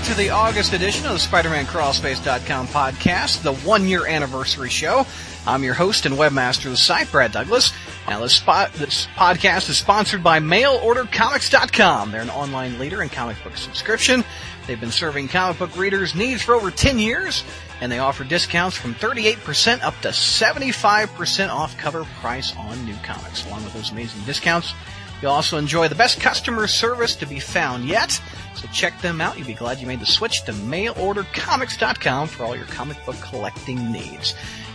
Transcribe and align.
back 0.00 0.08
to 0.08 0.16
the 0.16 0.30
August 0.30 0.72
edition 0.72 1.04
of 1.04 1.12
the 1.12 1.18
Spider-Man 1.18 1.66
Crawlspace.com 1.66 2.68
podcast, 2.68 3.42
the 3.42 3.52
one-year 3.52 4.06
anniversary 4.06 4.70
show. 4.70 5.04
I'm 5.46 5.62
your 5.62 5.74
host 5.74 6.06
and 6.06 6.14
webmaster 6.14 6.66
of 6.66 6.70
the 6.70 6.76
site, 6.78 7.10
Brad 7.10 7.32
Douglas. 7.32 7.72
Now, 8.08 8.20
this, 8.20 8.32
spot, 8.32 8.72
this 8.74 9.08
podcast 9.14 9.68
is 9.68 9.76
sponsored 9.76 10.22
by 10.22 10.38
MailOrderComics.com. 10.38 12.12
They're 12.12 12.22
an 12.22 12.30
online 12.30 12.78
leader 12.78 13.02
in 13.02 13.10
comic 13.10 13.42
book 13.44 13.58
subscription. 13.58 14.24
They've 14.66 14.80
been 14.80 14.90
serving 14.90 15.28
comic 15.28 15.58
book 15.58 15.76
readers' 15.76 16.14
needs 16.14 16.40
for 16.40 16.54
over 16.54 16.70
10 16.70 16.98
years, 16.98 17.44
and 17.82 17.92
they 17.92 17.98
offer 17.98 18.24
discounts 18.24 18.76
from 18.76 18.94
38% 18.94 19.82
up 19.82 20.00
to 20.00 20.08
75% 20.08 21.48
off 21.50 21.76
cover 21.76 22.04
price 22.20 22.56
on 22.56 22.82
new 22.86 22.96
comics. 23.02 23.44
Along 23.46 23.62
with 23.64 23.74
those 23.74 23.90
amazing 23.90 24.22
discounts, 24.24 24.72
you'll 25.20 25.32
also 25.32 25.58
enjoy 25.58 25.88
the 25.88 25.94
best 25.94 26.20
customer 26.20 26.66
service 26.66 27.16
to 27.16 27.26
be 27.26 27.38
found 27.38 27.84
yet. 27.84 28.18
So 28.54 28.68
check 28.68 29.00
them 29.00 29.20
out. 29.20 29.38
You'll 29.38 29.46
be 29.46 29.54
glad 29.54 29.78
you 29.78 29.86
made 29.86 30.00
the 30.00 30.06
switch 30.06 30.44
to 30.44 30.52
mailordercomics.com 30.52 32.28
for 32.28 32.44
all 32.44 32.56
your 32.56 32.66
comic 32.66 33.04
book 33.06 33.16
collecting 33.20 33.90
needs. 33.90 34.34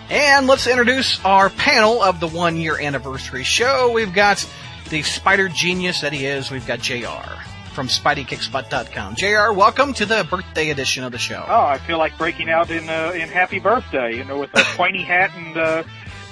And 0.09 0.47
let's 0.47 0.67
introduce 0.67 1.23
our 1.25 1.49
panel 1.49 2.01
of 2.01 2.19
the 2.19 2.27
one 2.27 2.57
year 2.57 2.79
anniversary 2.79 3.43
show. 3.43 3.91
We've 3.91 4.13
got 4.13 4.47
the 4.89 5.01
spider 5.01 5.49
genius 5.49 6.01
that 6.01 6.13
he 6.13 6.25
is. 6.25 6.51
We've 6.51 6.65
got 6.65 6.79
JR 6.79 7.41
from 7.73 7.87
SpideyKicksButt.com. 7.87 9.15
JR, 9.15 9.51
welcome 9.51 9.93
to 9.95 10.05
the 10.05 10.25
birthday 10.29 10.69
edition 10.69 11.03
of 11.03 11.11
the 11.11 11.17
show. 11.17 11.43
Oh, 11.47 11.65
I 11.65 11.77
feel 11.79 11.97
like 11.97 12.17
breaking 12.17 12.49
out 12.49 12.71
in 12.71 12.87
uh, 12.89 13.11
in 13.13 13.27
Happy 13.27 13.59
Birthday, 13.59 14.15
you 14.15 14.23
know, 14.23 14.39
with 14.39 14.51
a 14.53 14.63
pointy 14.77 15.03
hat 15.03 15.31
and 15.35 15.57
uh, 15.57 15.83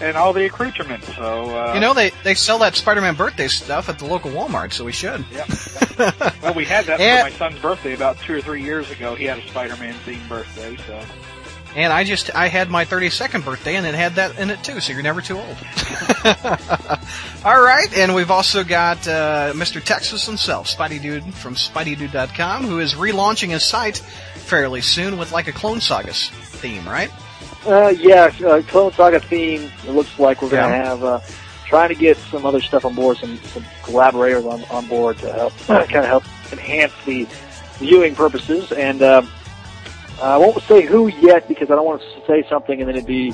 and 0.02 0.17
all 0.17 0.33
the 0.33 0.45
accoutrements. 0.45 1.13
So 1.16 1.58
uh, 1.58 1.73
you 1.73 1.80
know 1.80 1.94
they 1.94 2.11
they 2.23 2.33
sell 2.33 2.59
that 2.59 2.75
Spider-Man 2.75 3.16
birthday 3.16 3.47
stuff 3.47 3.89
at 3.89 3.99
the 3.99 4.05
local 4.05 4.31
Walmart, 4.31 4.73
so 4.73 4.86
we 4.86 4.91
should. 4.91 5.25
Yeah. 5.31 5.45
well, 6.41 6.53
we 6.53 6.66
had 6.66 6.86
that 6.86 6.99
and, 6.99 7.27
for 7.27 7.31
my 7.31 7.38
son's 7.52 7.61
birthday 7.61 7.94
about 7.94 8.17
two 8.19 8.36
or 8.36 8.41
three 8.41 8.64
years 8.64 8.89
ago. 8.91 9.16
He 9.16 9.25
had 9.25 9.39
a 9.39 9.47
Spider-Man 9.47 9.95
themed 10.05 10.27
birthday, 10.27 10.77
so. 10.88 10.99
And 11.75 11.91
I 11.91 12.03
just 12.03 12.33
I 12.36 12.49
had 12.49 12.69
my 12.69 12.86
32nd 12.86 13.43
birthday 13.43 13.77
and 13.77 13.86
it 13.86 13.95
had 13.95 14.15
that 14.15 14.37
in 14.37 14.52
it 14.52 14.64
too, 14.64 14.80
so 14.80 14.93
you're 14.93 15.02
never 15.02 15.21
too 15.21 15.37
old. 15.37 15.48
All 17.43 17.61
right, 17.61 17.87
and 17.98 18.14
we've 18.14 18.30
also 18.30 18.64
got 18.64 19.08
uh, 19.08 19.54
Mr. 19.55 19.83
Texas 19.83 20.25
himself, 20.25 20.67
Spidey 20.67 21.02
Dude 21.02 21.33
from 21.33 21.55
SpideyDude.com, 21.55 22.65
who 22.65 22.80
is 22.80 22.93
relaunching 22.93 23.49
his 23.49 23.64
site 23.64 23.98
fairly 23.98 24.81
soon 24.81 25.17
with 25.17 25.31
like 25.31 25.48
a 25.48 25.52
Clone 25.52 25.81
Saga 25.81 26.14
theme, 26.14 26.87
right? 26.87 27.10
Uh, 27.65 27.93
yeah, 27.97 28.31
uh, 28.45 28.61
Clone 28.63 28.91
Saga 28.93 29.19
theme. 29.19 29.71
It 29.87 29.91
looks 29.91 30.19
like 30.19 30.41
we're 30.41 30.49
going 30.49 30.69
to 30.69 30.77
yeah. 30.77 30.83
have 30.83 31.03
uh, 31.03 31.19
trying 31.65 31.89
to 31.89 31.95
get 31.95 32.17
some 32.17 32.45
other 32.45 32.61
stuff 32.61 32.83
on 32.85 32.93
board, 32.93 33.17
some 33.17 33.37
some 33.37 33.65
collaborators 33.83 34.45
on 34.45 34.63
on 34.65 34.87
board 34.87 35.17
to 35.19 35.31
help 35.31 35.57
kind 35.65 35.81
of 35.95 36.05
help 36.05 36.23
enhance 36.51 36.93
the 37.05 37.27
viewing 37.77 38.15
purposes. 38.15 38.71
And 38.71 39.01
um, 39.01 39.29
I 40.21 40.37
won't 40.37 40.61
say 40.63 40.81
who 40.81 41.07
yet 41.07 41.47
because 41.47 41.71
I 41.71 41.75
don't 41.75 41.85
want 41.85 42.01
to 42.01 42.25
say 42.27 42.47
something 42.49 42.79
and 42.79 42.87
then 42.87 42.95
it'd 42.95 43.07
be 43.07 43.33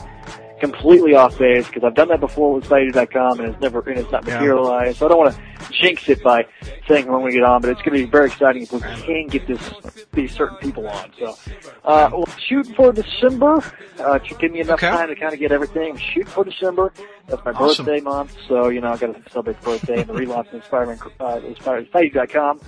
completely 0.59 1.15
off 1.15 1.37
base 1.37 1.67
because 1.67 1.83
I've 1.83 1.95
done 1.95 2.09
that 2.09 2.19
before 2.19 2.53
with 2.53 2.65
Spidey.com 2.65 3.39
and 3.39 3.49
it's 3.49 3.61
never 3.61 3.79
and 3.81 3.99
it's 3.99 4.11
not 4.11 4.25
materialized. 4.25 4.95
Yeah. 4.95 4.99
So 4.99 5.05
I 5.05 5.09
don't 5.09 5.17
want 5.17 5.35
to 5.35 5.71
jinx 5.71 6.07
it 6.09 6.23
by 6.23 6.45
saying 6.87 7.07
when 7.07 7.21
we 7.21 7.31
get 7.31 7.43
on, 7.43 7.61
but 7.61 7.69
it's 7.69 7.81
going 7.81 7.97
to 7.97 8.05
be 8.05 8.09
very 8.09 8.27
exciting 8.27 8.63
if 8.63 8.71
we 8.71 8.79
can 8.79 9.27
get 9.27 9.47
this 9.47 9.71
these 10.13 10.33
certain 10.33 10.57
people 10.57 10.87
on. 10.87 11.11
So 11.17 11.37
uh, 11.85 12.09
we'll 12.11 12.27
shoot 12.47 12.67
for 12.75 12.91
December. 12.91 13.63
Uh, 13.99 14.19
to 14.19 14.35
give 14.35 14.51
me 14.51 14.61
enough 14.61 14.79
okay. 14.79 14.89
time 14.89 15.09
to 15.09 15.15
kind 15.15 15.33
of 15.33 15.39
get 15.39 15.51
everything. 15.51 15.97
Shoot 15.97 16.27
for 16.27 16.43
December. 16.43 16.93
That's 17.27 17.43
my 17.43 17.51
awesome. 17.51 17.85
birthday 17.85 18.01
month, 18.01 18.35
so 18.47 18.69
you 18.69 18.81
know 18.81 18.91
I 18.91 18.97
got 18.97 19.13
to 19.13 19.31
celebrate 19.31 19.59
the 19.59 19.65
birthday 19.65 20.01
and 20.01 20.09
the 20.09 20.13
relaunch 20.13 20.53
of 20.53 20.63
Spider-Man, 20.65 20.99
uh, 21.19 21.39
Spidey.com. 21.39 22.61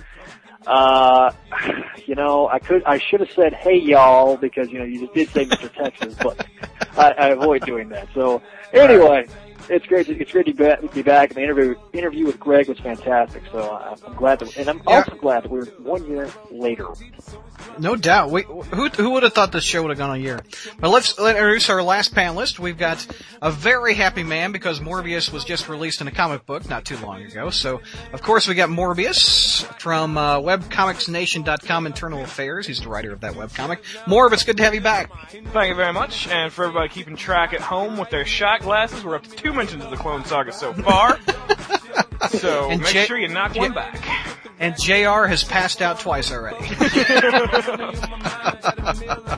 Uh, 0.66 1.30
you 2.06 2.14
know, 2.14 2.48
I 2.48 2.58
could, 2.58 2.82
I 2.84 2.98
should 2.98 3.20
have 3.20 3.30
said, 3.34 3.54
"Hey 3.54 3.76
y'all," 3.76 4.36
because 4.36 4.70
you 4.70 4.78
know 4.78 4.84
you 4.84 5.00
just 5.00 5.14
did 5.14 5.28
say 5.30 5.44
Mr. 5.44 5.72
Texas, 5.74 6.16
but 6.22 6.46
I, 6.96 7.10
I 7.12 7.28
avoid 7.28 7.64
doing 7.64 7.88
that. 7.90 8.08
So 8.14 8.42
anyway, 8.72 9.28
it's 9.68 9.86
great. 9.86 10.06
To, 10.06 10.18
it's 10.18 10.32
great 10.32 10.46
to 10.46 10.88
be 10.92 11.02
back. 11.02 11.30
And 11.30 11.36
the 11.36 11.42
interview 11.42 11.74
interview 11.92 12.26
with 12.26 12.38
Greg 12.38 12.68
was 12.68 12.78
fantastic. 12.78 13.42
So 13.50 13.70
I'm 13.72 14.14
glad 14.14 14.40
that, 14.40 14.56
and 14.56 14.68
I'm 14.68 14.82
yeah. 14.86 14.96
also 14.96 15.14
glad 15.16 15.44
that 15.44 15.50
we're 15.50 15.66
one 15.66 16.06
year 16.06 16.28
later. 16.50 16.88
No 17.78 17.96
doubt. 17.96 18.30
We, 18.30 18.42
who 18.42 18.88
who 18.88 19.10
would 19.10 19.22
have 19.22 19.32
thought 19.32 19.52
this 19.52 19.64
show 19.64 19.82
would 19.82 19.90
have 19.90 19.98
gone 19.98 20.16
a 20.16 20.18
year? 20.18 20.40
But 20.78 20.90
let's 20.90 21.18
let 21.18 21.36
introduce 21.36 21.70
our 21.70 21.82
last 21.82 22.14
panelist. 22.14 22.58
We've 22.58 22.78
got 22.78 23.06
a 23.40 23.50
very 23.50 23.94
happy 23.94 24.22
man 24.22 24.52
because 24.52 24.80
Morbius 24.80 25.32
was 25.32 25.44
just 25.44 25.68
released 25.68 26.00
in 26.00 26.08
a 26.08 26.10
comic 26.10 26.46
book 26.46 26.68
not 26.68 26.84
too 26.84 26.96
long 26.98 27.22
ago. 27.22 27.50
So 27.50 27.80
of 28.12 28.22
course 28.22 28.48
we 28.48 28.54
got 28.54 28.68
Morbius 28.68 29.64
from 29.80 30.18
uh, 30.18 30.38
WebComicsNation.com 30.40 31.86
Internal 31.86 32.22
Affairs. 32.22 32.66
He's 32.66 32.80
the 32.80 32.88
writer 32.88 33.12
of 33.12 33.20
that 33.20 33.34
webcomic. 33.34 33.82
Morb, 34.04 34.32
it's 34.32 34.44
good 34.44 34.56
to 34.58 34.62
have 34.64 34.74
you 34.74 34.80
back. 34.80 35.10
Thank 35.30 35.68
you 35.68 35.74
very 35.74 35.92
much. 35.92 36.28
And 36.28 36.52
for 36.52 36.64
everybody 36.64 36.88
keeping 36.88 37.16
track 37.16 37.52
at 37.52 37.60
home 37.60 37.96
with 37.96 38.10
their 38.10 38.24
shot 38.24 38.60
glasses, 38.60 39.04
we're 39.04 39.16
up 39.16 39.24
to 39.24 39.30
two 39.30 39.51
mentions 39.52 39.84
of 39.84 39.90
the 39.90 39.96
Clone 39.96 40.24
Saga 40.24 40.52
so 40.52 40.72
far. 40.72 41.18
so 42.28 42.70
and 42.70 42.80
make 42.82 42.92
J- 42.92 43.06
sure 43.06 43.18
you 43.18 43.28
knock 43.28 43.54
J- 43.54 43.60
one 43.60 43.72
back. 43.72 44.00
And 44.58 44.76
JR 44.78 45.26
has 45.26 45.42
passed 45.42 45.82
out 45.82 45.98
twice 45.98 46.30
already. 46.30 46.56
it, 46.64 46.70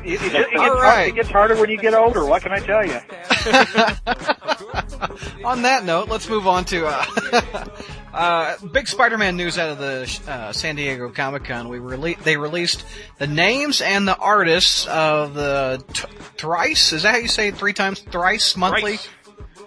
it, 0.04 0.34
it, 0.34 0.50
gets 0.50 0.54
right. 0.54 1.08
it 1.08 1.14
gets 1.14 1.30
harder 1.30 1.56
when 1.56 1.70
you 1.70 1.78
get 1.78 1.94
older. 1.94 2.26
What 2.26 2.42
can 2.42 2.52
I 2.52 2.58
tell 2.58 2.84
you? 2.84 3.00
on 5.44 5.62
that 5.62 5.84
note, 5.84 6.08
let's 6.08 6.28
move 6.28 6.46
on 6.46 6.66
to 6.66 6.86
uh, 6.86 7.04
uh, 8.12 8.56
big 8.72 8.86
Spider-Man 8.86 9.36
news 9.36 9.58
out 9.58 9.70
of 9.70 9.78
the 9.78 10.20
uh, 10.30 10.52
San 10.52 10.76
Diego 10.76 11.08
Comic 11.08 11.44
Con. 11.44 11.68
We 11.70 11.78
rele- 11.78 12.22
they 12.22 12.36
released 12.36 12.84
the 13.18 13.26
names 13.26 13.80
and 13.80 14.06
the 14.06 14.16
artists 14.16 14.86
of 14.86 15.32
the 15.34 15.82
t- 15.94 16.06
thrice. 16.36 16.92
Is 16.92 17.04
that 17.04 17.12
how 17.12 17.18
you 17.18 17.28
say 17.28 17.48
it? 17.48 17.56
Three 17.56 17.72
times 17.72 18.00
thrice 18.00 18.56
monthly. 18.56 18.98
Thrice 18.98 19.08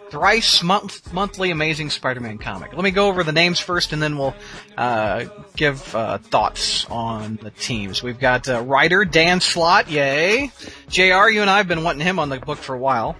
thrice 0.09 0.63
month, 0.63 1.13
monthly 1.13 1.51
Amazing 1.51 1.89
Spider-Man 1.89 2.37
comic. 2.37 2.73
Let 2.73 2.83
me 2.83 2.91
go 2.91 3.07
over 3.07 3.23
the 3.23 3.31
names 3.31 3.59
first, 3.59 3.93
and 3.93 4.01
then 4.01 4.17
we'll 4.17 4.35
uh, 4.77 5.25
give 5.55 5.95
uh, 5.95 6.17
thoughts 6.17 6.85
on 6.85 7.39
the 7.41 7.51
teams. 7.51 8.01
We've 8.03 8.19
got 8.19 8.47
uh, 8.47 8.61
writer 8.61 9.05
Dan 9.05 9.39
Slott, 9.39 9.89
yay! 9.89 10.51
Jr. 10.89 11.29
You 11.29 11.41
and 11.41 11.49
I 11.49 11.57
have 11.57 11.67
been 11.67 11.83
wanting 11.83 12.05
him 12.05 12.19
on 12.19 12.29
the 12.29 12.39
book 12.39 12.57
for 12.59 12.75
a 12.75 12.79
while. 12.79 13.15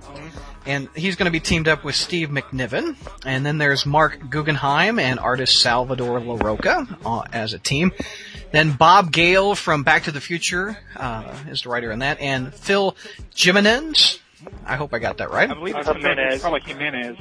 And 0.66 0.90
he's 0.96 1.16
going 1.16 1.28
to 1.28 1.32
be 1.32 1.40
teamed 1.40 1.70
up 1.70 1.86
with 1.86 1.96
Steve 1.96 2.28
McNiven. 2.28 2.98
And 3.26 3.46
then 3.46 3.58
there's 3.58 3.86
Mark 3.86 4.30
Guggenheim 4.30 5.00
and 5.00 5.18
artist 5.18 5.62
Salvador 5.62 6.20
Larroca 6.20 6.98
uh, 7.06 7.24
as 7.32 7.54
a 7.54 7.60
team. 7.60 7.94
Then 8.52 8.74
Bob 8.74 9.14
Gale 9.14 9.56
from 9.56 9.84
Back 9.84 10.04
to 10.04 10.12
the 10.12 10.20
Future 10.20 10.78
uh, 10.98 11.34
is 11.50 11.62
the 11.62 11.70
writer 11.70 11.94
on 11.94 12.00
that. 12.00 12.20
And 12.20 12.54
Phil 12.54 12.98
Jimenez 13.34 14.20
I 14.66 14.76
hope 14.76 14.94
I 14.94 15.00
got 15.00 15.18
that 15.18 15.32
right. 15.32 15.50
I 15.50 15.54
believe 15.54 15.76
it's 15.76 15.88
Jimenez. 15.88 16.42
Probably 16.42 16.62
Jimenez. 16.66 17.18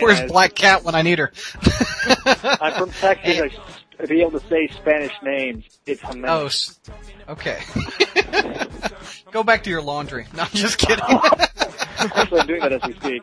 Where's 0.00 0.22
Black 0.30 0.54
Cat 0.54 0.84
when 0.84 0.94
I 0.94 1.02
need 1.02 1.18
her? 1.18 1.32
I'm 2.26 2.74
from 2.74 2.90
Texas. 2.92 3.40
And, 3.40 3.52
I 3.98 4.06
be 4.06 4.20
able 4.20 4.38
to 4.38 4.46
say 4.46 4.68
Spanish 4.68 5.12
names. 5.22 5.64
It's 5.86 6.00
Jimenez. 6.02 6.80
Oh, 7.28 7.32
okay. 7.32 7.60
Go 9.32 9.42
back 9.42 9.64
to 9.64 9.70
your 9.70 9.82
laundry. 9.82 10.26
No, 10.34 10.42
I'm 10.42 10.48
just 10.50 10.78
kidding. 10.78 11.04
Actually, 11.04 12.40
I'm 12.40 12.46
doing 12.46 12.60
that 12.60 12.72
as 12.72 12.82
we 12.86 12.92
speak. 12.94 13.22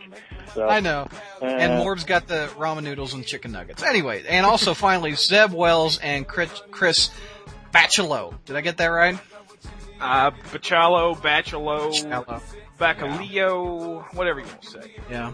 So. 0.54 0.68
I 0.68 0.80
know. 0.80 1.08
Uh, 1.42 1.46
and 1.46 1.80
Morb's 1.80 2.04
got 2.04 2.28
the 2.28 2.50
ramen 2.58 2.84
noodles 2.84 3.14
and 3.14 3.26
chicken 3.26 3.52
nuggets. 3.52 3.82
Anyway, 3.82 4.24
and 4.28 4.46
also 4.46 4.74
finally 4.74 5.14
Zeb 5.14 5.52
Wells 5.52 5.98
and 5.98 6.28
Chris, 6.28 6.52
Chris 6.70 7.10
Bachalo. 7.74 8.36
Did 8.46 8.56
I 8.56 8.62
get 8.62 8.78
that 8.78 8.88
right? 8.88 9.18
Uh, 10.00 10.32
Bachalo, 10.32 11.16
Bachalo. 11.18 11.92
Bachalo. 11.92 12.42
Bacaleo, 12.80 14.04
whatever 14.14 14.40
you 14.40 14.46
want 14.46 14.62
to 14.62 14.70
say. 14.70 14.96
Yeah. 15.10 15.34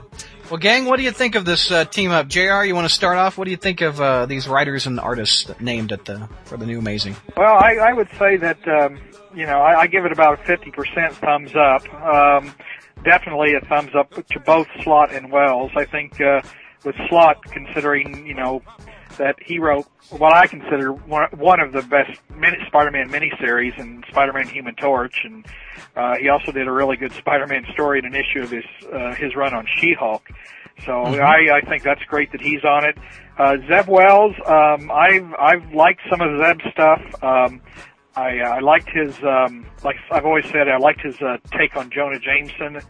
Well, 0.50 0.58
gang, 0.58 0.86
what 0.86 0.98
do 0.98 1.04
you 1.04 1.12
think 1.12 1.36
of 1.36 1.46
this 1.46 1.72
uh, 1.72 1.86
team 1.86 2.12
up? 2.12 2.28
Jr., 2.28 2.64
you 2.64 2.76
want 2.76 2.88
to 2.88 2.94
start 2.94 3.18
off? 3.18 3.38
What 3.38 3.46
do 3.46 3.52
you 3.52 3.58
think 3.58 3.82
of 3.82 4.02
uh, 4.02 4.26
these 4.26 4.48
writers 4.48 4.88
and 4.88 5.00
artists 5.00 5.50
named 5.60 5.92
at 5.92 6.06
the 6.06 6.28
for 6.46 6.58
the 6.58 6.66
new 6.66 6.80
Amazing? 6.80 7.16
Well, 7.38 7.54
I, 7.54 7.76
I 7.76 7.94
would 7.94 8.10
say 8.18 8.38
that 8.38 8.68
um, 8.68 9.00
you 9.36 9.46
know 9.46 9.60
I, 9.60 9.82
I 9.82 9.88
give 9.88 10.06
it 10.06 10.12
about 10.12 10.40
a 10.40 10.44
fifty 10.44 10.72
percent 10.72 11.16
thumbs 11.16 11.52
up. 11.56 11.88
Um, 11.94 12.54
definitely 13.04 13.54
a 13.54 13.62
thumbs 13.66 13.92
up 13.96 14.12
to 14.28 14.40
both 14.40 14.68
Slott 14.84 15.14
and 15.14 15.32
Wells. 15.32 15.72
I 15.76 15.86
think 15.86 16.20
uh, 16.20 16.42
with 16.84 16.96
Slott, 17.08 17.44
considering 17.46 18.26
you 18.26 18.34
know 18.34 18.62
that 19.20 19.36
he 19.46 19.60
wrote 19.60 19.86
what 20.10 20.34
I 20.34 20.48
consider 20.48 20.92
one 20.92 21.60
of 21.60 21.72
the 21.72 21.84
best 21.84 22.20
Spider-Man 22.68 23.10
miniseries 23.10 23.80
and 23.80 24.04
Spider-Man 24.10 24.48
Human 24.48 24.74
Torch, 24.76 25.22
and 25.24 25.46
uh, 25.96 26.16
he 26.16 26.30
also 26.30 26.52
did 26.52 26.68
a 26.68 26.72
really 26.72 26.98
good 26.98 27.12
Spider-Man 27.12 27.66
story 27.74 28.00
in 28.00 28.06
an 28.06 28.16
issue 28.16 28.42
of 28.42 28.50
his 28.50 28.66
uh, 28.92 29.14
his 29.14 29.36
run 29.36 29.54
on 29.54 29.68
She-Hulk. 29.80 30.28
So 30.86 30.92
mm-hmm. 30.92 31.22
I, 31.22 31.58
I 31.58 31.62
think 31.62 31.84
that's 31.84 32.04
great 32.06 32.32
that 32.32 32.42
he's 32.42 32.64
on 32.64 32.86
it. 32.86 32.98
Uh, 33.38 33.58
Zeb 33.68 33.88
Wells, 33.88 34.36
um, 34.48 34.90
I've 34.90 35.34
I've 35.36 35.74
liked 35.74 36.02
some 36.10 36.22
of 36.22 36.40
Zeb's 36.40 36.64
stuff. 36.72 37.02
Um, 37.24 37.62
I 38.16 38.40
I 38.40 38.60
liked 38.60 38.90
his 38.90 39.16
um, 39.24 39.66
like 39.84 39.98
I've 40.12 40.26
always 40.26 40.46
said 40.46 40.68
I 40.68 40.78
liked 40.78 41.02
his 41.02 41.22
uh, 41.22 41.38
take 41.52 41.76
on 41.76 41.92
Jonah 41.92 42.20
Jameson 42.20 42.82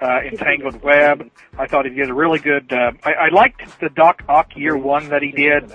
uh, 0.00 0.20
Entangled 0.22 0.82
Web. 0.82 1.30
I 1.58 1.66
thought 1.66 1.86
he 1.86 1.92
did 1.92 2.10
a 2.10 2.14
really 2.14 2.38
good. 2.38 2.72
Uh, 2.72 2.92
I, 3.02 3.12
I 3.12 3.28
liked 3.28 3.80
the 3.80 3.88
Doc 3.88 4.22
Ock 4.28 4.56
year 4.56 4.76
one 4.76 5.08
that 5.08 5.22
he 5.22 5.32
did, 5.32 5.72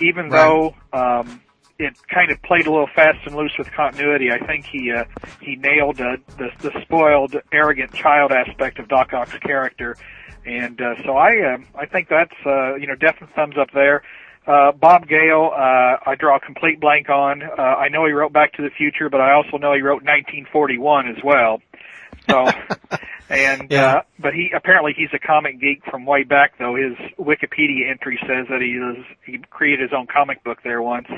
even 0.00 0.28
though 0.28 0.74
um, 0.92 1.40
it 1.78 1.96
kind 2.08 2.30
of 2.30 2.42
played 2.42 2.66
a 2.66 2.70
little 2.70 2.88
fast 2.94 3.18
and 3.26 3.34
loose 3.34 3.52
with 3.58 3.70
continuity. 3.72 4.30
I 4.30 4.44
think 4.46 4.66
he 4.66 4.92
uh, 4.92 5.04
he 5.40 5.56
nailed 5.56 6.00
uh, 6.00 6.16
the 6.38 6.50
the 6.60 6.80
spoiled, 6.82 7.36
arrogant 7.52 7.92
child 7.94 8.32
aspect 8.32 8.78
of 8.78 8.88
Doc 8.88 9.12
Ock's 9.12 9.38
character, 9.38 9.96
and 10.44 10.80
uh, 10.80 10.94
so 11.04 11.16
I 11.16 11.54
uh, 11.54 11.58
I 11.74 11.86
think 11.86 12.08
that's 12.08 12.34
uh, 12.44 12.76
you 12.76 12.86
know 12.86 12.94
definite 12.94 13.34
thumbs 13.34 13.56
up 13.58 13.70
there. 13.72 14.02
Uh, 14.46 14.70
Bob 14.70 15.08
Gale, 15.08 15.50
uh, 15.52 15.96
I 16.06 16.14
draw 16.16 16.36
a 16.36 16.40
complete 16.40 16.80
blank 16.80 17.08
on. 17.10 17.42
Uh, 17.42 17.60
I 17.60 17.88
know 17.88 18.06
he 18.06 18.12
wrote 18.12 18.32
Back 18.32 18.52
to 18.54 18.62
the 18.62 18.70
Future, 18.70 19.10
but 19.10 19.20
I 19.20 19.32
also 19.32 19.56
know 19.56 19.74
he 19.74 19.80
wrote 19.80 20.04
1941 20.04 21.08
as 21.08 21.16
well. 21.24 21.60
So, 22.30 22.48
and 23.28 23.70
yeah. 23.70 23.86
uh, 23.86 24.00
but 24.18 24.34
he 24.34 24.50
apparently 24.54 24.94
he's 24.96 25.08
a 25.12 25.18
comic 25.18 25.60
geek 25.60 25.82
from 25.90 26.06
way 26.06 26.22
back 26.22 26.58
though. 26.58 26.76
His 26.76 26.96
Wikipedia 27.18 27.90
entry 27.90 28.18
says 28.22 28.46
that 28.50 28.60
he 28.60 28.72
is 28.72 29.04
he 29.24 29.38
created 29.50 29.80
his 29.80 29.96
own 29.96 30.06
comic 30.06 30.44
book 30.44 30.58
there 30.62 30.82
once. 30.82 31.08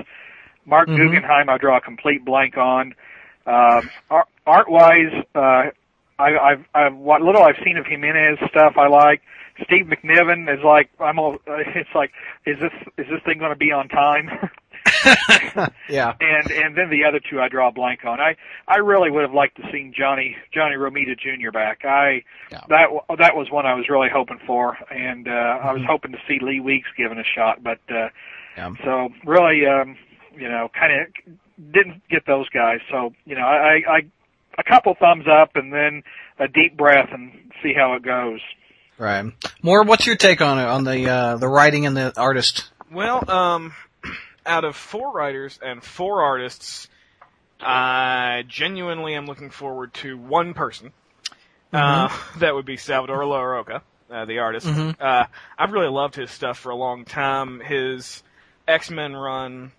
Mark 0.65 0.89
mm-hmm. 0.89 0.97
Guggenheim, 0.97 1.49
I 1.49 1.59
draw 1.59 1.79
a 1.79 1.81
complete 1.81 2.25
blank 2.25 2.57
on. 2.57 2.95
Um, 3.47 3.89
art, 4.47 4.71
wise, 4.71 5.25
uh, 5.35 5.71
I, 6.19 6.37
I've, 6.37 6.65
I've 6.75 6.95
what 6.95 7.23
little 7.23 7.43
I've 7.43 7.57
seen 7.65 7.79
of 7.79 7.87
Jimenez 7.87 8.39
stuff 8.51 8.75
I 8.77 8.89
like. 8.89 9.23
Steve 9.65 9.87
McNiven 9.87 10.53
is 10.53 10.63
like 10.65 10.91
I'm. 11.01 11.19
All, 11.19 11.39
it's 11.47 11.89
like 11.95 12.13
is 12.47 12.57
this 12.61 12.73
is 12.99 13.07
this 13.11 13.23
thing 13.25 13.39
going 13.39 13.53
to 13.53 13.57
be 13.57 13.73
on 13.73 13.89
time? 13.89 14.29
yeah. 15.89 16.15
And 16.21 16.51
and 16.51 16.77
then 16.77 16.91
the 16.91 17.05
other 17.07 17.21
two 17.21 17.41
I 17.41 17.49
draw 17.49 17.69
a 17.69 17.73
blank 17.73 18.05
on. 18.05 18.21
I 18.21 18.37
I 18.67 18.79
really 18.79 19.11
would 19.11 19.23
have 19.23 19.35
liked 19.35 19.57
to 19.57 19.63
seen 19.73 19.93
Johnny 19.97 20.37
Johnny 20.53 20.77
Romita 20.77 21.19
Jr. 21.19 21.51
back. 21.51 21.85
I 21.85 22.23
yeah. 22.51 22.63
that 22.69 22.89
that 23.19 23.37
was 23.37 23.51
one 23.51 23.67
I 23.67 23.75
was 23.75 23.89
really 23.89 24.09
hoping 24.13 24.39
for, 24.47 24.77
and 24.91 25.27
uh, 25.27 25.31
mm-hmm. 25.31 25.67
I 25.67 25.73
was 25.73 25.81
mm-hmm. 25.81 25.91
hoping 25.91 26.13
to 26.13 26.19
see 26.27 26.39
Lee 26.41 26.61
Weeks 26.61 26.89
given 26.97 27.19
a 27.19 27.25
shot, 27.25 27.63
but 27.63 27.81
uh, 27.91 28.09
yeah. 28.57 28.71
so 28.85 29.09
really, 29.25 29.67
um, 29.67 29.97
you 30.37 30.49
know, 30.49 30.69
kind 30.79 30.93
of 31.01 31.73
didn't 31.73 32.03
get 32.09 32.27
those 32.27 32.49
guys. 32.51 32.81
So 32.91 33.13
you 33.25 33.35
know, 33.35 33.43
I, 33.43 33.81
I 33.89 34.01
a 34.59 34.65
couple 34.65 34.95
thumbs 34.95 35.27
up 35.29 35.53
and 35.55 35.73
then 35.73 36.03
a 36.39 36.49
deep 36.49 36.77
breath 36.77 37.09
and 37.13 37.33
see 37.63 37.73
how 37.77 37.95
it 37.95 38.03
goes. 38.03 38.41
Right. 38.99 39.33
More. 39.63 39.85
What's 39.85 40.07
your 40.07 40.17
take 40.17 40.41
on 40.41 40.59
it 40.59 40.67
on 40.67 40.85
the 40.85 41.09
uh, 41.09 41.37
the 41.37 41.49
writing 41.49 41.87
and 41.87 41.97
the 41.97 42.13
artist? 42.21 42.71
Well, 42.91 43.31
um, 43.31 43.73
out 44.49 44.65
of 44.65 44.75
four 44.75 45.13
writers 45.13 45.59
and 45.63 45.83
four 45.83 46.23
artists, 46.23 46.89
I 47.61 48.45
genuinely 48.49 49.15
am 49.15 49.27
looking 49.27 49.51
forward 49.51 49.95
to 49.95 50.17
one 50.17 50.55
person. 50.55 50.93
Uh, 51.73 52.09
mm-hmm. 52.09 52.37
Uh, 52.37 52.39
that 52.41 52.55
would 52.55 52.67
be 52.67 52.77
Salvador 52.77 53.23
Larroca, 53.23 53.83
uh, 54.11 54.25
the 54.25 54.39
artist. 54.39 54.67
Mm-hmm. 54.67 55.01
Uh, 55.01 55.27
I've 55.59 55.73
really 55.73 55.91
loved 55.91 56.15
his 56.15 56.31
stuff 56.31 56.59
for 56.59 56.71
a 56.71 56.77
long 56.77 57.05
time. 57.05 57.61
His 57.61 58.23
X 58.67 58.91
Men 58.91 59.15
run 59.15 59.73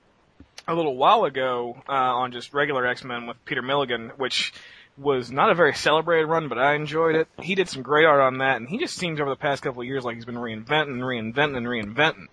a 0.68 0.76
little 0.76 0.96
while 0.96 1.26
ago 1.26 1.82
uh, 1.90 1.92
on 1.92 2.32
just 2.32 2.54
regular 2.54 2.86
X 2.86 3.04
Men 3.04 3.26
with 3.26 3.44
Peter 3.46 3.62
Milligan, 3.62 4.12
which 4.18 4.54
was 4.98 5.32
not 5.32 5.50
a 5.50 5.56
very 5.56 5.74
celebrated 5.74 6.28
run, 6.28 6.50
but 6.50 6.60
I 6.60 6.76
enjoyed 6.76 7.16
it. 7.16 7.28
He 7.42 7.56
did 7.56 7.70
some 7.70 7.82
great 7.82 8.06
art 8.06 8.20
on 8.20 8.40
that, 8.40 8.58
and 8.58 8.68
he 8.68 8.78
just 8.78 8.98
seems 8.98 9.20
over 9.20 9.30
the 9.30 9.36
past 9.36 9.64
couple 9.64 9.82
of 9.82 9.88
years 9.88 10.04
like 10.04 10.16
he's 10.16 10.26
been 10.26 10.36
reinventing, 10.36 11.00
reinventing, 11.00 11.58
and 11.58 11.66
reinventing. 11.66 12.28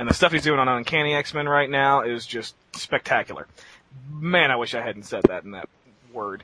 And 0.00 0.08
the 0.08 0.14
stuff 0.14 0.32
he's 0.32 0.44
doing 0.44 0.58
on 0.58 0.66
Uncanny 0.66 1.14
X-Men 1.14 1.46
right 1.46 1.68
now 1.68 2.00
is 2.00 2.24
just 2.24 2.54
spectacular. 2.74 3.46
Man, 4.08 4.50
I 4.50 4.56
wish 4.56 4.74
I 4.74 4.80
hadn't 4.80 5.02
said 5.02 5.24
that 5.24 5.44
in 5.44 5.50
that 5.50 5.68
word. 6.10 6.42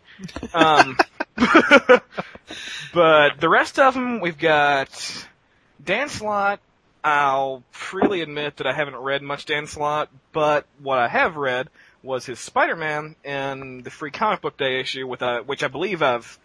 Um, 0.52 0.98
but 2.92 3.40
the 3.40 3.48
rest 3.48 3.78
of 3.78 3.94
them, 3.94 4.20
we've 4.20 4.36
got 4.36 5.26
Dan 5.82 6.10
Slott. 6.10 6.60
I'll 7.02 7.62
freely 7.70 8.20
admit 8.20 8.58
that 8.58 8.66
I 8.66 8.74
haven't 8.74 8.96
read 8.96 9.22
much 9.22 9.46
Dan 9.46 9.66
Slott, 9.66 10.10
but 10.32 10.66
what 10.82 10.98
I 10.98 11.08
have 11.08 11.36
read 11.36 11.68
was 12.02 12.26
his 12.26 12.38
Spider-Man 12.38 13.16
in 13.24 13.80
the 13.80 13.90
Free 13.90 14.10
Comic 14.10 14.42
Book 14.42 14.58
Day 14.58 14.80
issue, 14.80 15.06
with 15.06 15.22
a, 15.22 15.38
which 15.38 15.62
I 15.62 15.68
believe 15.68 16.02
I've 16.02 16.38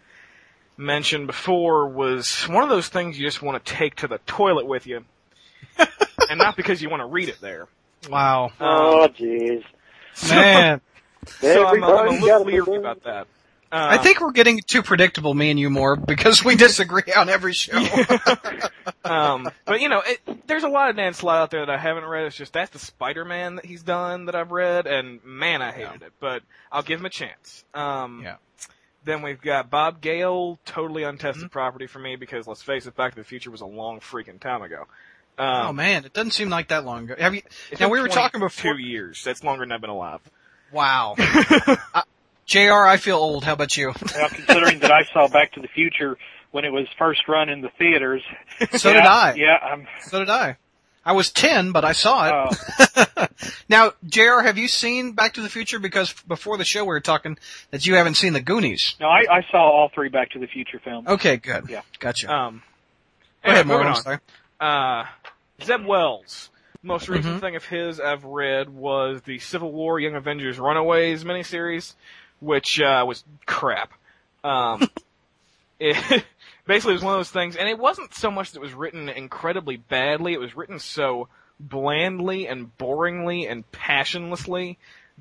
mentioned 0.78 1.26
before 1.26 1.88
was 1.88 2.44
one 2.44 2.62
of 2.62 2.70
those 2.70 2.88
things 2.88 3.18
you 3.18 3.26
just 3.26 3.42
want 3.42 3.62
to 3.62 3.70
take 3.74 3.96
to 3.96 4.08
the 4.08 4.16
toilet 4.24 4.64
with 4.64 4.86
you 4.86 5.04
and 6.30 6.38
not 6.38 6.56
because 6.56 6.82
you 6.82 6.90
want 6.90 7.00
to 7.00 7.06
read 7.06 7.28
it 7.28 7.40
there. 7.40 7.68
Wow. 8.08 8.46
Um, 8.46 8.52
oh, 8.60 9.08
jeez. 9.08 9.64
Man. 10.28 10.80
so 11.40 11.66
I'm, 11.66 11.82
I'm, 11.84 12.08
a 12.08 12.10
little 12.20 12.44
leery 12.44 12.76
about 12.76 13.04
that. 13.04 13.26
Uh, 13.72 13.88
I 13.92 13.96
think 13.96 14.20
we're 14.20 14.32
getting 14.32 14.60
too 14.60 14.82
predictable, 14.82 15.32
me 15.32 15.50
and 15.50 15.58
you 15.58 15.70
more, 15.70 15.96
because 15.96 16.44
we 16.44 16.56
disagree 16.56 17.10
on 17.16 17.30
every 17.30 17.54
show. 17.54 17.78
um, 19.04 19.48
but 19.64 19.80
you 19.80 19.88
know, 19.88 20.02
it, 20.04 20.46
there's 20.46 20.64
a 20.64 20.68
lot 20.68 20.90
of 20.90 20.96
Dan 20.96 21.14
Slott 21.14 21.38
out 21.38 21.50
there 21.50 21.64
that 21.64 21.72
I 21.72 21.78
haven't 21.78 22.04
read. 22.04 22.26
It's 22.26 22.36
just 22.36 22.52
that's 22.52 22.70
the 22.70 22.78
Spider-Man 22.78 23.54
that 23.54 23.64
he's 23.64 23.82
done 23.82 24.26
that 24.26 24.34
I've 24.34 24.50
read, 24.50 24.86
and 24.86 25.24
man, 25.24 25.62
I 25.62 25.72
hated 25.72 26.02
yeah. 26.02 26.06
it. 26.08 26.12
But 26.20 26.42
I'll 26.70 26.82
give 26.82 27.00
him 27.00 27.06
a 27.06 27.10
chance. 27.10 27.64
Um, 27.72 28.20
yeah. 28.22 28.36
Then 29.04 29.22
we've 29.22 29.40
got 29.40 29.70
Bob 29.70 30.02
Gale, 30.02 30.58
totally 30.66 31.04
untested 31.04 31.44
mm-hmm. 31.44 31.52
property 31.52 31.86
for 31.86 31.98
me 31.98 32.16
because 32.16 32.46
let's 32.46 32.62
face 32.62 32.86
it, 32.86 32.94
Back 32.94 33.14
to 33.14 33.20
the 33.20 33.24
Future 33.24 33.50
was 33.50 33.62
a 33.62 33.66
long 33.66 34.00
freaking 34.00 34.38
time 34.38 34.60
ago. 34.60 34.86
Um, 35.38 35.66
oh 35.66 35.72
man, 35.72 36.04
it 36.04 36.12
doesn't 36.12 36.32
seem 36.32 36.50
like 36.50 36.68
that 36.68 36.84
long 36.84 37.04
ago. 37.04 37.14
Have 37.18 37.34
you? 37.34 37.42
Now 37.80 37.88
we 37.88 38.00
were 38.00 38.08
talking 38.08 38.40
before. 38.40 38.74
Two 38.74 38.78
years. 38.78 39.22
That's 39.24 39.42
longer 39.42 39.64
than 39.64 39.72
I've 39.72 39.80
been 39.80 39.90
alive. 39.90 40.20
Wow. 40.72 41.16
uh, 41.94 42.02
Jr. 42.46 42.84
I 42.84 42.96
feel 42.96 43.16
old. 43.16 43.44
How 43.44 43.52
about 43.54 43.76
you? 43.76 43.92
Well, 44.14 44.28
considering 44.28 44.80
that 44.80 44.92
I 44.92 45.04
saw 45.12 45.28
Back 45.28 45.52
to 45.52 45.60
the 45.60 45.68
Future 45.68 46.18
when 46.50 46.64
it 46.64 46.72
was 46.72 46.86
first 46.98 47.26
run 47.28 47.48
in 47.48 47.60
the 47.60 47.70
theaters. 47.78 48.22
So 48.76 48.90
yeah, 48.90 48.94
did 48.94 49.06
I. 49.06 49.34
Yeah. 49.34 49.56
I'm, 49.56 49.88
so 50.02 50.20
did 50.20 50.30
I. 50.30 50.56
I 51.04 51.12
was 51.12 51.32
ten, 51.32 51.72
but 51.72 51.84
I 51.84 51.92
saw 51.92 52.26
it. 52.28 52.56
Oh. 52.96 53.26
now, 53.68 53.92
Jr. 54.06 54.42
Have 54.44 54.56
you 54.56 54.68
seen 54.68 55.12
Back 55.12 55.34
to 55.34 55.40
the 55.40 55.48
Future? 55.48 55.80
Because 55.80 56.12
before 56.28 56.58
the 56.58 56.64
show 56.64 56.84
we 56.84 56.88
were 56.88 57.00
talking 57.00 57.38
that 57.72 57.84
you 57.86 57.96
haven't 57.96 58.14
seen 58.14 58.34
the 58.34 58.40
Goonies. 58.40 58.94
No, 59.00 59.08
I, 59.08 59.24
I 59.28 59.42
saw 59.50 59.58
all 59.58 59.90
three 59.92 60.10
Back 60.10 60.30
to 60.30 60.38
the 60.38 60.46
Future 60.46 60.78
films. 60.78 61.08
Okay, 61.08 61.38
good. 61.38 61.68
Yeah, 61.68 61.80
gotcha. 61.98 62.32
Um, 62.32 62.62
Go 63.44 63.50
ahead, 63.50 63.66
Morgan. 63.66 64.20
Uh, 64.62 65.06
Zeb 65.60 65.84
Wells. 65.84 66.50
Most 66.84 67.08
recent 67.08 67.26
mm-hmm. 67.26 67.38
thing 67.38 67.56
of 67.56 67.64
his 67.64 67.98
I've 67.98 68.24
read 68.24 68.68
was 68.68 69.22
the 69.22 69.40
Civil 69.40 69.72
War 69.72 69.98
Young 69.98 70.14
Avengers 70.14 70.58
Runaways 70.58 71.24
miniseries, 71.24 71.94
which 72.40 72.80
uh, 72.80 73.04
was 73.06 73.24
crap. 73.44 73.92
Um, 74.44 74.88
it 75.80 76.24
basically 76.66 76.92
was 76.92 77.02
one 77.02 77.14
of 77.14 77.18
those 77.18 77.30
things, 77.30 77.56
and 77.56 77.68
it 77.68 77.78
wasn't 77.78 78.14
so 78.14 78.30
much 78.30 78.52
that 78.52 78.60
it 78.60 78.62
was 78.62 78.72
written 78.72 79.08
incredibly 79.08 79.76
badly. 79.76 80.32
It 80.32 80.40
was 80.40 80.56
written 80.56 80.78
so 80.78 81.28
blandly 81.58 82.46
and 82.46 82.76
boringly 82.78 83.50
and 83.50 83.70
passionlessly 83.72 84.76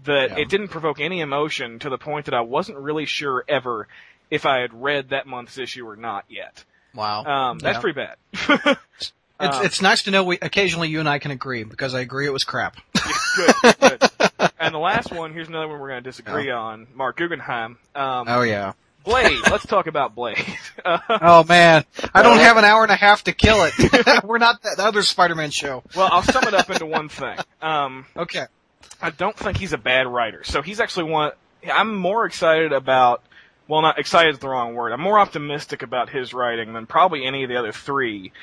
that 0.05 0.31
yeah. 0.31 0.39
it 0.39 0.49
didn't 0.49 0.69
provoke 0.69 0.99
any 0.99 1.19
emotion 1.19 1.79
to 1.79 1.89
the 1.89 1.97
point 1.97 2.25
that 2.25 2.35
I 2.35 2.41
wasn't 2.41 2.77
really 2.77 3.05
sure 3.05 3.43
ever 3.47 3.87
if 4.29 4.45
I 4.45 4.59
had 4.59 4.73
read 4.83 5.09
that 5.09 5.25
month's 5.25 5.57
issue 5.57 5.87
or 5.87 5.95
not 5.95 6.25
yet. 6.29 6.63
Wow. 6.93 7.23
Um, 7.23 7.59
that's 7.59 7.77
yeah. 7.77 7.81
pretty 7.81 7.99
bad. 7.99 8.77
It's, 9.41 9.57
um, 9.57 9.65
it's 9.65 9.81
nice 9.81 10.03
to 10.03 10.11
know 10.11 10.23
we 10.23 10.37
occasionally 10.39 10.89
you 10.89 10.99
and 10.99 11.09
I 11.09 11.19
can 11.19 11.31
agree 11.31 11.63
because 11.63 11.95
I 11.95 12.01
agree 12.01 12.25
it 12.25 12.33
was 12.33 12.43
crap. 12.43 12.77
good, 13.35 13.75
good. 13.79 14.09
And 14.59 14.73
the 14.73 14.79
last 14.79 15.11
one, 15.15 15.33
here's 15.33 15.47
another 15.47 15.67
one 15.67 15.79
we're 15.79 15.89
going 15.89 16.03
to 16.03 16.09
disagree 16.09 16.51
oh. 16.51 16.57
on. 16.57 16.87
Mark 16.93 17.17
Guggenheim. 17.17 17.77
Um, 17.95 18.25
oh 18.27 18.41
yeah. 18.43 18.73
Blade. 19.03 19.39
Let's 19.49 19.65
talk 19.65 19.87
about 19.87 20.13
Blade. 20.13 20.37
oh 20.85 21.43
man, 21.49 21.85
I 22.13 22.21
don't 22.21 22.37
have 22.37 22.57
an 22.57 22.65
hour 22.65 22.83
and 22.83 22.91
a 22.91 22.95
half 22.95 23.23
to 23.23 23.33
kill 23.33 23.63
it. 23.63 24.23
we're 24.23 24.37
not 24.37 24.61
that 24.61 24.79
other 24.79 25.01
Spider-Man 25.01 25.49
show. 25.49 25.81
Well, 25.95 26.07
I'll 26.11 26.21
sum 26.21 26.43
it 26.43 26.53
up 26.53 26.69
into 26.69 26.85
one 26.85 27.09
thing. 27.09 27.39
Um, 27.63 28.05
okay. 28.15 28.45
I 29.01 29.09
don't 29.09 29.35
think 29.35 29.57
he's 29.57 29.73
a 29.73 29.79
bad 29.79 30.05
writer. 30.05 30.43
So 30.43 30.61
he's 30.61 30.79
actually 30.79 31.11
one. 31.11 31.31
I'm 31.71 31.95
more 31.95 32.25
excited 32.25 32.73
about. 32.73 33.23
Well, 33.67 33.81
not 33.81 33.97
excited 33.97 34.33
is 34.33 34.39
the 34.39 34.49
wrong 34.49 34.75
word. 34.75 34.91
I'm 34.91 35.01
more 35.01 35.17
optimistic 35.17 35.81
about 35.81 36.09
his 36.09 36.33
writing 36.33 36.73
than 36.73 36.85
probably 36.85 37.25
any 37.25 37.43
of 37.43 37.49
the 37.49 37.55
other 37.55 37.71
three 37.71 38.33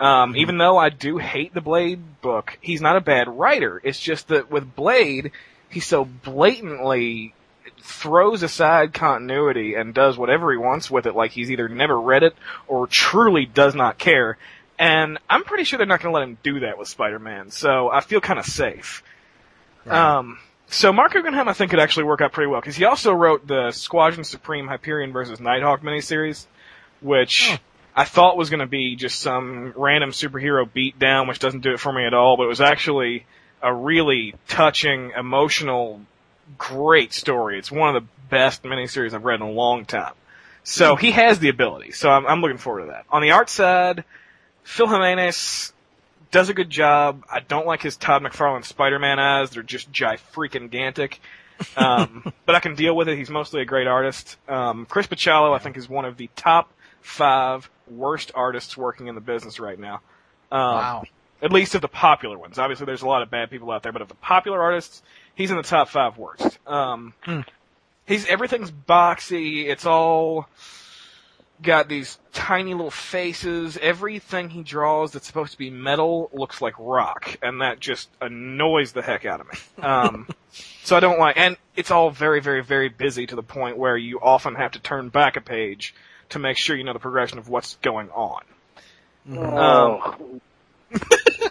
um, 0.00 0.36
even 0.36 0.58
though 0.58 0.78
I 0.78 0.90
do 0.90 1.18
hate 1.18 1.54
the 1.54 1.60
Blade 1.60 2.20
book, 2.20 2.58
he's 2.60 2.80
not 2.80 2.96
a 2.96 3.00
bad 3.00 3.28
writer. 3.28 3.80
It's 3.82 3.98
just 3.98 4.28
that 4.28 4.50
with 4.50 4.74
Blade, 4.74 5.32
he 5.68 5.80
so 5.80 6.04
blatantly 6.04 7.34
throws 7.80 8.42
aside 8.42 8.92
continuity 8.92 9.74
and 9.74 9.94
does 9.94 10.16
whatever 10.16 10.52
he 10.52 10.58
wants 10.58 10.90
with 10.90 11.06
it, 11.06 11.14
like 11.14 11.32
he's 11.32 11.50
either 11.50 11.68
never 11.68 11.98
read 11.98 12.22
it 12.22 12.34
or 12.66 12.86
truly 12.86 13.46
does 13.46 13.74
not 13.74 13.98
care. 13.98 14.36
And 14.78 15.18
I'm 15.28 15.42
pretty 15.42 15.64
sure 15.64 15.78
they're 15.78 15.86
not 15.86 16.00
going 16.00 16.12
to 16.12 16.18
let 16.18 16.28
him 16.28 16.38
do 16.42 16.60
that 16.60 16.78
with 16.78 16.86
Spider-Man, 16.88 17.50
so 17.50 17.90
I 17.90 18.00
feel 18.00 18.20
kind 18.20 18.38
of 18.38 18.46
safe. 18.46 19.02
Right. 19.84 20.16
Um, 20.16 20.38
so 20.68 20.92
Mark 20.92 21.12
Guggenheim, 21.14 21.48
I 21.48 21.54
think, 21.54 21.70
could 21.70 21.80
actually 21.80 22.04
work 22.04 22.20
out 22.20 22.32
pretty 22.32 22.48
well 22.48 22.60
because 22.60 22.76
he 22.76 22.84
also 22.84 23.12
wrote 23.12 23.46
the 23.46 23.72
Squadron 23.72 24.22
Supreme 24.22 24.68
Hyperion 24.68 25.12
versus 25.12 25.40
Nighthawk 25.40 25.82
miniseries, 25.82 26.46
which 27.00 27.50
oh. 27.52 27.58
I 27.98 28.04
thought 28.04 28.36
was 28.36 28.48
going 28.48 28.60
to 28.60 28.66
be 28.66 28.94
just 28.94 29.18
some 29.18 29.72
random 29.74 30.12
superhero 30.12 30.64
beatdown, 30.70 31.26
which 31.26 31.40
doesn't 31.40 31.62
do 31.62 31.72
it 31.72 31.80
for 31.80 31.92
me 31.92 32.06
at 32.06 32.14
all, 32.14 32.36
but 32.36 32.44
it 32.44 32.48
was 32.48 32.60
actually 32.60 33.26
a 33.60 33.74
really 33.74 34.36
touching, 34.46 35.10
emotional, 35.18 36.00
great 36.56 37.12
story. 37.12 37.58
It's 37.58 37.72
one 37.72 37.96
of 37.96 38.00
the 38.00 38.08
best 38.30 38.62
miniseries 38.62 39.14
I've 39.14 39.24
read 39.24 39.40
in 39.40 39.46
a 39.48 39.50
long 39.50 39.84
time. 39.84 40.12
So 40.62 40.94
he 40.94 41.10
has 41.10 41.40
the 41.40 41.48
ability. 41.48 41.90
So 41.90 42.08
I'm, 42.08 42.24
I'm 42.24 42.40
looking 42.40 42.58
forward 42.58 42.82
to 42.82 42.86
that. 42.92 43.04
On 43.10 43.20
the 43.20 43.32
art 43.32 43.50
side, 43.50 44.04
Phil 44.62 44.86
Jimenez, 44.86 45.72
does 46.30 46.50
a 46.50 46.54
good 46.54 46.70
job. 46.70 47.24
I 47.28 47.40
don't 47.40 47.66
like 47.66 47.82
his 47.82 47.96
Todd 47.96 48.22
McFarlane 48.22 48.64
Spider-Man 48.64 49.18
eyes; 49.18 49.50
they're 49.50 49.64
just 49.64 49.90
gi 49.90 50.04
freaking 50.32 50.70
gantic. 50.70 51.18
Um, 51.76 52.32
but 52.46 52.54
I 52.54 52.60
can 52.60 52.76
deal 52.76 52.94
with 52.94 53.08
it. 53.08 53.18
He's 53.18 53.28
mostly 53.28 53.60
a 53.60 53.64
great 53.64 53.88
artist. 53.88 54.36
Um, 54.46 54.86
Chris 54.86 55.08
Bachalo, 55.08 55.52
I 55.52 55.58
think, 55.58 55.76
is 55.76 55.88
one 55.88 56.04
of 56.04 56.16
the 56.16 56.30
top 56.36 56.70
five 57.00 57.68
worst 57.86 58.32
artists 58.34 58.76
working 58.76 59.06
in 59.06 59.14
the 59.14 59.20
business 59.20 59.58
right 59.60 59.78
now. 59.78 60.00
Um, 60.50 60.60
Wow. 60.76 61.04
At 61.40 61.52
least 61.52 61.76
of 61.76 61.82
the 61.82 61.88
popular 61.88 62.36
ones. 62.36 62.58
Obviously, 62.58 62.84
there's 62.86 63.02
a 63.02 63.06
lot 63.06 63.22
of 63.22 63.30
bad 63.30 63.48
people 63.48 63.70
out 63.70 63.84
there, 63.84 63.92
but 63.92 64.02
of 64.02 64.08
the 64.08 64.16
popular 64.16 64.60
artists, 64.60 65.02
he's 65.36 65.52
in 65.52 65.56
the 65.56 65.62
top 65.62 65.88
five 65.88 66.18
worst. 66.18 66.58
Um, 66.66 67.14
Hmm. 67.22 67.40
he's 68.06 68.26
everything's 68.26 68.72
boxy. 68.72 69.66
It's 69.68 69.86
all 69.86 70.48
got 71.62 71.88
these 71.88 72.18
tiny 72.32 72.74
little 72.74 72.90
faces. 72.90 73.76
Everything 73.80 74.50
he 74.50 74.62
draws 74.64 75.12
that's 75.12 75.26
supposed 75.28 75.52
to 75.52 75.58
be 75.58 75.70
metal 75.70 76.28
looks 76.32 76.60
like 76.60 76.74
rock, 76.78 77.36
and 77.42 77.60
that 77.60 77.78
just 77.80 78.08
annoys 78.20 78.90
the 78.92 79.02
heck 79.02 79.24
out 79.24 79.40
of 79.40 79.46
me. 79.46 79.84
Um, 79.84 80.26
so 80.82 80.96
I 80.96 81.00
don't 81.00 81.18
like, 81.20 81.36
and 81.36 81.56
it's 81.76 81.90
all 81.92 82.10
very, 82.10 82.40
very, 82.40 82.62
very 82.64 82.88
busy 82.88 83.26
to 83.28 83.36
the 83.36 83.42
point 83.44 83.76
where 83.76 83.96
you 83.96 84.18
often 84.20 84.56
have 84.56 84.72
to 84.72 84.80
turn 84.80 85.08
back 85.08 85.36
a 85.36 85.40
page 85.40 85.94
to 86.30 86.38
make 86.38 86.56
sure 86.56 86.76
you 86.76 86.84
know 86.84 86.92
the 86.92 86.98
progression 86.98 87.38
of 87.38 87.48
what's 87.48 87.76
going 87.76 88.10
on. 88.10 88.42
Oh, 89.30 90.40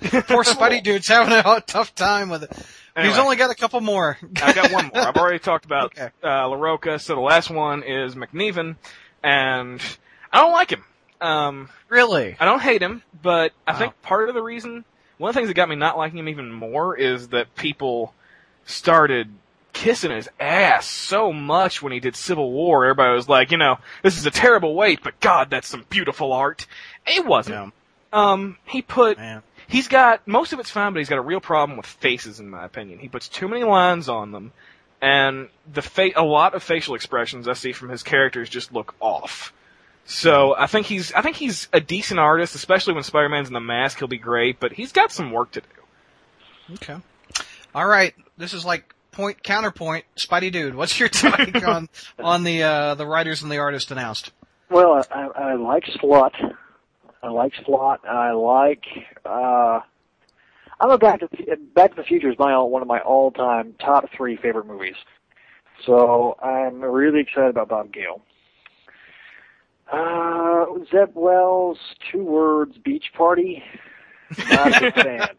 Poor 0.01 0.43
Spidey 0.43 0.83
dude's 0.83 1.07
having 1.07 1.33
a 1.33 1.61
tough 1.61 1.93
time 1.95 2.29
with 2.29 2.43
it. 2.43 2.51
He's 2.99 3.17
only 3.17 3.35
got 3.35 3.51
a 3.51 3.55
couple 3.55 3.79
more. 3.81 4.17
I've 4.41 4.55
got 4.55 4.71
one 4.71 4.85
more. 4.85 5.05
I've 5.05 5.17
already 5.17 5.39
talked 5.39 5.65
about 5.65 5.93
Okay. 5.97 6.09
uh, 6.23 6.45
Larroca, 6.45 6.99
so 6.99 7.13
the 7.15 7.21
last 7.21 7.49
one 7.49 7.83
is 7.83 8.15
McNiven, 8.15 8.75
and 9.23 9.81
I 10.31 10.41
don't 10.41 10.51
like 10.53 10.71
him. 10.71 10.83
Um, 11.21 11.69
really? 11.89 12.35
I 12.39 12.45
don't 12.45 12.61
hate 12.61 12.81
him, 12.81 13.03
but 13.21 13.51
I 13.67 13.73
Wow. 13.73 13.77
think 13.79 14.01
part 14.01 14.29
of 14.29 14.35
the 14.35 14.41
reason, 14.41 14.83
one 15.17 15.29
of 15.29 15.35
the 15.35 15.39
things 15.39 15.47
that 15.49 15.53
got 15.55 15.69
me 15.69 15.75
not 15.75 15.97
liking 15.97 16.19
him 16.19 16.29
even 16.29 16.51
more 16.51 16.95
is 16.97 17.29
that 17.29 17.55
people 17.55 18.13
started 18.65 19.29
kissing 19.77 20.09
his 20.09 20.27
ass 20.39 20.87
so 20.87 21.31
much 21.31 21.83
when 21.83 21.93
he 21.93 21.99
did 21.99 22.15
Civil 22.15 22.51
War. 22.51 22.83
Everybody 22.83 23.13
was 23.13 23.29
like, 23.29 23.51
you 23.51 23.57
know, 23.57 23.77
this 24.01 24.17
is 24.17 24.25
a 24.25 24.31
terrible 24.31 24.73
wait, 24.73 25.03
but 25.03 25.19
God, 25.19 25.51
that's 25.51 25.67
some 25.67 25.85
beautiful 25.87 26.33
art. 26.33 26.65
It 27.05 27.25
wasn't. 27.27 27.73
Um, 28.11 28.57
he 28.65 28.81
put 28.81 29.17
Man. 29.17 29.43
He's 29.67 29.87
got 29.87 30.27
most 30.27 30.51
of 30.51 30.59
it's 30.59 30.71
fine, 30.71 30.93
but 30.93 30.99
he's 30.99 31.09
got 31.09 31.19
a 31.19 31.21
real 31.21 31.39
problem 31.39 31.77
with 31.77 31.85
faces, 31.85 32.39
in 32.39 32.49
my 32.49 32.65
opinion. 32.65 32.97
He 32.97 33.07
puts 33.07 33.27
too 33.27 33.47
many 33.47 33.63
lines 33.63 34.09
on 34.09 34.31
them, 34.31 34.51
and 34.99 35.49
the 35.71 35.83
fa- 35.83 36.11
a 36.15 36.23
lot 36.23 36.55
of 36.55 36.63
facial 36.63 36.95
expressions 36.95 37.47
I 37.47 37.53
see 37.53 37.71
from 37.71 37.89
his 37.89 38.01
characters 38.01 38.49
just 38.49 38.73
look 38.73 38.95
off. 38.99 39.53
So 40.05 40.55
I 40.57 40.65
think 40.65 40.87
he's 40.87 41.13
I 41.13 41.21
think 41.21 41.35
he's 41.35 41.67
a 41.71 41.79
decent 41.79 42.19
artist, 42.19 42.55
especially 42.55 42.93
when 42.93 43.03
Spider-Man's 43.03 43.49
in 43.49 43.53
the 43.53 43.59
mask. 43.59 43.99
He'll 43.99 44.07
be 44.07 44.17
great, 44.17 44.59
but 44.59 44.71
he's 44.71 44.91
got 44.91 45.11
some 45.11 45.31
work 45.31 45.51
to 45.51 45.61
do. 45.61 46.73
Okay. 46.75 46.97
All 47.75 47.85
right. 47.85 48.15
This 48.37 48.53
is 48.53 48.65
like 48.65 48.95
point 49.17 49.41
counterpoint. 49.43 50.05
Spidey 50.15 50.51
dude, 50.51 50.75
what's 50.75 50.97
your 50.99 51.09
take 51.09 51.67
on 51.67 51.89
on 52.19 52.43
the 52.43 52.63
uh, 52.63 52.95
the 52.95 53.05
writers 53.05 53.41
and 53.41 53.51
the 53.51 53.57
artist 53.57 53.91
announced? 53.91 54.31
well, 54.69 55.03
I, 55.11 55.27
I 55.35 55.53
like 55.55 55.83
Slott. 55.99 56.33
I 57.23 57.29
like 57.29 57.53
Slott. 57.65 58.07
I 58.07 58.31
like. 58.31 58.85
uh 59.25 59.81
I'm 60.79 60.91
a 60.91 60.97
Back 60.99 61.21
to 61.21 61.27
Back 61.73 61.91
to 61.91 61.95
the 61.97 62.03
Future 62.03 62.29
is 62.29 62.37
my 62.37 62.53
all- 62.53 62.69
one 62.69 62.83
of 62.83 62.87
my 62.87 62.99
all-time 62.99 63.73
top 63.79 64.05
three 64.15 64.37
favorite 64.37 64.67
movies. 64.67 64.95
So 65.85 66.37
I'm 66.41 66.81
really 66.81 67.21
excited 67.21 67.49
about 67.49 67.69
Bob 67.69 67.91
Gale. 67.91 68.21
Uh, 69.91 70.65
Zeb 70.91 71.15
Wells, 71.15 71.77
two 72.11 72.23
words, 72.23 72.77
beach 72.83 73.05
party. 73.15 73.63
Not 74.49 74.83
a 74.83 74.91
fan. 74.91 75.29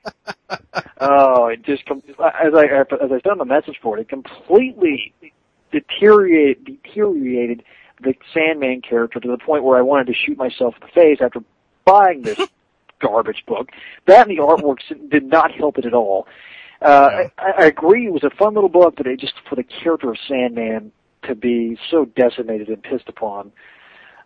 Oh, 1.00 1.46
it 1.46 1.62
just 1.62 1.84
com- 1.86 2.02
as 2.08 2.54
I 2.54 2.64
as 2.66 3.12
I 3.12 3.20
found 3.20 3.40
the 3.40 3.44
message 3.44 3.80
board, 3.82 4.00
it 4.00 4.08
completely 4.08 5.12
deteriorated 5.70 6.64
deteriorated 6.64 7.62
the 8.00 8.14
Sandman 8.32 8.80
character 8.82 9.20
to 9.20 9.28
the 9.28 9.38
point 9.38 9.64
where 9.64 9.76
I 9.78 9.82
wanted 9.82 10.06
to 10.08 10.14
shoot 10.14 10.38
myself 10.38 10.74
in 10.76 10.86
the 10.86 10.92
face 10.92 11.18
after 11.20 11.40
buying 11.84 12.22
this 12.22 12.40
garbage 13.00 13.44
book. 13.46 13.70
That 14.06 14.28
and 14.28 14.36
the 14.36 14.42
artwork 14.42 14.78
did 15.10 15.24
not 15.24 15.52
help 15.52 15.78
it 15.78 15.84
at 15.84 15.94
all. 15.94 16.26
Uh, 16.80 17.28
I, 17.38 17.50
I 17.58 17.64
agree 17.66 18.06
it 18.06 18.12
was 18.12 18.24
a 18.24 18.30
fun 18.30 18.54
little 18.54 18.68
book, 18.68 18.94
but 18.96 19.06
it 19.06 19.18
just 19.18 19.34
for 19.48 19.56
the 19.56 19.64
character 19.64 20.10
of 20.10 20.16
Sandman 20.28 20.92
to 21.24 21.34
be 21.34 21.76
so 21.90 22.04
decimated 22.04 22.68
and 22.68 22.82
pissed 22.82 23.08
upon, 23.08 23.50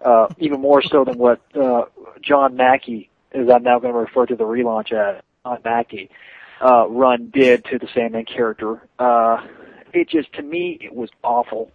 uh, 0.05 0.29
even 0.39 0.61
more 0.61 0.83
so 0.83 1.05
than 1.05 1.17
what 1.17 1.41
uh, 1.55 1.85
John 2.21 2.57
Mackey, 2.57 3.09
as 3.35 3.49
I'm 3.53 3.63
now 3.63 3.79
going 3.79 3.93
to 3.93 3.99
refer 3.99 4.27
to 4.27 4.37
the 4.37 4.45
relaunch 4.45 4.93
as 4.93 5.23
John 5.45 5.59
Mackey, 5.65 6.11
uh, 6.61 6.89
run 6.89 7.31
did 7.33 7.65
to 7.67 7.79
the 7.79 7.89
Sandman 7.95 8.25
character. 8.25 8.87
Uh, 8.99 9.39
it 9.93 10.09
just 10.09 10.33
to 10.35 10.43
me 10.43 10.79
it 10.81 10.95
was 10.95 11.11
awful. 11.23 11.71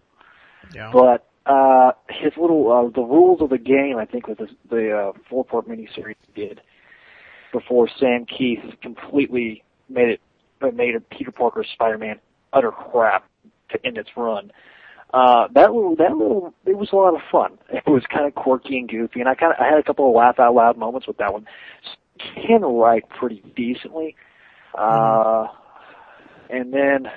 Yeah. 0.74 0.92
But 0.94 1.28
uh, 1.46 1.92
his 2.10 2.34
little 2.38 2.72
uh, 2.72 2.90
the 2.94 3.02
rules 3.02 3.42
of 3.42 3.50
the 3.50 3.58
game, 3.58 3.98
I 3.98 4.06
think, 4.06 4.28
was 4.28 4.38
the, 4.38 4.48
the 4.70 4.98
uh, 4.98 5.12
four 5.30 5.46
part 5.46 5.68
miniseries 5.68 6.16
did 6.36 6.62
before 7.52 7.90
Sam 8.00 8.26
Kieth 8.26 8.82
completely 8.82 9.64
made 9.90 10.10
it 10.10 10.22
made 10.76 10.96
a 10.96 11.00
Peter 11.00 11.32
Parker 11.32 11.66
Spider 11.74 11.98
Man 11.98 12.20
utter 12.54 12.72
crap 12.72 13.30
to 13.70 13.86
end 13.86 13.98
its 13.98 14.10
run. 14.16 14.52
Uh, 14.52 14.54
that 15.14 15.72
little, 15.74 15.96
that 15.96 16.12
little, 16.12 16.54
it 16.66 16.78
was 16.78 16.90
a 16.92 16.96
lot 16.96 17.16
of 17.16 17.22
fun. 17.32 17.58
It 17.70 17.90
was 17.90 18.04
kind 18.14 18.26
of 18.26 18.36
quirky 18.36 18.78
and 18.78 18.90
goofy, 18.90 19.20
and 19.20 19.30
I 19.30 19.36
kind 19.36 19.54
of, 19.54 19.60
I 19.60 19.70
had 19.70 19.80
a 19.80 19.84
couple 19.84 20.10
of 20.10 20.16
laugh 20.16 20.40
out 20.40 20.54
loud 20.54 20.78
moments 20.78 21.08
with 21.08 21.18
that 21.18 21.34
one. 21.34 21.46
Can 22.20 22.62
write 22.62 23.08
pretty 23.10 23.44
decently, 23.56 24.16
uh, 24.78 25.46
and 26.50 26.74
then 26.74 27.08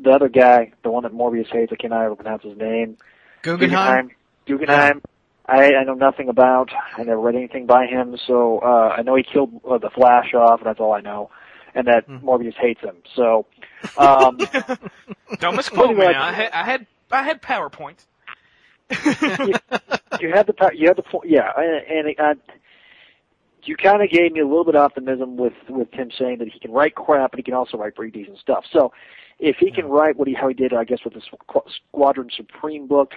the 0.00 0.10
other 0.10 0.28
guy, 0.28 0.72
the 0.84 0.90
one 0.90 1.02
that 1.02 1.12
Morbius 1.12 1.50
hates, 1.52 1.72
I 1.72 1.76
cannot 1.76 2.04
ever 2.04 2.14
pronounce 2.14 2.44
his 2.44 2.56
name. 2.56 2.96
Guggenheim. 3.42 4.10
Guggenheim. 4.46 5.02
I, 5.46 5.74
I 5.74 5.84
know 5.84 5.94
nothing 5.94 6.28
about. 6.28 6.70
I 6.96 7.02
never 7.04 7.20
read 7.20 7.34
anything 7.34 7.66
by 7.66 7.86
him, 7.86 8.16
so 8.26 8.58
uh, 8.58 8.94
I 8.96 9.02
know 9.02 9.16
he 9.16 9.22
killed 9.22 9.60
uh, 9.68 9.78
the 9.78 9.90
Flash 9.90 10.34
off. 10.34 10.60
and 10.60 10.66
That's 10.66 10.78
all 10.78 10.92
I 10.92 11.00
know, 11.00 11.30
and 11.74 11.86
that 11.86 12.06
Hmm. 12.06 12.26
Morbius 12.26 12.54
hates 12.54 12.80
him. 12.80 12.96
So, 13.14 13.46
um, 13.96 14.38
Don't 15.40 15.56
misquote 15.56 15.90
me. 15.90 15.96
Pretty. 15.96 16.14
I 16.14 16.32
had 16.32 16.50
I 16.52 16.64
had 16.64 16.86
I 17.10 17.22
had 17.22 17.42
PowerPoint. 17.42 18.06
you 18.90 20.30
had 20.32 20.46
the 20.46 20.54
pow- 20.54 20.70
you 20.74 20.88
had 20.88 20.96
the 20.96 21.02
point, 21.02 21.28
yeah, 21.30 21.52
and, 21.56 22.08
and 22.08 22.20
uh, 22.20 22.34
you 23.64 23.76
kind 23.76 24.02
of 24.02 24.10
gave 24.10 24.32
me 24.32 24.40
a 24.40 24.46
little 24.46 24.64
bit 24.64 24.74
of 24.74 24.82
optimism 24.82 25.36
with 25.36 25.52
with 25.68 25.92
him 25.92 26.10
saying 26.18 26.38
that 26.38 26.48
he 26.48 26.58
can 26.58 26.72
write 26.72 26.94
crap, 26.94 27.32
but 27.32 27.38
he 27.38 27.42
can 27.42 27.54
also 27.54 27.76
write 27.76 27.94
pretty 27.94 28.18
decent 28.18 28.38
stuff. 28.38 28.64
So, 28.72 28.92
if 29.38 29.56
he 29.56 29.70
can 29.70 29.86
write 29.86 30.16
what 30.16 30.26
he 30.26 30.34
how 30.34 30.48
he 30.48 30.54
did, 30.54 30.72
I 30.72 30.84
guess 30.84 31.00
with 31.04 31.14
the 31.14 31.22
Squadron 31.90 32.30
Supreme 32.34 32.86
book, 32.86 33.12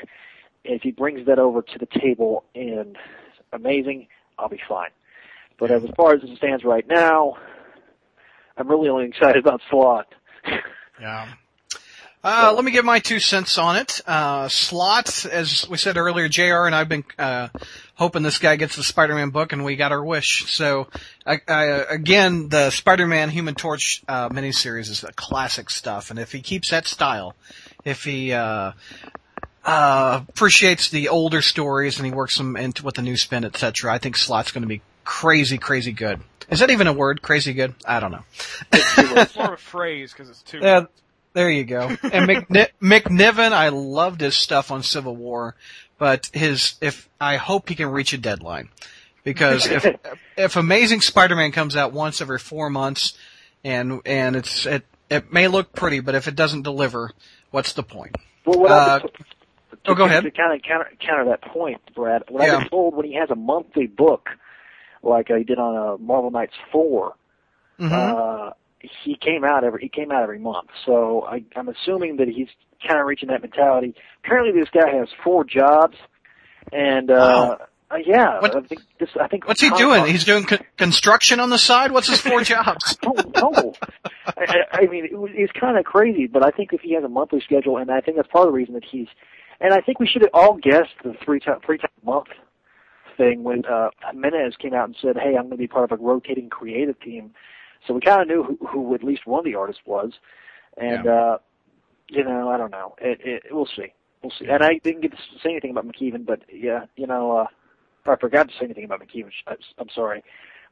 if 0.64 0.82
he 0.82 0.92
brings 0.92 1.26
that 1.26 1.40
over 1.40 1.62
to 1.62 1.80
the 1.80 1.88
table 2.00 2.44
and 2.54 2.98
amazing, 3.54 4.08
I'll 4.38 4.50
be 4.50 4.62
fine. 4.68 4.90
But 5.58 5.72
as 5.72 5.84
far 5.96 6.14
as 6.14 6.24
it 6.24 6.36
stands 6.38 6.64
right 6.64 6.88
now, 6.88 7.38
I'm 8.62 8.68
really 8.68 8.90
only 8.90 9.08
excited 9.08 9.38
about 9.44 9.60
Slott. 9.72 10.08
Yeah. 11.00 11.30
Uh, 12.24 12.54
let 12.56 12.64
me 12.64 12.70
give 12.70 12.86
my 12.86 13.00
two 13.00 13.20
cents 13.20 13.58
on 13.58 13.76
it. 13.76 14.02
Uh, 14.06 14.48
Slott, 14.48 15.26
as 15.26 15.68
we 15.68 15.78
said 15.78 15.98
earlier, 15.98 16.30
JR 16.30 16.68
and 16.68 16.76
I've 16.76 16.88
been, 16.88 17.04
uh, 17.18 17.48
hoping 17.96 18.22
this 18.22 18.38
guy 18.38 18.56
gets 18.58 18.76
the 18.76 18.84
Spider-Man 18.84 19.32
book 19.32 19.52
and 19.52 19.66
we 19.66 19.76
got 19.76 19.92
our 19.92 20.04
wish. 20.06 20.46
So, 20.52 20.88
I, 21.26 21.42
I, 21.48 21.64
again, 21.90 22.50
the 22.50 22.70
Spider-Man 22.70 23.32
Human 23.32 23.56
Torch, 23.56 24.04
uh, 24.08 24.30
miniseries 24.30 24.92
is 24.92 25.04
a 25.04 25.12
classic 25.14 25.72
stuff. 25.72 26.12
And 26.12 26.20
if 26.20 26.32
he 26.32 26.42
keeps 26.42 26.70
that 26.70 26.86
style, 26.86 27.36
if 27.84 28.04
he, 28.04 28.32
uh, 28.34 28.74
uh, 29.66 30.22
appreciates 30.30 30.90
the 30.90 31.10
older 31.10 31.42
stories 31.42 31.98
and 31.98 32.06
he 32.06 32.12
works 32.12 32.38
them 32.38 32.56
into 32.56 32.84
with 32.84 32.96
the 32.96 33.02
new 33.02 33.18
spin, 33.18 33.44
etc., 33.44 33.92
I 33.92 33.98
think 33.98 34.16
Slott's 34.16 34.52
gonna 34.52 34.68
be 34.68 34.82
crazy, 35.04 35.58
crazy 35.58 35.92
good. 35.92 36.22
Is 36.50 36.60
that 36.60 36.70
even 36.70 36.88
a 36.88 36.94
word? 36.94 37.22
Crazy 37.22 37.54
good? 37.54 37.76
I 37.86 38.00
don't 38.00 38.12
know. 38.12 38.24
It's 38.74 39.36
more 39.36 39.46
of 39.48 39.54
a 39.54 39.58
phrase 39.58 40.12
because 40.12 40.30
it's 40.30 40.42
too. 40.42 40.60
Yeah, 40.62 40.86
there 41.34 41.50
you 41.50 41.64
go. 41.64 41.88
And 42.04 42.28
McNi- 42.30 42.70
McNiven, 42.82 43.52
I 43.54 43.70
loved 43.70 44.22
his 44.22 44.36
stuff 44.36 44.70
on 44.72 44.84
Civil 44.84 45.16
War, 45.16 45.56
but 45.98 46.30
his 46.34 46.76
if 46.82 47.08
I 47.20 47.38
hope 47.38 47.70
he 47.70 47.76
can 47.76 47.88
reach 47.90 48.12
a 48.14 48.18
deadline 48.18 48.70
because 49.24 49.66
if 49.68 49.86
if 50.38 50.56
Amazing 50.58 51.02
Spider-Man 51.02 51.52
comes 51.54 51.76
out 51.78 51.94
once 51.94 52.20
every 52.22 52.40
four 52.40 52.70
months, 52.70 53.18
and 53.64 54.02
and 54.06 54.36
it's 54.36 54.66
it 54.66 54.84
it 55.10 55.32
may 55.32 55.48
look 55.48 55.72
pretty, 55.74 56.00
but 56.02 56.16
if 56.16 56.28
it 56.28 56.36
doesn't 56.36 56.64
deliver, 56.64 57.12
what's 57.52 57.74
the 57.74 57.84
point? 57.84 58.16
Well, 58.46 58.60
what 58.60 58.72
Uh, 58.72 59.00
I've 59.04 59.12
to, 59.84 59.92
oh, 59.92 59.96
go 59.96 60.06
ahead. 60.06 60.24
To 60.24 60.32
kind 60.32 60.54
of 60.54 60.62
counter, 60.62 60.92
counter 61.00 61.26
that 61.26 61.42
point, 61.42 61.82
Brad, 61.96 62.24
what 62.30 62.44
I've 62.44 62.60
been 62.60 62.70
told 62.70 62.96
when 62.96 63.06
he 63.06 63.14
has 63.16 63.30
a 63.30 63.36
monthly 63.36 63.88
book, 63.88 64.30
like 65.04 65.28
he 65.30 65.44
did 65.44 65.60
on 65.60 65.76
uh, 65.76 65.98
Marvel 65.98 66.32
Knights 66.32 66.54
4, 66.72 67.14
Mhm. 67.80 67.92
uh, 68.50 68.54
he 69.04 69.16
came 69.16 69.44
out 69.44 69.64
every 69.64 69.82
he 69.84 69.90
came 69.90 70.12
out 70.12 70.24
every 70.24 70.40
month. 70.40 70.70
So 70.86 71.24
I, 71.28 71.44
I'm 71.56 71.68
assuming 71.70 72.18
that 72.18 72.28
he's 72.28 72.48
kind 72.88 73.00
of 73.00 73.06
reaching 73.06 73.30
that 73.30 73.42
mentality. 73.42 73.94
Apparently, 74.24 74.60
this 74.60 74.70
guy 74.70 74.90
has 74.98 75.08
four 75.24 75.44
jobs, 75.44 75.98
and 76.72 77.10
uh, 77.12 77.58
Uh, 77.92 77.98
yeah, 78.06 78.40
What- 78.40 78.56
I 78.56 78.62
think 78.62 78.82
this. 79.00 79.10
I 79.22 79.28
think 79.28 79.48
What's 79.48 79.60
he 79.62 79.70
doing? 79.72 80.06
He's 80.06 80.24
doing 80.24 80.46
con- 80.46 80.64
construction 80.78 81.40
on 81.42 81.50
the 81.50 81.58
side. 81.58 81.92
What's 81.92 82.08
his 82.08 82.22
four 82.22 82.42
jobs? 82.54 82.98
I 83.04 83.06
don't 83.12 83.36
know. 83.36 83.74
I, 84.26 84.32
I 84.72 84.78
I 84.84 84.86
mean, 84.88 85.06
it 85.06 85.12
it's 85.36 85.52
kind 85.52 85.78
of 85.78 85.84
crazy, 85.84 86.26
but 86.28 86.46
I 86.46 86.52
think 86.52 86.72
if 86.72 86.80
he 86.82 86.94
has 86.94 87.04
a 87.04 87.10
monthly 87.10 87.42
schedule, 87.42 87.76
and 87.78 87.92
I 87.92 88.00
think 88.00 88.16
that's 88.18 88.30
part 88.30 88.48
of 88.48 88.54
the 88.54 88.58
reason 88.58 88.76
that 88.76 88.86
he's. 88.90 89.08
And 89.60 89.74
I 89.74 89.82
think 89.82 90.00
we 90.00 90.08
should 90.08 90.22
have 90.22 90.32
all 90.34 90.56
guessed 90.56 90.96
the 91.04 91.14
three 91.24 91.40
time 91.42 91.60
three 91.66 91.78
time 91.80 91.90
a 92.02 92.06
month 92.06 92.28
thing 93.22 93.44
when 93.44 93.66
uh 93.66 93.90
Menez 94.16 94.58
came 94.58 94.74
out 94.74 94.88
and 94.90 94.96
said, 95.02 95.16
"Hey, 95.18 95.36
I'm 95.38 95.44
going 95.44 95.52
to 95.52 95.58
be 95.58 95.68
part 95.68 95.92
of 95.92 96.00
a 96.00 96.04
rotating 96.04 96.50
creative 96.50 97.00
team." 97.00 97.34
So 97.86 97.94
we 97.94 98.02
kind 98.02 98.22
of 98.22 98.28
knew 98.28 98.44
who, 98.44 98.68
who 98.68 98.96
at 98.96 99.04
least 99.04 99.26
one 99.26 99.40
of 99.40 99.46
the 99.46 99.56
artists 99.56 99.82
was, 99.86 100.12
and 100.78 101.08
uh 101.08 101.38
you 102.10 102.24
know, 102.24 102.50
I 102.50 102.58
don't 102.58 102.72
know. 102.72 102.96
It, 103.00 103.20
it 103.24 103.44
we'll 103.52 103.66
see, 103.76 103.94
we'll 104.22 104.34
see. 104.38 104.48
And 104.48 104.62
I 104.64 104.80
didn't 104.84 105.02
get 105.02 105.12
to 105.12 105.18
say 105.44 105.52
anything 105.52 105.72
about 105.72 105.88
McKeven, 105.88 106.26
but 106.26 106.42
yeah, 106.52 106.86
you 106.96 107.08
know, 107.08 107.24
uh 107.38 107.48
I 108.12 108.16
forgot 108.16 108.50
to 108.50 108.54
say 108.58 108.66
anything 108.66 108.86
about 108.86 109.02
McKeven. 109.02 109.32
I'm 109.78 109.90
sorry. 109.94 110.24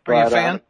Are 0.07 0.13
you 0.13 0.19
a 0.21 0.23
But, 0.23 0.33
uh, 0.33 0.35
fan? 0.35 0.61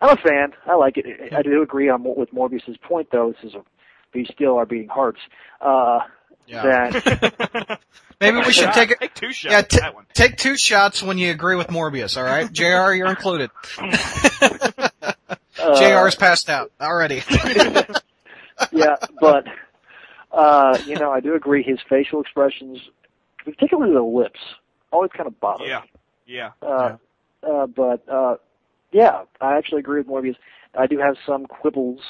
I'm 0.00 0.10
a 0.18 0.20
fan. 0.20 0.52
I 0.66 0.74
like 0.74 0.98
it. 0.98 1.06
I 1.32 1.42
do 1.42 1.62
agree 1.62 1.88
on 1.88 2.04
with 2.04 2.32
Morbius's 2.32 2.76
point, 2.76 3.08
though. 3.10 3.32
This 3.32 3.50
is 3.50 3.54
a 3.54 3.64
these 4.12 4.28
still 4.32 4.56
are 4.56 4.66
beating 4.66 4.88
hearts. 4.88 5.20
Uh, 5.60 6.00
That 6.48 7.80
Maybe 8.20 8.38
we 8.38 8.52
should 8.52 8.72
take 8.72 8.90
it. 8.92 9.00
Take 9.00 9.14
two 9.14 9.32
shots 9.32 9.52
Yeah, 9.52 9.62
t- 9.62 9.78
that 9.80 9.94
one. 9.94 10.06
take 10.14 10.36
two 10.36 10.56
shots 10.56 11.02
when 11.02 11.18
you 11.18 11.30
agree 11.30 11.56
with 11.56 11.66
Morbius. 11.68 12.16
All 12.16 12.22
right, 12.24 12.50
Jr. 12.50 12.92
You're 12.94 13.06
included. 13.08 13.50
uh, 13.80 14.90
Jr's 15.58 16.14
passed 16.14 16.48
out 16.48 16.70
already. 16.80 17.22
yeah, 18.72 18.96
but 19.20 19.46
uh, 20.32 20.78
you 20.86 20.96
know, 20.96 21.10
I 21.10 21.20
do 21.20 21.34
agree. 21.34 21.62
His 21.62 21.78
facial 21.88 22.20
expressions, 22.20 22.78
particularly 23.44 23.92
the 23.94 24.02
lips, 24.02 24.40
always 24.92 25.10
kind 25.16 25.26
of 25.26 25.38
bother. 25.40 25.64
me. 25.64 25.70
Yeah. 25.70 25.82
Yeah. 26.26 26.50
Uh, 26.62 26.96
uh, 27.42 27.66
but 27.66 28.08
uh, 28.08 28.36
yeah, 28.92 29.22
I 29.40 29.56
actually 29.58 29.80
agree 29.80 29.98
with 30.00 30.08
Morbius. 30.08 30.36
I 30.78 30.86
do 30.86 30.98
have 30.98 31.16
some 31.26 31.46
quibbles 31.46 32.00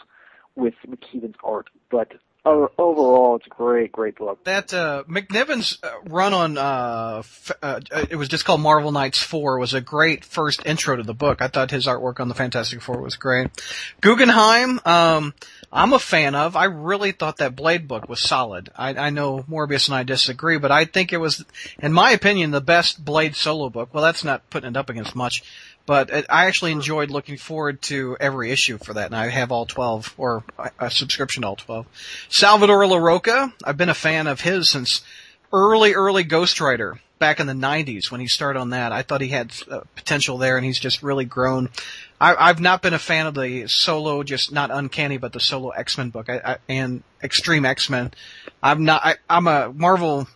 with 0.55 0.75
McKeevan's 0.89 1.35
art, 1.43 1.69
but 1.91 2.13
o- 2.45 2.71
overall, 2.79 3.37
it's 3.37 3.47
a 3.47 3.51
great, 3.51 3.93
great 3.93 4.17
book. 4.17 4.43
That 4.45 4.73
uh, 4.73 5.05
McNiven's 5.09 5.79
uh, 5.83 5.91
run 6.07 6.33
on 6.33 6.59
uh, 6.59 7.23
uh, 7.63 7.81
it 8.11 8.17
was 8.17 8.29
just 8.29 8.45
called 8.45 8.61
Marvel 8.61 8.93
Knights 8.93 9.23
Four 9.23 9.59
was 9.59 9.75
a 9.75 9.81
great 9.81 10.25
first 10.25 10.65
intro 10.67 10.97
to 10.97 11.03
the 11.03 11.15
book. 11.15 11.41
I 11.41 11.49
thought 11.49 11.71
his 11.71 11.87
artwork 11.87 12.21
on 12.21 12.29
the 12.29 12.35
Fantastic 12.35 12.81
Four 12.81 13.01
was 13.01 13.17
great. 13.17 13.49
Guggenheim, 14.01 14.81
um, 14.85 15.35
I'm 15.73 15.93
a 15.93 15.99
fan 15.99 16.35
of. 16.35 16.57
I 16.57 16.67
really 16.67 17.13
thought 17.13 17.39
that 17.39 17.57
Blade 17.57 17.89
book 17.89 18.09
was 18.09 18.21
solid. 18.21 18.71
I, 18.77 18.95
I 18.95 19.11
know 19.11 19.45
Morbius 19.49 19.89
and 19.89 19.97
I 19.97 20.03
disagree, 20.03 20.59
but 20.59 20.71
I 20.71 20.85
think 20.85 21.13
it 21.13 21.19
was, 21.19 21.45
in 21.81 21.93
my 21.93 22.13
opinion, 22.13 22.51
the 22.51 22.61
best 22.61 23.05
Blade 23.05 23.35
solo 23.35 23.71
book. 23.71 23.93
Well, 23.93 24.05
that's 24.05 24.25
not 24.25 24.49
putting 24.51 24.71
it 24.71 24.77
up 24.77 24.91
against 24.91 25.17
much. 25.17 25.43
But 25.87 26.31
I 26.31 26.47
actually 26.47 26.73
enjoyed 26.73 27.11
looking 27.11 27.37
forward 27.37 27.83
to 27.83 28.17
every 28.19 28.51
issue 28.51 28.79
for 28.79 28.95
that, 28.95 29.07
and 29.07 29.17
I 29.17 29.29
have 29.29 29.53
all 29.53 29.67
12, 29.67 30.15
or 30.17 30.43
a, 30.79 30.91
subscription 30.91 31.43
to 31.43 31.49
all 31.49 31.57
12. 31.57 31.87
Salvador 32.31 32.85
Larroca, 32.85 33.53
I've 33.63 33.77
been 33.77 33.91
a 33.91 33.95
fan 33.95 34.27
of 34.27 34.41
his 34.41 34.71
since 34.71 35.03
early, 35.53 35.93
early 35.93 36.25
Ghost 36.25 36.59
Rider 36.61 37.01
back 37.19 37.39
in 37.39 37.47
the 37.47 37.53
90s 37.53 38.11
when 38.11 38.21
he 38.21 38.27
started 38.27 38.59
on 38.59 38.71
that. 38.71 38.93
I 38.93 39.03
thought 39.03 39.21
he 39.21 39.29
had 39.29 39.53
uh, 39.71 39.81
potential 39.95 40.39
there, 40.39 40.57
and 40.57 40.65
he's 40.65 40.81
just 40.81 41.03
really 41.03 41.27
grown. 41.27 41.69
I, 42.21 42.35
I've 42.35 42.61
not 42.61 42.81
been 42.81 42.95
a 42.95 42.99
fan 42.99 43.27
of 43.27 43.35
the 43.35 43.67
solo, 43.67 44.23
just 44.23 44.53
not 44.53 44.71
Uncanny, 44.71 45.19
but 45.19 45.33
the 45.33 45.41
solo 45.41 45.71
X-Men 45.71 46.11
book 46.11 46.31
I, 46.31 46.41
I, 46.45 46.57
and 46.69 47.03
Extreme 47.23 47.67
X-Men. 47.67 48.13
I'm 48.63 48.85
not, 48.85 49.05
I, 49.05 49.17
I'm 49.29 49.47
a 49.47 49.73
Marvel 49.73 50.29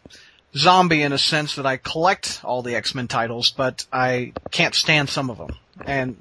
zombie 0.58 1.02
in 1.02 1.12
a 1.12 1.18
sense 1.18 1.56
that 1.56 1.66
I 1.66 1.76
collect 1.76 2.40
all 2.44 2.62
the 2.62 2.74
X-Men 2.74 3.08
titles, 3.08 3.50
but 3.50 3.86
I 3.92 4.32
can't 4.50 4.74
stand 4.74 5.08
some 5.08 5.30
of 5.30 5.38
them. 5.38 5.56
And 5.86 6.16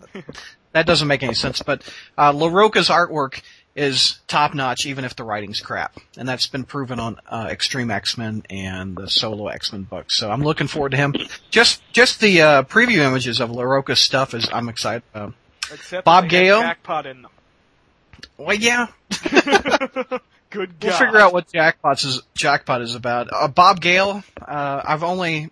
that 0.71 0.85
doesn't 0.85 1.07
make 1.07 1.23
any 1.23 1.33
sense, 1.33 1.61
but, 1.61 1.81
uh, 2.17 2.31
Larroca's 2.31 2.89
artwork 2.89 3.41
is 3.75 4.19
top 4.27 4.53
notch 4.53 4.85
even 4.85 5.05
if 5.05 5.15
the 5.15 5.23
writing's 5.23 5.59
crap. 5.59 5.97
And 6.17 6.27
that's 6.27 6.47
been 6.47 6.63
proven 6.63 6.99
on, 6.99 7.19
uh, 7.27 7.47
Extreme 7.49 7.91
X-Men 7.91 8.43
and 8.49 8.95
the 8.95 9.09
solo 9.09 9.47
X-Men 9.47 9.83
books. 9.83 10.17
So 10.17 10.31
I'm 10.31 10.43
looking 10.43 10.67
forward 10.67 10.91
to 10.91 10.97
him. 10.97 11.13
Just, 11.49 11.81
just 11.91 12.19
the, 12.19 12.41
uh, 12.41 12.63
preview 12.63 12.99
images 12.99 13.39
of 13.39 13.49
Larroca's 13.49 13.99
stuff 13.99 14.33
is, 14.33 14.49
I'm 14.51 14.69
excited 14.69 15.03
about. 15.13 15.33
Except 15.71 16.05
Bob 16.05 16.25
that 16.25 16.29
they 16.29 16.37
had 16.37 16.43
Gale? 16.43 16.61
Jackpot 16.61 17.05
in 17.05 17.21
them. 17.23 17.31
Well, 18.37 18.55
yeah, 18.55 18.87
Good 20.49 20.75
We'll 20.81 20.93
figure 20.93 21.17
out 21.17 21.33
what 21.33 21.51
Jackpot 21.51 22.03
is 22.03 22.21
Jackpot 22.33 22.81
is 22.81 22.95
about. 22.95 23.29
Uh, 23.31 23.47
Bob 23.47 23.81
Gale, 23.81 24.23
uh, 24.41 24.81
I've 24.83 25.03
only 25.03 25.49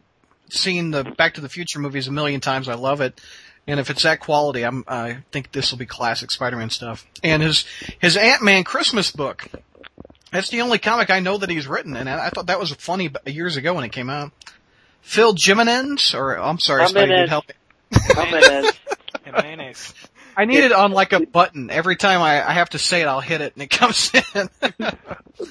seen 0.50 0.92
the 0.92 1.04
Back 1.04 1.34
to 1.36 1.42
the 1.42 1.50
Future 1.50 1.80
movies 1.80 2.08
a 2.08 2.12
million 2.12 2.40
times. 2.40 2.70
I 2.70 2.76
love 2.76 3.02
it, 3.02 3.20
and 3.68 3.80
if 3.80 3.90
it's 3.90 4.04
that 4.04 4.20
quality, 4.22 4.64
I'm 4.64 4.86
I 4.88 5.20
think 5.32 5.52
this 5.52 5.72
will 5.72 5.78
be 5.78 5.86
classic 5.86 6.32
Spider-Man 6.32 6.70
stuff. 6.70 7.06
And 7.24 7.44
his 7.44 7.66
his 8.00 8.16
Ant 8.16 8.42
Man 8.42 8.64
Christmas 8.64 9.12
book. 9.12 9.48
That's 10.32 10.50
the 10.50 10.62
only 10.62 10.80
comic 10.80 11.10
I 11.10 11.20
know 11.20 11.38
that 11.38 11.50
he's 11.50 11.68
written, 11.68 11.96
and 11.98 12.10
I 12.10 12.28
I 12.28 12.30
thought 12.30 12.48
that 12.48 12.60
was 12.60 12.72
funny 12.72 13.10
years 13.26 13.58
ago 13.58 13.74
when 13.74 13.84
it 13.84 13.92
came 13.92 14.10
out. 14.10 14.32
Phil 15.02 15.36
Jimenez, 15.38 16.16
or 16.16 16.40
I'm 16.40 16.60
sorry, 16.60 16.84
Spidey, 16.84 17.02
Jimenez. 17.02 17.20
you'd 17.20 17.30
help 17.30 17.48
me. 17.48 17.56
I'm. 18.18 18.72
And 19.26 19.36
mayonnaise. 19.44 19.94
I 20.38 20.46
need 20.46 20.64
it 20.64 20.72
on 20.72 20.92
like 20.92 21.14
a 21.14 21.20
button. 21.26 21.70
Every 21.70 21.96
time 21.96 22.22
I, 22.22 22.48
I 22.48 22.54
have 22.54 22.70
to 22.72 22.80
say 22.80 23.02
it, 23.02 23.08
I'll 23.08 23.22
hit 23.22 23.42
it, 23.42 23.54
and 23.56 23.64
it 23.64 23.70
comes 23.70 24.12
in. 24.14 24.50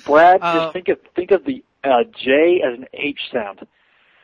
Brad, 0.05 0.41
Uh, 0.43 0.55
just 0.65 0.73
think 0.73 0.89
of 0.89 0.99
think 1.15 1.31
of 1.31 1.45
the 1.45 1.65
uh, 1.83 2.05
J 2.23 2.63
as 2.67 2.79
an 2.79 2.87
H 2.93 3.19
sound. 3.33 3.67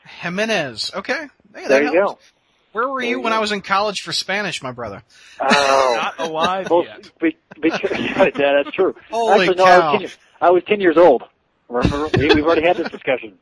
Jimenez. 0.07 0.93
Okay. 0.95 1.27
Hey, 1.55 1.67
There 1.69 1.83
you 1.83 1.93
helps. 1.95 2.25
go. 2.25 2.29
Where 2.73 2.89
were 2.89 3.03
you 3.03 3.09
you 3.11 3.21
when. 3.21 3.33
I 3.33 3.41
was 3.41 3.53
in 3.53 3.63
college 3.63 4.01
for 4.03 4.13
Spanish, 4.13 4.63
my 4.63 4.71
brother? 4.73 5.03
Oh, 5.41 5.93
Not 6.19 6.29
alive 6.31 6.71
well, 6.71 6.85
yet. 6.85 7.11
be, 7.21 7.37
because, 7.61 7.91
yeah, 7.99 8.31
that's 8.63 8.71
true. 8.75 8.95
Holy 9.11 9.49
Actually, 9.49 9.57
no, 9.57 9.65
cow. 9.65 9.71
I 9.81 9.91
was, 9.91 9.93
10, 9.93 10.01
years- 10.01 10.19
I 10.41 10.51
was 10.51 10.63
10 10.69 10.81
years 10.81 10.97
old. 10.97 11.25
Remember? 11.69 12.09
we, 12.17 12.29
we've 12.35 12.45
already 12.45 12.63
had 12.67 12.77
this 12.77 12.89
discussion. 12.91 13.35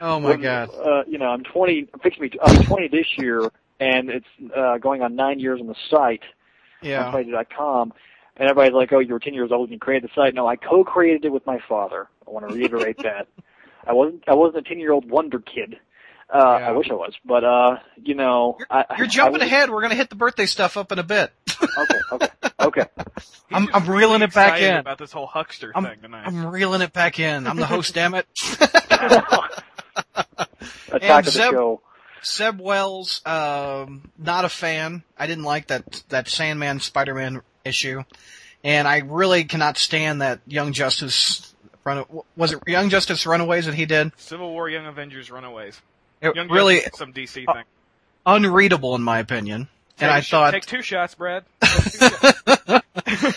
Oh 0.00 0.18
my 0.18 0.30
When, 0.30 0.40
god. 0.40 0.70
Uh, 0.74 1.02
you 1.06 1.18
know, 1.18 1.26
I'm 1.26 1.44
20. 1.44 1.88
I'm 1.92 2.00
fixing 2.00 2.22
to 2.24 2.30
be. 2.30 2.40
I'll 2.40 2.58
be 2.58 2.64
20 2.64 2.88
this 2.88 3.06
year, 3.18 3.50
and 3.78 4.08
it's 4.08 4.26
uh, 4.56 4.78
going 4.78 5.02
on 5.02 5.14
nine 5.14 5.40
years 5.40 5.60
on 5.60 5.66
the 5.66 5.76
site 5.90 6.22
on 6.22 6.28
Yeah. 6.82 7.12
Spidey.com. 7.12 7.92
And 8.36 8.48
everybody's 8.48 8.72
like, 8.74 8.92
"Oh, 8.92 9.00
you 9.00 9.12
were 9.12 9.18
10 9.20 9.34
years 9.34 9.50
old 9.52 9.68
and 9.68 9.72
you 9.74 9.78
created 9.78 10.08
the 10.08 10.14
site." 10.14 10.34
No, 10.34 10.46
I 10.46 10.56
co-created 10.56 11.24
it 11.26 11.32
with 11.32 11.44
my 11.46 11.58
father. 11.68 12.08
I 12.26 12.30
want 12.30 12.48
to 12.48 12.54
reiterate 12.54 12.98
that. 13.02 13.28
I 13.86 13.92
wasn't. 13.92 14.24
I 14.28 14.34
wasn't 14.34 14.66
a 14.66 14.68
10 14.68 14.78
year 14.78 14.92
old 14.92 15.10
wonder 15.10 15.38
kid. 15.40 15.76
Uh, 16.32 16.58
Yeah. 16.60 16.68
I 16.68 16.72
wish 16.72 16.88
I 16.90 16.94
was, 16.94 17.12
but 17.24 17.42
uh, 17.42 17.78
you 17.96 18.14
know, 18.14 18.54
You're, 18.58 18.66
I, 18.70 18.84
you're 18.98 19.06
I 19.08 19.10
jumping 19.10 19.40
was- 19.40 19.42
ahead. 19.42 19.68
We're 19.68 19.82
gonna 19.82 19.96
hit 19.96 20.10
the 20.10 20.16
birthday 20.16 20.46
stuff 20.46 20.76
up 20.76 20.92
in 20.92 20.98
a 21.00 21.02
bit. 21.02 21.32
Okay, 21.76 21.98
okay, 22.12 22.28
okay. 22.60 22.84
I'm- 23.50 23.68
I'm 23.74 23.90
reeling 23.90 24.22
it 24.22 24.32
back 24.32 24.60
in. 24.60 24.76
About 24.76 24.98
this 24.98 25.10
whole 25.12 25.26
huckster 25.26 25.72
I'm, 25.74 25.84
thing 25.84 26.00
tonight. 26.00 26.22
I'm 26.26 26.46
reeling 26.46 26.82
it 26.82 26.92
back 26.92 27.18
in. 27.18 27.46
I'm 27.48 27.56
the 27.56 27.66
host, 27.66 27.94
damn 27.94 28.14
it. 28.14 28.26
Attack 30.92 31.20
of 31.20 31.24
the 31.26 31.30
Zeb- 31.30 31.50
show. 31.52 31.80
Zeb 32.24 32.60
Wells, 32.60 33.20
um, 33.26 34.10
not 34.18 34.44
a 34.44 34.48
fan. 34.48 35.02
I 35.18 35.26
didn't 35.26 35.44
like 35.44 35.68
that 35.68 36.02
that 36.08 36.28
Sandman 36.28 36.80
Spider-Man 36.80 37.42
issue, 37.64 38.02
and 38.64 38.86
I 38.86 38.98
really 38.98 39.44
cannot 39.44 39.78
stand 39.78 40.20
that 40.22 40.40
Young 40.46 40.72
Justice 40.72 41.54
run. 41.84 42.04
Was 42.36 42.52
it 42.52 42.60
Young 42.66 42.90
Justice 42.90 43.26
Runaways 43.26 43.66
that 43.66 43.74
he 43.74 43.86
did? 43.86 44.12
Civil 44.16 44.50
War, 44.50 44.68
Young 44.68 44.86
Avengers, 44.86 45.30
Runaways. 45.30 45.80
It 46.20 46.34
Young 46.36 46.48
really 46.48 46.76
Justice, 46.80 46.98
some 46.98 47.12
DC 47.12 47.44
uh, 47.48 47.54
thing. 47.54 47.64
unreadable 48.26 48.94
in 48.94 49.02
my 49.02 49.18
opinion. 49.18 49.68
And 49.98 50.08
Take 50.08 50.10
I 50.10 50.18
a 50.18 50.22
sh- 50.22 50.30
thought, 50.30 50.50
take 50.52 50.66
two 50.66 50.82
shots, 50.82 51.14
Brad. 51.14 51.44
Two 51.62 51.90
shots. 51.90 52.42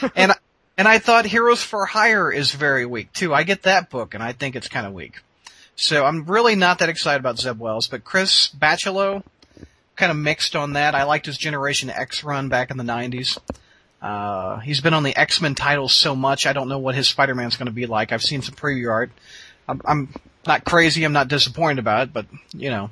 and 0.16 0.34
and 0.78 0.88
I 0.88 1.00
thought 1.00 1.26
Heroes 1.26 1.62
for 1.64 1.86
Hire 1.86 2.32
is 2.32 2.52
very 2.52 2.86
weak 2.86 3.12
too. 3.14 3.34
I 3.34 3.44
get 3.44 3.64
that 3.64 3.90
book, 3.90 4.14
and 4.14 4.24
I 4.24 4.34
think 4.34 4.56
it's 4.56 4.68
kind 4.68 4.88
of 4.88 4.94
weak. 4.94 5.22
So 5.76 6.06
I'm 6.06 6.26
really 6.26 6.56
not 6.56 6.80
that 6.80 6.90
excited 6.90 7.20
about 7.20 7.40
Zeb 7.40 7.60
Wells, 7.60 7.88
but 7.88 8.04
Chris 8.04 8.50
Bachalo, 8.50 9.24
kind 9.96 10.12
of 10.12 10.18
mixed 10.18 10.56
on 10.56 10.74
that. 10.74 10.96
I 10.96 11.04
liked 11.04 11.26
his 11.26 11.38
Generation 11.38 11.90
X 11.90 12.24
run 12.24 12.50
back 12.50 12.72
in 12.72 12.78
the 12.78 12.84
'90s. 12.84 13.40
Uh, 14.04 14.60
he's 14.60 14.82
been 14.82 14.94
on 14.94 15.04
the 15.04 15.16
X-Men 15.16 15.56
titles 15.56 15.94
so 15.94 16.14
much, 16.14 16.46
I 16.46 16.52
don't 16.52 16.68
know 16.68 16.78
what 16.78 16.94
his 16.94 17.08
Spider-Man's 17.08 17.56
to 17.56 17.72
be 17.72 17.86
like. 17.86 18.12
I've 18.12 18.22
seen 18.22 18.42
some 18.42 18.54
preview 18.54 18.92
art. 18.92 19.12
I'm, 19.66 19.82
I'm 19.86 20.10
not 20.46 20.66
crazy. 20.66 21.06
I'm 21.06 21.14
not 21.14 21.30
disappointed 21.30 21.80
about 21.80 22.10
it, 22.10 22.14
but 22.14 22.26
you 22.54 22.70
know. 22.70 22.90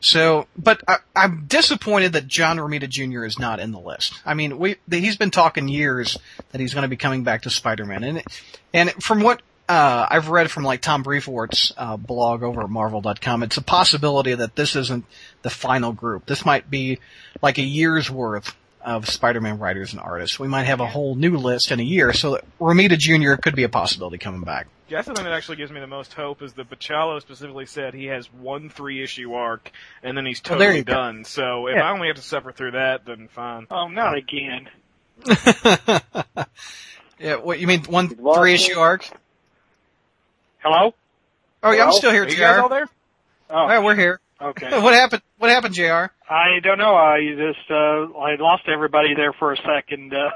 So, 0.00 0.46
but 0.56 0.80
I, 0.88 0.96
I'm 1.14 1.44
disappointed 1.46 2.14
that 2.14 2.26
John 2.26 2.56
Romita 2.56 2.88
Jr. 2.88 3.26
is 3.26 3.38
not 3.38 3.60
in 3.60 3.70
the 3.70 3.78
list. 3.78 4.14
I 4.24 4.32
mean, 4.32 4.58
we 4.58 4.76
he's 4.90 5.18
been 5.18 5.30
talking 5.30 5.68
years 5.68 6.16
that 6.52 6.60
he's 6.60 6.72
going 6.72 6.82
to 6.82 6.88
be 6.88 6.96
coming 6.96 7.22
back 7.22 7.42
to 7.42 7.50
Spider-Man, 7.50 8.02
and 8.02 8.22
and 8.72 8.90
from 9.02 9.20
what 9.20 9.42
uh, 9.70 10.06
I've 10.10 10.28
read 10.28 10.50
from 10.50 10.64
like 10.64 10.80
Tom 10.82 11.02
Brevoort's 11.04 11.72
uh, 11.76 11.96
blog 11.96 12.42
over 12.42 12.62
at 12.62 12.68
Marvel.com, 12.70 13.42
it's 13.44 13.56
a 13.56 13.62
possibility 13.62 14.34
that 14.34 14.56
this 14.56 14.74
isn't 14.74 15.04
the 15.42 15.50
final 15.50 15.92
group. 15.92 16.26
This 16.26 16.44
might 16.44 16.68
be 16.68 16.98
like 17.40 17.58
a 17.58 17.62
year's 17.62 18.10
worth 18.10 18.56
of 18.82 19.08
Spider-Man 19.08 19.58
writers 19.58 19.92
and 19.92 20.00
artists. 20.00 20.40
We 20.40 20.48
might 20.48 20.64
have 20.64 20.80
a 20.80 20.86
whole 20.86 21.14
new 21.14 21.36
list 21.36 21.70
in 21.70 21.78
a 21.78 21.84
year, 21.84 22.12
so 22.12 22.32
that 22.32 22.44
Romita 22.58 22.98
Jr. 22.98 23.34
could 23.40 23.54
be 23.54 23.62
a 23.62 23.68
possibility 23.68 24.18
coming 24.18 24.40
back. 24.40 24.66
That's 24.88 25.06
the 25.06 25.14
thing 25.14 25.24
that 25.24 25.32
actually 25.34 25.58
gives 25.58 25.70
me 25.70 25.78
the 25.78 25.86
most 25.86 26.14
hope 26.14 26.42
is 26.42 26.54
that 26.54 26.68
Bachalo 26.68 27.20
specifically 27.20 27.66
said 27.66 27.94
he 27.94 28.06
has 28.06 28.26
one 28.32 28.70
three 28.70 29.04
issue 29.04 29.34
arc 29.34 29.70
and 30.02 30.16
then 30.16 30.26
he's 30.26 30.42
Well, 30.48 30.58
there 30.58 30.68
totally 30.70 30.82
go. 30.82 30.94
done. 30.94 31.24
So 31.24 31.68
if 31.68 31.76
Yeah. 31.76 31.82
I 31.88 31.92
only 31.92 32.08
have 32.08 32.16
to 32.16 32.22
suffer 32.22 32.50
through 32.50 32.72
that, 32.72 33.04
then 33.04 33.28
fine. 33.28 33.68
Oh, 33.70 33.86
not 33.86 34.16
again. 34.16 34.68
yeah, 37.20 37.36
what 37.36 37.60
you 37.60 37.68
mean 37.68 37.84
one 37.84 38.08
three 38.08 38.54
issue 38.54 38.78
arc? 38.80 39.08
Hello? 40.62 40.94
Oh 41.62 41.70
yeah, 41.72 41.82
I'm 41.82 41.88
Hello? 41.88 41.98
still 41.98 42.12
here, 42.12 42.24
Are 42.24 42.28
you 42.28 42.36
guys 42.36 42.58
all 42.58 42.68
Jr. 42.68 42.74
there? 42.74 42.88
Oh, 43.50 43.68
Yeah, 43.68 43.82
we're 43.84 43.96
here. 43.96 44.20
okay. 44.40 44.68
What 44.82 44.94
happened? 44.94 45.22
What 45.38 45.50
happened, 45.50 45.74
Jr? 45.74 46.06
I 46.28 46.60
don't 46.62 46.78
know. 46.78 46.94
I 46.94 47.20
just 47.36 47.70
uh, 47.70 48.18
I 48.18 48.36
lost 48.38 48.64
everybody 48.68 49.14
there 49.14 49.32
for 49.32 49.52
a 49.52 49.56
second. 49.56 50.14
Uh, 50.14 50.30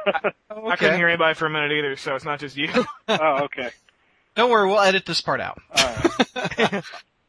I 0.51 0.77
couldn't 0.77 0.97
hear 0.97 1.09
anybody 1.09 1.35
for 1.35 1.47
a 1.47 1.51
minute 1.51 1.73
either, 1.73 1.97
so 1.97 2.15
it's 2.15 2.25
not 2.25 2.41
just 2.41 2.57
you. 2.57 2.69
oh, 3.09 3.45
okay. 3.45 3.71
Don't 4.35 4.51
worry, 4.51 4.67
we'll 4.69 4.81
edit 4.81 5.07
this 5.07 5.21
part 5.21 5.41
out. 5.41 5.61
All 5.77 5.85
right. 5.87 6.83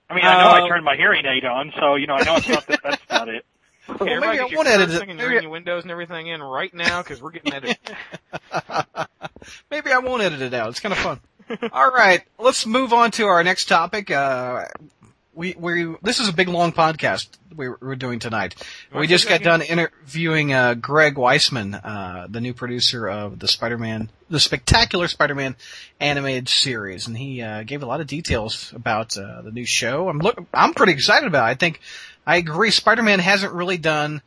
I 0.10 0.14
mean, 0.16 0.24
I 0.26 0.42
know 0.44 0.50
I 0.50 0.62
Um, 0.62 0.70
turned 0.70 0.86
my 0.86 0.96
hearing 0.96 1.26
aid 1.26 1.46
on, 1.46 1.72
so 1.80 1.96
you 1.96 2.08
know 2.08 2.16
I 2.16 2.24
know 2.24 2.36
it's 2.38 2.48
not 2.50 2.66
that. 2.68 2.80
That's 2.84 3.10
not 3.10 3.30
it. 3.30 3.46
Well, 3.88 3.98
Everybody 4.02 4.20
maybe 4.20 4.28
I 4.28 4.36
get 4.44 4.50
your 4.52 4.58
won't 4.58 4.68
edit 4.70 4.90
cursing 4.90 5.10
it. 5.10 5.12
and 5.12 5.18
Maybe, 5.20 5.34
your 5.34 5.42
innuendos 5.44 5.84
and 5.84 5.92
everything 5.92 6.28
in 6.28 6.42
right 6.42 6.74
now 6.74 7.04
because 7.04 7.22
we're 7.22 7.32
getting 7.32 7.54
edited. 7.54 7.78
maybe 9.70 9.92
I 9.92 10.00
won't 10.00 10.24
edit 10.24 10.42
it 10.42 10.54
out. 10.56 10.70
It's 10.70 10.80
kind 10.80 10.94
of 10.94 10.98
fun. 11.00 11.20
All 11.72 11.92
right, 11.92 12.24
let's 12.40 12.66
move 12.66 12.94
on 12.94 13.12
to 13.12 13.26
our 13.26 13.44
next 13.44 13.66
topic. 13.66 14.12
Uh, 14.12 14.66
we 15.34 15.56
we 15.58 15.96
this 16.02 16.20
is 16.20 16.30
a 16.30 16.34
big 16.34 16.48
long 16.48 16.72
podcast 16.72 17.28
we, 17.56 17.70
we're 17.70 17.96
doing 17.96 18.20
tonight. 18.20 18.56
We 18.94 19.08
just 19.08 19.28
got 19.28 19.42
done 19.42 19.62
interviewing 19.62 20.54
uh, 20.54 20.74
Greg 20.76 21.16
Weisman, 21.16 21.80
uh, 21.84 22.28
the 22.30 22.42
new 22.42 22.54
producer 22.54 23.08
of 23.08 23.40
the 23.40 23.48
Spider-Man, 23.48 24.10
the 24.30 24.40
spectacular 24.40 25.08
Spider-Man 25.08 25.56
animated 26.00 26.50
series, 26.50 27.08
and 27.08 27.18
he 27.18 27.42
uh, 27.42 27.64
gave 27.64 27.84
a 27.84 27.86
lot 27.86 28.02
of 28.02 28.08
details 28.08 28.72
about 28.76 29.18
uh, 29.18 29.42
the 29.42 29.52
new 29.52 29.66
show. 29.66 30.10
I'm 30.10 30.20
look, 30.20 30.38
I'm 30.54 30.74
pretty 30.74 30.94
excited 30.94 31.28
about. 31.28 31.48
it. 31.48 31.52
I 31.52 31.56
think 31.56 31.80
I 32.26 32.38
agree. 32.38 32.72
Spider-Man 32.72 33.20
hasn't 33.20 33.54
really 33.54 33.78
done 33.78 34.22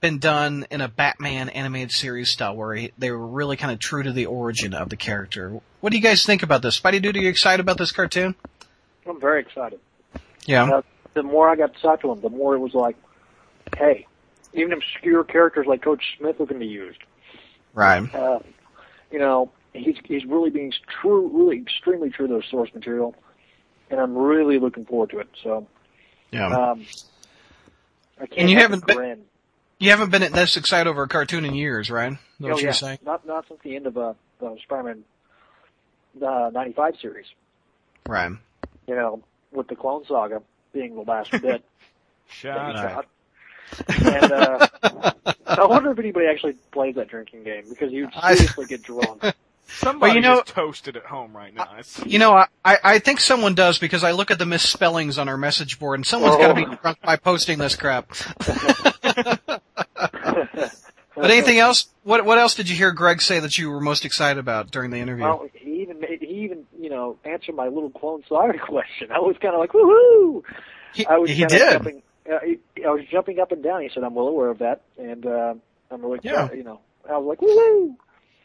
been 0.00 0.18
done 0.18 0.66
in 0.70 0.80
a 0.80 0.88
Batman 0.88 1.48
animated 1.48 1.90
series 1.90 2.30
style 2.30 2.54
where 2.56 2.74
he, 2.74 2.92
they 2.98 3.10
were 3.10 3.26
really 3.26 3.56
kind 3.56 3.72
of 3.72 3.78
true 3.78 4.02
to 4.02 4.12
the 4.12 4.26
origin 4.26 4.74
of 4.74 4.88
the 4.90 4.96
character. 4.96 5.60
What 5.80 5.90
do 5.90 5.96
you 5.96 6.02
guys 6.02 6.24
think 6.24 6.42
about 6.42 6.62
this? 6.62 6.78
Spidey 6.78 7.00
Dude, 7.00 7.16
are 7.16 7.20
you 7.20 7.28
excited 7.28 7.60
about 7.60 7.78
this 7.78 7.92
cartoon? 7.92 8.34
I'm 9.08 9.20
very 9.20 9.40
excited. 9.40 9.80
Yeah. 10.44 10.64
Uh, 10.64 10.82
the 11.14 11.22
more 11.22 11.48
I 11.48 11.56
got 11.56 11.74
to 11.74 11.80
talk 11.80 12.02
to 12.02 12.12
him, 12.12 12.20
the 12.20 12.28
more 12.30 12.54
it 12.54 12.58
was 12.58 12.74
like, 12.74 12.96
hey, 13.76 14.06
even 14.52 14.72
obscure 14.72 15.24
characters 15.24 15.66
like 15.66 15.82
Coach 15.82 16.02
Smith 16.18 16.34
are 16.40 16.46
going 16.46 16.60
to 16.60 16.66
be 16.66 16.66
used. 16.66 16.98
Right. 17.74 18.12
Uh, 18.14 18.40
you 19.10 19.18
know, 19.18 19.50
he's 19.72 19.96
he's 20.04 20.24
really 20.24 20.50
being 20.50 20.72
true, 21.00 21.28
really 21.32 21.58
extremely 21.58 22.10
true 22.10 22.26
to 22.26 22.34
the 22.34 22.42
source 22.50 22.70
material, 22.74 23.14
and 23.90 24.00
I'm 24.00 24.16
really 24.16 24.58
looking 24.58 24.84
forward 24.84 25.10
to 25.10 25.20
it. 25.20 25.28
So, 25.42 25.66
Yeah. 26.32 26.48
um, 26.48 26.84
I 28.20 28.26
can't 28.26 28.40
And 28.40 28.50
you 28.50 28.56
haven't 28.58 28.86
been- 28.86 28.96
grin. 28.96 29.22
You 29.78 29.90
haven't 29.90 30.10
been 30.10 30.22
at 30.22 30.32
this 30.32 30.56
excited 30.56 30.88
over 30.88 31.02
a 31.04 31.08
cartoon 31.08 31.44
in 31.44 31.54
years, 31.54 31.90
right? 31.90 32.12
Is 32.12 32.18
Oh, 32.42 32.48
what 32.48 32.56
yeah. 32.58 32.64
you're 32.64 32.72
saying? 32.72 32.98
Not 33.04 33.26
not 33.26 33.46
since 33.48 33.60
the 33.62 33.76
end 33.76 33.86
of 33.86 33.96
uh, 33.98 34.14
the 34.40 34.56
Spider-Man 34.62 35.04
uh, 36.24 36.50
'95 36.52 36.94
series. 37.00 37.26
Right. 38.08 38.32
You 38.86 38.94
know, 38.94 39.22
with 39.52 39.68
the 39.68 39.76
Clone 39.76 40.04
Saga 40.06 40.42
being 40.72 40.94
the 40.94 41.02
last 41.02 41.30
bit 41.32 41.42
that 41.42 41.62
Shut 42.28 42.56
up. 42.56 43.06
And 43.88 44.32
uh, 44.32 44.68
I 45.46 45.64
wonder 45.66 45.90
if 45.90 45.98
anybody 45.98 46.26
actually 46.26 46.52
plays 46.70 46.94
that 46.94 47.08
drinking 47.08 47.42
game 47.44 47.64
because 47.68 47.92
you 47.92 48.08
seriously 48.22 48.66
get 48.66 48.82
drunk. 48.82 49.22
Somebody 49.66 50.14
you 50.14 50.20
know- 50.20 50.38
is 50.38 50.44
toasted 50.44 50.96
at 50.96 51.04
home 51.06 51.36
right 51.36 51.52
now. 51.52 51.68
It's, 51.78 51.98
You 52.06 52.20
know, 52.20 52.32
I, 52.34 52.46
I 52.64 52.78
I 52.84 52.98
think 53.00 53.18
someone 53.20 53.54
does 53.56 53.78
because 53.80 54.04
I 54.04 54.12
look 54.12 54.30
at 54.30 54.38
the 54.38 54.46
misspellings 54.46 55.18
on 55.18 55.28
our 55.28 55.36
message 55.36 55.80
board 55.80 55.98
and 55.98 56.06
someone's 56.06 56.36
Oh. 56.36 56.38
got 56.38 56.48
to 56.48 56.54
be 56.54 56.76
drunk 56.76 57.00
by 57.02 57.16
posting 57.16 57.58
this 57.58 57.74
crap. 57.74 58.12
But 61.18 61.30
anything 61.30 61.58
else? 61.58 61.86
What 62.02 62.26
what 62.26 62.36
else 62.36 62.54
did 62.56 62.68
you 62.68 62.76
hear 62.76 62.92
Greg 62.92 63.22
say 63.22 63.40
that 63.40 63.56
you 63.56 63.70
were 63.70 63.80
most 63.80 64.04
excited 64.04 64.38
about 64.38 64.70
during 64.70 64.90
the 64.90 64.98
interview? 64.98 65.24
Well, 65.24 65.48
he 65.54 65.80
even 65.80 65.98
made, 65.98 66.18
he 66.20 66.44
even 66.44 66.66
you 66.78 66.90
know 66.90 67.16
answered 67.24 67.54
my 67.54 67.68
little 67.68 67.88
Clone 67.88 68.22
Saga 68.28 68.58
question. 68.68 69.10
I 69.10 69.20
was 69.20 69.34
kind 69.40 69.54
of 69.54 69.60
like 69.60 69.70
woohoo. 69.72 70.42
he 70.92 71.06
I 71.06 71.16
was 71.16 71.30
he 71.30 71.46
did. 71.46 71.72
Jumping, 71.72 72.02
uh, 72.30 72.38
he, 72.44 72.84
I 72.84 72.90
was 72.90 73.00
jumping 73.10 73.40
up 73.40 73.50
and 73.50 73.62
down. 73.64 73.80
He 73.80 73.88
said, 73.94 74.04
"I'm 74.04 74.14
well 74.14 74.26
aware 74.28 74.50
of 74.50 74.58
that," 74.58 74.82
and 74.98 75.24
uh, 75.24 75.54
I'm 75.90 76.02
really 76.04 76.20
Yeah. 76.22 76.52
you 76.52 76.64
know 76.64 76.80
I 77.08 77.16
was 77.16 77.26
like 77.28 77.40
woohoo. 77.40 77.96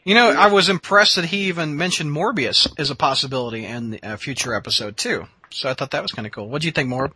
You 0.04 0.14
know, 0.14 0.30
I 0.30 0.46
was 0.46 0.70
impressed 0.70 1.16
that 1.16 1.26
he 1.26 1.48
even 1.48 1.76
mentioned 1.76 2.10
Morbius 2.10 2.66
as 2.78 2.88
a 2.88 2.96
possibility 2.96 3.66
in 3.66 4.00
a 4.02 4.16
future 4.16 4.54
episode 4.54 4.96
too. 4.96 5.26
So 5.50 5.68
I 5.68 5.74
thought 5.74 5.90
that 5.90 6.00
was 6.00 6.12
kind 6.12 6.26
of 6.26 6.32
cool. 6.32 6.48
What 6.48 6.62
do 6.62 6.68
you 6.68 6.72
think, 6.72 6.88
Morb? 6.88 7.12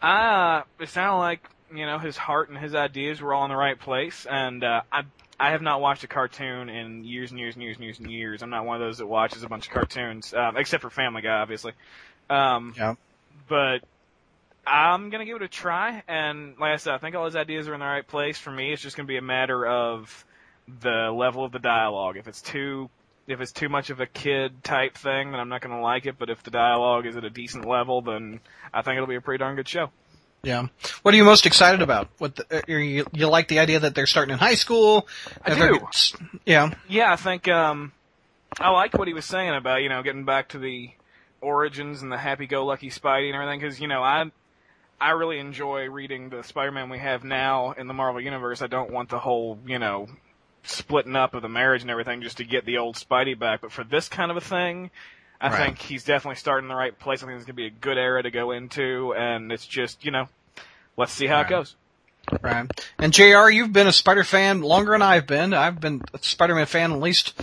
uh, 0.00 0.62
it 0.78 0.88
sounded 0.90 1.18
like 1.18 1.50
you 1.72 1.86
know 1.86 1.98
his 1.98 2.16
heart 2.16 2.48
and 2.48 2.58
his 2.58 2.74
ideas 2.74 3.20
were 3.20 3.34
all 3.34 3.44
in 3.44 3.50
the 3.50 3.56
right 3.56 3.78
place, 3.78 4.26
and 4.28 4.62
uh, 4.62 4.82
I 4.90 5.02
I 5.38 5.50
have 5.50 5.62
not 5.62 5.80
watched 5.80 6.04
a 6.04 6.06
cartoon 6.06 6.68
in 6.68 7.04
years 7.04 7.30
and 7.30 7.38
years 7.38 7.54
and 7.54 7.62
years 7.62 7.76
and 7.76 7.84
years 7.84 7.98
and 7.98 8.10
years. 8.10 8.42
I'm 8.42 8.50
not 8.50 8.64
one 8.64 8.80
of 8.80 8.86
those 8.86 8.98
that 8.98 9.06
watches 9.06 9.42
a 9.42 9.48
bunch 9.48 9.66
of 9.66 9.72
cartoons, 9.72 10.32
um, 10.32 10.56
except 10.56 10.82
for 10.82 10.90
Family 10.90 11.22
Guy, 11.22 11.40
obviously. 11.40 11.72
Um, 12.30 12.74
Yeah. 12.76 12.94
But 13.48 13.84
I'm 14.66 15.10
gonna 15.10 15.24
give 15.24 15.36
it 15.36 15.42
a 15.42 15.48
try, 15.48 16.02
and 16.08 16.56
like 16.58 16.72
I 16.72 16.76
said, 16.76 16.94
I 16.94 16.98
think 16.98 17.14
all 17.14 17.26
his 17.26 17.36
ideas 17.36 17.68
are 17.68 17.74
in 17.74 17.80
the 17.80 17.86
right 17.86 18.06
place. 18.06 18.38
For 18.38 18.50
me, 18.50 18.72
it's 18.72 18.82
just 18.82 18.96
gonna 18.96 19.06
be 19.06 19.18
a 19.18 19.22
matter 19.22 19.64
of 19.66 20.24
the 20.80 21.12
level 21.12 21.44
of 21.44 21.52
the 21.52 21.60
dialogue. 21.60 22.16
If 22.16 22.26
it's 22.26 22.42
too 22.42 22.90
if 23.28 23.40
it's 23.40 23.52
too 23.52 23.68
much 23.68 23.90
of 23.90 24.00
a 24.00 24.06
kid 24.06 24.62
type 24.62 24.96
thing, 24.96 25.32
then 25.32 25.40
I'm 25.40 25.48
not 25.48 25.60
gonna 25.60 25.80
like 25.80 26.06
it. 26.06 26.16
But 26.18 26.30
if 26.30 26.42
the 26.42 26.50
dialogue 26.50 27.06
is 27.06 27.16
at 27.16 27.24
a 27.24 27.30
decent 27.30 27.64
level, 27.66 28.02
then 28.02 28.40
I 28.72 28.82
think 28.82 28.96
it'll 28.96 29.08
be 29.08 29.16
a 29.16 29.20
pretty 29.20 29.38
darn 29.42 29.56
good 29.56 29.68
show. 29.68 29.90
Yeah. 30.42 30.66
What 31.02 31.12
are 31.12 31.16
you 31.16 31.24
most 31.24 31.46
excited 31.46 31.82
about? 31.82 32.08
What 32.18 32.36
the, 32.36 32.58
uh, 32.58 32.62
you 32.68 33.04
you 33.12 33.26
like 33.26 33.48
the 33.48 33.58
idea 33.58 33.80
that 33.80 33.94
they're 33.94 34.06
starting 34.06 34.32
in 34.32 34.38
high 34.38 34.54
school? 34.54 35.08
I 35.44 35.54
do. 35.54 35.80
Yeah. 36.44 36.70
Yeah, 36.88 37.12
I 37.12 37.16
think 37.16 37.48
um 37.48 37.92
I 38.60 38.70
like 38.70 38.94
what 38.94 39.08
he 39.08 39.14
was 39.14 39.24
saying 39.24 39.54
about 39.54 39.82
you 39.82 39.88
know 39.88 40.02
getting 40.02 40.24
back 40.24 40.50
to 40.50 40.58
the 40.58 40.90
origins 41.40 42.02
and 42.02 42.10
the 42.10 42.16
happy-go-lucky 42.16 42.90
Spidey 42.90 43.26
and 43.26 43.34
everything 43.34 43.60
because 43.60 43.80
you 43.80 43.88
know 43.88 44.02
I 44.02 44.30
I 45.00 45.10
really 45.10 45.38
enjoy 45.38 45.88
reading 45.90 46.30
the 46.30 46.42
Spider-Man 46.42 46.88
we 46.88 46.98
have 46.98 47.24
now 47.24 47.72
in 47.72 47.86
the 47.86 47.94
Marvel 47.94 48.20
universe. 48.20 48.62
I 48.62 48.66
don't 48.66 48.90
want 48.90 49.10
the 49.10 49.18
whole 49.18 49.58
you 49.66 49.78
know 49.78 50.08
splitting 50.62 51.16
up 51.16 51.34
of 51.34 51.42
the 51.42 51.48
marriage 51.48 51.82
and 51.82 51.90
everything 51.90 52.22
just 52.22 52.38
to 52.38 52.44
get 52.44 52.64
the 52.64 52.78
old 52.78 52.96
Spidey 52.96 53.38
back. 53.38 53.60
But 53.62 53.72
for 53.72 53.84
this 53.84 54.08
kind 54.08 54.30
of 54.30 54.36
a 54.36 54.40
thing, 54.40 54.90
I 55.40 55.48
Right. 55.48 55.56
think 55.66 55.78
he's 55.78 56.04
definitely 56.04 56.36
starting 56.36 56.64
in 56.64 56.68
the 56.68 56.74
right 56.76 56.98
place. 56.98 57.22
I 57.22 57.26
think 57.26 57.36
it's 57.36 57.46
gonna 57.46 57.54
be 57.54 57.66
a 57.66 57.70
good 57.70 57.98
era 57.98 58.22
to 58.22 58.30
go 58.30 58.50
into, 58.52 59.14
and 59.14 59.52
it's 59.52 59.66
just 59.66 60.04
you 60.04 60.10
know 60.10 60.28
let's 60.96 61.12
see 61.12 61.26
how 61.26 61.36
Right. 61.38 61.46
it 61.46 61.50
goes. 61.50 61.76
Right. 62.42 62.66
And 62.98 63.12
JR, 63.12 63.48
you've 63.50 63.72
been 63.72 63.86
a 63.86 63.92
Spider 63.92 64.24
fan 64.24 64.60
longer 64.60 64.92
than 64.92 65.02
I've 65.02 65.26
been. 65.26 65.54
I've 65.54 65.78
been 65.80 66.02
a 66.12 66.18
Spider-Man 66.20 66.66
fan 66.66 66.90
at 66.92 67.00
least 67.00 67.34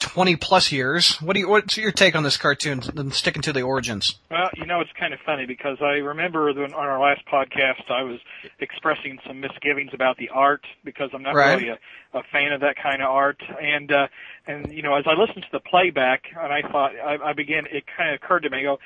20 0.00 0.36
plus 0.36 0.70
years. 0.70 1.20
What 1.20 1.34
do 1.34 1.40
you, 1.40 1.48
what's 1.48 1.76
your 1.76 1.90
take 1.92 2.14
on 2.14 2.22
this 2.22 2.36
cartoon 2.36 2.82
and 2.96 3.12
sticking 3.12 3.42
to 3.42 3.52
the 3.52 3.62
origins? 3.62 4.18
Well, 4.30 4.50
you 4.56 4.64
know, 4.66 4.80
it's 4.80 4.92
kind 4.98 5.12
of 5.12 5.20
funny 5.26 5.44
because 5.46 5.78
I 5.80 5.96
remember 5.98 6.52
that 6.52 6.62
on 6.72 6.72
our 6.72 7.00
last 7.00 7.22
podcast 7.26 7.90
I 7.90 8.02
was 8.02 8.18
expressing 8.60 9.18
some 9.26 9.40
misgivings 9.40 9.90
about 9.92 10.16
the 10.16 10.28
art 10.30 10.64
because 10.84 11.10
I'm 11.12 11.22
not 11.22 11.34
Right. 11.34 11.54
really 11.58 11.68
a, 11.70 11.78
a 12.18 12.22
fan 12.32 12.52
of 12.52 12.60
that 12.60 12.76
kind 12.80 13.02
of 13.02 13.08
art. 13.08 13.42
And 13.60 13.90
uh, 13.92 14.06
and 14.46 14.72
you 14.72 14.82
know, 14.82 14.94
as 14.94 15.04
I 15.06 15.14
listened 15.14 15.42
to 15.42 15.50
the 15.52 15.60
playback, 15.60 16.22
and 16.40 16.52
I 16.52 16.62
thought 16.62 16.92
I, 16.96 17.16
I 17.30 17.32
began, 17.32 17.66
it 17.70 17.84
kind 17.96 18.10
of 18.10 18.14
occurred 18.22 18.44
to 18.44 18.50
me, 18.50 18.58
I 18.58 18.62
go, 18.62 18.78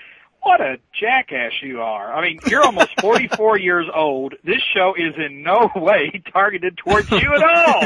what 0.43 0.61
a 0.61 0.79
jackass 1.01 1.53
you 1.63 1.81
are! 1.83 2.13
I 2.13 2.23
mean, 2.23 2.41
you're 2.47 2.63
almost 2.65 2.91
44 3.01 3.59
years 3.59 3.87
old. 3.95 4.35
This 4.45 4.61
show 4.75 4.95
is 4.97 5.15
in 5.17 5.43
no 5.43 5.71
way 5.77 6.23
targeted 6.33 6.77
towards 6.79 7.11
you 7.11 7.35
at 7.35 7.43
all. 7.43 7.83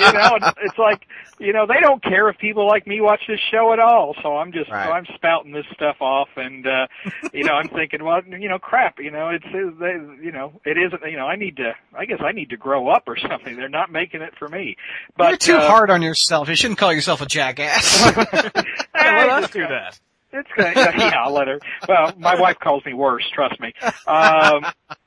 you 0.00 0.12
know, 0.12 0.38
it's 0.62 0.78
like, 0.78 1.06
you 1.38 1.52
know, 1.52 1.66
they 1.66 1.80
don't 1.80 2.02
care 2.02 2.28
if 2.28 2.38
people 2.38 2.66
like 2.66 2.86
me 2.86 3.00
watch 3.00 3.22
this 3.28 3.40
show 3.50 3.72
at 3.72 3.78
all. 3.78 4.14
So 4.22 4.36
I'm 4.36 4.52
just, 4.52 4.70
Right. 4.70 4.86
so 4.86 4.92
I'm 4.92 5.06
spouting 5.14 5.52
this 5.52 5.66
stuff 5.74 5.96
off, 6.00 6.28
and 6.36 6.66
uh, 6.66 6.86
you 7.32 7.44
know, 7.44 7.52
I'm 7.54 7.68
thinking, 7.68 8.04
well, 8.04 8.20
you 8.24 8.48
know, 8.48 8.58
crap. 8.58 8.98
You 8.98 9.10
know, 9.10 9.30
it's, 9.30 9.44
it's 9.48 9.78
they, 9.78 10.24
you 10.24 10.32
know, 10.32 10.60
it 10.64 10.76
isn't. 10.78 11.02
You 11.10 11.16
know, 11.16 11.26
I 11.26 11.36
need 11.36 11.56
to. 11.56 11.74
I 11.96 12.04
guess 12.04 12.20
I 12.24 12.32
need 12.32 12.50
to 12.50 12.56
grow 12.56 12.88
up 12.88 13.04
or 13.06 13.16
something. 13.16 13.56
They're 13.56 13.68
not 13.68 13.90
making 13.90 14.22
it 14.22 14.34
for 14.38 14.48
me. 14.48 14.76
But 15.16 15.30
You're 15.46 15.56
too 15.58 15.62
uh, 15.62 15.66
hard 15.68 15.90
on 15.90 16.02
yourself. 16.02 16.48
You 16.48 16.54
shouldn't 16.56 16.78
call 16.78 16.92
yourself 16.92 17.20
a 17.20 17.26
jackass. 17.26 18.04
Hey, 18.04 19.26
let 19.26 19.44
us 19.44 19.50
do 19.50 19.60
that. 19.66 19.98
It's 20.32 20.48
good. 20.56 20.74
Yeah, 20.76 21.22
I'll 21.24 21.32
let 21.32 21.48
her. 21.48 21.58
Well, 21.88 22.12
my 22.18 22.38
wife 22.38 22.58
calls 22.58 22.84
me 22.84 22.92
worse. 22.92 23.24
Trust 23.32 23.58
me. 23.60 23.72
Um, 24.06 24.66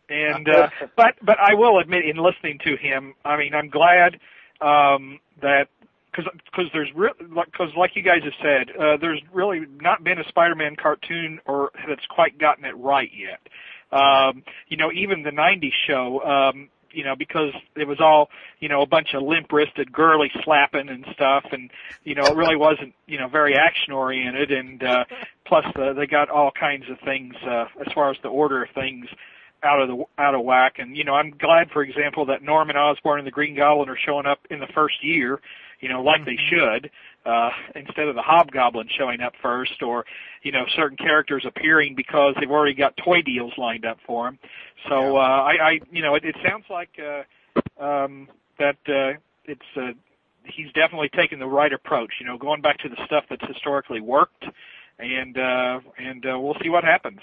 and 0.10 0.50
uh, 0.50 0.70
but 0.96 1.16
but 1.22 1.40
I 1.40 1.54
will 1.54 1.80
admit, 1.80 2.06
in 2.06 2.18
listening 2.18 2.60
to 2.66 2.76
him, 2.76 3.14
I 3.24 3.38
mean, 3.38 3.54
I'm 3.54 3.70
glad 3.70 4.20
um, 4.62 5.20
that 5.42 5.68
because 6.12 6.32
because 6.46 6.66
there's 6.74 6.90
because 6.94 7.70
like 7.78 7.96
you 7.96 8.02
guys 8.04 8.24
have 8.24 8.34
said, 8.42 8.76
uh, 8.76 8.98
there's 8.98 9.22
really 9.32 9.66
not 9.80 10.04
been 10.04 10.20
a 10.20 10.28
Spider-Man 10.28 10.76
cartoon 10.76 11.40
or 11.46 11.72
that's 11.88 12.06
quite 12.10 12.38
gotten 12.38 12.66
it 12.66 12.76
right 12.78 13.12
yet. 13.16 13.40
Um, 13.92 14.44
you 14.68 14.78
know, 14.78 14.92
even 14.92 15.24
the 15.24 15.32
'90s 15.32 15.72
show. 15.88 16.24
Um, 16.24 16.70
you 16.94 17.04
know, 17.04 17.16
because 17.16 17.54
it 17.76 17.88
was 17.88 18.00
all, 18.00 18.30
you 18.60 18.70
know, 18.70 18.82
a 18.82 18.86
bunch 18.86 19.14
of 19.14 19.24
limp-wristed 19.24 19.92
girly 19.92 20.32
slapping 20.44 20.90
and 20.90 21.06
stuff, 21.14 21.46
and 21.52 21.72
you 22.04 22.16
know, 22.16 22.24
it 22.24 22.36
really 22.36 22.56
wasn't, 22.56 22.94
you 23.08 23.18
know, 23.20 23.28
very 23.28 23.56
action-oriented, 23.56 24.52
and 24.52 24.84
uh, 24.84 25.06
plus 25.46 25.66
the, 25.76 25.94
they 25.94 26.08
got 26.08 26.30
all 26.30 26.52
kinds 26.52 26.90
of 26.90 27.00
things 27.00 27.36
uh, 27.48 27.66
as 27.86 27.92
far 27.94 28.12
as 28.12 28.18
the 28.24 28.30
order 28.30 28.64
of 28.64 28.70
things 28.72 29.08
out 29.64 29.82
of 29.82 29.88
the 29.90 30.04
out 30.18 30.36
of 30.36 30.42
whack. 30.42 30.80
And 30.80 30.98
you 30.98 31.04
know, 31.04 31.14
I'm 31.14 31.32
glad, 31.32 31.72
for 31.72 31.84
example, 31.84 32.26
that 32.26 32.42
Norman 32.42 32.76
Osborn 32.76 33.20
and 33.20 33.28
the 33.28 33.32
Green 33.32 33.56
Goblin 33.56 33.90
are 33.90 33.98
showing 33.98 34.26
up 34.26 34.40
in 34.50 34.60
the 34.60 34.68
first 34.68 35.04
year, 35.04 35.40
you 35.80 35.90
know, 35.90 36.02
like 36.02 36.26
they 36.26 36.38
should, 36.50 36.90
uh, 37.26 37.52
instead 37.76 38.08
of 38.08 38.16
the 38.16 38.22
Hobgoblin 38.22 38.88
showing 38.98 39.22
up 39.22 39.34
first, 39.42 39.82
or 39.82 40.06
you 40.44 40.52
know, 40.52 40.66
certain 40.76 40.98
characters 40.98 41.46
appearing 41.46 41.96
because 41.96 42.36
they've 42.40 42.50
already 42.52 42.74
got 42.74 42.98
toy 42.98 43.22
deals 43.22 43.54
lined 43.58 43.86
up 43.86 44.00
for 44.06 44.26
them. 44.26 44.40
So 44.90 45.18
uh, 45.18 45.20
I, 45.20 45.54
I, 45.62 45.80
you 45.92 46.02
know, 46.02 46.16
it, 46.16 46.26
it 46.26 46.36
sounds 46.48 46.66
like 46.70 47.00
uh, 47.00 47.84
um, 47.84 48.28
that 48.58 48.78
uh, 48.88 49.20
it's. 49.46 49.62
Uh, 49.76 49.92
He's 50.44 50.72
definitely 50.74 51.10
taken 51.10 51.38
the 51.38 51.46
right 51.46 51.72
approach, 51.72 52.14
you 52.20 52.26
know, 52.26 52.36
going 52.36 52.62
back 52.62 52.80
to 52.80 52.90
the 52.90 52.98
stuff 53.06 53.26
that's 53.30 53.46
historically 53.46 54.02
worked, 54.02 54.44
and 54.98 55.38
uh, 55.38 55.80
and 56.00 56.26
uh, 56.26 56.40
we'll 56.40 56.58
see 56.64 56.70
what 56.70 56.84
happens. 56.84 57.20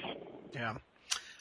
Yeah. 0.55 0.77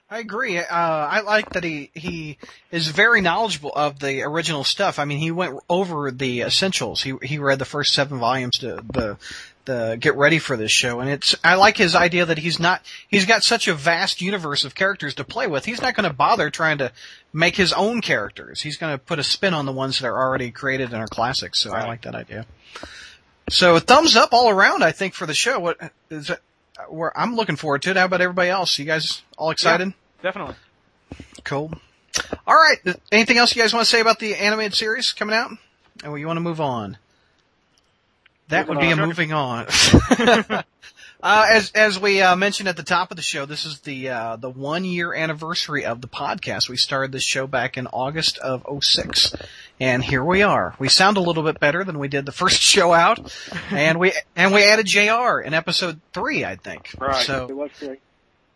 I 0.09 0.19
agree. 0.19 0.57
Uh, 0.57 0.65
I 0.69 1.19
like 1.19 1.49
that 1.49 1.65
he 1.65 1.91
he 1.93 2.37
is 2.71 2.87
very 2.87 3.19
knowledgeable 3.19 3.73
of 3.75 3.99
the 3.99 4.21
original 4.21 4.63
stuff. 4.63 4.99
I 4.99 5.05
mean, 5.05 5.17
he 5.17 5.31
went 5.31 5.59
over 5.69 6.11
the 6.11 6.41
essentials. 6.41 7.03
He 7.03 7.15
he 7.21 7.39
read 7.39 7.59
the 7.59 7.65
first 7.65 7.93
seven 7.93 8.17
volumes 8.17 8.57
to 8.59 8.81
the 8.89 9.17
the 9.65 9.97
get 9.99 10.15
ready 10.15 10.39
for 10.39 10.55
this 10.55 10.71
show, 10.71 11.01
and 11.01 11.09
it's 11.09 11.35
I 11.43 11.55
like 11.55 11.75
his 11.75 11.93
idea 11.93 12.25
that 12.25 12.37
he's 12.37 12.57
not 12.57 12.81
he's 13.09 13.25
got 13.25 13.43
such 13.43 13.67
a 13.67 13.73
vast 13.73 14.21
universe 14.21 14.63
of 14.63 14.75
characters 14.75 15.13
to 15.15 15.25
play 15.25 15.45
with. 15.45 15.65
He's 15.65 15.81
not 15.81 15.93
going 15.93 16.09
to 16.09 16.15
bother 16.15 16.49
trying 16.49 16.77
to 16.77 16.93
make 17.33 17.57
his 17.57 17.73
own 17.73 17.99
characters. 17.99 18.61
He's 18.61 18.77
going 18.77 18.93
to 18.93 18.97
put 18.97 19.19
a 19.19 19.23
spin 19.23 19.53
on 19.53 19.65
the 19.65 19.73
ones 19.73 19.99
that 19.99 20.07
are 20.07 20.17
already 20.17 20.51
created 20.51 20.93
and 20.93 21.01
are 21.01 21.07
classics. 21.07 21.59
So 21.59 21.71
right. 21.71 21.83
I 21.83 21.87
like 21.87 22.03
that 22.03 22.15
idea. 22.15 22.45
So 23.49 23.77
thumbs 23.79 24.15
up 24.15 24.31
all 24.31 24.49
around, 24.49 24.83
I 24.85 24.93
think, 24.93 25.13
for 25.13 25.25
the 25.25 25.33
show. 25.33 25.59
What 25.59 25.91
is 26.09 26.29
it? 26.29 26.39
Where 26.89 27.17
I'm 27.17 27.35
looking 27.35 27.55
forward 27.55 27.81
to 27.83 27.91
it. 27.91 27.97
How 27.97 28.05
about 28.05 28.21
everybody 28.21 28.49
else? 28.49 28.77
You 28.79 28.85
guys 28.85 29.21
all 29.37 29.49
excited? 29.49 29.87
Yeah, 29.87 29.93
definitely. 30.23 30.55
Cool. 31.43 31.71
All 32.45 32.55
right. 32.55 32.77
Anything 33.11 33.37
else 33.37 33.55
you 33.55 33.61
guys 33.61 33.73
want 33.73 33.85
to 33.85 33.89
say 33.89 33.99
about 34.01 34.19
the 34.19 34.35
animated 34.35 34.73
series 34.73 35.13
coming 35.13 35.35
out? 35.35 35.51
Or 36.05 36.17
you 36.17 36.27
want 36.27 36.37
to 36.37 36.41
move 36.41 36.61
on? 36.61 36.97
That 38.49 38.67
moving 38.67 38.75
would 38.77 38.81
be 38.81 38.91
on. 38.93 38.99
a 38.99 39.07
moving 39.07 39.33
on. 39.33 39.65
Uh, 41.21 41.47
as 41.51 41.71
as 41.71 41.99
we 41.99 42.21
uh, 42.21 42.35
mentioned 42.35 42.69
at 42.69 42.77
the 42.77 42.83
top 42.83 43.09
of 43.09 43.17
the 43.17 43.23
show, 43.23 43.45
this 43.45 43.65
is 43.65 43.79
the 43.79 44.09
uh, 44.09 44.35
the 44.35 44.49
one 44.49 44.85
year 44.85 45.13
anniversary 45.13 45.83
of 45.83 45.99
the 46.01 46.07
podcast. 46.07 46.69
We 46.69 46.77
started 46.77 47.11
this 47.11 47.23
show 47.23 47.47
back 47.47 47.75
in 47.75 47.87
August 47.87 48.37
of 48.37 48.63
06. 48.83 49.35
and 49.79 50.03
here 50.03 50.23
we 50.23 50.43
are. 50.43 50.75
We 50.77 50.89
sound 50.89 51.17
a 51.17 51.21
little 51.21 51.41
bit 51.41 51.59
better 51.59 51.83
than 51.83 51.97
we 51.97 52.07
did 52.07 52.27
the 52.27 52.31
first 52.31 52.61
show 52.61 52.93
out, 52.93 53.35
and 53.71 53.99
we 53.99 54.13
and 54.35 54.53
we 54.53 54.63
added 54.63 54.85
Jr. 54.85 55.39
in 55.39 55.55
episode 55.55 55.99
three, 56.13 56.45
I 56.45 56.55
think. 56.55 56.91
Right. 56.99 57.25
So, 57.25 57.67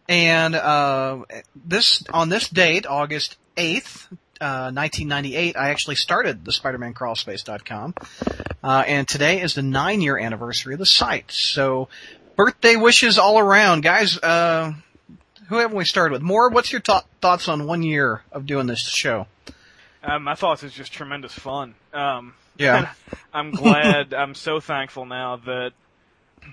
and 0.07 0.53
uh, 0.53 1.23
this 1.55 2.03
on 2.13 2.29
this 2.29 2.47
date, 2.47 2.85
August 2.85 3.37
8th, 3.57 4.07
1998, 4.39 5.55
uh, 5.55 5.59
I 5.59 5.69
actually 5.69 5.95
started 5.95 6.45
the 6.45 6.51
Spider-Man 6.51 6.93
uh, 8.63 8.83
and 8.85 9.07
today 9.07 9.41
is 9.41 9.55
the 9.55 9.63
nine-year 9.63 10.17
anniversary 10.17 10.73
of 10.73 10.79
the 10.79 10.85
site. 10.85 11.31
So 11.31 11.89
birthday 12.35 12.75
wishes 12.75 13.17
all 13.17 13.39
around, 13.39 13.81
guys. 13.81 14.17
Uh, 14.17 14.73
who 15.47 15.57
haven't 15.57 15.77
we 15.77 15.85
started 15.85 16.13
with? 16.13 16.21
More. 16.21 16.49
What's 16.49 16.71
your 16.71 16.81
th- 16.81 17.03
thoughts 17.21 17.47
on 17.47 17.67
one 17.67 17.83
year 17.83 18.23
of 18.31 18.45
doing 18.45 18.67
this 18.67 18.87
show? 18.87 19.27
Um, 20.03 20.23
my 20.23 20.35
thoughts 20.35 20.63
is 20.63 20.73
just 20.73 20.93
tremendous 20.93 21.33
fun. 21.33 21.75
Um, 21.93 22.33
yeah, 22.57 22.93
I'm 23.33 23.51
glad. 23.51 24.13
I'm 24.13 24.33
so 24.33 24.59
thankful 24.59 25.05
now 25.05 25.37
that 25.45 25.73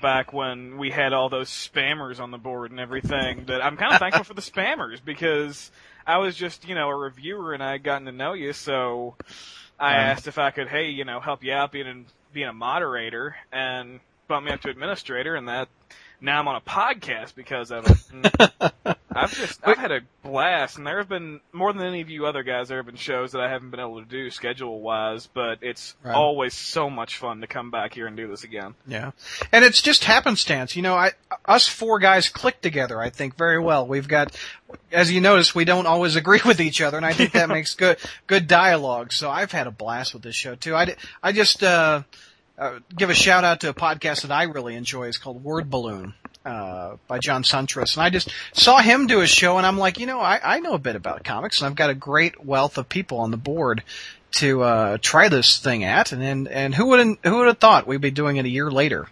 back 0.02 0.32
when 0.32 0.78
we 0.78 0.90
had 0.90 1.12
all 1.12 1.28
those 1.28 1.48
spammers 1.48 2.20
on 2.20 2.30
the 2.30 2.38
board 2.38 2.70
and 2.70 2.80
everything, 2.80 3.46
that 3.46 3.64
I'm 3.64 3.76
kind 3.76 3.92
of 3.92 3.98
thankful 3.98 4.24
for 4.24 4.34
the 4.34 4.42
spammers 4.42 4.98
because 5.02 5.70
I 6.06 6.18
was 6.18 6.36
just 6.36 6.68
you 6.68 6.74
know 6.74 6.88
a 6.88 6.96
reviewer 6.96 7.54
and 7.54 7.62
I 7.62 7.72
had 7.72 7.82
gotten 7.82 8.06
to 8.06 8.12
know 8.12 8.32
you, 8.32 8.52
so 8.52 9.14
I 9.78 9.94
um, 9.94 10.00
asked 10.00 10.26
if 10.26 10.38
I 10.38 10.50
could, 10.50 10.68
hey, 10.68 10.90
you 10.90 11.04
know, 11.04 11.20
help 11.20 11.44
you 11.44 11.52
out 11.52 11.72
being 11.72 12.06
being 12.32 12.48
a 12.48 12.52
moderator, 12.52 13.36
and 13.52 14.00
bumped 14.28 14.46
me 14.46 14.52
up 14.52 14.60
to 14.62 14.70
administrator, 14.70 15.34
and 15.34 15.48
that 15.48 15.68
now 16.20 16.40
I'm 16.40 16.48
on 16.48 16.56
a 16.56 16.60
podcast 16.60 17.34
because 17.34 17.70
of 17.70 17.86
it. 17.86 18.96
I've 19.10 19.34
just 19.34 19.66
I've 19.66 19.78
had 19.78 19.90
a 19.90 20.00
blast, 20.22 20.76
and 20.76 20.86
there 20.86 20.98
have 20.98 21.08
been 21.08 21.40
more 21.52 21.72
than 21.72 21.82
any 21.82 22.00
of 22.00 22.10
you 22.10 22.26
other 22.26 22.42
guys. 22.42 22.68
There 22.68 22.78
have 22.78 22.86
been 22.86 22.96
shows 22.96 23.32
that 23.32 23.40
I 23.40 23.50
haven't 23.50 23.70
been 23.70 23.80
able 23.80 24.00
to 24.00 24.08
do 24.08 24.30
schedule 24.30 24.80
wise, 24.80 25.26
but 25.26 25.58
it's 25.62 25.96
right. 26.04 26.14
always 26.14 26.54
so 26.54 26.88
much 26.88 27.16
fun 27.16 27.40
to 27.40 27.46
come 27.46 27.70
back 27.70 27.94
here 27.94 28.06
and 28.06 28.16
do 28.16 28.28
this 28.28 28.44
again. 28.44 28.74
Yeah, 28.86 29.12
and 29.50 29.64
it's 29.64 29.82
just 29.82 30.04
happenstance. 30.04 30.76
You 30.76 30.82
know, 30.82 30.94
I 30.94 31.12
us 31.44 31.66
four 31.66 31.98
guys 31.98 32.28
click 32.28 32.60
together. 32.60 33.00
I 33.00 33.10
think 33.10 33.36
very 33.36 33.58
well. 33.58 33.86
We've 33.86 34.08
got, 34.08 34.36
as 34.92 35.10
you 35.10 35.20
notice, 35.20 35.54
we 35.54 35.64
don't 35.64 35.86
always 35.86 36.14
agree 36.14 36.40
with 36.46 36.60
each 36.60 36.80
other, 36.80 36.96
and 36.96 37.06
I 37.06 37.12
think 37.12 37.32
that 37.32 37.48
makes 37.48 37.74
good 37.74 37.98
good 38.26 38.46
dialogue. 38.46 39.12
So 39.12 39.30
I've 39.30 39.52
had 39.52 39.66
a 39.66 39.72
blast 39.72 40.14
with 40.14 40.22
this 40.22 40.36
show 40.36 40.54
too. 40.54 40.74
I 40.74 40.96
I 41.22 41.32
just. 41.32 41.62
uh 41.62 42.02
uh, 42.58 42.80
give 42.96 43.10
a 43.10 43.14
shout 43.14 43.44
out 43.44 43.60
to 43.60 43.68
a 43.68 43.74
podcast 43.74 44.22
that 44.22 44.32
I 44.32 44.44
really 44.44 44.74
enjoy. 44.74 45.06
It's 45.08 45.18
called 45.18 45.42
Word 45.42 45.70
Balloon. 45.70 46.14
Uh, 46.44 46.96
by 47.06 47.18
John 47.18 47.42
Siuntres. 47.42 47.94
And 47.94 48.02
I 48.02 48.08
just 48.08 48.30
saw 48.54 48.78
him 48.78 49.06
do 49.06 49.20
a 49.20 49.26
show 49.26 49.58
and 49.58 49.66
I'm 49.66 49.76
like, 49.76 49.98
you 49.98 50.06
know, 50.06 50.18
I, 50.18 50.40
I 50.42 50.60
know 50.60 50.72
a 50.72 50.78
bit 50.78 50.96
about 50.96 51.22
comics 51.22 51.60
and 51.60 51.66
I've 51.66 51.74
got 51.74 51.90
a 51.90 51.94
great 51.94 52.42
wealth 52.42 52.78
of 52.78 52.88
people 52.88 53.18
on 53.18 53.30
the 53.30 53.36
board 53.36 53.82
to, 54.36 54.62
uh, 54.62 54.98
try 54.98 55.28
this 55.28 55.58
thing 55.58 55.84
at. 55.84 56.12
And, 56.12 56.22
and, 56.22 56.48
and 56.48 56.74
who 56.74 56.86
would, 56.86 57.18
who 57.22 57.36
would 57.36 57.48
have 57.48 57.58
thought 57.58 57.86
we'd 57.86 58.00
be 58.00 58.10
doing 58.10 58.38
it 58.38 58.46
a 58.46 58.48
year 58.48 58.70
later? 58.70 59.08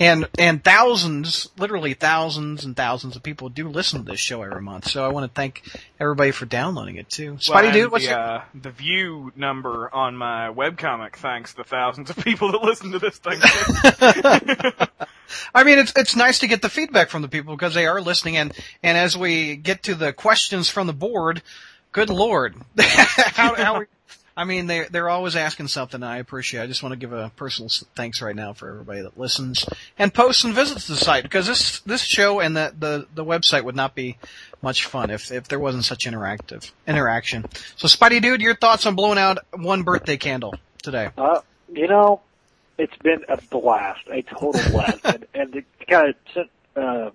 And 0.00 0.28
and 0.38 0.62
thousands, 0.62 1.48
literally 1.56 1.94
thousands 1.94 2.64
and 2.64 2.76
thousands 2.76 3.16
of 3.16 3.22
people 3.22 3.48
do 3.48 3.68
listen 3.68 4.04
to 4.04 4.10
this 4.10 4.20
show 4.20 4.42
every 4.42 4.62
month. 4.62 4.88
So 4.88 5.04
I 5.04 5.08
want 5.08 5.24
to 5.24 5.34
thank 5.34 5.62
everybody 6.00 6.30
for 6.30 6.46
downloading 6.46 6.96
it 6.96 7.08
too. 7.08 7.34
Spidey 7.34 7.62
well, 7.62 7.72
dude, 7.72 7.92
what's 7.92 8.04
the, 8.04 8.10
your... 8.10 8.20
uh, 8.20 8.44
the 8.54 8.70
view 8.70 9.32
number 9.36 9.94
on 9.94 10.16
my 10.16 10.48
webcomic? 10.48 11.16
Thanks 11.16 11.52
the 11.52 11.64
thousands 11.64 12.10
of 12.10 12.16
people 12.16 12.52
that 12.52 12.62
listen 12.62 12.92
to 12.92 12.98
this 12.98 13.18
thing. 13.18 13.38
I 15.54 15.64
mean, 15.64 15.78
it's 15.78 15.92
it's 15.96 16.16
nice 16.16 16.40
to 16.40 16.46
get 16.46 16.62
the 16.62 16.68
feedback 16.68 17.08
from 17.08 17.22
the 17.22 17.28
people 17.28 17.54
because 17.54 17.74
they 17.74 17.86
are 17.86 18.00
listening, 18.00 18.36
and 18.36 18.52
and 18.82 18.98
as 18.98 19.16
we 19.16 19.56
get 19.56 19.84
to 19.84 19.94
the 19.94 20.12
questions 20.12 20.68
from 20.68 20.86
the 20.86 20.92
board, 20.92 21.42
good 21.92 22.10
lord, 22.10 22.56
how, 22.78 23.54
how 23.54 23.78
we, 23.80 23.86
I 24.36 24.44
mean, 24.44 24.66
they 24.66 24.86
they're 24.90 25.08
always 25.08 25.36
asking 25.36 25.68
something. 25.68 26.02
And 26.02 26.04
I 26.04 26.18
appreciate. 26.18 26.62
I 26.62 26.66
just 26.66 26.82
want 26.82 26.92
to 26.92 26.98
give 26.98 27.12
a 27.12 27.30
personal 27.36 27.70
thanks 27.94 28.22
right 28.22 28.34
now 28.34 28.52
for 28.52 28.68
everybody 28.68 29.02
that 29.02 29.18
listens 29.18 29.66
and 29.98 30.12
posts 30.12 30.44
and 30.44 30.54
visits 30.54 30.86
the 30.88 30.96
site 30.96 31.22
because 31.22 31.46
this 31.46 31.80
this 31.80 32.02
show 32.02 32.40
and 32.40 32.56
the 32.56 32.74
the 32.78 33.06
the 33.14 33.24
website 33.24 33.64
would 33.64 33.76
not 33.76 33.94
be 33.94 34.16
much 34.62 34.86
fun 34.86 35.10
if 35.10 35.30
if 35.30 35.48
there 35.48 35.58
wasn't 35.58 35.84
such 35.84 36.06
interactive 36.06 36.70
interaction. 36.86 37.44
So, 37.76 37.88
Spidey 37.88 38.22
dude, 38.22 38.40
your 38.40 38.56
thoughts 38.56 38.86
on 38.86 38.94
blowing 38.94 39.18
out 39.18 39.38
one 39.52 39.82
birthday 39.82 40.16
candle 40.16 40.54
today? 40.82 41.10
Uh, 41.18 41.40
you 41.72 41.88
know, 41.88 42.20
it's 42.78 42.96
been 42.98 43.24
a 43.28 43.40
blast, 43.50 44.02
a 44.10 44.22
total 44.22 44.70
blast, 44.70 45.00
and 45.04 45.26
and 45.34 45.52
to 45.52 45.62
kind 45.86 46.14
of 46.36 46.48
uh, 46.76 47.10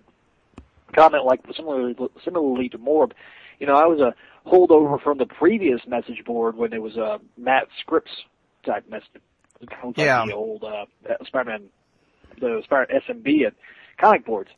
comment 0.93 1.25
like 1.25 1.41
similarly 1.56 1.95
similarly 2.23 2.69
to 2.69 2.77
Morb, 2.77 3.12
you 3.60 3.67
know, 3.67 3.76
I 3.76 3.86
was 3.86 4.00
a 4.00 4.13
holdover 4.48 5.02
from 5.02 5.17
the 5.17 5.26
previous 5.26 5.82
message 5.88 6.24
board 6.26 6.56
when 6.56 6.74
it 6.74 6.82
was 6.82 6.96
a 6.98 7.04
uh, 7.04 7.17
Matt 7.38 7.67
Scripps 7.82 8.12
type 8.65 8.89
message. 8.89 9.08
Like 9.60 9.98
yeah. 9.98 10.24
the 10.26 10.34
old 10.34 10.63
uh, 10.63 10.86
Spider-Man, 11.26 11.63
the 12.39 12.62
Spider 12.63 13.02
SMB 13.10 13.48
and 13.48 13.56
comic 14.00 14.24
boards, 14.24 14.52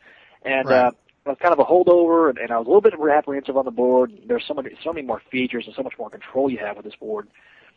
and 0.44 0.68
right. 0.68 0.88
uh, 0.88 0.92
I 1.26 1.30
was 1.30 1.38
kind 1.42 1.54
of 1.54 1.60
a 1.60 1.64
holdover, 1.64 2.30
and, 2.30 2.38
and 2.38 2.52
I 2.52 2.58
was 2.58 2.66
a 2.66 2.70
little 2.70 2.82
bit 2.82 2.94
apprehensive 2.94 3.56
on 3.56 3.66
the 3.66 3.72
board. 3.72 4.12
There's 4.28 4.44
so 4.46 4.54
many, 4.54 4.72
so 4.84 4.92
many 4.92 5.06
more 5.06 5.22
features 5.32 5.66
and 5.68 5.76
so 5.76 5.84
much 5.84 5.94
more 5.98 6.10
control 6.10 6.50
you 6.50 6.58
have 6.58 6.76
with 6.76 6.86
this 6.86 6.96
board. 6.96 7.28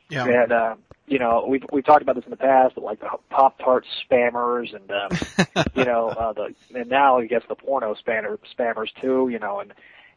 Yeah. 0.09 0.27
And 0.27 0.53
uh, 0.53 0.75
you 1.07 1.19
know, 1.19 1.47
we've 1.49 1.65
we've 1.73 1.85
talked 1.85 2.03
about 2.03 2.17
this 2.17 2.25
in 2.25 2.31
the 2.31 2.37
past, 2.37 2.75
but 2.75 2.85
like 2.85 3.01
the 3.01 3.09
Pop 3.31 3.59
Tart 3.59 3.87
spammers, 4.11 4.75
and 4.75 4.91
um, 4.91 5.65
you 5.75 5.85
know, 5.85 6.09
uh, 6.09 6.33
the 6.33 6.55
and 6.75 6.89
now 6.89 7.19
I 7.19 7.27
guess 7.27 7.43
the 7.49 7.55
porno 7.55 7.95
spammer 7.95 8.39
spammers 8.57 8.89
too. 9.01 9.29
You 9.31 9.39
know, 9.39 9.61
and 9.61 9.73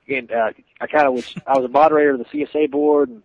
and 0.07 0.31
uh, 0.31 0.51
I 0.81 0.87
kind 0.87 1.07
of 1.07 1.13
was 1.13 1.35
I 1.47 1.57
was 1.57 1.65
a 1.65 1.69
moderator 1.69 2.11
of 2.11 2.19
the 2.19 2.25
CSA 2.25 2.71
board 2.71 3.09
and 3.09 3.23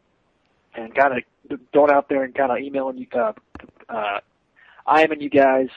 and 0.75 0.95
kind 0.95 1.19
of 1.19 1.61
going 1.73 1.91
out 1.91 2.09
there 2.09 2.23
and 2.23 2.35
kind 2.35 2.53
of 2.53 2.59
emailing 2.59 2.99
you 2.99 3.07
uh, 3.15 3.33
uh, 3.89 4.21
IMing 4.87 5.21
you 5.21 5.31
guys 5.31 5.69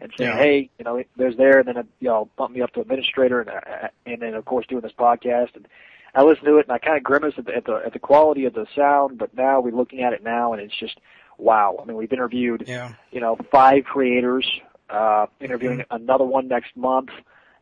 and 0.00 0.12
saying, 0.16 0.30
yeah. 0.30 0.36
hey, 0.36 0.70
you 0.78 0.84
know, 0.84 1.02
there's 1.16 1.36
there, 1.36 1.58
and 1.58 1.68
then 1.68 1.76
uh, 1.76 1.82
y'all 1.98 2.30
bump 2.36 2.54
me 2.54 2.62
up 2.62 2.72
to 2.72 2.80
administrator, 2.80 3.40
and 3.40 3.50
uh, 3.50 3.88
and 4.06 4.22
then 4.22 4.34
of 4.34 4.44
course 4.44 4.66
doing 4.66 4.82
this 4.82 4.92
podcast, 4.98 5.54
and 5.54 5.66
I 6.14 6.22
listened 6.22 6.46
to 6.46 6.58
it, 6.58 6.66
and 6.66 6.72
I 6.72 6.78
kind 6.78 6.96
of 6.96 7.02
grimaced 7.02 7.38
at 7.38 7.46
the, 7.46 7.56
at 7.56 7.64
the 7.64 7.82
at 7.86 7.92
the 7.92 7.98
quality 7.98 8.44
of 8.44 8.54
the 8.54 8.66
sound, 8.74 9.18
but 9.18 9.34
now 9.34 9.60
we're 9.60 9.74
looking 9.74 10.02
at 10.02 10.12
it 10.12 10.22
now, 10.22 10.52
and 10.52 10.62
it's 10.62 10.78
just 10.78 10.98
wow. 11.38 11.78
I 11.80 11.86
mean, 11.86 11.96
we've 11.96 12.12
interviewed, 12.12 12.64
yeah. 12.66 12.92
you 13.10 13.20
know, 13.20 13.36
five 13.50 13.84
creators, 13.84 14.48
uh, 14.88 15.26
interviewing 15.40 15.78
mm-hmm. 15.78 15.94
another 16.02 16.24
one 16.24 16.48
next 16.48 16.76
month. 16.76 17.10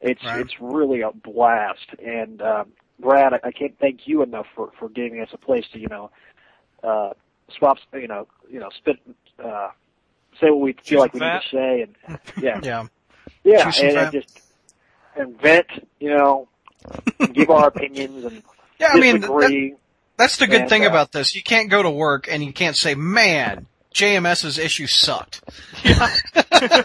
It's 0.01 0.25
right. 0.25 0.41
it's 0.41 0.55
really 0.61 1.01
a 1.01 1.11
blast, 1.13 1.89
and 2.05 2.41
uh, 2.41 2.65
Brad, 3.01 3.35
I, 3.35 3.41
I 3.45 3.53
can't 3.53 3.77
thank 3.81 4.07
you 4.07 4.23
enough 4.23 4.47
for 4.55 4.71
for 4.79 4.89
giving 4.89 5.21
us 5.21 5.29
a 5.33 5.39
place 5.39 5.65
to 5.73 5.79
you 5.79 5.89
know 5.89 6.11
uh, 6.83 7.11
swaps, 7.57 7.83
you 7.93 8.09
know, 8.09 8.27
you 8.51 8.61
know, 8.61 8.71
spit, 8.77 8.97
uh, 9.43 9.71
say 10.41 10.51
what 10.51 10.61
we 10.61 10.75
feel 10.85 11.01
like 11.01 11.15
we 11.15 11.21
need 11.21 11.27
to 11.27 11.41
say, 11.51 11.83
and 11.83 12.21
yeah, 12.43 12.61
Yeah. 12.63 12.87
yeah, 13.45 13.65
Choose 13.71 13.81
and, 13.81 13.97
and 13.97 14.13
just 14.13 14.41
and 15.17 15.41
vent, 15.41 15.67
you 16.01 16.11
know, 16.11 16.49
give 17.33 17.51
our 17.51 17.69
opinions 17.69 18.25
and 18.25 18.43
Yeah, 18.81 18.91
I 18.93 19.01
mean, 19.01 19.21
that, 19.23 19.77
that's 20.17 20.37
the 20.37 20.47
good 20.47 20.61
And, 20.61 20.71
thing 20.71 20.85
uh, 20.85 20.89
about 20.89 21.11
this. 21.11 21.35
You 21.35 21.43
can't 21.43 21.69
go 21.69 21.83
to 21.83 21.91
work 21.91 22.29
and 22.31 22.45
you 22.45 22.53
can't 22.53 22.77
say, 22.77 22.95
man, 22.95 23.67
JMS's 23.99 24.59
issue 24.59 24.87
sucked. 24.87 25.43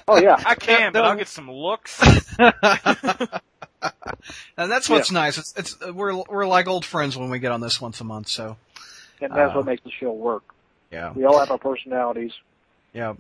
oh 0.08 0.18
yeah, 0.22 0.36
I 0.46 0.56
can, 0.56 0.92
but 0.94 1.06
I'll 1.06 1.16
get 1.16 1.28
some 1.28 1.50
looks. 1.52 2.02
And 4.58 4.72
that's 4.72 4.90
what's 4.90 5.12
nice. 5.12 5.38
It's, 5.38 5.54
it's, 5.58 5.78
we're, 5.92 6.16
we're 6.30 6.48
like 6.48 6.68
old 6.68 6.86
friends 6.86 7.18
when 7.18 7.30
we 7.30 7.40
get 7.40 7.52
on 7.52 7.60
this 7.60 7.82
once 7.82 8.00
a 8.00 8.06
month, 8.06 8.30
so, 8.30 8.56
and 9.20 9.34
that's 9.36 9.52
uh, 9.52 9.56
what 9.58 9.66
makes 9.66 9.84
the 9.84 9.92
show 9.92 10.14
work. 10.14 10.44
yeah. 10.90 11.12
We 11.12 11.26
all 11.26 11.38
have 11.40 11.52
our 11.52 11.58
personalities. 11.58 12.32
Yeah. 12.94 13.14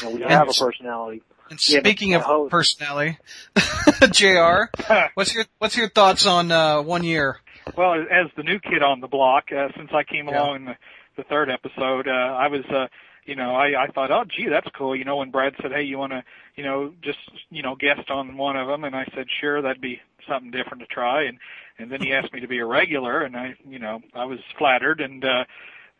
You 0.00 0.08
know, 0.08 0.10
we 0.16 0.22
And 0.22 0.32
have 0.32 0.48
a 0.48 0.52
personality. 0.52 1.22
And 1.50 1.60
Yeah, 1.68 1.78
speaking 1.80 2.10
the 2.10 2.16
of 2.16 2.22
host- 2.22 2.50
personality, 2.50 3.18
JR, 4.10 4.62
what's 5.14 5.32
your, 5.34 5.44
what's 5.58 5.76
your 5.76 5.88
thoughts 5.88 6.26
on, 6.26 6.50
uh, 6.50 6.82
one 6.82 7.04
year? 7.04 7.38
Well, 7.76 7.94
as 7.94 8.28
the 8.36 8.42
new 8.42 8.58
kid 8.58 8.82
on 8.82 9.00
the 9.00 9.08
block, 9.08 9.52
uh, 9.52 9.68
since 9.76 9.90
I 9.94 10.02
came 10.02 10.26
Yeah. 10.28 10.42
along 10.42 10.56
in 10.56 10.64
the, 10.64 10.76
the 11.16 11.22
third 11.24 11.48
episode, 11.50 12.08
uh, 12.08 12.10
I 12.10 12.48
was, 12.48 12.64
uh, 12.74 12.88
you 13.28 13.36
know, 13.36 13.54
I, 13.54 13.84
I 13.84 13.86
thought, 13.88 14.10
oh, 14.10 14.24
gee, 14.24 14.48
that's 14.48 14.68
cool. 14.76 14.96
You 14.96 15.04
know, 15.04 15.16
when 15.18 15.30
Brad 15.30 15.54
said, 15.62 15.72
hey, 15.72 15.82
you 15.82 15.98
want 15.98 16.12
to, 16.12 16.24
you 16.56 16.64
know, 16.64 16.92
just, 17.02 17.18
you 17.50 17.62
know, 17.62 17.76
guest 17.76 18.10
on 18.10 18.36
one 18.36 18.56
of 18.56 18.66
them, 18.68 18.84
and 18.84 18.96
I 18.96 19.04
said, 19.14 19.26
sure, 19.40 19.62
that'd 19.62 19.82
be 19.82 20.00
something 20.28 20.50
different 20.50 20.80
to 20.80 20.86
try. 20.86 21.24
And 21.24 21.38
and 21.78 21.92
then 21.92 22.00
he 22.00 22.12
asked 22.12 22.32
me 22.32 22.40
to 22.40 22.48
be 22.48 22.58
a 22.58 22.66
regular, 22.66 23.22
and 23.22 23.36
I, 23.36 23.54
you 23.68 23.78
know, 23.78 24.00
I 24.14 24.24
was 24.24 24.40
flattered 24.58 25.00
and. 25.00 25.24
uh 25.24 25.44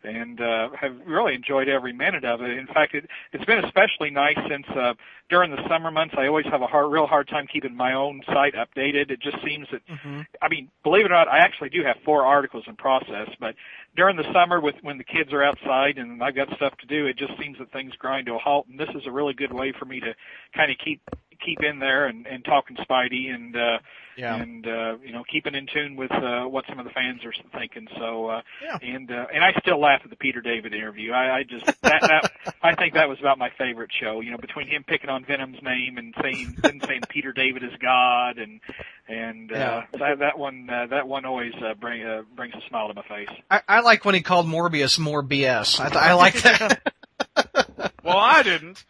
and 0.03 0.39
uh, 0.39 0.69
have 0.79 0.95
really 1.05 1.33
enjoyed 1.35 1.67
every 1.67 1.93
minute 1.93 2.23
of 2.23 2.41
it. 2.41 2.51
In 2.51 2.67
fact, 2.67 2.95
it, 2.95 3.05
it's 3.33 3.45
been 3.45 3.63
especially 3.65 4.09
nice 4.09 4.37
since 4.47 4.65
uh, 4.69 4.93
during 5.29 5.51
the 5.51 5.67
summer 5.67 5.91
months. 5.91 6.15
I 6.17 6.27
always 6.27 6.45
have 6.45 6.61
a 6.61 6.67
hard, 6.67 6.91
real 6.91 7.05
hard 7.05 7.27
time 7.27 7.47
keeping 7.51 7.75
my 7.75 7.93
own 7.93 8.21
site 8.27 8.55
updated. 8.55 9.11
It 9.11 9.19
just 9.19 9.37
seems 9.43 9.67
that 9.71 9.81
Mm-hmm. 9.89 10.21
I 10.41 10.49
mean, 10.49 10.69
believe 10.83 11.05
it 11.05 11.11
or 11.11 11.15
not, 11.15 11.27
I 11.27 11.39
actually 11.39 11.69
do 11.69 11.83
have 11.83 11.97
four 12.05 12.25
articles 12.25 12.63
in 12.67 12.75
process, 12.75 13.29
but 13.39 13.55
during 13.95 14.17
the 14.17 14.31
summer 14.33 14.59
with 14.61 14.75
when 14.81 14.97
the 14.97 15.03
kids 15.03 15.33
are 15.33 15.43
outside 15.43 15.97
and 15.97 16.21
I've 16.23 16.35
got 16.35 16.47
stuff 16.55 16.77
to 16.77 16.87
do, 16.87 17.07
it 17.07 17.17
just 17.17 17.33
seems 17.39 17.57
that 17.57 17.71
things 17.71 17.93
grind 17.97 18.27
to 18.27 18.35
a 18.35 18.37
halt 18.37 18.67
and 18.69 18.79
this 18.79 18.89
is 18.95 19.07
a 19.07 19.11
really 19.11 19.33
good 19.33 19.51
way 19.51 19.73
for 19.77 19.85
me 19.85 19.99
to 19.99 20.13
kind 20.55 20.71
of 20.71 20.77
keep 20.83 21.01
keep 21.43 21.61
in 21.63 21.79
there 21.79 22.07
and, 22.07 22.25
and 22.27 22.43
talking 22.45 22.75
Spidey 22.77 23.33
and 23.33 23.55
uh 23.55 23.77
Yeah. 24.17 24.35
and 24.35 24.65
uh 24.67 24.97
you 25.03 25.13
know 25.13 25.23
keeping 25.31 25.55
in 25.55 25.67
tune 25.73 25.95
with 25.95 26.11
uh 26.11 26.43
what 26.45 26.65
some 26.67 26.79
of 26.79 26.85
the 26.85 26.91
fans 26.91 27.21
are 27.25 27.33
thinking 27.57 27.87
so 27.97 28.27
uh 28.27 28.41
Yeah. 28.63 28.77
and 28.81 29.09
uh 29.11 29.25
and 29.33 29.43
I 29.43 29.53
still 29.61 29.79
laugh 29.79 30.01
at 30.03 30.09
the 30.09 30.15
Peter 30.15 30.41
David 30.41 30.73
interview 30.73 31.11
I, 31.13 31.37
I 31.39 31.43
just 31.43 31.65
that 31.65 32.01
that 32.01 32.31
I 32.63 32.75
think 32.75 32.93
that 32.95 33.07
was 33.07 33.19
about 33.19 33.37
my 33.37 33.49
favorite 33.57 33.91
show 33.99 34.19
you 34.21 34.31
know 34.31 34.37
between 34.37 34.67
him 34.67 34.83
picking 34.85 35.09
on 35.09 35.23
Venom's 35.25 35.61
name 35.63 35.97
and 35.97 36.13
saying 36.21 36.57
then 36.61 36.81
saying 36.85 37.01
Peter 37.09 37.31
David 37.31 37.63
is 37.63 37.71
God 37.81 38.37
and 38.37 38.59
and 39.07 39.51
uh 39.51 39.55
Yeah. 39.55 39.85
that 39.99 40.19
that 40.19 40.37
one 40.39 40.69
uh, 40.69 40.87
that 40.87 41.07
one 41.07 41.25
always 41.25 41.53
uh, 41.55 41.73
bring 41.75 42.03
uh, 42.05 42.23
brings 42.35 42.53
a 42.55 42.67
smile 42.67 42.87
to 42.89 42.93
my 42.93 43.03
face 43.03 43.29
I, 43.49 43.61
I 43.67 43.79
like 43.81 44.03
when 44.05 44.15
he 44.15 44.21
called 44.21 44.45
Morbius 44.47 44.99
more 44.99 45.23
BS. 45.23 45.79
I, 45.79 45.85
th- 45.89 45.95
I 45.95 46.13
like 46.13 46.41
that. 46.43 46.93
well, 48.03 48.17
I 48.17 48.43
didn't. 48.43 48.83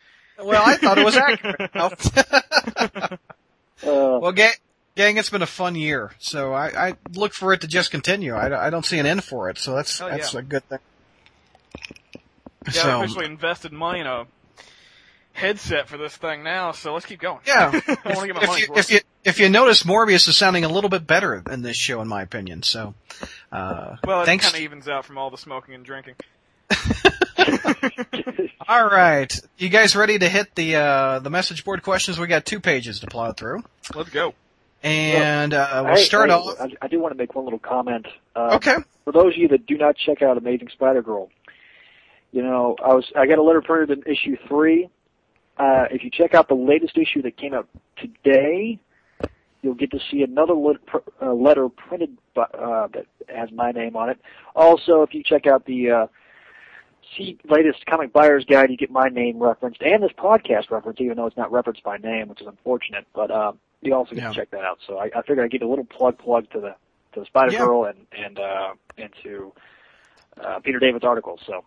Well, 0.43 0.63
I 0.65 0.75
thought 0.77 0.97
it 0.97 1.05
was 1.05 1.15
accurate. 1.17 1.71
Uh, 3.81 4.19
well, 4.21 4.33
gang, 4.33 4.51
gang, 4.95 5.15
it's 5.15 5.29
been 5.29 5.41
a 5.41 5.45
fun 5.45 5.73
year, 5.73 6.11
so 6.19 6.51
I, 6.51 6.89
I 6.89 6.93
look 7.13 7.33
for 7.33 7.53
it 7.53 7.61
to 7.61 7.67
just 7.67 7.91
continue. 7.91 8.33
I, 8.33 8.67
I 8.67 8.69
don't 8.69 8.85
see 8.85 8.99
an 8.99 9.05
end 9.05 9.23
for 9.23 9.49
it, 9.49 9.57
so 9.57 9.73
that's 9.73 10.01
Oh, 10.01 10.09
that's 10.09 10.33
yeah. 10.33 10.39
a 10.41 10.43
good 10.43 10.67
thing. 10.67 10.79
Yeah, 12.65 12.67
I 12.67 12.71
so, 12.71 12.99
officially 12.99 13.25
invested 13.25 13.71
money 13.71 14.01
in 14.01 14.05
a 14.05 14.27
headset 15.31 15.87
for 15.87 15.97
this 15.97 16.17
thing 16.17 16.43
now, 16.43 16.73
so 16.73 16.93
let's 16.93 17.05
keep 17.05 17.21
going. 17.21 17.39
yeah. 17.47 17.71
I 17.87 18.13
want 18.13 18.19
to 18.19 18.27
get 18.27 18.35
my 18.35 18.41
if 18.41 18.47
money's 18.49 18.67
you, 18.67 18.75
if 18.75 18.91
you 18.91 18.99
if 19.23 19.39
you 19.39 19.47
notice, 19.47 19.83
Morbius 19.83 20.27
is 20.27 20.35
sounding 20.35 20.65
a 20.65 20.69
little 20.69 20.89
bit 20.89 21.07
better 21.07 21.41
in 21.49 21.61
this 21.61 21.77
show, 21.77 22.01
in 22.01 22.09
my 22.09 22.21
opinion. 22.21 22.63
So, 22.63 22.95
uh, 23.53 23.95
well, 24.05 24.23
it 24.23 24.25
kind 24.25 24.43
of 24.43 24.59
evens 24.59 24.89
out 24.89 25.05
from 25.05 25.17
all 25.17 25.29
the 25.29 25.37
smoking 25.37 25.73
and 25.73 25.85
drinking. 25.85 26.15
All 28.67 28.85
right, 28.85 29.33
you 29.57 29.69
guys 29.69 29.95
ready 29.95 30.19
to 30.19 30.29
hit 30.29 30.53
the 30.55 30.75
uh, 30.75 31.19
the 31.19 31.29
message 31.29 31.63
board 31.63 31.81
questions? 31.83 32.19
We 32.19 32.27
got 32.27 32.45
two 32.45 32.59
pages 32.59 32.99
to 32.99 33.07
plow 33.07 33.31
through, 33.31 33.63
Let's 33.95 34.09
go. 34.09 34.33
and 34.83 35.53
uh, 35.53 35.83
we'll 35.85 35.95
hey, 35.95 36.03
start 36.03 36.29
hey, 36.29 36.35
off. 36.35 36.59
I, 36.59 36.69
I 36.81 36.87
do 36.87 36.99
want 36.99 37.13
to 37.13 37.17
make 37.17 37.33
one 37.35 37.45
little 37.45 37.59
comment. 37.59 38.07
Uh, 38.35 38.51
Okay. 38.61 38.75
For 39.05 39.11
those 39.13 39.33
of 39.33 39.37
you 39.37 39.47
that 39.49 39.65
do 39.65 39.77
not 39.77 39.95
check 39.97 40.21
out 40.21 40.37
Amazing 40.37 40.69
Spider 40.69 41.01
Girl, 41.01 41.29
you 42.31 42.43
know, 42.43 42.75
I 42.83 42.93
was 42.93 43.11
I 43.15 43.25
got 43.25 43.39
a 43.39 43.43
letter 43.43 43.61
printed 43.61 43.97
in 44.05 44.11
issue 44.11 44.37
three. 44.47 44.89
Uh, 45.57 45.85
if 45.91 46.03
you 46.03 46.11
check 46.11 46.33
out 46.35 46.47
the 46.47 46.53
latest 46.55 46.97
issue 46.97 47.21
that 47.23 47.35
came 47.37 47.53
out 47.53 47.67
today, 47.97 48.79
you'll 49.61 49.73
get 49.73 49.91
to 49.91 49.99
see 50.11 50.21
another 50.21 50.53
lit, 50.53 50.85
pr- 50.85 50.97
uh, 51.21 51.33
letter 51.33 51.67
printed 51.69 52.17
by, 52.33 52.43
uh, 52.43 52.87
that 52.93 53.07
has 53.27 53.51
my 53.51 53.71
name 53.71 53.95
on 53.97 54.09
it. 54.09 54.19
Also, 54.55 55.01
if 55.01 55.13
you 55.13 55.23
check 55.23 55.47
out 55.47 55.65
the 55.65 55.89
uh, 55.91 56.07
see 57.15 57.37
latest 57.49 57.85
comic 57.85 58.11
buyer's 58.13 58.45
guide, 58.45 58.69
you 58.71 58.77
get 58.77 58.91
my 58.91 59.07
name 59.09 59.41
referenced 59.41 59.81
and 59.81 60.01
this 60.03 60.11
podcast 60.17 60.69
referenced, 60.71 61.01
even 61.01 61.17
though 61.17 61.25
it's 61.25 61.37
not 61.37 61.51
referenced 61.51 61.83
by 61.83 61.97
name, 61.97 62.27
which 62.29 62.41
is 62.41 62.47
unfortunate. 62.47 63.05
But 63.13 63.31
uh, 63.31 63.53
you 63.81 63.93
also 63.93 64.15
get 64.15 64.23
Yeah. 64.23 64.29
to 64.29 64.35
check 64.35 64.51
that 64.51 64.63
out. 64.63 64.79
So 64.85 64.97
I, 64.97 65.05
I 65.15 65.21
figured 65.21 65.39
I'd 65.39 65.51
give 65.51 65.61
a 65.61 65.67
little 65.67 65.85
plug 65.85 66.17
plug 66.17 66.49
to 66.51 66.59
the 66.59 66.75
to 67.13 67.19
the 67.21 67.25
Spider 67.25 67.51
Yeah. 67.51 67.59
Girl 67.59 67.85
and 67.85 68.05
and 68.11 68.39
uh, 68.39 68.73
and 68.97 69.09
to 69.23 69.53
uh, 70.41 70.59
Peter 70.59 70.79
David's 70.79 71.05
article. 71.05 71.39
So 71.45 71.63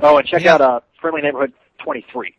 oh, 0.00 0.16
and 0.18 0.26
check 0.26 0.42
Yeah. 0.42 0.54
out 0.54 0.60
uh, 0.60 0.80
Friendly 1.00 1.22
Neighborhood 1.22 1.52
23. 1.78 2.34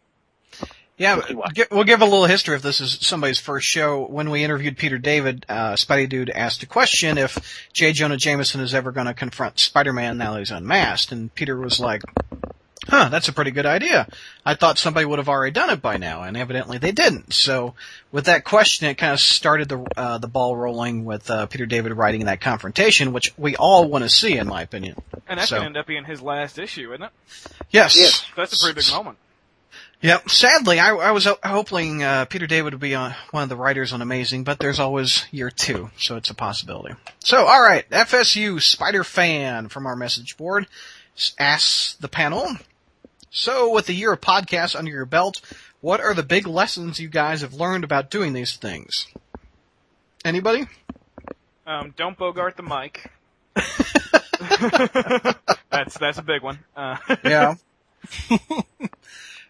Yeah, 1.03 1.15
Let's 1.15 1.27
see 1.27 1.33
what. 1.35 1.53
gi- 1.53 1.65
we'll 1.69 1.83
give 1.83 2.01
a 2.01 2.05
little 2.05 2.25
history 2.25 2.55
if 2.55 2.61
this 2.61 2.79
is 2.79 2.97
somebody's 3.01 3.39
first 3.39 3.67
show. 3.67 4.05
When 4.05 4.29
we 4.29 4.43
interviewed 4.43 4.77
Peter 4.77 4.97
David, 4.97 5.45
uh, 5.49 5.73
Spidey 5.73 6.07
Dude 6.07 6.29
asked 6.29 6.63
a 6.63 6.65
question 6.65 7.17
if 7.17 7.67
J. 7.73 7.91
Jonah 7.91 8.15
Jameson 8.17 8.61
is 8.61 8.73
ever 8.73 8.91
going 8.93 9.07
to 9.07 9.13
confront 9.13 9.59
Spider-Man 9.59 10.17
now 10.17 10.33
that 10.33 10.39
he's 10.39 10.51
unmasked, 10.51 11.11
and 11.11 11.33
Peter 11.35 11.57
was 11.57 11.79
like, 11.79 12.03
huh, 12.87 13.09
that's 13.09 13.27
a 13.27 13.33
pretty 13.33 13.51
good 13.51 13.65
idea. 13.65 14.07
I 14.45 14.55
thought 14.55 14.77
somebody 14.77 15.05
would 15.05 15.19
have 15.19 15.27
already 15.29 15.51
done 15.51 15.69
it 15.71 15.81
by 15.81 15.97
now, 15.97 16.21
and 16.23 16.37
evidently 16.37 16.77
they 16.77 16.91
didn't. 16.93 17.33
So 17.33 17.75
with 18.11 18.25
that 18.25 18.43
question, 18.45 18.87
it 18.87 18.95
kind 18.95 19.11
of 19.13 19.19
started 19.19 19.67
the, 19.69 19.85
uh, 19.97 20.17
the 20.19 20.27
ball 20.27 20.55
rolling 20.55 21.03
with, 21.05 21.29
uh, 21.29 21.45
Peter 21.47 21.65
David 21.65 21.93
writing 21.93 22.25
that 22.25 22.39
confrontation, 22.41 23.11
which 23.13 23.33
we 23.37 23.55
all 23.57 23.89
want 23.89 24.03
to 24.05 24.09
see, 24.09 24.37
in 24.37 24.47
my 24.47 24.61
opinion. 24.61 24.95
And 25.27 25.37
that's 25.39 25.49
So- 25.49 25.57
gonna 25.57 25.67
end 25.67 25.77
up 25.77 25.87
being 25.87 26.05
his 26.05 26.21
last 26.21 26.57
issue, 26.59 26.91
isn't 26.93 27.03
it? 27.03 27.11
Yes. 27.71 27.97
Yes. 27.97 28.25
That's 28.37 28.53
a 28.53 28.63
pretty 28.63 28.79
big 28.81 28.89
moment. 28.93 29.17
Yep. 30.03 30.29
Sadly, 30.29 30.79
I, 30.81 30.93
I 30.93 31.11
was 31.11 31.25
hoping 31.45 32.03
uh, 32.03 32.25
Peter 32.25 32.45
David 32.45 32.73
would 32.73 32.81
be 32.81 32.93
on, 32.93 33.15
one 33.31 33.43
of 33.43 33.49
the 33.49 33.55
writers 33.55 33.93
on 33.93 34.01
Amazing, 34.01 34.43
but 34.43 34.59
there's 34.59 34.77
always 34.77 35.25
year 35.31 35.49
two, 35.49 35.91
so 35.97 36.17
it's 36.17 36.29
a 36.29 36.33
possibility. 36.33 36.93
So, 37.19 37.45
all 37.45 37.61
right, 37.61 37.89
FSU 37.89 38.61
Spider 38.61 39.05
Fan 39.05 39.69
from 39.69 39.85
our 39.85 39.95
message 39.95 40.35
board 40.35 40.67
asks 41.39 41.95
the 41.95 42.09
panel. 42.09 42.57
So, 43.29 43.71
with 43.71 43.85
the 43.85 43.93
year 43.93 44.11
of 44.11 44.19
podcasts 44.19 44.75
under 44.75 44.91
your 44.91 45.05
belt, 45.05 45.41
what 45.79 46.01
are 46.01 46.13
the 46.13 46.21
big 46.21 46.47
lessons 46.47 46.99
you 46.99 47.07
guys 47.07 47.39
have 47.39 47.53
learned 47.53 47.85
about 47.85 48.11
doing 48.11 48.33
these 48.33 48.57
things? 48.57 49.07
Anybody? 50.25 50.67
Um, 51.65 51.93
don't 51.95 52.17
bogart 52.17 52.57
the 52.57 52.63
mic. 52.63 53.09
that's 55.71 55.97
that's 55.97 56.17
a 56.17 56.23
big 56.23 56.41
one. 56.41 56.59
Uh, 56.75 56.97
Yeah. 57.23 57.55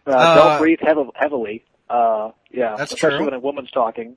Uh, 0.06 0.10
Uh, 0.10 0.34
don't 0.34 0.58
breathe 0.60 0.78
heav- 0.82 1.10
heavily. 1.14 1.64
Uh, 1.88 2.30
yeah, 2.50 2.76
That's 2.76 2.92
especially 2.92 3.18
true. 3.18 3.24
when 3.26 3.34
a 3.34 3.38
woman's 3.38 3.70
talking. 3.70 4.16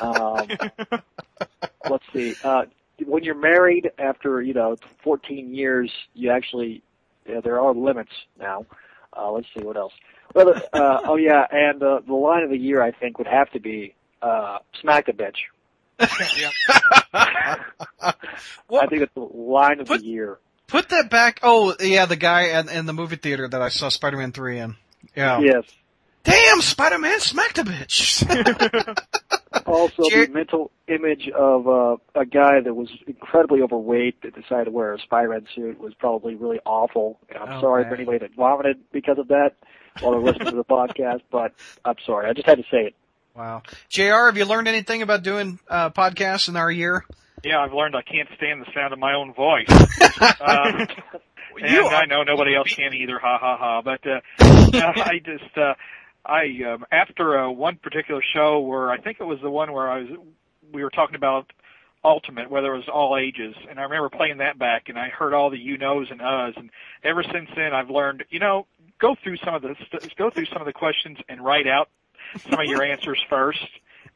Um, 0.00 0.46
let's 1.90 2.04
see. 2.12 2.34
Uh, 2.44 2.64
when 3.04 3.24
you're 3.24 3.34
married 3.34 3.90
after 3.98 4.40
you 4.42 4.54
know 4.54 4.76
14 5.02 5.54
years, 5.54 5.90
you 6.14 6.30
actually 6.30 6.82
yeah, 7.28 7.40
there 7.40 7.60
are 7.60 7.74
limits 7.74 8.12
now. 8.38 8.66
Uh, 9.16 9.30
let's 9.32 9.46
see 9.56 9.62
what 9.64 9.76
else. 9.76 9.92
Well, 10.34 10.54
uh, 10.72 11.00
oh 11.04 11.16
yeah, 11.16 11.46
and 11.50 11.82
uh, 11.82 12.00
the 12.06 12.14
line 12.14 12.42
of 12.42 12.50
the 12.50 12.58
year 12.58 12.82
I 12.82 12.92
think 12.92 13.18
would 13.18 13.26
have 13.26 13.50
to 13.52 13.60
be 13.60 13.94
uh, 14.22 14.58
"Smack 14.80 15.08
a 15.08 15.12
bitch." 15.12 15.36
yeah. 16.38 17.56
Well, 18.68 18.82
I 18.82 18.86
think 18.86 19.02
it's 19.02 19.14
the 19.14 19.20
line 19.20 19.80
of 19.80 19.86
Put- 19.86 20.00
the 20.00 20.06
year. 20.06 20.38
Put 20.66 20.88
that 20.88 21.10
back. 21.10 21.38
Oh, 21.44 21.74
yeah, 21.78 22.06
the 22.06 22.16
guy 22.16 22.58
in, 22.58 22.68
in 22.68 22.86
the 22.86 22.92
movie 22.92 23.14
theater 23.16 23.46
that 23.48 23.62
I 23.62 23.68
saw 23.68 23.88
Spider-Man 23.88 24.32
3 24.32 24.58
in. 24.58 24.76
Yeah. 25.14 25.40
Yes. 25.40 25.64
Damn, 26.24 26.60
Spider-Man 26.60 27.20
smacked 27.20 27.58
a 27.58 27.64
bitch. 27.64 28.96
Also, 29.64 30.02
Jer- 30.10 30.26
the 30.26 30.32
mental 30.32 30.70
image 30.86 31.28
of 31.34 31.66
uh, 31.66 31.96
a 32.14 32.24
guy 32.26 32.60
that 32.60 32.74
was 32.74 32.88
incredibly 33.06 33.62
overweight 33.62 34.20
that 34.22 34.34
decided 34.34 34.66
to 34.66 34.70
wear 34.70 34.92
a 34.94 34.98
Spider-Man 35.00 35.46
suit 35.54 35.80
was 35.80 35.92
probably 35.94 36.34
really 36.36 36.60
awful. 36.66 37.18
And 37.30 37.38
I'm 37.38 37.58
Oh, 37.58 37.60
sorry 37.62 37.82
man. 37.82 37.90
for 37.90 37.96
anybody 37.96 38.18
that 38.18 38.34
vomited 38.36 38.78
because 38.92 39.18
of 39.18 39.28
that 39.28 39.54
while 40.00 40.12
they're 40.12 40.20
listening 40.20 40.50
to 40.50 40.56
the 40.56 40.64
podcast, 40.64 41.22
but 41.32 41.52
I'm 41.84 41.96
sorry. 42.04 42.28
I 42.28 42.32
just 42.34 42.46
had 42.46 42.58
to 42.58 42.64
say 42.70 42.82
it. 42.88 42.94
Wow. 43.34 43.62
JR, 43.88 44.26
have 44.26 44.36
you 44.36 44.44
learned 44.44 44.68
anything 44.68 45.02
about 45.02 45.22
doing 45.22 45.58
uh, 45.68 45.90
podcasts 45.90 46.48
in 46.48 46.56
our 46.56 46.70
year? 46.70 47.04
yeah 47.44 47.60
I've 47.60 47.72
learned 47.74 47.94
I 47.96 48.02
can't 48.02 48.28
stand 48.36 48.62
the 48.62 48.66
sound 48.74 48.92
of 48.92 48.98
my 48.98 49.14
own 49.14 49.34
voice 49.34 49.66
uh, 50.40 50.86
and 51.60 51.70
You 51.70 51.86
I 51.86 52.06
know 52.06 52.22
nobody 52.22 52.54
else 52.54 52.72
can 52.74 52.94
either. 52.94 53.18
Ha 53.18 53.38
ha 53.38 53.56
ha. 53.56 53.82
But 53.82 54.06
uh, 54.06 54.20
I 54.40 55.20
just 55.24 55.56
uh, 55.56 55.74
I 56.24 56.44
um, 56.72 56.84
after 56.90 57.38
uh, 57.38 57.50
one 57.50 57.76
particular 57.76 58.22
show 58.34 58.60
where 58.60 58.90
I 58.90 58.98
think 58.98 59.18
it 59.20 59.24
was 59.24 59.40
the 59.40 59.50
one 59.50 59.72
where 59.72 59.90
I 59.90 60.00
was 60.00 60.08
we 60.72 60.82
were 60.82 60.90
talking 60.90 61.16
about 61.16 61.52
ultimate 62.04 62.50
whether 62.50 62.72
it 62.72 62.76
was 62.76 62.88
all 62.88 63.16
ages 63.16 63.56
and 63.68 63.80
I 63.80 63.82
remember 63.82 64.08
playing 64.10 64.38
that 64.38 64.58
back 64.58 64.88
and 64.88 64.96
I 64.98 65.08
heard 65.08 65.34
all 65.34 65.50
the 65.50 65.58
you 65.58 65.76
knows 65.76 66.06
and 66.10 66.20
uhs 66.20 66.56
and 66.56 66.70
ever 67.02 67.24
since 67.24 67.48
then 67.56 67.72
I've 67.74 67.90
learned 67.90 68.24
you 68.30 68.38
know 68.38 68.66
go 69.00 69.16
through 69.20 69.38
some 69.38 69.54
of 69.54 69.62
the 69.62 69.74
st- 69.90 70.14
go 70.16 70.30
through 70.30 70.44
some 70.46 70.62
of 70.62 70.66
the 70.66 70.72
questions 70.72 71.18
and 71.28 71.44
write 71.44 71.66
out 71.66 71.88
some 72.48 72.60
of 72.60 72.66
your 72.66 72.82
answers 72.92 73.20
first 73.28 73.66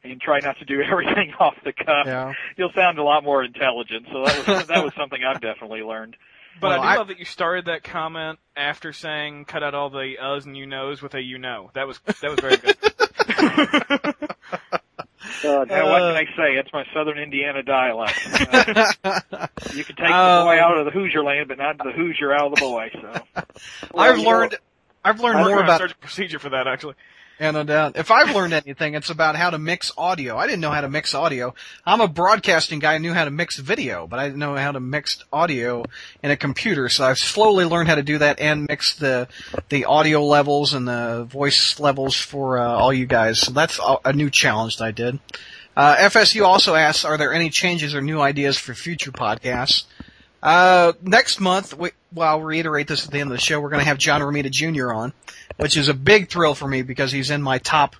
and 0.05 0.21
try 0.21 0.39
not 0.39 0.57
to 0.59 0.65
do 0.65 0.81
everything 0.89 1.33
off 1.37 1.55
the 1.65 1.73
cuff 1.73 2.05
Yeah. 2.05 2.33
you'll 2.55 2.71
sound 2.73 2.97
a 2.97 3.03
lot 3.03 3.25
more 3.25 3.43
intelligent 3.43 4.05
so 4.09 4.23
that 4.23 4.47
was 4.47 4.67
that 4.67 4.83
was 4.85 4.93
something 4.95 5.21
I've 5.23 5.41
definitely 5.41 5.81
learned 5.81 6.15
But 6.59 6.69
Well, 6.69 6.81
I 6.81 6.83
do 6.83 6.87
I- 6.89 6.95
love 6.97 7.07
that 7.07 7.19
you 7.19 7.25
started 7.25 7.65
that 7.65 7.83
comment 7.83 8.39
after 8.55 8.93
saying 8.93 9.45
cut 9.45 9.63
out 9.63 9.73
all 9.73 9.89
the 9.89 10.17
uhs 10.21 10.45
and 10.45 10.55
you 10.57 10.65
knows 10.65 11.01
with 11.01 11.13
a 11.15 11.21
you 11.21 11.37
know. 11.37 11.71
That 11.73 11.87
was 11.87 11.99
that 12.21 12.29
was 12.31 12.39
very 12.39 12.57
good. 12.57 12.77
Uh, 15.43 15.65
Yeah, 15.69 15.83
what 15.85 16.01
Uh, 16.01 16.13
can 16.13 16.27
I 16.27 16.35
say? 16.35 16.55
It's 16.57 16.71
my 16.73 16.85
Southern 16.93 17.17
Indiana 17.17 17.63
dialect. 17.63 18.19
Uh, 19.03 19.47
you 19.73 19.83
can 19.83 19.95
take 19.95 20.07
the 20.07 20.13
Um, 20.13 20.45
boy 20.45 20.59
out 20.59 20.77
of 20.77 20.85
the 20.85 20.91
Hoosier 20.91 21.23
land, 21.23 21.47
but 21.47 21.57
not 21.57 21.77
the 21.79 21.91
Hoosier 21.91 22.31
out 22.33 22.47
of 22.51 22.55
the 22.55 22.61
boy. 22.61 22.91
So 22.93 23.43
I've 23.97 24.19
you 24.19 24.25
learned. 24.25 24.57
I've 25.03 25.19
learned 25.19 25.39
We're 25.43 25.49
more 25.55 25.63
about 25.63 25.81
a 25.89 25.95
procedure 25.95 26.37
for 26.37 26.49
that 26.49 26.67
actually. 26.67 26.93
Yeah, 27.41 27.49
no 27.49 27.63
doubt. 27.63 27.97
If 27.97 28.11
I've 28.11 28.35
learned 28.35 28.53
anything, 28.53 28.93
it's 28.93 29.09
about 29.09 29.35
how 29.35 29.49
to 29.49 29.57
mix 29.57 29.91
audio. 29.97 30.37
I 30.37 30.45
didn't 30.45 30.59
know 30.59 30.69
how 30.69 30.81
to 30.81 30.89
mix 30.89 31.15
audio. 31.15 31.55
I'm 31.83 31.99
a 31.99 32.07
broadcasting 32.07 32.77
guy. 32.77 32.93
I 32.93 32.97
knew 32.99 33.15
how 33.15 33.25
to 33.25 33.31
mix 33.31 33.57
video, 33.57 34.05
but 34.05 34.19
I 34.19 34.27
didn't 34.27 34.37
know 34.37 34.55
how 34.55 34.71
to 34.71 34.79
mix 34.79 35.23
audio 35.33 35.83
in 36.21 36.29
a 36.29 36.37
computer. 36.37 36.87
So 36.87 37.03
I've 37.03 37.17
slowly 37.17 37.65
learned 37.65 37.89
how 37.89 37.95
to 37.95 38.03
do 38.03 38.19
that 38.19 38.39
and 38.39 38.67
mix 38.69 38.95
the 38.95 39.27
the 39.69 39.85
audio 39.85 40.23
levels 40.23 40.75
and 40.75 40.87
the 40.87 41.25
voice 41.27 41.79
levels 41.79 42.15
for 42.15 42.59
uh, 42.59 42.67
all 42.67 42.93
you 42.93 43.07
guys. 43.07 43.39
So 43.39 43.51
that's 43.53 43.79
a 43.79 43.97
a 44.05 44.13
new 44.13 44.29
challenge 44.29 44.77
that 44.77 44.85
I 44.85 44.91
did. 44.91 45.19
Uh, 45.75 45.95
FSU 45.95 46.45
also 46.45 46.75
asks, 46.75 47.03
are 47.05 47.17
there 47.17 47.33
any 47.33 47.49
changes 47.49 47.95
or 47.95 48.01
new 48.01 48.21
ideas 48.21 48.55
for 48.55 48.75
future 48.75 49.11
podcasts? 49.11 49.85
Uh, 50.43 50.93
next 51.01 51.39
month, 51.39 51.77
we, 51.77 51.91
well, 52.13 52.29
I'll 52.29 52.41
reiterate 52.41 52.87
this 52.87 53.05
at 53.05 53.11
the 53.11 53.19
end 53.19 53.31
of 53.31 53.37
the 53.37 53.41
show, 53.41 53.59
we're 53.59 53.69
going 53.69 53.81
to 53.81 53.85
have 53.85 53.97
John 53.97 54.21
Romita 54.21 54.49
Jr. 54.49 54.91
on, 54.91 55.13
which 55.57 55.77
is 55.77 55.89
a 55.89 55.93
big 55.93 56.29
thrill 56.29 56.55
for 56.55 56.67
me 56.67 56.81
because 56.81 57.11
he's 57.11 57.29
in 57.29 57.41
my 57.41 57.57
top 57.57 57.95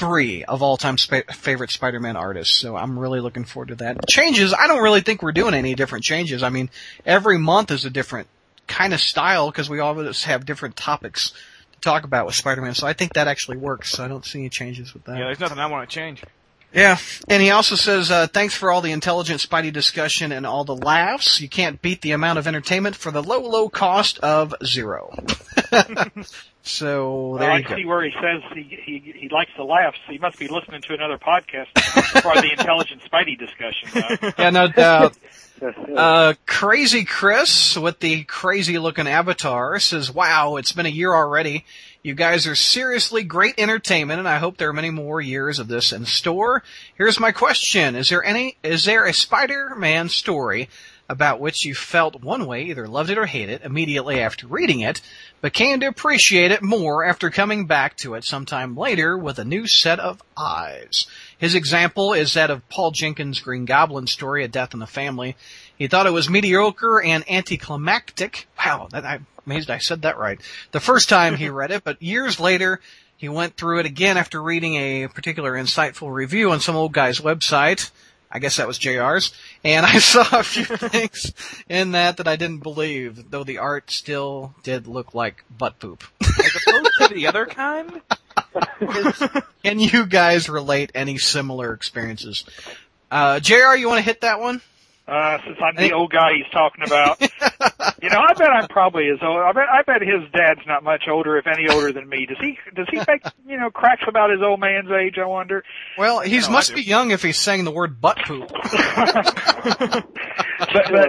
three 0.00 0.44
of 0.44 0.62
all-time 0.62 0.96
spa- 0.96 1.22
favorite 1.30 1.70
Spider-Man 1.70 2.16
artists. 2.16 2.56
So 2.56 2.76
I'm 2.76 2.98
really 2.98 3.20
looking 3.20 3.44
forward 3.44 3.68
to 3.68 3.74
that. 3.76 4.08
Changes, 4.08 4.54
I 4.54 4.66
don't 4.66 4.82
really 4.82 5.02
think 5.02 5.22
we're 5.22 5.32
doing 5.32 5.54
any 5.54 5.74
different 5.74 6.04
changes. 6.04 6.42
I 6.42 6.48
mean, 6.48 6.70
every 7.04 7.38
month 7.38 7.70
is 7.70 7.84
a 7.84 7.90
different 7.90 8.26
kind 8.66 8.94
of 8.94 9.00
style 9.00 9.50
because 9.50 9.68
we 9.68 9.78
always 9.80 10.24
have 10.24 10.46
different 10.46 10.76
topics 10.76 11.32
to 11.72 11.80
talk 11.80 12.04
about 12.04 12.24
with 12.24 12.34
Spider-Man. 12.34 12.74
So 12.74 12.86
I 12.86 12.94
think 12.94 13.12
that 13.12 13.28
actually 13.28 13.58
works. 13.58 13.90
So 13.90 14.04
I 14.04 14.08
don't 14.08 14.24
see 14.24 14.40
any 14.40 14.48
changes 14.48 14.94
with 14.94 15.04
that. 15.04 15.18
Yeah, 15.18 15.24
there's 15.24 15.40
nothing 15.40 15.58
I 15.58 15.66
want 15.66 15.88
to 15.88 15.94
change. 15.94 16.22
Yeah, 16.72 16.98
and 17.26 17.42
he 17.42 17.50
also 17.50 17.74
says, 17.74 18.12
uh, 18.12 18.28
thanks 18.28 18.54
for 18.54 18.70
all 18.70 18.80
the 18.80 18.92
intelligent 18.92 19.40
Spidey 19.40 19.72
discussion 19.72 20.30
and 20.30 20.46
all 20.46 20.64
the 20.64 20.76
laughs. 20.76 21.40
You 21.40 21.48
can't 21.48 21.82
beat 21.82 22.00
the 22.00 22.12
amount 22.12 22.38
of 22.38 22.46
entertainment 22.46 22.94
for 22.94 23.10
the 23.10 23.24
low, 23.24 23.40
low 23.40 23.68
cost 23.68 24.20
of 24.20 24.54
zero. 24.64 25.12
so, 26.70 27.36
there 27.38 27.48
well, 27.50 27.58
you 27.58 27.64
I 27.64 27.68
go. 27.68 27.76
see 27.76 27.84
where 27.84 28.04
he 28.04 28.12
says 28.20 28.42
he, 28.54 28.62
he 28.62 29.12
he 29.16 29.28
likes 29.28 29.50
to 29.56 29.64
laugh. 29.64 29.94
So 30.06 30.12
he 30.12 30.18
must 30.18 30.38
be 30.38 30.48
listening 30.48 30.82
to 30.82 30.94
another 30.94 31.18
podcast 31.18 31.68
for 32.22 32.40
the 32.40 32.50
intelligent 32.52 33.02
Spidey 33.02 33.38
discussion. 33.38 33.88
Uh, 33.94 34.32
Yeah, 34.38 34.50
no 34.50 34.68
doubt. 34.68 35.12
uh, 35.12 35.16
Uh, 35.94 36.32
Crazy 36.46 37.04
Chris 37.04 37.76
with 37.76 38.00
the 38.00 38.24
crazy 38.24 38.78
looking 38.78 39.06
avatar 39.06 39.78
says, 39.78 40.10
wow, 40.10 40.56
it's 40.56 40.72
been 40.72 40.86
a 40.86 40.88
year 40.88 41.12
already. 41.12 41.66
You 42.02 42.14
guys 42.14 42.46
are 42.46 42.54
seriously 42.54 43.24
great 43.24 43.56
entertainment 43.58 44.20
and 44.20 44.26
I 44.28 44.38
hope 44.38 44.56
there 44.56 44.70
are 44.70 44.72
many 44.72 44.88
more 44.88 45.20
years 45.20 45.58
of 45.58 45.68
this 45.68 45.92
in 45.92 46.06
store. 46.06 46.62
Here's 46.96 47.20
my 47.20 47.30
question. 47.32 47.94
Is 47.94 48.08
there 48.08 48.24
any, 48.24 48.56
is 48.62 48.86
there 48.86 49.04
a 49.04 49.12
Spider-Man 49.12 50.08
story 50.08 50.70
about 51.10 51.40
which 51.40 51.64
you 51.64 51.74
felt 51.74 52.22
one 52.22 52.46
way, 52.46 52.62
either 52.62 52.86
loved 52.86 53.10
it 53.10 53.18
or 53.18 53.26
hated 53.26 53.60
it 53.60 53.66
immediately 53.66 54.20
after 54.20 54.46
reading 54.46 54.78
it, 54.78 55.00
but 55.40 55.52
came 55.52 55.80
to 55.80 55.86
appreciate 55.86 56.52
it 56.52 56.62
more 56.62 57.04
after 57.04 57.30
coming 57.30 57.66
back 57.66 57.96
to 57.96 58.14
it 58.14 58.22
sometime 58.22 58.76
later 58.76 59.18
with 59.18 59.40
a 59.40 59.44
new 59.44 59.66
set 59.66 59.98
of 59.98 60.22
eyes? 60.36 61.08
His 61.36 61.56
example 61.56 62.12
is 62.12 62.34
that 62.34 62.48
of 62.48 62.66
Paul 62.68 62.92
Jenkins' 62.92 63.40
Green 63.40 63.64
Goblin 63.64 64.06
story, 64.06 64.44
A 64.44 64.48
Death 64.48 64.72
in 64.72 64.78
the 64.78 64.86
Family. 64.86 65.36
He 65.76 65.88
thought 65.88 66.06
it 66.06 66.12
was 66.12 66.30
mediocre 66.30 67.02
and 67.02 67.28
anticlimactic. 67.28 68.46
Wow, 68.56 68.86
that, 68.92 69.04
I'm 69.04 69.26
amazed 69.44 69.68
I 69.68 69.78
said 69.78 70.02
that 70.02 70.16
right. 70.16 70.40
The 70.70 70.78
first 70.78 71.08
time 71.08 71.34
he 71.34 71.48
read 71.50 71.72
it, 71.72 71.82
but 71.82 72.00
years 72.00 72.38
later, 72.38 72.80
he 73.16 73.28
went 73.28 73.56
through 73.56 73.80
it 73.80 73.86
again 73.86 74.16
after 74.16 74.40
reading 74.40 74.76
a 74.76 75.08
particular 75.08 75.54
insightful 75.54 76.12
review 76.12 76.52
on 76.52 76.60
some 76.60 76.76
old 76.76 76.92
guy's 76.92 77.20
website. 77.20 77.90
I 78.30 78.38
guess 78.38 78.56
that 78.56 78.68
was 78.68 78.78
JR's. 78.78 79.32
And 79.64 79.84
I 79.84 79.98
saw 79.98 80.26
a 80.38 80.42
few 80.42 80.64
things 80.76 81.32
in 81.68 81.92
that 81.92 82.18
that 82.18 82.28
I 82.28 82.36
didn't 82.36 82.62
believe, 82.62 83.30
though 83.30 83.44
the 83.44 83.58
art 83.58 83.90
still 83.90 84.54
did 84.62 84.86
look 84.86 85.14
like 85.14 85.44
butt 85.50 85.78
poop. 85.78 86.04
As 86.22 86.56
opposed 86.66 86.90
to 86.98 87.14
the 87.14 87.26
other 87.26 87.46
kind? 87.46 88.00
Can 89.64 89.80
you 89.80 90.06
guys 90.06 90.48
relate 90.48 90.92
any 90.94 91.18
similar 91.18 91.72
experiences? 91.72 92.44
Uh, 93.10 93.40
JR, 93.40 93.74
you 93.74 93.88
want 93.88 93.98
to 93.98 94.04
hit 94.04 94.20
that 94.20 94.40
one? 94.40 94.60
Uh, 95.10 95.38
since 95.44 95.58
I'm 95.60 95.74
the 95.76 95.92
old 95.92 96.12
guy 96.12 96.34
he's 96.36 96.50
talking 96.52 96.84
about, 96.86 97.20
you 98.02 98.08
know, 98.10 98.20
I 98.20 98.32
bet 98.34 98.48
I'm 98.50 98.68
probably 98.68 99.08
as 99.08 99.18
old. 99.22 99.38
I 99.40 99.52
bet 99.52 99.66
I 99.68 99.82
bet 99.82 100.02
his 100.02 100.22
dad's 100.32 100.60
not 100.66 100.84
much 100.84 101.04
older, 101.08 101.36
if 101.36 101.46
any 101.46 101.68
older 101.68 101.92
than 101.92 102.08
me. 102.08 102.26
Does 102.26 102.38
he? 102.40 102.56
Does 102.74 102.86
he 102.90 102.98
make 103.08 103.22
you 103.46 103.58
know 103.58 103.70
cracks 103.70 104.04
about 104.06 104.30
his 104.30 104.40
old 104.40 104.60
man's 104.60 104.90
age? 104.90 105.16
I 105.18 105.26
wonder. 105.26 105.64
Well, 105.98 106.20
he 106.20 106.38
No, 106.38 106.46
I 106.46 106.50
must 106.50 106.74
be 106.74 106.82
young 106.82 107.10
if 107.10 107.22
he's 107.22 107.38
saying 107.38 107.64
the 107.64 107.70
word 107.72 108.00
butt 108.00 108.18
poop. 108.24 108.48
but, 109.72 110.04
but 110.90 111.08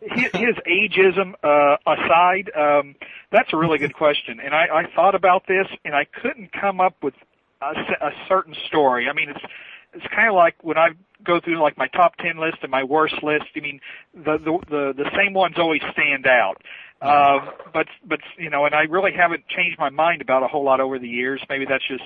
his, 0.00 0.30
his 0.32 0.56
ageism 0.66 1.34
uh, 1.44 1.76
aside, 1.86 2.50
um, 2.58 2.94
that's 3.30 3.52
a 3.52 3.56
really 3.56 3.78
good 3.78 3.94
question. 3.94 4.40
And 4.40 4.54
I, 4.54 4.66
I 4.72 4.84
thought 4.94 5.14
about 5.14 5.46
this, 5.46 5.66
and 5.84 5.94
I 5.94 6.04
couldn't 6.04 6.50
come 6.52 6.80
up 6.80 6.96
with 7.02 7.14
a, 7.62 7.78
s- 7.78 7.96
a 8.00 8.10
certain 8.28 8.54
story. 8.66 9.06
I 9.08 9.12
mean, 9.12 9.28
it's 9.30 9.44
it's 9.92 10.06
kind 10.14 10.28
of 10.28 10.34
like 10.34 10.56
when 10.62 10.78
I 10.78 10.90
go 11.24 11.40
through 11.40 11.60
like 11.60 11.76
my 11.78 11.88
top 11.88 12.16
ten 12.16 12.38
list 12.38 12.58
and 12.62 12.70
my 12.70 12.84
worst 12.84 13.22
list. 13.22 13.44
I 13.56 13.60
mean, 13.60 13.80
the 14.14 14.38
the 14.38 14.58
the, 14.68 14.92
the 14.96 15.10
same 15.16 15.34
ones 15.34 15.56
always 15.58 15.82
stand 15.92 16.26
out. 16.26 16.62
Um, 17.00 17.50
but 17.74 17.86
but 18.04 18.20
you 18.38 18.48
know, 18.48 18.64
and 18.64 18.74
I 18.74 18.82
really 18.82 19.12
haven't 19.12 19.48
changed 19.48 19.78
my 19.78 19.90
mind 19.90 20.22
about 20.22 20.42
a 20.44 20.48
whole 20.48 20.64
lot 20.64 20.80
over 20.80 20.98
the 20.98 21.08
years. 21.08 21.42
Maybe 21.48 21.66
that's 21.68 21.86
just 21.86 22.04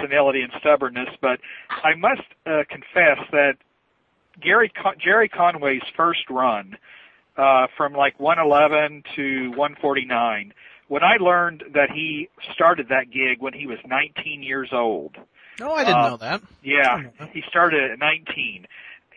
senility 0.00 0.42
and 0.42 0.52
stubbornness. 0.60 1.08
But 1.20 1.40
I 1.70 1.94
must 1.94 2.22
uh, 2.44 2.64
confess 2.68 3.18
that 3.32 3.54
Gary 4.40 4.68
Con- 4.70 4.96
Gerry 5.02 5.28
Conway's 5.28 5.82
first 5.96 6.28
run 6.28 6.76
uh, 7.38 7.66
from 7.76 7.94
like 7.94 8.18
111 8.20 9.04
to 9.16 9.48
149. 9.50 10.52
When 10.88 11.02
I 11.02 11.16
learned 11.16 11.64
that 11.74 11.90
he 11.90 12.28
started 12.54 12.88
that 12.90 13.10
gig 13.10 13.40
when 13.40 13.54
he 13.54 13.66
was 13.66 13.78
19 13.86 14.42
years 14.42 14.68
old, 14.72 15.16
No, 15.58 15.72
I 15.72 15.84
didn't 15.84 16.02
Uh, 16.02 16.10
know 16.10 16.16
that. 16.18 16.40
yeah, 16.62 17.02
he 17.32 17.42
started 17.48 17.90
at 17.90 17.98
19, 17.98 18.66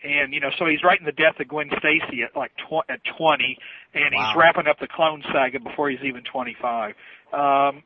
and 0.04 0.32
you 0.32 0.40
know, 0.40 0.50
so 0.58 0.66
he's 0.66 0.82
writing 0.82 1.04
the 1.06 1.12
death 1.12 1.38
of 1.40 1.48
Gwen 1.48 1.70
Stacy 1.78 2.22
at 2.22 2.36
like 2.36 2.52
tw- 2.56 2.88
at 2.88 3.00
20, 3.18 3.58
and 3.94 4.14
Wow. 4.14 4.26
he's 4.26 4.36
wrapping 4.36 4.66
up 4.66 4.78
the 4.78 4.88
Clone 4.88 5.22
Saga 5.32 5.60
before 5.60 5.90
he's 5.90 6.00
even 6.02 6.22
25. 6.22 6.94
Um, 7.32 7.82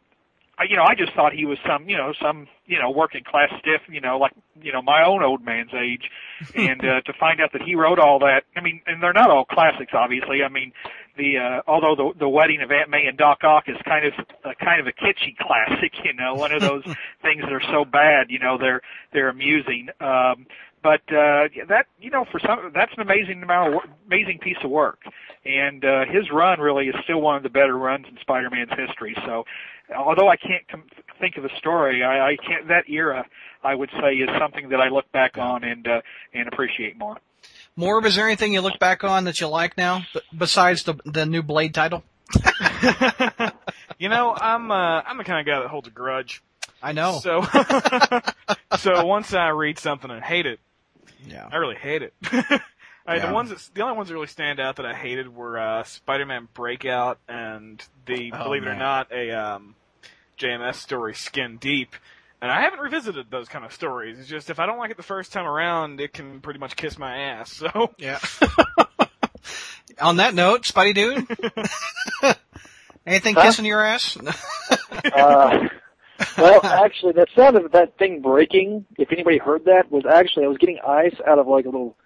you 0.68 0.76
know, 0.76 0.84
I 0.84 0.94
just 0.94 1.12
thought 1.14 1.32
he 1.32 1.44
was 1.44 1.58
some, 1.66 1.88
you 1.88 1.96
know, 1.96 2.12
some, 2.20 2.46
you 2.66 2.78
know, 2.78 2.90
working 2.90 3.24
class 3.24 3.50
stiff, 3.58 3.82
you 3.88 4.00
know, 4.00 4.18
like, 4.18 4.32
you 4.62 4.72
know, 4.72 4.82
my 4.82 5.04
own 5.04 5.22
old 5.22 5.44
man's 5.44 5.72
age, 5.74 6.10
and 6.54 6.80
uh, 6.84 7.00
to 7.02 7.12
find 7.18 7.40
out 7.40 7.52
that 7.52 7.62
he 7.62 7.74
wrote 7.74 7.98
all 7.98 8.20
that. 8.20 8.44
I 8.56 8.60
mean, 8.60 8.80
and 8.86 9.02
they're 9.02 9.12
not 9.12 9.30
all 9.30 9.44
classics, 9.44 9.92
obviously. 9.94 10.42
I 10.42 10.48
mean, 10.48 10.72
the 11.16 11.38
uh, 11.38 11.70
although 11.70 11.94
the 11.96 12.18
the 12.20 12.28
wedding 12.28 12.60
of 12.62 12.70
Aunt 12.70 12.90
May 12.90 13.06
and 13.06 13.18
Doc 13.18 13.42
Ock 13.42 13.64
is 13.68 13.76
kind 13.84 14.06
of 14.06 14.12
a 14.44 14.54
kind 14.54 14.80
of 14.80 14.86
a 14.86 14.92
kitschy 14.92 15.36
classic, 15.40 15.92
you 16.04 16.12
know, 16.12 16.34
one 16.34 16.52
of 16.52 16.60
those 16.60 16.84
things 17.22 17.42
that 17.42 17.52
are 17.52 17.62
so 17.72 17.84
bad, 17.84 18.30
you 18.30 18.38
know, 18.38 18.58
they're 18.58 18.80
they're 19.12 19.28
amusing. 19.28 19.88
Um, 20.00 20.46
but 20.84 21.00
uh, 21.08 21.48
that 21.68 21.86
you 21.98 22.10
know, 22.10 22.26
for 22.30 22.38
some, 22.38 22.70
that's 22.74 22.92
an 22.96 23.00
amazing 23.00 23.42
amount 23.42 23.74
of 23.74 23.80
amazing 24.06 24.38
piece 24.38 24.58
of 24.62 24.70
work, 24.70 24.98
and 25.44 25.82
uh, 25.82 26.04
his 26.04 26.30
run 26.30 26.60
really 26.60 26.88
is 26.88 26.94
still 27.04 27.22
one 27.22 27.36
of 27.36 27.42
the 27.42 27.48
better 27.48 27.76
runs 27.76 28.04
in 28.06 28.18
Spider-Man's 28.20 28.70
history. 28.76 29.16
So, 29.24 29.44
although 29.96 30.28
I 30.28 30.36
can't 30.36 30.66
com- 30.68 30.84
think 31.20 31.36
of 31.36 31.44
a 31.44 31.54
story, 31.56 32.02
I, 32.02 32.30
I 32.30 32.36
can't. 32.36 32.68
That 32.68 32.88
era, 32.88 33.26
I 33.62 33.74
would 33.74 33.90
say, 34.00 34.14
is 34.14 34.28
something 34.38 34.68
that 34.70 34.80
I 34.80 34.88
look 34.88 35.10
back 35.12 35.38
on 35.38 35.64
and 35.64 35.86
uh, 35.86 36.00
and 36.32 36.48
appreciate 36.48 36.98
more. 36.98 37.18
Morb, 37.78 38.06
is 38.06 38.14
there 38.16 38.26
anything 38.26 38.54
you 38.54 38.60
look 38.60 38.78
back 38.78 39.04
on 39.04 39.24
that 39.24 39.40
you 39.40 39.48
like 39.48 39.76
now, 39.76 40.02
b- 40.12 40.20
besides 40.36 40.84
the 40.84 40.94
the 41.04 41.26
new 41.26 41.42
Blade 41.42 41.74
title? 41.74 42.02
you 43.98 44.08
know, 44.08 44.34
I'm 44.34 44.70
uh, 44.70 45.02
I'm 45.02 45.18
the 45.18 45.24
kind 45.24 45.40
of 45.40 45.46
guy 45.46 45.60
that 45.60 45.68
holds 45.68 45.88
a 45.88 45.90
grudge. 45.90 46.42
I 46.82 46.92
know. 46.92 47.18
So, 47.22 47.42
so 48.78 49.06
once 49.06 49.32
I 49.32 49.48
read 49.48 49.78
something 49.78 50.10
and 50.10 50.22
hate 50.22 50.44
it, 50.46 50.60
yeah. 51.26 51.48
I 51.50 51.56
really 51.56 51.76
hate 51.76 52.02
it. 52.02 52.14
I, 53.06 53.16
Yeah. 53.16 53.26
The 53.28 53.34
ones 53.34 53.50
that, 53.50 53.68
the 53.74 53.82
only 53.82 53.96
ones 53.96 54.08
that 54.08 54.14
really 54.14 54.26
stand 54.26 54.60
out 54.60 54.76
that 54.76 54.86
I 54.86 54.94
hated 54.94 55.34
were 55.34 55.58
uh, 55.58 55.82
Spider-Man 55.84 56.48
Breakout 56.54 57.18
and 57.28 57.82
the 58.06 58.32
Oh, 58.32 58.44
believe 58.44 58.62
it 58.62 58.68
or 58.68 58.74
not 58.76 59.12
a 59.12 59.30
um, 59.32 59.74
JMS 60.38 60.76
story 60.76 61.14
Skin 61.14 61.58
Deep. 61.58 61.94
And 62.42 62.50
I 62.52 62.60
haven't 62.62 62.80
revisited 62.80 63.30
those 63.30 63.48
kind 63.48 63.64
of 63.64 63.72
stories. 63.72 64.18
It's 64.18 64.28
just 64.28 64.50
if 64.50 64.58
I 64.58 64.66
don't 64.66 64.78
like 64.78 64.90
it 64.90 64.96
the 64.98 65.02
first 65.02 65.32
time 65.32 65.46
around, 65.46 66.00
it 66.00 66.12
can 66.12 66.40
pretty 66.40 66.58
much 66.60 66.76
kiss 66.76 66.98
my 66.98 67.16
ass. 67.16 67.52
So 67.52 67.94
Yeah. 67.98 68.18
On 70.00 70.16
that 70.16 70.34
note, 70.34 70.62
Spidey 70.64 70.94
dude, 70.94 71.26
anything 73.06 73.34
Huh? 73.34 73.42
kissing 73.42 73.64
your 73.64 73.84
ass? 73.84 74.16
Uh, 75.16 75.68
well, 76.38 76.64
actually, 76.64 77.12
that 77.12 77.28
sound 77.36 77.56
of 77.56 77.70
that 77.72 77.96
thing 77.98 78.20
breaking, 78.22 78.84
if 78.98 79.12
anybody 79.12 79.36
heard 79.38 79.64
that, 79.66 79.90
was 79.90 80.04
actually 80.06 80.44
I 80.44 80.48
was 80.48 80.58
getting 80.58 80.78
ice 80.86 81.14
out 81.26 81.38
of 81.38 81.46
like 81.46 81.64
a 81.64 81.68
little, 81.68 81.96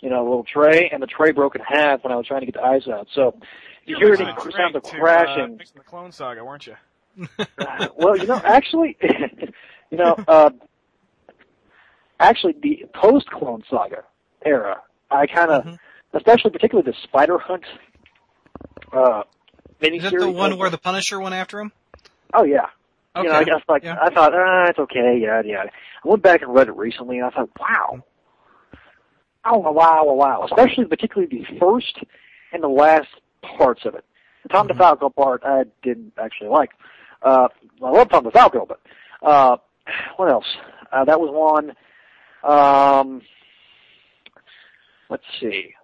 you 0.00 0.10
know, 0.10 0.20
a 0.22 0.26
little 0.28 0.44
tray, 0.44 0.88
and 0.92 1.02
the 1.02 1.06
tray 1.06 1.32
broke 1.32 1.54
in 1.56 1.60
half 1.62 2.04
when 2.04 2.12
I 2.12 2.16
was 2.16 2.26
trying 2.26 2.40
to 2.40 2.46
get 2.46 2.54
the 2.54 2.62
eyes 2.62 2.86
out. 2.88 3.08
So 3.14 3.34
you 3.84 3.96
You're 3.98 4.14
hear 4.16 4.26
any 4.26 4.32
listening 4.36 4.52
sound 4.56 4.76
of 4.76 4.82
to, 4.84 4.88
Uh, 4.96 5.00
crashing, 5.00 5.58
fixing 5.58 5.78
the 5.78 5.84
Clone 5.84 6.12
Saga, 6.12 6.44
weren't 6.44 6.66
you? 6.66 6.76
well, 7.96 8.16
you 8.16 8.26
know, 8.26 8.40
actually, 8.44 8.96
you 9.90 9.98
know, 9.98 10.14
uh, 10.28 10.50
actually, 12.20 12.54
the 12.62 12.84
post 12.94 13.28
Clone 13.30 13.64
Saga 13.70 14.04
era, 14.44 14.82
I 15.10 15.26
kind 15.26 15.50
of, 15.50 15.64
Mhm. 15.64 15.78
especially 16.14 16.50
particularly 16.50 16.90
the 16.90 16.96
Spider 17.02 17.38
Hunt 17.38 17.64
uh, 18.92 19.22
miniseries. 19.80 19.96
Is 19.96 20.02
that 20.10 20.18
the 20.20 20.30
one 20.30 20.52
uh, 20.52 20.56
where 20.56 20.70
the 20.70 20.78
Punisher 20.78 21.20
went 21.20 21.34
after 21.34 21.60
him? 21.60 21.72
Oh 22.34 22.44
yeah. 22.44 22.66
Okay. 23.16 23.26
You 23.26 23.32
know, 23.32 23.38
I 23.38 23.44
guess 23.44 23.62
like 23.68 23.82
Yeah. 23.84 23.96
I 24.00 24.10
thought, 24.10 24.32
ah, 24.34 24.66
it's 24.68 24.78
okay, 24.78 25.18
yeah, 25.20 25.42
yeah. 25.44 25.64
I 25.64 26.08
went 26.08 26.22
back 26.22 26.42
and 26.42 26.54
read 26.54 26.68
it 26.68 26.76
recently, 26.76 27.16
and 27.18 27.26
I 27.26 27.30
thought, 27.30 27.48
wow, 27.58 28.02
oh 29.50 29.58
wow, 29.58 30.04
wow, 30.04 30.14
wow. 30.14 30.44
Especially, 30.44 30.84
particularly 30.84 31.28
the 31.44 31.58
first 31.58 31.98
and 32.52 32.62
the 32.62 32.68
last 32.68 33.08
parts 33.56 33.84
of 33.84 33.94
it. 33.94 34.04
The 34.44 34.48
Tom 34.50 34.68
Mhm. 34.68 34.76
DeFalco 34.78 35.14
part, 35.14 35.42
I 35.44 35.64
didn't 35.82 36.12
actually 36.18 36.48
like. 36.50 36.70
Uh, 37.22 37.48
I 37.82 37.90
love 37.90 38.08
Tom 38.08 38.24
DeFalco, 38.24 38.66
but 38.68 38.80
uh, 39.22 39.56
what 40.16 40.30
else? 40.30 40.46
Uh, 40.92 41.04
that 41.04 41.20
was 41.20 41.30
one. 41.30 41.74
Um, 42.50 43.22
let's 45.10 45.24
see. 45.40 45.74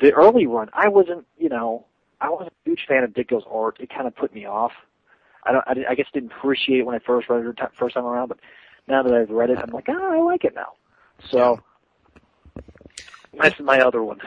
The 0.00 0.12
early 0.12 0.46
run, 0.46 0.68
I 0.72 0.88
wasn't, 0.88 1.26
you 1.38 1.48
know, 1.48 1.86
I 2.20 2.30
wasn't 2.30 2.48
a 2.48 2.68
huge 2.70 2.84
fan 2.86 3.04
of 3.04 3.10
Ditko's 3.12 3.44
art. 3.50 3.78
It 3.80 3.90
kind 3.90 4.06
of 4.06 4.14
put 4.16 4.34
me 4.34 4.46
off. 4.46 4.72
I 5.44 5.52
don't. 5.52 5.64
I, 5.66 5.90
I 5.90 5.94
guess 5.94 6.06
didn't 6.12 6.32
appreciate 6.32 6.80
it 6.80 6.86
when 6.86 6.94
I 6.94 6.98
first 6.98 7.28
read 7.28 7.44
it 7.44 7.56
t- 7.56 7.62
first 7.78 7.94
time 7.94 8.04
around, 8.04 8.28
but 8.28 8.38
now 8.88 9.02
that 9.02 9.12
I've 9.14 9.30
read 9.30 9.50
it, 9.50 9.58
I'm 9.58 9.70
like, 9.70 9.86
oh, 9.88 10.12
I 10.12 10.18
like 10.20 10.44
it 10.44 10.54
now. 10.54 10.72
So 11.30 11.60
that's 13.40 13.60
my 13.60 13.80
other 13.80 14.02
one. 14.02 14.20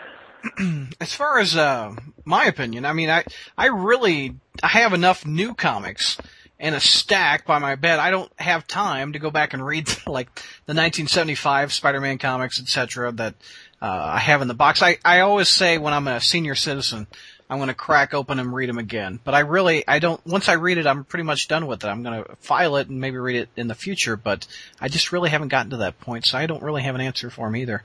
As 1.02 1.14
far 1.14 1.40
as 1.40 1.56
uh, 1.56 1.96
my 2.26 2.46
opinion, 2.46 2.86
I 2.86 2.94
mean, 2.94 3.10
I 3.10 3.24
I 3.58 3.68
really 3.68 4.36
I 4.64 4.68
have 4.68 4.94
enough 4.94 5.26
new 5.26 5.54
comics 5.54 6.18
in 6.60 6.74
a 6.74 6.80
stack 6.80 7.46
by 7.46 7.60
my 7.60 7.76
bed. 7.76 8.00
I 8.00 8.12
don't 8.12 8.32
have 8.38 8.68
time 8.68 9.14
to 9.14 9.20
go 9.20 9.32
back 9.32 9.54
and 9.54 9.66
read 9.66 9.88
like 10.08 10.34
the 10.66 10.76
1975 10.76 11.74
Spider-Man 11.74 12.18
comics, 12.18 12.60
etc. 12.60 13.12
That 13.12 13.36
uh, 13.82 14.12
I 14.14 14.20
have 14.20 14.42
in 14.42 14.48
the 14.48 14.54
box. 14.54 14.82
I 14.82 14.98
I 15.04 15.22
always 15.22 15.50
say 15.50 15.78
when 15.78 15.94
I'm 15.94 16.08
a 16.08 16.22
senior 16.22 16.56
citizen, 16.56 17.08
I'm 17.50 17.58
going 17.58 17.70
to 17.70 17.74
crack 17.74 18.14
open 18.14 18.40
and 18.40 18.54
read 18.54 18.70
them 18.70 18.78
again. 18.78 19.20
But 19.24 19.34
I 19.34 19.40
really 19.40 19.86
I 19.88 20.00
don't. 20.00 20.26
Once 20.26 20.48
I 20.48 20.54
read 20.54 20.78
it, 20.78 20.88
I'm 20.88 21.04
pretty 21.04 21.24
much 21.24 21.48
done 21.48 21.68
with 21.68 21.84
it. 21.84 21.88
I'm 21.88 22.04
going 22.04 22.24
to 22.24 22.36
file 22.38 22.76
it 22.78 22.90
and 22.90 23.02
maybe 23.02 23.18
read 23.18 23.38
it 23.38 23.50
in 23.56 23.68
the 23.68 23.76
future. 23.76 24.16
But 24.16 24.48
I 24.80 24.88
just 24.88 25.12
really 25.12 25.30
haven't 25.30 25.48
gotten 25.50 25.72
to 25.72 25.78
that 25.78 26.00
point, 26.00 26.26
so 26.26 26.38
I 26.38 26.46
don't 26.46 26.64
really 26.64 26.84
have 26.84 26.96
an 26.96 27.02
answer 27.02 27.30
for 27.30 27.48
them 27.48 27.56
either. 27.56 27.84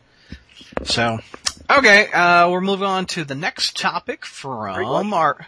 So, 0.85 1.19
okay, 1.71 2.11
uh, 2.13 2.51
we're 2.51 2.61
moving 2.61 2.87
on 2.87 3.07
to 3.07 3.25
the 3.25 3.35
next 3.35 3.77
topic 3.77 4.25
from 4.25 5.13
our. 5.13 5.47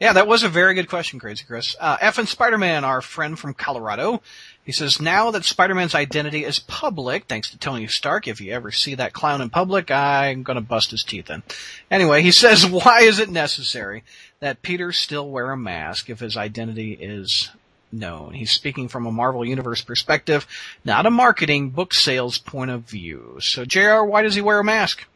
Yeah, 0.00 0.12
that 0.12 0.28
was 0.28 0.44
a 0.44 0.48
very 0.48 0.74
good 0.74 0.88
question, 0.88 1.18
Crazy 1.18 1.44
Chris. 1.44 1.74
Uh, 1.80 1.96
F 2.00 2.18
and 2.18 2.28
Spider-Man, 2.28 2.84
our 2.84 3.02
friend 3.02 3.36
from 3.36 3.52
Colorado, 3.52 4.22
he 4.62 4.70
says, 4.70 5.00
now 5.00 5.32
that 5.32 5.44
Spider-Man's 5.44 5.94
identity 5.94 6.44
is 6.44 6.60
public, 6.60 7.24
thanks 7.24 7.50
to 7.50 7.58
Tony 7.58 7.88
Stark, 7.88 8.28
if 8.28 8.40
you 8.40 8.52
ever 8.52 8.70
see 8.70 8.94
that 8.94 9.12
clown 9.12 9.40
in 9.40 9.50
public, 9.50 9.90
I'm 9.90 10.44
gonna 10.44 10.60
bust 10.60 10.92
his 10.92 11.02
teeth 11.02 11.30
in. 11.30 11.42
Anyway, 11.90 12.22
he 12.22 12.30
says, 12.32 12.64
why 12.64 13.00
is 13.00 13.18
it 13.18 13.28
necessary 13.28 14.04
that 14.38 14.62
Peter 14.62 14.92
still 14.92 15.28
wear 15.28 15.50
a 15.50 15.56
mask 15.56 16.08
if 16.10 16.20
his 16.20 16.36
identity 16.36 16.92
is 16.92 17.50
known? 17.92 18.34
He's 18.34 18.52
speaking 18.52 18.88
from 18.88 19.06
a 19.06 19.12
Marvel 19.12 19.44
Universe 19.44 19.82
perspective, 19.82 20.46
not 20.84 21.06
a 21.06 21.10
marketing 21.10 21.70
book 21.70 21.94
sales 21.94 22.38
point 22.38 22.70
of 22.70 22.82
view. 22.82 23.38
So, 23.40 23.64
JR, 23.64 24.02
why 24.02 24.22
does 24.22 24.34
he 24.34 24.40
wear 24.40 24.58
a 24.58 24.64
mask? 24.64 25.06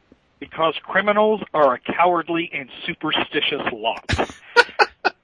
because 0.42 0.74
criminals 0.82 1.40
are 1.54 1.74
a 1.74 1.78
cowardly 1.78 2.50
and 2.52 2.68
superstitious 2.84 3.62
lot. 3.72 4.04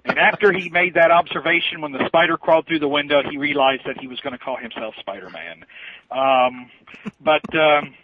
and 0.05 0.17
after 0.17 0.53
he 0.53 0.69
made 0.69 0.95
that 0.95 1.11
observation 1.11 1.81
when 1.81 1.91
the 1.91 2.07
spider 2.07 2.37
crawled 2.37 2.69
through 2.69 2.79
the 2.79 2.89
window, 2.89 3.21
he 3.29 3.37
realized 3.37 3.83
that 3.85 3.99
he 3.99 4.07
was 4.07 4.21
going 4.21 4.33
to 4.33 4.39
call 4.39 4.57
himself 4.57 4.95
Spider-Man. 5.01 5.65
Um, 6.13 6.71
but 7.21 7.43
um, 7.53 7.97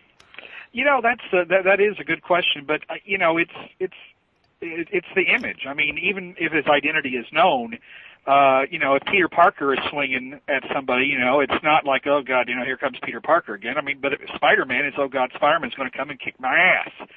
you 0.73 0.85
know, 0.85 0.99
that's 1.01 1.23
uh, 1.33 1.45
that 1.51 1.63
that 1.67 1.81
is 1.81 1.95
a 2.01 2.05
good 2.05 2.21
question. 2.21 2.65
But 2.67 2.81
uh, 2.91 2.95
you 3.05 3.17
know, 3.17 3.39
it's 3.39 3.55
it's 3.79 3.95
it's 4.61 5.07
the 5.15 5.33
image. 5.33 5.67
I 5.69 5.75
mean, 5.75 5.99
even 5.99 6.35
if 6.37 6.51
his 6.51 6.67
identity 6.67 7.11
is 7.11 7.27
known, 7.31 7.79
uh, 8.27 8.63
you 8.71 8.79
know, 8.79 8.95
if 8.95 9.03
Peter 9.05 9.29
Parker 9.29 9.75
is 9.75 9.81
swinging 9.91 10.41
at 10.49 10.63
somebody, 10.75 11.07
you 11.07 11.19
know, 11.19 11.41
it's 11.41 11.63
not 11.63 11.85
like, 11.85 12.07
oh 12.07 12.23
God, 12.23 12.49
you 12.49 12.57
know, 12.57 12.65
here 12.65 12.77
comes 12.77 12.97
Peter 13.03 13.21
Parker 13.21 13.55
again. 13.55 13.77
I 13.77 13.83
mean, 13.83 13.99
but 14.01 14.15
if 14.15 14.21
Spider-Man 14.35 14.87
is, 14.87 14.95
oh 14.97 15.09
God, 15.09 15.31
Spider-Man's 15.35 15.75
going 15.75 15.91
to 15.91 15.97
come 15.97 16.11
and 16.11 16.19
kick 16.19 16.35
my 16.41 16.57
ass. 16.57 17.09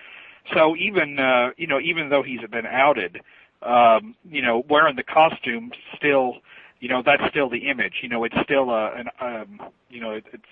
So 0.54 0.76
even, 0.76 1.20
uh, 1.20 1.52
you 1.58 1.68
know, 1.68 1.80
even 1.80 2.10
though 2.10 2.24
he's 2.24 2.42
been 2.52 2.66
outed, 2.66 3.22
um, 3.62 4.16
you 4.30 4.42
know, 4.42 4.64
wearing 4.70 4.96
the 4.96 5.04
costume 5.04 5.72
still, 5.96 6.36
you 6.80 6.90
know, 6.90 7.02
that's 7.06 7.24
still 7.30 7.50
the 7.50 7.70
image. 7.70 7.96
You 8.02 8.10
know, 8.10 8.24
it's 8.24 8.36
still 8.44 8.70
a, 8.70 8.92
an, 8.94 9.08
um, 9.20 9.62
you 9.90 10.02
know, 10.02 10.12
it, 10.12 10.26
it's 10.34 10.44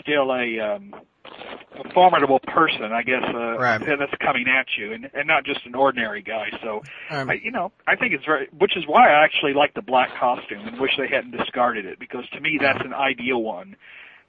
still 0.00 0.32
a, 0.32 0.60
um, 0.60 0.94
a 1.24 1.92
formidable 1.92 2.40
person, 2.40 2.92
I 2.92 3.02
guess, 3.02 3.22
uh, 3.22 3.58
Right. 3.58 3.80
that's 3.80 4.14
coming 4.20 4.46
at 4.48 4.66
you, 4.78 4.92
and, 4.92 5.10
and 5.14 5.26
not 5.26 5.44
just 5.44 5.64
an 5.66 5.74
ordinary 5.74 6.22
guy. 6.22 6.50
So, 6.62 6.82
Um, 7.10 7.30
I, 7.30 7.34
you 7.34 7.50
know, 7.50 7.72
I 7.86 7.96
think 7.96 8.14
it's 8.14 8.24
very, 8.24 8.48
which 8.58 8.76
is 8.76 8.84
why 8.86 9.10
I 9.10 9.24
actually 9.24 9.54
like 9.54 9.74
the 9.74 9.82
black 9.82 10.10
costume 10.18 10.66
and 10.66 10.80
wish 10.80 10.96
they 10.96 11.08
hadn't 11.08 11.36
discarded 11.36 11.84
it 11.84 11.98
because 11.98 12.28
to 12.30 12.40
me 12.40 12.58
that's 12.60 12.84
an 12.84 12.94
ideal 12.94 13.42
one, 13.42 13.76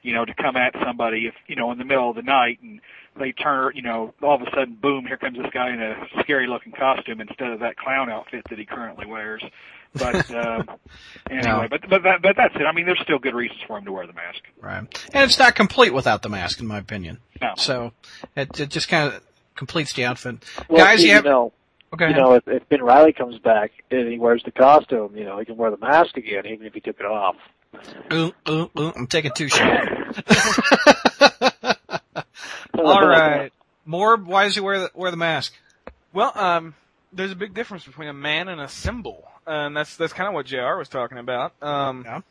you 0.02 0.14
know, 0.14 0.26
to 0.26 0.34
come 0.34 0.56
at 0.56 0.74
somebody 0.86 1.26
if, 1.28 1.34
you 1.48 1.56
know, 1.56 1.72
in 1.72 1.78
the 1.78 1.86
middle 1.86 2.10
of 2.10 2.16
the 2.16 2.22
night 2.22 2.60
and 2.62 2.80
they 3.18 3.32
turn, 3.32 3.74
you 3.76 3.82
know, 3.82 4.14
all 4.22 4.36
of 4.36 4.42
a 4.42 4.50
sudden, 4.52 4.76
boom, 4.82 5.06
here 5.06 5.18
comes 5.18 5.38
this 5.38 5.52
guy 5.54 5.74
in 5.74 5.82
a 5.82 5.96
scary 6.22 6.48
looking 6.48 6.72
costume 6.72 7.20
instead 7.20 7.52
of 7.52 7.60
that 7.60 7.76
clown 7.78 8.10
outfit 8.10 8.44
that 8.50 8.58
he 8.58 8.66
currently 8.66 9.06
wears. 9.06 9.44
But, 9.94 10.30
um, 10.36 10.70
anyway, 11.30 11.44
Yeah. 11.44 11.68
but, 11.70 11.82
but, 11.90 12.04
that, 12.04 12.22
but 12.22 12.36
that's 12.38 12.56
it. 12.56 12.62
I 12.62 12.72
mean, 12.72 12.86
there's 12.86 13.02
still 13.04 13.20
good 13.20 13.36
reasons 13.36 13.60
for 13.68 13.78
him 13.78 13.86
to 13.86 13.92
wear 13.92 14.08
the 14.08 14.14
mask. 14.14 14.40
Right. 14.62 14.80
And 15.14 15.24
it's 15.30 15.40
not 15.40 15.56
complete 15.56 15.94
without 15.94 16.22
the 16.22 16.30
mask, 16.30 16.60
in 16.62 16.68
my 16.68 16.78
opinion. 16.78 17.18
No. 17.42 17.54
So 17.58 17.92
it, 18.36 18.58
it 18.60 18.70
just 18.70 18.88
kind 18.88 19.14
of 19.14 19.22
completes 19.56 19.92
the 19.94 20.06
outfit. 20.06 20.38
Well, 20.70 20.86
Guys, 20.86 21.00
see, 21.02 21.10
you 21.10 21.16
have. 21.16 21.26
know, 21.26 21.52
okay. 21.94 22.10
you 22.10 22.16
know, 22.16 22.36
if, 22.36 22.48
if 22.48 22.70
Ben 22.70 22.82
Reilly 22.84 23.12
comes 23.12 23.38
back 23.40 23.72
and 23.92 24.08
he 24.10 24.18
wears 24.18 24.44
the 24.46 24.52
costume, 24.52 25.18
you 25.18 25.26
know, 25.26 25.40
he 25.40 25.46
can 25.46 25.58
wear 25.58 25.72
the 25.72 25.78
mask 25.78 26.16
again, 26.16 26.46
even 26.46 26.66
if 26.68 26.74
he 26.74 26.80
took 26.80 27.00
it 27.00 27.06
off. 27.06 27.36
Ooh, 28.12 28.34
ooh, 28.50 28.70
ooh, 28.78 28.94
I'm 28.96 29.08
taking 29.08 29.32
two 29.32 29.48
shots. 29.50 29.88
All 32.74 33.06
right. 33.06 33.52
Morb, 33.88 34.26
why 34.26 34.46
does 34.46 34.56
he 34.56 34.62
wear 34.62 34.80
the, 34.80 34.92
wear 34.94 35.12
the 35.12 35.18
mask? 35.18 35.54
Well, 36.14 36.32
um, 36.36 36.76
there's 37.14 37.32
a 37.32 37.36
big 37.36 37.54
difference 37.54 37.86
between 37.86 38.08
a 38.08 38.14
man 38.14 38.48
and 38.48 38.60
a 38.62 38.68
symbol, 38.68 39.24
and 39.46 39.76
that's 39.76 39.96
that's 39.96 40.14
kind 40.14 40.28
of 40.28 40.34
what 40.34 40.46
Jr. 40.48 40.76
was 40.78 40.90
talking 40.90 41.18
about. 41.18 41.54
Um, 41.62 42.04
Yeah. 42.06 42.22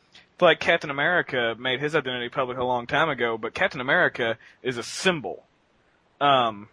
like 0.40 0.60
Captain 0.60 0.90
America 0.90 1.56
made 1.58 1.80
his 1.80 1.94
identity 1.94 2.28
public 2.28 2.58
a 2.58 2.64
long 2.64 2.86
time 2.86 3.08
ago, 3.08 3.36
but 3.38 3.54
Captain 3.54 3.80
America 3.80 4.38
is 4.62 4.76
a 4.78 4.82
symbol. 4.82 5.44
Um, 6.20 6.68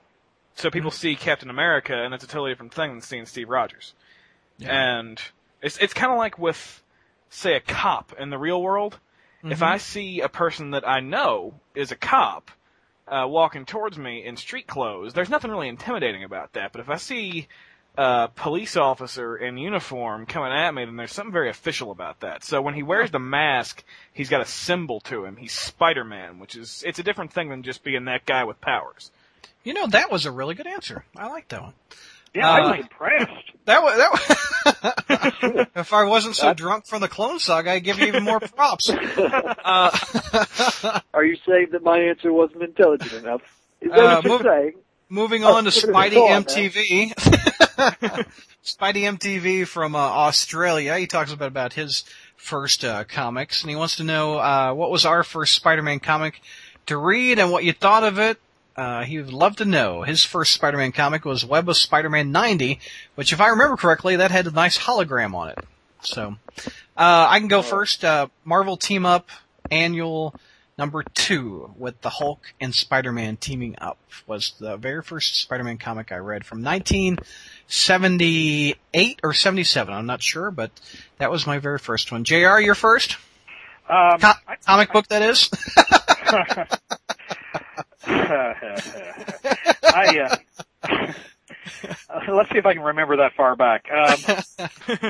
so 0.56 0.70
people 0.72 0.92
see 0.92 1.16
Captain 1.16 1.50
America, 1.50 1.94
and 1.96 2.14
it's 2.14 2.24
a 2.24 2.28
totally 2.28 2.52
different 2.52 2.74
thing 2.74 2.92
than 2.92 3.02
seeing 3.02 3.26
Steve 3.26 3.50
Rogers. 3.50 3.94
And 4.70 5.22
it's 5.62 5.78
it's 5.78 5.94
kind 5.94 6.12
of 6.12 6.18
like 6.18 6.40
with, 6.40 6.82
say, 7.38 7.56
a 7.56 7.60
cop 7.60 8.14
in 8.20 8.30
the 8.30 8.38
real 8.38 8.62
world. 8.62 9.00
If 9.48 9.62
I 9.62 9.78
see 9.78 10.22
a 10.22 10.30
person 10.30 10.72
that 10.72 10.88
I 10.88 11.02
know 11.02 11.54
is 11.76 11.92
a 11.92 11.96
cop 11.96 12.50
uh, 13.08 13.28
walking 13.28 13.66
towards 13.66 13.96
me 13.96 14.26
in 14.26 14.38
street 14.38 14.66
clothes, 14.66 15.14
there's 15.14 15.30
nothing 15.30 15.52
really 15.52 15.68
intimidating 15.68 16.24
about 16.24 16.54
that. 16.54 16.72
But 16.72 16.82
if 16.82 16.90
I 16.90 16.96
see 16.96 17.48
a 17.96 18.28
police 18.36 18.76
officer 18.76 19.38
in 19.38 19.60
uniform 19.60 20.26
coming 20.26 20.52
at 20.52 20.74
me, 20.74 20.86
then 20.86 20.96
there's 20.96 21.12
something 21.12 21.32
very 21.32 21.52
official 21.52 21.92
about 21.92 22.22
that. 22.22 22.44
So 22.44 22.60
when 22.62 22.74
he 22.74 22.82
wears 22.82 23.12
the 23.12 23.20
mask, 23.20 23.84
he's 24.14 24.30
got 24.30 24.42
a 24.42 24.46
symbol 24.46 25.00
to 25.02 25.26
him. 25.26 25.38
He's 25.38 25.54
Spider-Man, 25.54 26.40
which 26.40 26.56
is 26.56 26.84
it's 26.86 27.00
a 27.00 27.04
different 27.04 27.32
thing 27.32 27.50
than 27.50 27.62
just 27.62 27.84
being 27.84 28.06
that 28.06 28.26
guy 28.26 28.46
with 28.46 28.60
powers. 28.62 29.12
You 29.64 29.74
know, 29.74 29.88
that 29.88 30.12
was 30.12 30.26
a 30.26 30.32
really 30.32 30.56
good 30.56 30.68
answer. 30.68 31.06
I 31.16 31.28
like 31.28 31.50
that 31.50 31.62
one. 31.62 31.74
Yeah, 32.36 32.50
Uh, 32.50 32.54
I 32.54 32.62
was 32.72 32.80
impressed. 32.82 33.32
That 33.66 33.82
was, 33.82 33.98
that 33.98 34.12
was 35.50 35.68
if 35.76 35.92
I 35.92 36.04
wasn't 36.04 36.36
so 36.36 36.54
drunk 36.54 36.86
from 36.86 37.02
the 37.02 37.08
Clone 37.08 37.40
Saga, 37.40 37.72
I'd 37.72 37.84
give 37.84 37.98
you 37.98 38.06
even 38.06 38.24
more 38.24 38.40
props. 38.40 38.92
Uh, 39.66 39.90
Are 41.16 41.26
you 41.26 41.36
saying 41.48 41.70
that 41.72 41.82
my 41.82 41.98
answer 41.98 42.32
wasn't 42.32 42.62
intelligent 42.62 43.14
enough? 43.14 43.42
Is 43.82 43.90
that 43.90 44.00
Uh, 44.00 44.04
what 44.18 44.24
you're 44.24 44.32
move- 44.34 44.42
saying? 44.44 44.74
moving 45.10 45.44
Oh, 45.46 45.54
on 45.56 45.64
to 45.66 45.70
look 45.72 45.84
at 45.84 45.90
Spidey 45.90 46.46
this 46.46 46.54
dog. 46.54 47.14
MTV. 47.66 48.26
Spidey 48.64 49.18
MTV 49.18 49.68
from 49.68 49.96
uh, 49.96 50.00
Australia. 50.00 50.98
He 50.98 51.08
talks 51.08 51.32
about 51.34 51.48
about 51.48 51.74
his 51.74 52.04
first 52.38 52.84
uh, 52.86 53.04
comics, 53.06 53.62
and 53.64 53.70
he 53.72 53.76
wants 53.76 53.96
to 53.98 54.04
know 54.04 54.38
uh, 54.38 54.74
what 54.74 54.92
was 54.92 55.06
our 55.06 55.24
first 55.24 55.54
Spider-Man 55.56 56.00
comic 56.00 56.40
to 56.86 56.98
read 56.98 57.40
and 57.40 57.52
what 57.52 57.64
you 57.64 57.74
thought 57.74 58.04
of 58.04 58.20
it. 58.20 58.38
Uh, 58.76 59.04
he 59.04 59.18
would 59.18 59.32
love 59.32 59.56
to 59.58 59.66
know. 59.66 60.02
His 60.04 60.24
first 60.26 60.54
Spider-Man 60.54 60.92
comic 60.92 61.24
was 61.24 61.46
Web 61.46 61.70
of 61.70 61.78
Spider-Man 61.78 62.32
90, 62.32 62.80
which, 63.16 63.32
if 63.32 63.40
I 63.40 63.48
remember 63.48 63.78
correctly, 63.78 64.18
that 64.18 64.32
had 64.32 64.48
a 64.48 64.52
nice 64.52 64.78
hologram 64.78 65.34
on 65.34 65.50
it. 65.50 65.60
So, 66.02 66.36
uh, 66.98 67.28
I 67.30 67.40
can 67.40 67.48
go 67.48 67.62
first. 67.62 68.04
Uh, 68.04 68.28
Marvel 68.44 68.76
Team 68.78 69.06
Up 69.06 69.30
Annual 69.72 70.36
number 70.78 71.04
two 71.14 71.74
with 71.78 72.02
the 72.02 72.10
Hulk 72.10 72.54
and 72.60 72.76
Spider-Man 72.76 73.38
teaming 73.38 73.76
up 73.80 73.98
was 74.28 74.54
the 74.60 74.76
very 74.76 75.02
first 75.02 75.40
Spider-Man 75.40 75.78
comic 75.78 76.12
I 76.12 76.18
read 76.18 76.46
from 76.46 76.62
1978 76.64 79.20
or 79.24 79.34
77. 79.34 79.94
I'm 79.94 80.06
not 80.06 80.22
sure, 80.22 80.52
but 80.52 80.72
that 81.18 81.32
was 81.32 81.48
my 81.48 81.60
very 81.60 81.80
first 81.80 82.12
one. 82.12 82.26
JR, 82.26 82.60
your 82.60 82.76
first 82.76 83.16
Um, 83.90 84.20
Co- 84.20 84.34
I- 84.48 84.58
comic 84.66 84.92
book 84.92 85.08
that 85.08 85.22
is? 85.22 85.50
I, 89.84 90.20
uh, 90.20 90.38
let's 92.32 92.50
see 92.52 92.58
if 92.58 92.66
I 92.66 92.74
can 92.74 92.84
remember 92.84 93.18
that 93.18 93.34
far 93.36 93.56
back. 93.56 93.86
Um, 93.92 94.18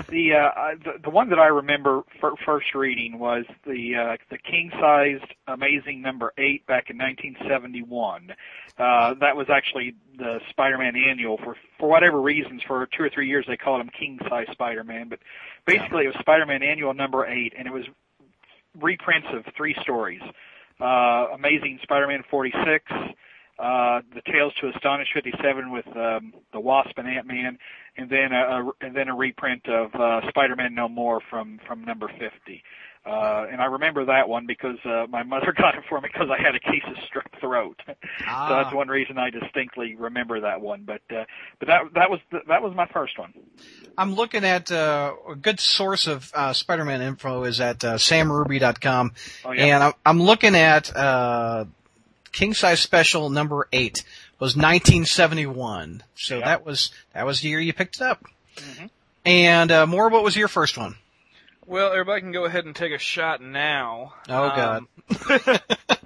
the, 0.09 0.33
uh, 0.33 0.75
the 0.83 0.93
the 1.03 1.09
one 1.09 1.29
that 1.29 1.39
I 1.39 1.47
remember 1.47 2.03
fir- 2.19 2.35
first 2.45 2.73
reading 2.75 3.19
was 3.19 3.45
the 3.65 3.95
uh, 3.95 4.17
the 4.29 4.37
king 4.37 4.71
sized 4.79 5.25
Amazing 5.47 6.01
Number 6.01 6.33
Eight 6.37 6.65
back 6.67 6.89
in 6.89 6.97
1971. 6.97 8.31
Uh, 8.77 9.13
that 9.21 9.35
was 9.37 9.47
actually 9.49 9.95
the 10.17 10.39
Spider-Man 10.49 10.95
annual 10.95 11.37
for 11.37 11.55
for 11.79 11.89
whatever 11.89 12.19
reasons. 12.21 12.61
For 12.67 12.87
two 12.95 13.03
or 13.03 13.09
three 13.09 13.27
years, 13.27 13.45
they 13.47 13.57
called 13.57 13.81
him 13.81 13.89
King 13.97 14.19
Size 14.29 14.47
Spider-Man, 14.51 15.09
but 15.09 15.19
basically 15.65 16.05
it 16.05 16.07
was 16.07 16.17
Spider-Man 16.19 16.63
annual 16.63 16.93
number 16.93 17.25
eight, 17.25 17.53
and 17.57 17.67
it 17.67 17.73
was 17.73 17.85
reprints 18.81 19.27
of 19.33 19.45
three 19.55 19.75
stories. 19.81 20.21
Uh, 20.79 21.27
Amazing 21.33 21.79
Spider-Man 21.83 22.23
46, 22.29 22.83
uh, 22.91 24.01
The 24.13 24.21
Tales 24.29 24.53
to 24.59 24.69
Astonish 24.69 25.07
57 25.13 25.71
with 25.71 25.87
um, 25.95 26.33
the 26.51 26.59
Wasp 26.59 26.91
and 26.97 27.07
Ant-Man, 27.07 27.57
and 27.97 28.09
then 28.09 28.33
a, 28.33 28.35
a 28.35 28.71
and 28.81 28.95
then 28.95 29.07
a 29.07 29.15
reprint 29.15 29.67
of 29.69 29.95
uh, 29.95 30.27
Spider-Man 30.29 30.75
No 30.75 30.89
More 30.89 31.21
from 31.29 31.59
from 31.65 31.85
number 31.85 32.09
50. 32.09 32.63
Uh, 33.05 33.45
and 33.51 33.61
I 33.61 33.65
remember 33.65 34.05
that 34.05 34.27
one 34.27 34.47
because 34.47 34.77
uh, 34.83 35.05
my 35.09 35.21
mother 35.21 35.53
got 35.57 35.75
it 35.75 35.83
for 35.87 36.01
me 36.01 36.09
because 36.11 36.29
I 36.31 36.41
had 36.41 36.55
a 36.55 36.59
case 36.59 36.81
of 36.87 36.95
strep 36.95 37.39
throat. 37.39 37.79
Ah. 38.27 38.47
so 38.47 38.53
Ah. 38.55 38.63
that's 38.63 38.73
one 38.75 38.87
reason 38.87 39.17
I 39.17 39.29
distinctly 39.29 39.95
remember 39.95 40.39
that 40.41 40.59
one. 40.61 40.83
But 40.85 41.01
uh, 41.15 41.25
but 41.59 41.67
that 41.67 41.81
that 41.93 42.09
was 42.09 42.19
the, 42.31 42.39
that 42.47 42.63
was 42.63 42.73
my 42.75 42.87
first 42.87 43.19
one. 43.19 43.33
I'm 43.97 44.15
looking 44.15 44.43
at 44.43 44.71
uh, 44.71 45.13
a 45.29 45.35
good 45.35 45.59
source 45.59 46.07
of 46.07 46.31
uh, 46.33 46.53
Spider-Man 46.53 47.01
info 47.01 47.43
is 47.43 47.59
at 47.61 47.83
uh, 47.83 47.95
samruby.com, 47.95 49.13
Oh 49.45 49.51
yeah. 49.51 49.63
and 49.65 49.83
I'm, 49.83 49.93
I'm 50.05 50.21
looking 50.21 50.55
at 50.55 50.95
uh, 50.95 51.65
King 52.31 52.53
Size 52.53 52.79
Special 52.79 53.29
number 53.29 53.67
eight 53.71 54.03
was 54.39 54.55
1971. 54.57 56.03
So 56.15 56.39
Yeah. 56.39 56.45
that 56.45 56.65
was 56.65 56.91
that 57.13 57.25
was 57.25 57.41
the 57.41 57.49
year 57.49 57.59
you 57.59 57.73
picked 57.73 57.97
it 57.97 58.01
up. 58.01 58.23
Mm-hmm. 58.57 58.85
And 59.25 59.71
uh, 59.71 59.85
more, 59.87 60.09
what 60.09 60.23
was 60.23 60.35
your 60.35 60.47
first 60.47 60.77
one? 60.77 60.95
Well, 61.67 61.91
everybody 61.91 62.21
can 62.21 62.31
go 62.31 62.45
ahead 62.45 62.65
and 62.65 62.75
take 62.75 62.93
a 62.93 62.99
shot 62.99 63.41
now. 63.41 64.13
Oh, 64.29 64.49
God. 64.49 64.85
Um, 65.09 65.59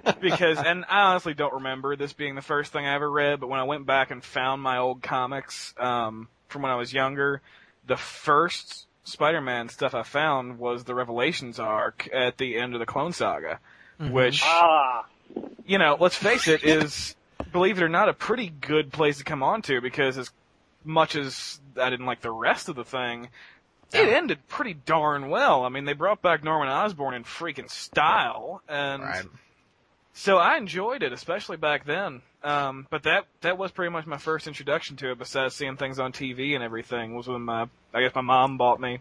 because, 0.20 0.58
and 0.58 0.84
I 0.88 1.02
honestly 1.02 1.34
don't 1.34 1.54
remember 1.54 1.96
this 1.96 2.12
being 2.12 2.34
the 2.34 2.42
first 2.42 2.72
thing 2.72 2.86
I 2.86 2.94
ever 2.94 3.10
read, 3.10 3.40
but 3.40 3.48
when 3.48 3.60
I 3.60 3.64
went 3.64 3.86
back 3.86 4.10
and 4.10 4.24
found 4.24 4.62
my 4.62 4.78
old 4.78 5.02
comics 5.02 5.74
um, 5.78 6.28
from 6.48 6.62
when 6.62 6.72
I 6.72 6.76
was 6.76 6.92
younger, 6.92 7.42
the 7.86 7.96
first 7.96 8.86
Spider-Man 9.04 9.68
stuff 9.68 9.94
I 9.94 10.02
found 10.02 10.58
was 10.58 10.84
the 10.84 10.94
Revelations 10.94 11.58
arc 11.58 12.08
at 12.12 12.38
the 12.38 12.56
end 12.56 12.74
of 12.74 12.80
the 12.80 12.86
Clone 12.86 13.12
Saga, 13.12 13.60
which, 13.98 14.42
Ah, 14.44 15.04
you 15.66 15.78
know, 15.78 15.96
let's 16.00 16.16
face 16.16 16.48
it, 16.48 16.64
is, 16.64 17.14
believe 17.52 17.78
it 17.78 17.82
or 17.84 17.88
not, 17.88 18.08
a 18.08 18.14
pretty 18.14 18.48
good 18.48 18.92
place 18.92 19.18
to 19.18 19.24
come 19.24 19.42
on 19.42 19.62
to 19.62 19.80
because 19.80 20.16
as 20.16 20.30
much 20.84 21.16
as 21.16 21.60
I 21.80 21.90
didn't 21.90 22.06
like 22.06 22.20
the 22.20 22.30
rest 22.30 22.68
of 22.68 22.76
the 22.76 22.84
thing, 22.84 23.28
it 23.92 24.08
ended 24.08 24.46
pretty 24.48 24.74
darn 24.74 25.28
well. 25.30 25.64
I 25.64 25.68
mean, 25.68 25.84
they 25.84 25.92
brought 25.92 26.22
back 26.22 26.42
Norman 26.44 26.68
Osborn 26.68 27.14
in 27.14 27.24
freaking 27.24 27.70
style, 27.70 28.62
and 28.68 29.02
Right. 29.02 29.24
so 30.12 30.38
I 30.38 30.56
enjoyed 30.56 31.02
it, 31.02 31.12
especially 31.12 31.56
back 31.56 31.84
then. 31.84 32.22
Um, 32.42 32.86
but 32.90 33.02
that 33.02 33.26
that 33.42 33.58
was 33.58 33.70
pretty 33.70 33.90
much 33.90 34.06
my 34.06 34.16
first 34.16 34.46
introduction 34.46 34.96
to 34.96 35.10
it. 35.10 35.18
Besides 35.18 35.54
seeing 35.54 35.76
things 35.76 35.98
on 35.98 36.12
TV 36.12 36.54
and 36.54 36.64
everything, 36.64 37.14
was 37.14 37.28
when 37.28 37.42
my 37.42 37.68
I 37.92 38.00
guess 38.00 38.14
my 38.14 38.22
mom 38.22 38.56
bought 38.56 38.80
me 38.80 39.00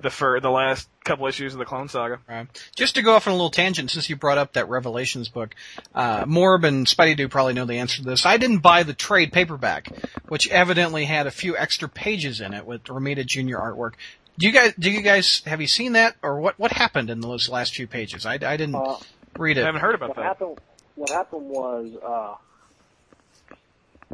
the 0.00 0.10
fir- 0.10 0.40
the 0.40 0.50
last 0.50 0.88
couple 1.04 1.26
issues 1.26 1.52
of 1.52 1.58
the 1.58 1.64
Clone 1.64 1.88
Saga. 1.88 2.20
Right. 2.28 2.46
Just 2.74 2.94
to 2.94 3.02
go 3.02 3.14
off 3.14 3.26
on 3.26 3.32
a 3.32 3.36
little 3.36 3.50
tangent, 3.50 3.90
since 3.90 4.08
you 4.08 4.16
brought 4.16 4.38
up 4.38 4.54
that 4.54 4.68
Revelations 4.68 5.28
book, 5.28 5.54
uh, 5.94 6.24
Morb 6.24 6.64
and 6.64 6.86
Spidey 6.86 7.16
do 7.16 7.28
probably 7.28 7.54
know 7.54 7.64
the 7.64 7.78
answer 7.78 7.98
to 7.98 8.04
this. 8.04 8.26
I 8.26 8.36
didn't 8.36 8.58
buy 8.58 8.82
the 8.82 8.94
trade 8.94 9.32
paperback, 9.32 9.88
which 10.28 10.48
evidently 10.48 11.04
had 11.04 11.26
a 11.26 11.30
few 11.30 11.56
extra 11.56 11.88
pages 11.88 12.40
in 12.40 12.54
it 12.54 12.66
with 12.66 12.84
Romita 12.84 13.26
Jr. 13.26 13.56
artwork. 13.56 13.94
Do 14.38 14.46
you 14.46 14.52
guys, 14.52 14.72
do 14.78 14.90
you 14.90 15.02
guys, 15.02 15.42
have 15.46 15.60
you 15.60 15.66
seen 15.66 15.92
that, 15.92 16.16
or 16.22 16.40
what, 16.40 16.58
what 16.58 16.72
happened 16.72 17.10
in 17.10 17.20
those 17.20 17.48
last 17.48 17.74
few 17.74 17.86
pages? 17.86 18.24
I, 18.24 18.34
I 18.34 18.56
didn't 18.56 18.74
uh, 18.74 18.96
read 19.36 19.58
it. 19.58 19.62
I 19.62 19.66
haven't 19.66 19.82
heard 19.82 19.94
about 19.94 20.10
what 20.10 20.16
that. 20.16 20.24
happened? 20.24 20.58
What 20.94 21.10
happened 21.10 21.48
was 21.48 21.90
uh, 22.02 23.54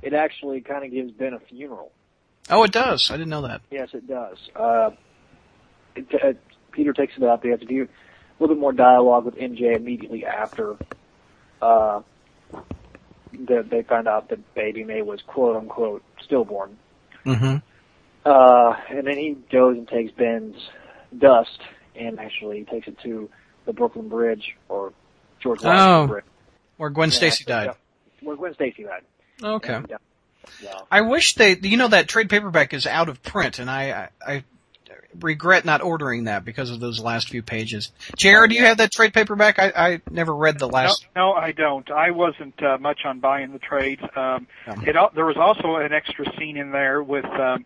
it 0.02 0.14
actually 0.14 0.60
kind 0.60 0.84
of 0.84 0.90
gives 0.90 1.12
Ben 1.12 1.34
a 1.34 1.40
funeral. 1.40 1.92
Oh, 2.50 2.62
it 2.64 2.72
does. 2.72 3.10
I 3.10 3.14
didn't 3.14 3.28
know 3.28 3.42
that. 3.42 3.60
Yes, 3.70 3.90
it 3.92 4.06
does. 4.08 4.38
Uh, 4.56 4.90
it, 4.90 4.98
uh, 6.22 6.32
Peter 6.72 6.92
takes 6.92 7.16
it 7.16 7.22
up. 7.22 7.42
They 7.42 7.50
have 7.50 7.60
to 7.60 7.66
do 7.66 7.84
a 7.84 8.42
little 8.42 8.54
bit 8.54 8.60
more 8.60 8.72
dialogue 8.72 9.24
with 9.24 9.36
MJ 9.36 9.76
immediately 9.76 10.24
after 10.24 10.76
uh, 11.60 12.00
that 13.46 13.70
they 13.70 13.82
find 13.82 14.08
out 14.08 14.28
that 14.30 14.54
Baby 14.54 14.84
May 14.84 15.02
was 15.02 15.20
quote 15.22 15.56
unquote 15.56 16.02
stillborn. 16.22 16.76
Mm-hmm. 17.24 17.56
Uh, 18.24 18.76
and 18.90 19.06
then 19.06 19.16
he 19.16 19.36
goes 19.50 19.76
and 19.76 19.88
takes 19.88 20.12
Ben's 20.12 20.56
dust 21.16 21.58
and 21.94 22.18
actually 22.18 22.64
takes 22.64 22.86
it 22.88 22.98
to 23.02 23.28
the 23.64 23.72
Brooklyn 23.72 24.08
Bridge 24.08 24.56
or 24.68 24.92
George 25.40 25.62
Washington 25.62 25.88
Oh, 25.88 26.06
Bridge. 26.06 26.24
Where 26.76 26.90
Gwen 26.90 27.10
Stacy 27.10 27.44
died. 27.44 27.70
Where 28.20 28.36
Gwen 28.36 28.54
Stacy 28.54 28.84
died. 28.84 29.02
Okay. 29.42 29.74
And, 29.74 29.92
yeah. 30.62 30.80
I 30.90 31.02
wish 31.02 31.34
they, 31.34 31.56
you 31.56 31.76
know, 31.76 31.88
that 31.88 32.08
trade 32.08 32.30
paperback 32.30 32.72
is 32.72 32.86
out 32.86 33.08
of 33.08 33.22
print, 33.22 33.58
and 33.58 33.70
I, 33.70 34.08
I, 34.26 34.32
I 34.32 34.44
regret 35.20 35.64
not 35.64 35.82
ordering 35.82 36.24
that 36.24 36.44
because 36.44 36.70
of 36.70 36.80
those 36.80 37.00
last 37.00 37.28
few 37.28 37.42
pages. 37.42 37.90
JR, 38.16 38.46
do 38.46 38.54
you 38.54 38.64
have 38.64 38.78
that 38.78 38.92
trade 38.92 39.12
paperback? 39.14 39.58
I, 39.58 39.72
I 39.76 40.00
never 40.10 40.34
read 40.34 40.58
the 40.58 40.68
last. 40.68 41.06
no, 41.16 41.32
I 41.32 41.52
don't. 41.52 41.90
I 41.90 42.10
wasn't 42.10 42.62
uh, 42.62 42.78
much 42.78 43.00
on 43.04 43.20
buying 43.20 43.52
the 43.52 43.58
trades. 43.58 44.02
Um, 44.16 44.46
Um. 44.66 44.86
it 44.86 44.96
al- 44.96 45.10
there 45.14 45.26
was 45.26 45.36
also 45.36 45.76
an 45.76 45.92
extra 45.92 46.24
scene 46.38 46.56
in 46.56 46.70
there 46.72 47.02
with 47.02 47.24
um, 47.24 47.64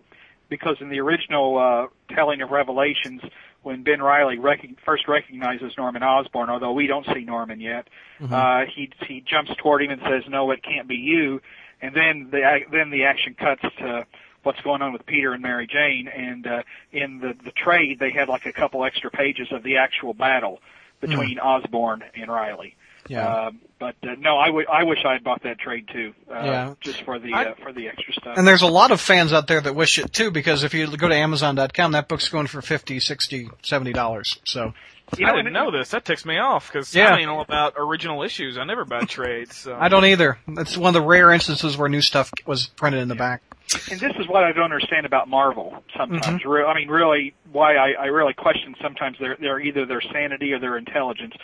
because 0.49 0.77
in 0.81 0.89
the 0.91 1.01
original 1.01 1.59
uh, 1.59 2.15
telling 2.15 2.43
of 2.43 2.51
Revelations, 2.51 3.23
when 3.63 3.83
Ben 3.83 4.03
Reilly 4.03 4.39
rec- 4.39 4.67
first 4.85 5.09
recognizes 5.09 5.73
Norman 5.79 6.03
Osborn, 6.03 6.51
although 6.51 6.73
we 6.73 6.87
don't 6.87 7.07
see 7.07 7.21
Norman 7.25 7.61
yet, 7.61 7.89
Mhm. 8.21 8.33
uh, 8.33 8.67
he 8.75 8.91
he 9.07 9.21
jumps 9.21 9.51
toward 9.57 9.83
him 9.83 9.91
and 9.91 10.01
says, 10.03 10.25
"No, 10.29 10.51
it 10.51 10.63
can't 10.63 10.87
be 10.89 10.97
you." 10.97 11.41
And 11.81 11.95
then 11.97 12.29
the 12.31 12.61
then 12.71 12.91
the 12.91 13.05
action 13.05 13.35
cuts 13.35 13.63
to 13.79 14.07
what's 14.43 14.61
going 14.63 14.83
on 14.83 14.93
with 14.93 15.07
Peter 15.07 15.33
and 15.33 15.43
Mary 15.43 15.67
Jane. 15.67 16.09
And 16.09 16.47
uh, 16.47 16.63
in 16.93 17.19
the 17.21 17.35
the 17.45 17.53
trade, 17.53 17.99
they 17.99 18.11
had 18.11 18.29
like 18.29 18.47
a 18.47 18.53
couple 18.53 18.85
extra 18.85 19.11
pages 19.11 19.49
of 19.53 19.63
the 19.63 19.77
actual 19.79 20.15
battle 20.15 20.61
between 21.01 21.39
Osborn 21.39 22.05
and 22.15 22.31
Reilly. 22.31 22.77
yeah. 23.09 23.47
Um, 23.47 23.61
but 23.81 23.97
uh, 24.05 24.15
no, 24.19 24.37
I 24.39 24.49
would 24.49 24.69
I 24.69 24.85
wish 24.85 25.01
I 25.05 25.15
had 25.15 25.25
bought 25.25 25.43
that 25.43 25.59
trade 25.59 25.89
too. 25.93 26.15
Uh, 26.31 26.35
Yeah. 26.45 26.75
Just 26.81 27.03
for 27.03 27.19
the 27.19 27.33
I- 27.33 27.45
uh, 27.47 27.55
for 27.61 27.73
the 27.73 27.89
extra 27.89 28.13
stuff. 28.15 28.39
And 28.39 28.47
there's 28.47 28.63
a 28.63 28.69
lot 28.69 28.93
of 28.93 29.01
fans 29.01 29.33
out 29.33 29.49
there 29.49 29.61
that 29.61 29.75
wish 29.75 29.99
it 29.99 30.13
too, 30.13 30.31
because 30.31 30.63
if 30.63 30.73
you 30.75 30.87
go 30.97 31.09
to 31.09 31.15
Amazon.com, 31.15 31.93
that 31.93 32.07
book's 32.09 32.29
going 32.29 32.47
for 32.47 32.63
fifty, 32.63 33.01
sixty, 33.01 33.49
seventy 33.63 33.93
dollars. 33.93 34.39
So, 34.45 34.73
You 35.19 35.27
I 35.27 35.35
didn't 35.35 35.53
know 35.53 35.73
this. 35.73 35.91
That 35.91 36.05
ticks 36.05 36.25
me 36.25 36.39
off 36.39 36.69
because 36.71 36.95
Yeah. 36.95 37.13
I 37.13 37.19
ain't 37.19 37.29
all 37.29 37.41
about 37.41 37.75
original 37.77 38.23
issues. 38.23 38.57
I 38.57 38.63
never 38.63 38.85
buy 38.85 39.01
trades. 39.01 39.57
So. 39.63 39.77
I 39.79 39.89
don't 39.89 40.05
either. 40.05 40.39
That's 40.47 40.77
one 40.77 40.95
of 40.95 41.03
the 41.03 41.07
rare 41.07 41.33
instances 41.33 41.77
where 41.77 41.89
new 41.89 42.01
stuff 42.03 42.31
was 42.47 42.67
printed 42.69 43.01
in 43.03 43.09
the 43.09 43.17
back. 43.17 43.43
And 43.91 44.01
this 44.01 44.13
is 44.19 44.27
what 44.29 44.45
I 44.45 44.53
don't 44.53 44.65
understand 44.65 45.07
about 45.07 45.29
Marvel 45.29 45.83
sometimes. 45.97 46.43
Mm-hmm. 46.43 46.71
I 46.71 46.75
mean, 46.75 46.89
really, 46.89 47.35
why 47.51 47.77
I, 47.77 47.93
I 47.93 48.07
really 48.07 48.35
question 48.35 48.75
sometimes 48.81 49.19
their 49.19 49.37
their 49.37 49.61
either 49.61 49.87
their 49.87 50.01
sanity 50.01 50.53
or 50.53 50.59
their 50.59 50.77
intelligence. 50.77 51.35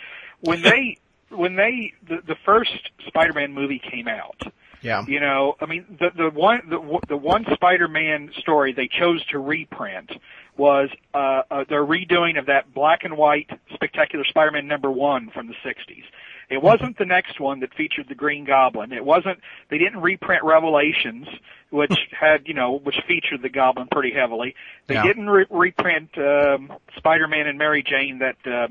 When 0.41 0.61
they 0.61 0.97
when 1.29 1.55
they 1.55 1.93
the, 2.07 2.17
the 2.25 2.35
first 2.45 2.89
Spider-Man 3.07 3.53
movie 3.53 3.79
came 3.79 4.07
out, 4.07 4.41
Yeah. 4.81 5.05
You 5.07 5.19
know, 5.19 5.55
I 5.59 5.65
mean, 5.65 5.85
the 5.99 6.09
the 6.15 6.29
one 6.29 6.61
the 6.69 6.99
the 7.07 7.17
one 7.17 7.45
Spider-Man 7.53 8.31
story 8.37 8.73
they 8.73 8.87
chose 8.87 9.25
to 9.27 9.39
reprint 9.39 10.11
was 10.57 10.89
uh, 11.13 11.43
uh 11.49 11.63
their 11.69 11.85
redoing 11.85 12.37
of 12.37 12.47
that 12.47 12.73
black 12.73 13.03
and 13.03 13.17
white 13.17 13.49
Spectacular 13.73 14.25
Spider-Man 14.25 14.67
number 14.67 14.91
one 14.91 15.29
from 15.31 15.47
the 15.47 15.55
'60s. 15.65 16.03
It 16.49 16.61
wasn't 16.63 16.97
the 16.97 17.05
next 17.05 17.39
one 17.39 17.59
that 17.59 17.73
featured 17.75 18.07
the 18.09 18.15
Green 18.15 18.43
Goblin. 18.45 18.91
It 18.91 19.05
wasn't. 19.05 19.39
They 19.69 19.77
didn't 19.77 20.01
reprint 20.01 20.43
Revelations, 20.43 21.27
which 21.69 21.93
had 22.19 22.47
you 22.47 22.53
know 22.55 22.79
which 22.79 22.95
featured 23.07 23.41
the 23.43 23.49
Goblin 23.49 23.87
pretty 23.91 24.11
heavily. 24.13 24.55
They 24.87 24.95
Yeah. 24.95 25.03
didn't 25.03 25.29
re- 25.29 25.45
reprint 25.49 26.09
um, 26.17 26.73
Spider-Man 26.97 27.45
and 27.47 27.57
Mary 27.59 27.83
Jane. 27.83 28.19
That 28.19 28.37
uh, 28.45 28.67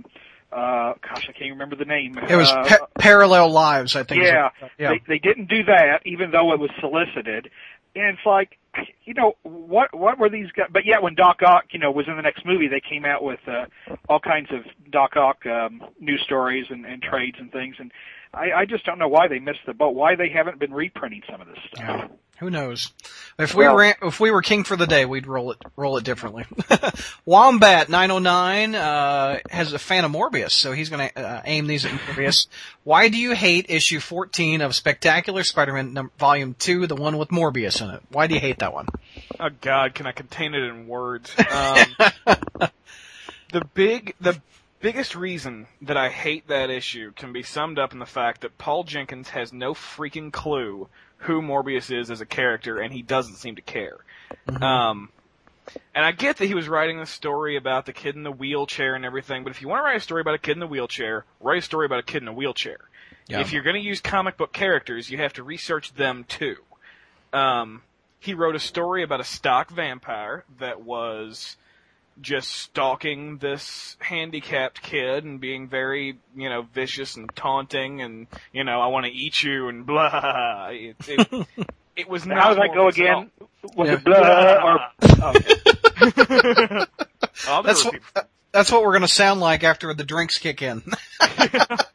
uh, 0.54 0.94
gosh, 1.06 1.28
I 1.28 1.32
can't 1.32 1.52
remember 1.52 1.76
the 1.76 1.84
name. 1.84 2.18
It 2.18 2.34
was 2.34 2.50
uh, 2.50 2.64
pa- 2.64 2.86
Parallel 2.98 3.50
Lives, 3.52 3.94
I 3.94 4.02
think. 4.02 4.24
yeah, 4.24 4.48
yeah. 4.78 4.90
They, 4.90 5.02
they 5.06 5.18
didn't 5.18 5.48
do 5.48 5.62
that, 5.64 6.00
even 6.04 6.32
though 6.32 6.52
it 6.52 6.58
was 6.58 6.70
solicited. 6.80 7.50
And 7.94 8.16
it's 8.16 8.26
like, 8.26 8.57
you 9.04 9.14
know, 9.14 9.36
what 9.42 9.94
what 9.96 10.18
were 10.18 10.28
these 10.28 10.50
guys? 10.52 10.68
But 10.70 10.84
yet, 10.84 11.02
when 11.02 11.14
Doc 11.14 11.40
Ock, 11.42 11.64
you 11.70 11.78
know, 11.78 11.90
was 11.90 12.06
in 12.08 12.16
the 12.16 12.22
next 12.22 12.44
movie, 12.44 12.68
they 12.68 12.80
came 12.80 13.04
out 13.04 13.22
with 13.22 13.40
uh, 13.46 13.66
all 14.08 14.20
kinds 14.20 14.48
of 14.52 14.60
Doc 14.90 15.16
Ock 15.16 15.46
um, 15.46 15.82
news 15.98 16.20
stories 16.22 16.66
and, 16.70 16.84
and 16.84 17.02
trades 17.02 17.36
and 17.40 17.50
things. 17.50 17.76
And 17.78 17.90
I, 18.34 18.52
I 18.52 18.64
just 18.66 18.84
don't 18.84 18.98
know 18.98 19.08
why 19.08 19.28
they 19.28 19.38
missed 19.38 19.60
the 19.66 19.74
boat. 19.74 19.94
Why 19.94 20.14
they 20.14 20.28
haven't 20.28 20.58
been 20.58 20.72
reprinting 20.72 21.22
some 21.30 21.40
of 21.40 21.48
this 21.48 21.58
stuff. 21.72 21.80
Yeah. 21.80 22.08
Who 22.40 22.50
knows? 22.50 22.92
If 23.38 23.54
we 23.54 23.64
Well- 23.64 23.74
were 23.74 23.94
if 24.02 24.20
we 24.20 24.30
were 24.30 24.42
king 24.42 24.62
for 24.64 24.76
the 24.76 24.86
day, 24.86 25.04
we'd 25.04 25.26
roll 25.26 25.50
it 25.50 25.58
roll 25.76 25.96
it 25.96 26.04
differently. 26.04 26.44
Wombat 27.24 27.88
nine 27.88 28.10
oh 28.10 28.18
nine 28.20 28.74
uh, 28.74 29.40
has 29.50 29.72
a 29.72 29.78
fan 29.78 30.04
of 30.04 30.12
Morbius, 30.12 30.52
so 30.52 30.72
he's 30.72 30.88
going 30.88 31.08
to 31.08 31.18
uh, 31.20 31.42
aim 31.44 31.66
these 31.66 31.84
at 31.84 31.90
Morbius. 31.92 32.46
Why 32.84 33.08
do 33.08 33.18
you 33.18 33.34
hate 33.34 33.66
issue 33.68 33.98
fourteen 34.00 34.60
of 34.60 34.74
Spectacular 34.74 35.42
Spider-Man 35.42 35.92
num- 35.94 36.10
Volume 36.18 36.54
Two, 36.58 36.86
the 36.86 36.94
one 36.96 37.18
with 37.18 37.30
Morbius 37.30 37.82
in 37.82 37.90
it? 37.90 38.02
Why 38.10 38.26
do 38.28 38.34
you 38.34 38.40
hate 38.40 38.60
that 38.60 38.72
one? 38.72 38.86
Oh 39.40 39.50
God, 39.60 39.94
can 39.94 40.06
I 40.06 40.12
contain 40.12 40.54
it 40.54 40.62
in 40.62 40.86
words? 40.86 41.34
Um, 41.50 42.70
the 43.52 43.64
big, 43.74 44.14
the 44.20 44.40
biggest 44.80 45.16
reason 45.16 45.66
that 45.82 45.96
I 45.96 46.08
hate 46.10 46.48
that 46.48 46.70
issue 46.70 47.12
can 47.12 47.32
be 47.32 47.42
summed 47.42 47.78
up 47.78 47.92
in 47.92 47.98
the 47.98 48.06
fact 48.06 48.42
that 48.42 48.58
Paul 48.58 48.84
Jenkins 48.84 49.30
has 49.30 49.52
no 49.52 49.74
freaking 49.74 50.30
clue 50.32 50.88
who 51.18 51.42
Morbius 51.42 51.90
is 51.90 52.10
as 52.10 52.20
a 52.20 52.26
character, 52.26 52.78
and 52.78 52.92
he 52.92 53.02
doesn't 53.02 53.36
seem 53.36 53.56
to 53.56 53.62
care. 53.62 53.98
Um, 54.60 55.10
and 55.94 56.04
I 56.04 56.12
get 56.12 56.38
that 56.38 56.46
he 56.46 56.54
was 56.54 56.68
writing 56.68 57.00
a 57.00 57.06
story 57.06 57.56
about 57.56 57.86
the 57.86 57.92
kid 57.92 58.14
in 58.16 58.22
the 58.22 58.32
wheelchair 58.32 58.94
and 58.94 59.04
everything, 59.04 59.44
but 59.44 59.50
if 59.50 59.60
you 59.60 59.68
want 59.68 59.80
to 59.80 59.84
write 59.84 59.96
a 59.96 60.00
story 60.00 60.20
about 60.20 60.34
a 60.34 60.38
kid 60.38 60.52
in 60.52 60.60
the 60.60 60.66
wheelchair, 60.66 61.24
write 61.40 61.58
a 61.58 61.62
story 61.62 61.86
about 61.86 61.98
a 61.98 62.04
kid 62.04 62.22
in 62.22 62.28
a 62.28 62.32
wheelchair. 62.32 62.78
Yeah. 63.28 63.40
If 63.40 63.52
you're 63.52 63.62
going 63.62 63.76
to 63.76 63.82
use 63.82 64.00
comic 64.00 64.36
book 64.36 64.52
characters, 64.52 65.10
you 65.10 65.18
have 65.18 65.34
to 65.34 65.42
research 65.42 65.92
them 65.94 66.24
too. 66.28 66.56
Um, 67.32 67.82
he 68.20 68.34
wrote 68.34 68.56
a 68.56 68.60
story 68.60 69.02
about 69.02 69.20
a 69.20 69.24
stock 69.24 69.70
vampire 69.70 70.44
that 70.58 70.80
was 70.80 71.56
just 72.20 72.50
stalking 72.50 73.38
this 73.38 73.96
handicapped 74.00 74.82
kid 74.82 75.24
and 75.24 75.40
being 75.40 75.68
very, 75.68 76.18
you 76.36 76.48
know, 76.48 76.62
vicious 76.74 77.16
and 77.16 77.30
taunting 77.36 78.00
and, 78.02 78.26
you 78.52 78.64
know, 78.64 78.80
I 78.80 78.86
want 78.88 79.06
to 79.06 79.12
eat 79.12 79.42
you 79.42 79.68
and 79.68 79.86
blah. 79.86 80.68
It, 80.70 80.96
it, 81.06 81.46
it 81.96 82.08
was 82.08 82.26
not. 82.26 82.38
How 82.38 82.48
does 82.48 82.56
that 82.58 82.74
go 82.74 82.86
Morbius 82.86 83.00
at 83.00 83.14
all. 83.14 83.20
again? 83.22 83.30
Was 83.76 83.88
Yeah. 83.88 83.94
it 83.94 84.04
blah 84.04 84.62
or? 84.64 84.80
Oh, 87.46 87.52
I'll 87.52 87.62
That's 87.62 87.84
what 87.84 87.94
that's 88.52 88.72
what 88.72 88.82
we're 88.82 88.92
going 88.92 89.02
to 89.02 89.08
sound 89.08 89.40
like 89.40 89.62
after 89.64 89.92
the 89.94 90.04
drinks 90.04 90.38
kick 90.38 90.62
in. 90.62 90.82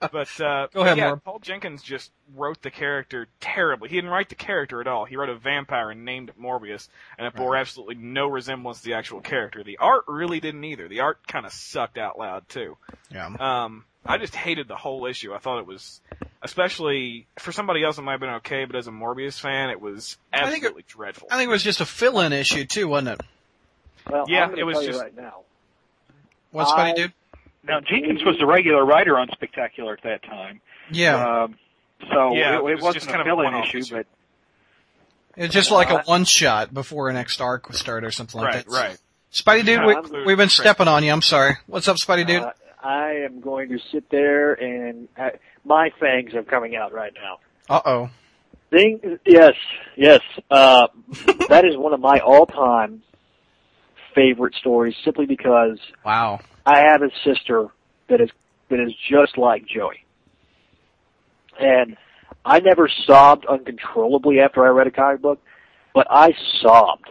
But 0.00 0.40
uh, 0.40 0.66
Go 0.74 0.80
ahead, 0.82 0.96
yeah, 0.98 1.10
Morb. 1.10 1.24
Paul 1.24 1.38
Jenkins 1.40 1.82
just 1.82 2.10
wrote 2.34 2.62
the 2.62 2.70
character 2.70 3.28
terribly. 3.40 3.88
He 3.88 3.96
didn't 3.96 4.10
write 4.10 4.28
the 4.28 4.34
character 4.34 4.80
at 4.80 4.86
all. 4.86 5.04
He 5.04 5.16
wrote 5.16 5.28
a 5.28 5.34
vampire 5.36 5.90
and 5.90 6.04
named 6.04 6.28
it 6.30 6.40
Morbius, 6.40 6.88
and 7.18 7.26
it 7.26 7.34
bore 7.34 7.56
absolutely 7.56 7.96
no 7.96 8.26
resemblance 8.28 8.78
to 8.80 8.84
the 8.84 8.94
actual 8.94 9.20
character. 9.20 9.62
The 9.62 9.78
art 9.78 10.04
really 10.08 10.40
didn't 10.40 10.64
either. 10.64 10.88
The 10.88 11.00
art 11.00 11.26
kind 11.26 11.46
of 11.46 11.52
sucked 11.52 11.98
out 11.98 12.18
loud 12.18 12.48
too. 12.48 12.76
yeah. 13.10 13.26
Um, 13.38 13.84
I 14.06 14.16
just 14.16 14.34
hated 14.34 14.68
the 14.68 14.76
whole 14.76 15.04
issue. 15.06 15.34
I 15.34 15.38
thought 15.38 15.58
it 15.58 15.66
was, 15.66 16.00
especially 16.42 17.26
for 17.38 17.52
somebody 17.52 17.84
else, 17.84 17.98
it 17.98 18.02
might 18.02 18.12
have 18.12 18.20
been 18.20 18.30
okay, 18.36 18.64
but 18.64 18.74
as 18.76 18.86
a 18.86 18.90
Morbius 18.90 19.38
fan, 19.38 19.70
it 19.70 19.80
was 19.80 20.16
I 20.32 20.38
think 20.50 20.62
it- 20.62 20.66
absolutely 20.66 20.84
dreadful. 20.88 21.28
I 21.30 21.36
think 21.36 21.48
it 21.48 21.52
was 21.52 21.62
just 21.62 21.80
a 21.80 21.86
fill-in 21.86 22.32
issue 22.32 22.64
too, 22.64 22.88
wasn't 22.88 23.20
it? 23.20 23.26
Well, 24.10 24.24
Yeah, 24.28 24.44
I'm 24.46 24.58
it 24.58 24.62
was 24.64 24.76
tell 24.76 24.84
just- 24.86 24.96
you 24.98 25.02
right 25.02 25.16
now. 25.16 25.40
What's 26.50 26.70
Spidey 26.70 26.78
I- 26.90 26.92
do? 26.94 27.08
Now 27.64 27.80
Jenkins 27.80 28.24
was 28.24 28.36
the 28.38 28.46
regular 28.46 28.84
writer 28.84 29.18
on 29.18 29.28
Spectacular 29.32 29.94
at 29.94 30.02
that 30.04 30.22
time. 30.22 30.60
Yeah. 30.90 31.42
Um, 31.42 31.56
so 32.10 32.34
Yeah, 32.34 32.58
it, 32.58 32.64
it 32.64 32.70
it 32.70 32.74
was 32.76 32.82
wasn't 32.82 32.94
just 32.94 33.06
a 33.06 33.10
kind 33.10 33.20
of 33.20 33.26
a 33.26 33.30
fill-in 33.30 33.44
one-off 33.52 33.66
issue, 33.66 33.78
issue. 33.78 33.96
but 33.96 34.06
it's 35.36 35.54
just 35.54 35.70
like 35.70 35.90
a 35.90 36.02
one 36.02 36.24
shot 36.24 36.74
before 36.74 37.08
an 37.08 37.14
next 37.14 37.40
arc 37.40 37.68
would 37.68 37.76
start 37.76 38.04
or 38.04 38.10
something 38.10 38.40
like 38.40 38.54
right, 38.54 38.66
that. 38.66 38.72
right. 38.72 38.98
Spidey 39.32 39.64
dude, 39.64 39.80
Yeah, 39.80 40.00
we, 40.10 40.24
we've 40.24 40.36
been 40.36 40.48
stepping 40.48 40.88
on 40.88 41.04
you. 41.04 41.12
I'm 41.12 41.22
sorry. 41.22 41.54
What's 41.66 41.86
up, 41.86 41.96
Spidey 41.96 42.26
dude? 42.26 42.42
Uh, 42.42 42.52
I 42.82 43.24
am 43.24 43.40
going 43.40 43.68
to 43.70 43.78
sit 43.92 44.08
there 44.10 44.54
and 44.54 45.08
uh, 45.18 45.30
my 45.64 45.90
fangs 46.00 46.34
are 46.34 46.42
coming 46.42 46.76
out 46.76 46.92
right 46.92 47.12
now. 47.14 47.38
Uh 47.68 47.80
oh. 47.84 48.10
Thing, 48.70 49.18
yes, 49.26 49.54
yes. 49.96 50.20
Uh, 50.50 50.88
that 51.48 51.64
is 51.64 51.76
one 51.76 51.92
of 51.94 52.00
my 52.00 52.18
all-time 52.18 53.02
favorite 54.14 54.54
stories, 54.54 54.94
simply 55.04 55.26
because 55.26 55.78
Wow. 56.04 56.40
I 56.68 56.80
have 56.90 57.00
a 57.00 57.10
sister 57.24 57.68
that 58.10 58.20
is 58.20 58.28
that 58.68 58.78
is 58.78 58.92
just 59.10 59.38
like 59.38 59.66
Joey, 59.66 60.04
and 61.58 61.96
I 62.44 62.60
never 62.60 62.90
sobbed 63.06 63.46
uncontrollably 63.46 64.40
after 64.40 64.64
I 64.66 64.68
read 64.68 64.86
a 64.86 64.90
comic 64.90 65.22
book, 65.22 65.40
but 65.94 66.06
I 66.10 66.34
sobbed 66.60 67.08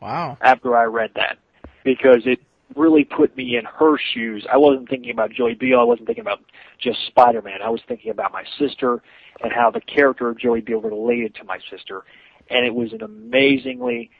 Wow. 0.00 0.38
after 0.40 0.76
I 0.76 0.84
read 0.84 1.10
that 1.16 1.38
because 1.84 2.22
it 2.24 2.38
really 2.76 3.02
put 3.02 3.36
me 3.36 3.56
in 3.56 3.64
her 3.64 3.96
shoes. 4.14 4.46
I 4.52 4.58
wasn't 4.58 4.88
thinking 4.88 5.10
about 5.10 5.32
Joey 5.32 5.54
Beale. 5.54 5.80
I 5.80 5.84
wasn't 5.84 6.06
thinking 6.06 6.22
about 6.22 6.38
just 6.80 6.98
Spider-Man. 7.08 7.60
I 7.64 7.70
was 7.70 7.80
thinking 7.88 8.12
about 8.12 8.30
my 8.32 8.44
sister 8.60 9.02
and 9.42 9.52
how 9.52 9.72
the 9.72 9.80
character 9.80 10.28
of 10.28 10.38
Joey 10.38 10.60
Beale 10.60 10.80
related 10.80 11.34
to 11.36 11.44
my 11.44 11.58
sister. 11.68 12.04
And 12.48 12.64
it 12.64 12.72
was 12.74 12.92
an 12.92 13.02
amazingly 13.02 14.10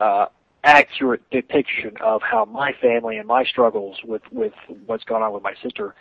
uh, 0.00 0.26
accurate 0.64 1.22
depiction 1.30 1.96
of 2.02 2.22
how 2.22 2.44
my 2.44 2.72
family 2.80 3.16
and 3.16 3.26
my 3.26 3.44
struggles 3.44 3.96
with, 4.04 4.22
with 4.30 4.52
what's 4.86 5.04
gone 5.04 5.22
on 5.22 5.32
with 5.32 5.42
my 5.42 5.54
sister, 5.62 5.94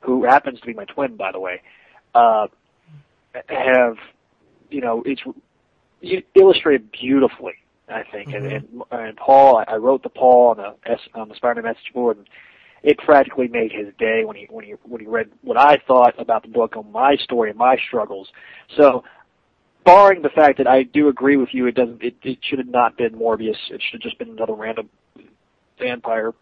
who 0.00 0.24
happens 0.24 0.60
to 0.60 0.66
be 0.66 0.74
my 0.74 0.84
twin, 0.86 1.16
by 1.16 1.30
the 1.30 1.38
way, 1.40 1.62
uh, 2.14 2.48
have, 3.48 3.96
you 4.70 4.80
know, 4.80 5.02
it's 5.06 5.22
illustrated 6.34 6.90
beautifully 6.90 7.54
I 7.92 8.04
think. 8.10 8.32
And, 8.32 8.46
and 8.46 8.82
and 8.90 9.16
Paul, 9.16 9.62
I, 9.66 9.76
wrote 9.76 10.02
to 10.04 10.08
Paul 10.08 10.50
on 10.50 10.56
the 10.56 10.90
S, 10.90 11.00
on 11.14 11.28
the 11.28 11.34
Spider-Man 11.34 11.72
message 11.72 11.92
board, 11.92 12.18
and 12.18 12.28
it 12.82 12.98
practically 12.98 13.48
made 13.48 13.72
his 13.72 13.88
day 13.98 14.24
when 14.24 14.36
he 14.36 14.46
when 14.50 14.64
he 14.64 14.74
when 14.84 15.00
he 15.00 15.06
read 15.06 15.30
what 15.42 15.58
I 15.58 15.78
thought 15.86 16.14
about 16.18 16.42
the 16.42 16.48
book 16.48 16.76
on 16.76 16.90
my 16.92 17.16
story 17.16 17.50
and 17.50 17.58
my 17.58 17.76
struggles. 17.86 18.28
So, 18.76 19.04
barring 19.84 20.22
the 20.22 20.28
fact 20.28 20.58
that 20.58 20.66
I 20.66 20.82
do 20.82 21.08
agree 21.08 21.36
with 21.36 21.50
you, 21.52 21.66
it 21.66 21.74
doesn't. 21.74 22.02
It, 22.02 22.16
it 22.22 22.38
should 22.42 22.58
have 22.58 22.68
not 22.68 22.96
been 22.96 23.14
Morbius. 23.14 23.56
It 23.70 23.80
should 23.82 23.94
have 23.94 24.00
just 24.02 24.18
been 24.18 24.30
another 24.30 24.54
random 24.54 24.88
vampire. 25.78 26.32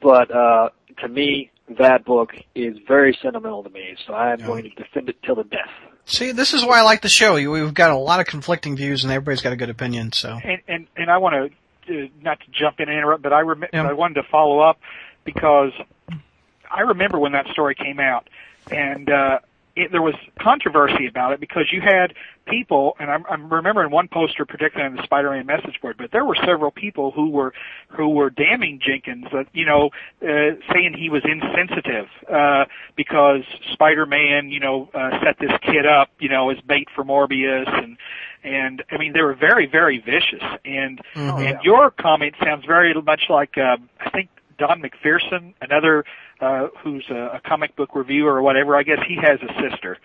But 0.00 0.30
uh, 0.30 0.70
to 0.98 1.08
me, 1.08 1.50
that 1.78 2.04
book 2.04 2.32
is 2.54 2.76
very 2.86 3.16
sentimental 3.22 3.62
to 3.62 3.70
me. 3.70 3.96
So 4.06 4.12
I 4.12 4.32
am 4.32 4.40
Yeah. 4.40 4.46
going 4.46 4.64
to 4.64 4.70
defend 4.70 5.08
it 5.08 5.16
till 5.22 5.34
the 5.36 5.44
death. 5.44 5.70
See, 6.06 6.32
this 6.32 6.52
is 6.52 6.62
why 6.64 6.80
I 6.80 6.82
like 6.82 7.00
the 7.00 7.08
show. 7.08 7.36
You- 7.36 7.50
We've 7.50 7.72
got 7.72 7.90
a 7.90 7.96
lot 7.96 8.20
of 8.20 8.26
conflicting 8.26 8.76
views, 8.76 9.04
and 9.04 9.12
everybody's 9.12 9.40
got 9.40 9.54
a 9.54 9.56
good 9.56 9.70
opinion. 9.70 10.12
So, 10.12 10.38
and 10.44 10.60
and 10.68 10.86
and 10.96 11.10
I 11.10 11.16
want 11.18 11.50
to 11.86 12.04
uh, 12.04 12.08
not 12.22 12.40
to 12.40 12.46
jump 12.50 12.80
in 12.80 12.88
and 12.88 12.98
interrupt, 12.98 13.22
but 13.22 13.32
I 13.32 13.40
rem- 13.40 13.64
Yeah. 13.72 13.88
I 13.88 13.92
wanted 13.94 14.14
to 14.14 14.24
follow 14.30 14.58
up 14.60 14.78
because 15.24 15.72
I 16.70 16.80
remember 16.80 17.18
when 17.18 17.32
that 17.32 17.46
story 17.48 17.74
came 17.74 18.00
out, 18.00 18.28
and 18.70 19.08
uh, 19.08 19.38
it, 19.76 19.90
there 19.90 20.02
was 20.02 20.14
controversy 20.40 21.06
about 21.06 21.32
it 21.32 21.40
because 21.40 21.72
you 21.72 21.80
had 21.80 22.14
people, 22.46 22.96
and 23.00 23.10
I'm, 23.10 23.24
I'm 23.28 23.52
remembering 23.52 23.90
one 23.90 24.06
poster, 24.08 24.44
particularly 24.44 24.90
on 24.90 24.96
the 24.96 25.02
Spider-Man 25.02 25.46
message 25.46 25.80
board, 25.80 25.96
but 25.98 26.12
there 26.12 26.24
were 26.24 26.36
several 26.36 26.70
people 26.70 27.10
who 27.10 27.30
were 27.30 27.52
who 27.88 28.10
were 28.10 28.30
damning 28.30 28.80
Jenkins, 28.84 29.26
uh, 29.32 29.44
you 29.52 29.64
know, 29.66 29.90
uh, 30.22 30.54
saying 30.72 30.94
he 30.98 31.10
was 31.10 31.22
insensitive 31.24 32.06
uh, 32.32 32.66
because 32.96 33.42
Spider-Man, 33.72 34.50
you 34.50 34.60
know, 34.60 34.88
uh, 34.94 35.18
set 35.22 35.38
this 35.40 35.52
kid 35.62 35.86
up, 35.86 36.10
you 36.20 36.28
know, 36.28 36.50
as 36.50 36.60
bait 36.60 36.88
for 36.94 37.04
Morbius, 37.04 37.68
and 37.82 37.96
and 38.44 38.84
I 38.90 38.98
mean 38.98 39.12
they 39.12 39.22
were 39.22 39.34
very 39.34 39.66
very 39.66 39.98
vicious, 39.98 40.42
and 40.64 41.00
Mhm. 41.14 41.48
and 41.48 41.58
your 41.64 41.90
comment 41.90 42.34
sounds 42.42 42.64
very 42.64 42.94
much 42.94 43.24
like 43.28 43.58
uh, 43.58 43.76
I 43.98 44.10
think 44.10 44.28
Don 44.58 44.82
McPherson, 44.82 45.54
another 45.60 46.04
uh, 46.40 46.68
who's 46.82 47.04
a, 47.10 47.36
a 47.36 47.40
comic 47.44 47.76
book 47.76 47.94
reviewer 47.94 48.34
or 48.34 48.42
whatever. 48.42 48.76
I 48.76 48.82
guess 48.82 48.98
he 49.06 49.16
has 49.16 49.38
a 49.42 49.70
sister 49.70 49.98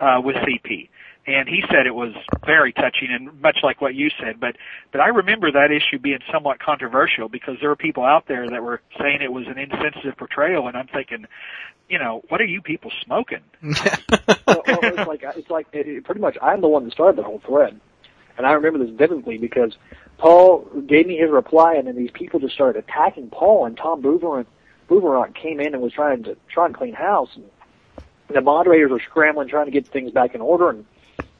uh, 0.00 0.20
with 0.22 0.36
CP, 0.36 0.88
and 1.26 1.48
he 1.48 1.62
said 1.70 1.86
it 1.86 1.94
was 1.94 2.12
very 2.44 2.72
touching 2.72 3.08
and 3.10 3.40
much 3.40 3.58
like 3.62 3.80
what 3.80 3.94
you 3.94 4.10
said. 4.20 4.40
But 4.40 4.56
but 4.92 5.00
I 5.00 5.08
remember 5.08 5.50
that 5.52 5.70
issue 5.70 5.98
being 5.98 6.20
somewhat 6.32 6.58
controversial 6.58 7.28
because 7.28 7.56
there 7.60 7.68
were 7.68 7.76
people 7.76 8.04
out 8.04 8.26
there 8.28 8.48
that 8.48 8.62
were 8.62 8.80
saying 8.98 9.22
it 9.22 9.32
was 9.32 9.46
an 9.46 9.58
insensitive 9.58 10.16
portrayal, 10.16 10.68
and 10.68 10.76
I'm 10.76 10.88
thinking, 10.88 11.26
you 11.88 11.98
know, 11.98 12.22
what 12.28 12.40
are 12.40 12.46
you 12.46 12.62
people 12.62 12.90
smoking? 13.04 13.40
well, 13.62 14.62
well, 14.66 14.78
it's 14.82 15.08
like 15.08 15.22
it's 15.36 15.50
like 15.50 15.66
it, 15.72 15.86
it, 15.86 16.04
pretty 16.04 16.20
much 16.20 16.36
I'm 16.40 16.60
the 16.60 16.68
one 16.68 16.84
that 16.84 16.92
started 16.92 17.16
the 17.16 17.22
whole 17.22 17.40
thread, 17.46 17.80
and 18.36 18.46
I 18.46 18.52
remember 18.52 18.78
this 18.84 18.94
vividly 18.94 19.38
because 19.38 19.76
Paul 20.18 20.66
gave 20.86 21.06
me 21.06 21.16
his 21.16 21.30
reply, 21.30 21.74
and 21.74 21.86
then 21.86 21.96
these 21.96 22.10
people 22.10 22.40
just 22.40 22.54
started 22.54 22.78
attacking 22.78 23.30
Paul, 23.30 23.66
and 23.66 23.76
Tom 23.76 24.00
Boomerang, 24.00 24.46
Boomerang 24.88 25.32
came 25.32 25.60
in 25.60 25.74
and 25.74 25.82
was 25.82 25.92
trying 25.92 26.24
to 26.24 26.36
try 26.48 26.66
and 26.66 26.74
clean 26.74 26.94
house, 26.94 27.30
and 27.34 27.44
the 28.32 28.40
moderators 28.40 28.90
were 28.90 29.00
scrambling 29.00 29.48
trying 29.48 29.66
to 29.66 29.72
get 29.72 29.86
things 29.88 30.12
back 30.12 30.34
in 30.34 30.40
order, 30.40 30.70
and 30.70 30.84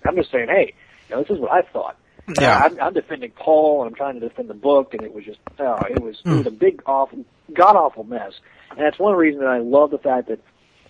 I'm 0.07 0.17
just 0.17 0.31
saying, 0.31 0.49
hey, 0.49 0.75
you 1.09 1.15
know, 1.17 1.23
this 1.23 1.31
is 1.31 1.39
what 1.41 1.53
I 1.53 1.63
thought. 1.63 1.97
Yeah. 2.41 2.59
I'm, 2.59 2.81
I'm 2.81 2.93
defending 2.93 3.31
Paul, 3.31 3.83
and 3.83 3.91
I'm 3.91 3.95
trying 3.95 4.19
to 4.19 4.29
defend 4.29 4.51
the 4.51 4.55
book, 4.55 4.95
and 4.95 5.03
it 5.05 5.15
was 5.15 5.25
just, 5.25 5.39
oh, 5.61 5.79
it 5.89 6.01
was, 6.01 6.17
Hmm. 6.25 6.33
it 6.33 6.37
was 6.39 6.47
a 6.49 6.51
big, 6.51 6.83
awful, 6.87 7.25
god 7.53 7.77
awful 7.77 8.05
mess. 8.05 8.33
And 8.71 8.81
that's 8.81 8.99
one 8.99 9.15
reason 9.15 9.41
that 9.41 9.49
I 9.49 9.59
love 9.59 9.91
the 9.91 9.99
fact 9.99 10.29
that 10.29 10.41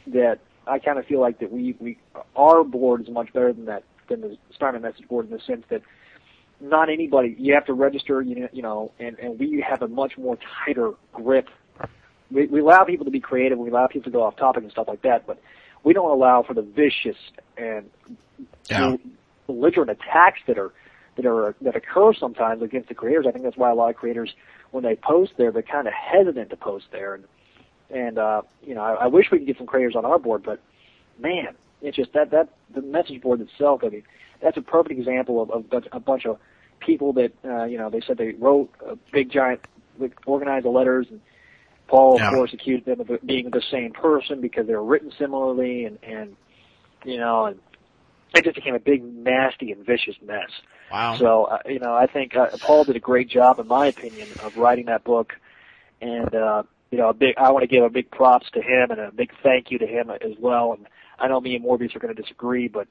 that 0.08 0.38
I 0.66 0.78
kind 0.78 0.98
of 0.98 1.06
feel 1.06 1.20
like 1.20 1.40
that 1.40 1.52
we 1.52 1.76
we 1.78 1.98
our 2.34 2.64
board 2.64 3.02
is 3.02 3.08
much 3.10 3.32
better 3.32 3.52
than 3.52 3.66
that 3.66 3.82
than 4.08 4.20
the 4.20 4.38
Spider-Man 4.54 4.82
message 4.82 5.06
board 5.08 5.26
in 5.26 5.32
the 5.32 5.40
sense 5.40 5.64
that 5.68 5.82
not 6.60 6.88
anybody 6.88 7.34
you 7.38 7.54
have 7.54 7.66
to 7.66 7.74
register, 7.74 8.22
you 8.22 8.34
know, 8.40 8.48
you 8.52 8.62
know, 8.62 8.92
and 8.98 9.18
and 9.18 9.38
we 9.38 9.64
have 9.68 9.82
a 9.82 9.88
much 9.88 10.16
more 10.16 10.38
tighter 10.64 10.92
grip. 11.12 11.48
We, 12.30 12.46
we 12.46 12.60
allow 12.60 12.84
people 12.84 13.04
to 13.04 13.10
be 13.10 13.20
creative, 13.20 13.58
we 13.58 13.70
allow 13.70 13.86
people 13.86 14.10
to 14.10 14.16
go 14.16 14.22
off 14.22 14.36
topic 14.36 14.62
and 14.62 14.72
stuff 14.72 14.88
like 14.88 15.02
that, 15.02 15.26
but 15.26 15.40
we 15.84 15.92
don't 15.92 16.10
allow 16.10 16.42
for 16.42 16.54
the 16.54 16.62
vicious 16.62 17.16
and 17.56 17.90
Yeah. 18.68 18.96
belligerent 19.46 19.90
attacks 19.90 20.40
that 20.46 20.58
are 20.58 20.72
that 21.16 21.24
are 21.24 21.54
that 21.62 21.76
occur 21.76 22.12
sometimes 22.12 22.62
against 22.62 22.88
the 22.88 22.94
creators. 22.94 23.26
I 23.26 23.30
think 23.30 23.44
that's 23.44 23.56
why 23.56 23.70
a 23.70 23.74
lot 23.74 23.90
of 23.90 23.96
creators, 23.96 24.34
when 24.72 24.82
they 24.84 24.96
post 24.96 25.32
there, 25.38 25.50
they're 25.50 25.62
kind 25.62 25.86
of 25.86 25.94
hesitant 25.94 26.50
to 26.50 26.56
post 26.56 26.86
there. 26.90 27.14
And 27.14 27.24
and 27.90 28.18
uh, 28.18 28.42
you 28.66 28.74
know, 28.74 28.82
I, 28.82 29.04
I 29.04 29.06
wish 29.06 29.30
we 29.30 29.38
could 29.38 29.46
get 29.46 29.56
some 29.58 29.66
creators 29.66 29.94
on 29.96 30.04
our 30.04 30.18
board, 30.18 30.42
but 30.42 30.60
man, 31.18 31.54
it's 31.80 31.96
just 31.96 32.12
that 32.12 32.30
that 32.32 32.48
the 32.74 32.82
message 32.82 33.22
board 33.22 33.40
itself. 33.40 33.82
I 33.84 33.88
mean, 33.88 34.02
that's 34.42 34.56
a 34.56 34.62
perfect 34.62 34.98
example 34.98 35.40
of, 35.40 35.50
of 35.50 35.84
a 35.92 36.00
bunch 36.00 36.26
of 36.26 36.38
people 36.80 37.12
that 37.14 37.32
uh, 37.44 37.64
you 37.64 37.78
know 37.78 37.88
they 37.88 38.00
said 38.00 38.18
they 38.18 38.32
wrote 38.32 38.70
a 38.84 38.96
big 39.12 39.30
giant 39.30 39.60
like, 39.98 40.12
organized 40.26 40.64
the 40.66 40.70
letters 40.70 41.06
and 41.10 41.20
Paul 41.88 42.16
Yeah. 42.18 42.28
of 42.28 42.34
course 42.34 42.52
accused 42.52 42.84
them 42.86 43.00
of 43.00 43.08
being 43.24 43.50
the 43.50 43.62
same 43.70 43.92
person 43.92 44.40
because 44.40 44.66
they 44.66 44.74
were 44.74 44.84
written 44.84 45.12
similarly 45.18 45.84
and 45.84 45.98
and 46.02 46.36
you 47.04 47.18
know 47.18 47.46
and 47.46 47.60
it 48.34 48.44
just 48.44 48.56
became 48.56 48.74
a 48.74 48.80
big 48.80 49.02
nasty 49.02 49.72
and 49.72 49.86
vicious 49.86 50.16
mess. 50.24 50.50
Wow. 50.90 51.16
So 51.16 51.44
uh, 51.44 51.58
you 51.66 51.78
know 51.78 51.94
I 51.94 52.06
think 52.06 52.36
uh, 52.36 52.48
Paul 52.60 52.84
did 52.84 52.96
a 52.96 53.00
great 53.00 53.28
job 53.28 53.58
in 53.58 53.66
my 53.68 53.86
opinion 53.86 54.34
of 54.40 54.56
writing 54.56 54.86
that 54.86 55.04
book 55.04 55.32
and 56.00 56.34
uh 56.34 56.62
you 56.90 56.98
know 56.98 57.08
a 57.10 57.14
big 57.14 57.34
I 57.38 57.50
want 57.52 57.62
to 57.62 57.68
give 57.68 57.84
a 57.84 57.90
big 57.90 58.10
props 58.10 58.46
to 58.54 58.60
him 58.60 58.90
and 58.90 59.00
a 59.00 59.12
big 59.12 59.30
thank 59.42 59.70
you 59.70 59.78
to 59.78 59.86
him 59.86 60.10
as 60.10 60.32
well 60.38 60.72
and 60.72 60.86
I 61.18 61.28
know 61.28 61.40
me 61.40 61.56
and 61.56 61.64
Morbius 61.64 61.94
are 61.96 61.98
going 62.00 62.14
to 62.14 62.20
disagree 62.20 62.68
but 62.68 62.88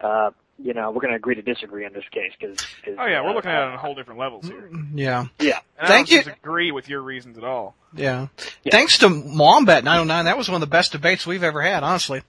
uh 0.00 0.30
you 0.62 0.72
know 0.72 0.90
we're 0.90 1.00
going 1.00 1.10
to 1.10 1.16
agree 1.16 1.34
to 1.34 1.42
disagree 1.42 1.84
in 1.84 1.92
this 1.92 2.04
case 2.10 2.32
cuz 2.40 2.56
Oh 2.98 3.06
yeah, 3.06 3.22
we're 3.22 3.32
looking 3.34 3.50
at 3.50 3.62
it 3.62 3.72
on 3.72 3.78
whole 3.78 3.94
different 3.94 4.20
levels 4.20 4.46
here. 4.46 4.70
yeah. 4.94 5.26
yeah 5.40 5.60
And 5.78 5.88
Thank 5.88 6.08
I 6.08 6.12
you. 6.12 6.18
don't 6.22 6.26
disagree 6.34 6.70
with 6.72 6.88
your 6.88 7.00
reasons 7.02 7.36
at 7.38 7.44
all. 7.44 7.74
Yeah. 7.94 8.28
Yeah. 8.62 8.70
Thanks 8.70 8.98
to 8.98 9.08
Wombat 9.08 9.84
909, 9.84 10.24
that 10.26 10.36
was 10.38 10.48
one 10.48 10.56
of 10.56 10.60
the 10.60 10.66
best 10.66 10.92
debates 10.92 11.26
we've 11.26 11.42
ever 11.42 11.60
had, 11.62 11.82
honestly. 11.82 12.22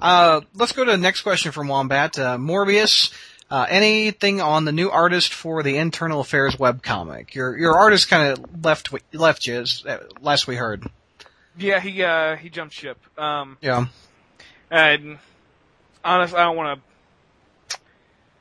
Uh, 0.00 0.40
let's 0.54 0.72
go 0.72 0.84
to 0.84 0.90
the 0.92 0.96
next 0.96 1.22
question 1.22 1.50
from 1.52 1.68
Wombat. 1.68 2.18
Uh, 2.18 2.36
Morbius, 2.38 3.12
uh, 3.50 3.66
anything 3.68 4.40
on 4.40 4.64
the 4.64 4.72
new 4.72 4.90
artist 4.90 5.32
for 5.34 5.62
the 5.62 5.76
Internal 5.76 6.20
Affairs 6.20 6.56
webcomic? 6.56 7.34
Your, 7.34 7.56
your 7.58 7.76
artist 7.76 8.08
kind 8.08 8.32
of 8.32 8.64
left, 8.64 8.90
left 9.12 9.46
you, 9.46 9.60
as, 9.60 9.84
uh, 9.86 9.98
last 10.20 10.46
we 10.46 10.54
heard. 10.56 10.84
Yeah, 11.56 11.80
he 11.80 12.04
uh 12.04 12.36
he 12.36 12.50
jumped 12.50 12.72
ship. 12.74 12.98
Um 13.18 13.56
Yeah. 13.60 13.86
and 14.70 15.18
honestly 16.04 16.38
I 16.38 16.44
don't 16.44 16.56
wanna 16.56 16.76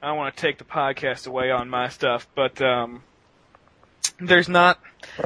I 0.08 0.14
want 0.14 0.34
to 0.34 0.42
take 0.42 0.58
the 0.58 0.64
podcast 0.64 1.28
away 1.28 1.52
on 1.52 1.70
my 1.70 1.90
stuff, 1.90 2.30
but 2.34 2.62
um, 2.62 3.04
there's 4.22 4.48
not. 4.48 4.80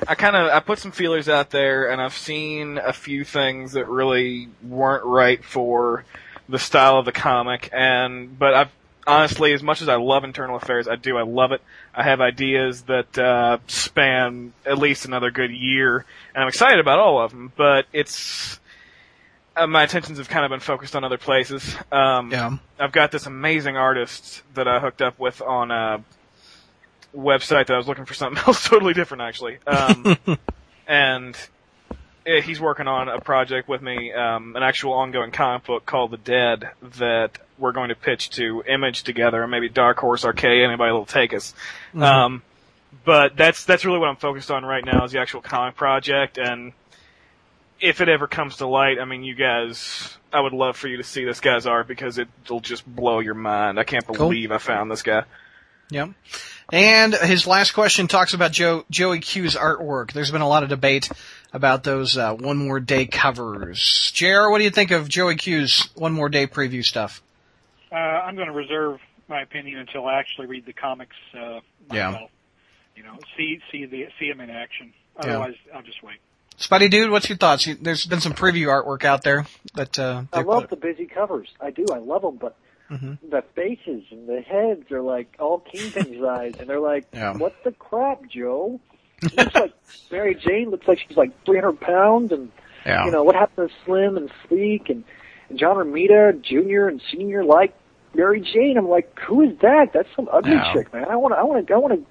I 0.07 0.15
kind 0.15 0.35
of 0.35 0.47
I 0.47 0.59
put 0.59 0.79
some 0.79 0.91
feelers 0.91 1.29
out 1.29 1.51
there, 1.51 1.91
and 1.91 2.01
I've 2.01 2.15
seen 2.17 2.79
a 2.79 2.91
few 2.91 3.23
things 3.23 3.73
that 3.73 3.87
really 3.87 4.49
weren't 4.63 5.05
right 5.05 5.43
for 5.45 6.03
the 6.49 6.57
style 6.57 6.97
of 6.97 7.05
the 7.05 7.11
comic. 7.11 7.69
And 7.71 8.39
but 8.39 8.55
I've 8.55 8.71
honestly, 9.05 9.53
as 9.53 9.61
much 9.61 9.83
as 9.83 9.87
I 9.87 9.97
love 9.97 10.23
Internal 10.23 10.55
Affairs, 10.55 10.87
I 10.87 10.95
do 10.95 11.15
I 11.15 11.23
love 11.23 11.51
it. 11.51 11.61
I 11.93 12.01
have 12.01 12.19
ideas 12.19 12.81
that 12.83 13.15
uh, 13.19 13.59
span 13.67 14.51
at 14.65 14.79
least 14.79 15.05
another 15.05 15.29
good 15.29 15.51
year, 15.51 16.05
and 16.33 16.41
I'm 16.41 16.47
excited 16.47 16.79
about 16.79 16.97
all 16.97 17.21
of 17.21 17.29
them. 17.29 17.51
But 17.55 17.85
it's 17.93 18.59
uh, 19.61 19.67
my 19.67 19.83
attentions 19.83 20.17
have 20.17 20.29
kind 20.29 20.43
of 20.45 20.49
been 20.49 20.59
focused 20.59 20.95
on 20.95 21.03
other 21.03 21.17
places. 21.17 21.75
Um, 21.91 22.31
Yeah. 22.31 22.57
I've 22.79 22.91
got 22.91 23.11
this 23.11 23.25
amazing 23.25 23.77
artist 23.77 24.41
that 24.55 24.67
I 24.67 24.79
hooked 24.79 25.01
up 25.01 25.19
with 25.19 25.41
on 25.41 25.71
a 25.71 26.03
website 27.15 27.67
that 27.67 27.71
I 27.71 27.77
was 27.77 27.87
looking 27.87 28.05
for 28.05 28.13
something 28.13 28.41
else 28.47 28.67
totally 28.67 28.93
different 28.93 29.21
actually. 29.21 29.59
Um, 29.67 30.17
and 30.87 31.35
eh, 32.25 32.41
he's 32.41 32.59
working 32.59 32.87
on 32.87 33.07
a 33.07 33.19
project 33.19 33.67
with 33.67 33.81
me, 33.81 34.11
um, 34.13 34.55
an 34.55 34.63
actual 34.63 34.93
ongoing 34.93 35.31
comic 35.31 35.65
book 35.65 35.85
called 35.85 36.11
The 36.11 36.17
Dead 36.17 36.69
that 36.97 37.37
we're 37.57 37.73
going 37.73 37.89
to 37.89 37.95
pitch 37.95 38.31
to 38.31 38.63
Image 38.67 39.03
together 39.03 39.43
and 39.43 39.51
maybe 39.51 39.69
Dark 39.69 39.99
Horse 39.99 40.25
Arcade, 40.25 40.63
anybody 40.63 40.91
will 40.91 41.05
take 41.05 41.33
us. 41.33 41.53
Um, 41.95 42.41
but 43.05 43.35
that's, 43.37 43.65
that's 43.65 43.85
really 43.85 43.99
what 43.99 44.09
I'm 44.09 44.15
focused 44.15 44.49
on 44.49 44.65
right 44.65 44.83
now 44.83 45.05
is 45.05 45.11
the 45.11 45.19
actual 45.19 45.41
comic 45.41 45.75
project 45.75 46.37
and 46.37 46.73
if 47.81 47.99
it 48.01 48.09
ever 48.09 48.27
comes 48.27 48.57
to 48.57 48.67
light, 48.67 48.99
I 48.99 49.05
mean, 49.05 49.23
you 49.23 49.35
guys, 49.35 50.17
I 50.31 50.39
would 50.39 50.53
love 50.53 50.77
for 50.77 50.87
you 50.87 50.97
to 50.97 51.03
see 51.03 51.25
this 51.25 51.39
guy's 51.39 51.65
art 51.65 51.87
because 51.87 52.17
it'll 52.17 52.59
just 52.59 52.85
blow 52.85 53.19
your 53.19 53.33
mind. 53.33 53.79
I 53.79 53.83
can't 53.83 54.05
Cool. 54.05 54.15
believe 54.15 54.51
I 54.51 54.57
found 54.59 54.91
this 54.91 55.01
guy. 55.03 55.23
Yep. 55.89 56.11
And 56.71 57.13
his 57.15 57.45
last 57.47 57.71
question 57.71 58.07
talks 58.07 58.33
about 58.33 58.51
Joe, 58.53 58.85
Joey 58.89 59.19
Q's 59.19 59.55
artwork. 59.55 60.13
There's 60.13 60.31
been 60.31 60.41
a 60.41 60.47
lot 60.47 60.63
of 60.63 60.69
debate 60.69 61.09
about 61.51 61.83
those 61.83 62.15
uh, 62.17 62.33
one 62.33 62.55
more 62.57 62.79
day 62.79 63.05
covers. 63.05 64.11
JR, 64.15 64.49
what 64.49 64.59
do 64.59 64.63
you 64.63 64.69
think 64.69 64.91
of 64.91 65.09
Joey 65.09 65.35
Q's 65.35 65.89
one 65.95 66.13
more 66.13 66.29
day 66.29 66.47
preview 66.47 66.85
stuff? 66.85 67.21
Uh, 67.91 67.95
I'm 67.95 68.35
going 68.35 68.47
to 68.47 68.53
reserve 68.53 68.99
my 69.27 69.41
opinion 69.41 69.79
until 69.79 70.05
I 70.07 70.19
actually 70.19 70.47
read 70.47 70.65
the 70.65 70.71
comics 70.73 71.15
uh, 71.37 71.59
Yeah. 71.91 72.25
You 72.95 73.03
know, 73.03 73.17
see 73.35 73.59
see 73.71 73.85
the 73.85 74.07
see 74.19 74.29
them 74.29 74.39
in 74.41 74.49
action. 74.49 74.93
Yeah. 75.23 75.31
Otherwise, 75.31 75.55
I'll 75.73 75.81
just 75.81 76.03
wait. 76.03 76.17
Spidey 76.59 76.89
dude, 76.91 77.09
what's 77.09 77.27
your 77.27 77.37
thoughts? 77.37 77.67
There's 77.81 78.05
been 78.05 78.21
some 78.21 78.33
preview 78.33 78.67
artwork 78.67 79.03
out 79.03 79.23
there 79.23 79.45
that 79.75 79.97
uh, 79.97 80.23
I 80.31 80.41
love 80.41 80.69
the 80.69 80.75
busy 80.75 81.05
covers. 81.07 81.47
I 81.59 81.71
do. 81.71 81.85
I 81.91 81.97
love 81.97 82.21
them, 82.21 82.37
but 82.37 82.55
Mhm. 82.91 83.17
the 83.29 83.41
faces 83.55 84.03
and 84.11 84.27
the 84.27 84.41
heads 84.41 84.91
are 84.91 85.01
like 85.01 85.35
all 85.39 85.59
kingpin 85.59 86.19
sized, 86.21 86.59
and 86.59 86.69
they're 86.69 86.79
like, 86.81 87.05
Yeah. 87.13 87.37
"What 87.37 87.55
the 87.63 87.71
crap, 87.71 88.27
Joe?" 88.29 88.79
It 89.23 89.35
looks 89.37 89.55
like 89.55 89.73
Mary 90.11 90.35
Jane 90.35 90.69
looks 90.71 90.87
like 90.87 90.99
she's 91.07 91.15
like 91.17 91.31
300 91.45 91.79
pounds, 91.79 92.31
and 92.33 92.51
Yeah. 92.85 93.05
you 93.05 93.11
know 93.11 93.23
what 93.23 93.35
happened 93.35 93.69
to 93.69 93.75
Slim 93.85 94.17
and 94.17 94.29
Sleek 94.47 94.89
and, 94.89 95.03
and 95.49 95.57
John 95.57 95.77
Romita 95.77 96.41
Jr. 96.41 96.87
and 96.89 97.01
Senior 97.11 97.43
like 97.45 97.73
Mary 98.13 98.41
Jane? 98.41 98.77
I'm 98.77 98.89
like, 98.89 99.17
who 99.21 99.41
is 99.41 99.57
that? 99.61 99.93
That's 99.93 100.09
some 100.15 100.27
ugly 100.31 100.51
Yeah. 100.51 100.73
chick, 100.73 100.93
man. 100.93 101.05
I 101.09 101.15
want 101.15 101.33
to. 101.33 101.39
I 101.39 101.43
want 101.43 101.65
to. 101.65 101.73
I 101.73 101.77
want 101.77 101.93
to. 101.93 102.05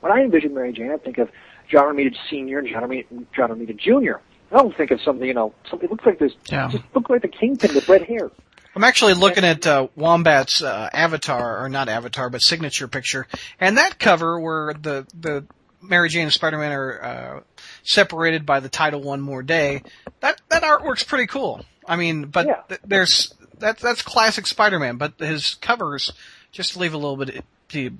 When 0.00 0.12
I 0.12 0.20
envision 0.22 0.54
Mary 0.54 0.72
Jane, 0.72 0.92
I 0.92 0.96
think 0.98 1.18
of 1.18 1.28
John 1.68 1.94
Romita 1.96 2.14
Senior 2.30 2.58
and 2.60 2.68
John 2.68 2.82
Romita, 2.82 3.26
John 3.34 3.50
Romita 3.50 3.76
Jr. 3.76 4.18
I 4.52 4.58
don't 4.58 4.76
think 4.76 4.90
of 4.90 5.00
something, 5.00 5.26
you 5.26 5.34
know, 5.34 5.52
something 5.68 5.88
looks 5.88 6.06
like 6.06 6.18
this. 6.18 6.32
Yeah. 6.50 6.68
Just 6.70 6.84
look 6.94 7.10
like 7.10 7.22
the 7.22 7.28
kingpin 7.28 7.74
with 7.74 7.88
red 7.88 8.02
hair. 8.02 8.30
I'm 8.76 8.84
actually 8.84 9.14
looking 9.14 9.44
at 9.44 9.66
uh, 9.66 9.86
Wombat's 9.96 10.62
uh, 10.62 10.90
avatar, 10.92 11.64
or 11.64 11.68
not 11.68 11.88
avatar, 11.88 12.28
but 12.28 12.40
signature 12.42 12.88
picture, 12.88 13.26
and 13.60 13.76
that 13.78 13.98
cover 14.00 14.38
where 14.40 14.74
the 14.74 15.06
the 15.18 15.44
Mary 15.80 16.08
Jane 16.08 16.22
and 16.24 16.32
Spider-Man 16.32 16.72
are 16.72 17.04
uh, 17.04 17.40
separated 17.84 18.44
by 18.44 18.58
the 18.60 18.68
title 18.68 19.00
"One 19.00 19.20
More 19.20 19.42
Day." 19.44 19.82
That 20.20 20.40
that 20.48 20.62
artwork's 20.64 21.04
pretty 21.04 21.26
cool. 21.28 21.64
I 21.86 21.94
mean, 21.96 22.26
but 22.26 22.46
Yeah. 22.46 22.62
th- 22.68 22.80
there's 22.84 23.34
that's 23.58 23.80
that's 23.80 24.02
classic 24.02 24.46
Spider-Man, 24.48 24.96
but 24.96 25.14
his 25.18 25.54
covers 25.54 26.12
just 26.50 26.76
leave 26.76 26.94
a 26.94 26.98
little 26.98 27.16
bit 27.16 27.44
to, 27.68 27.90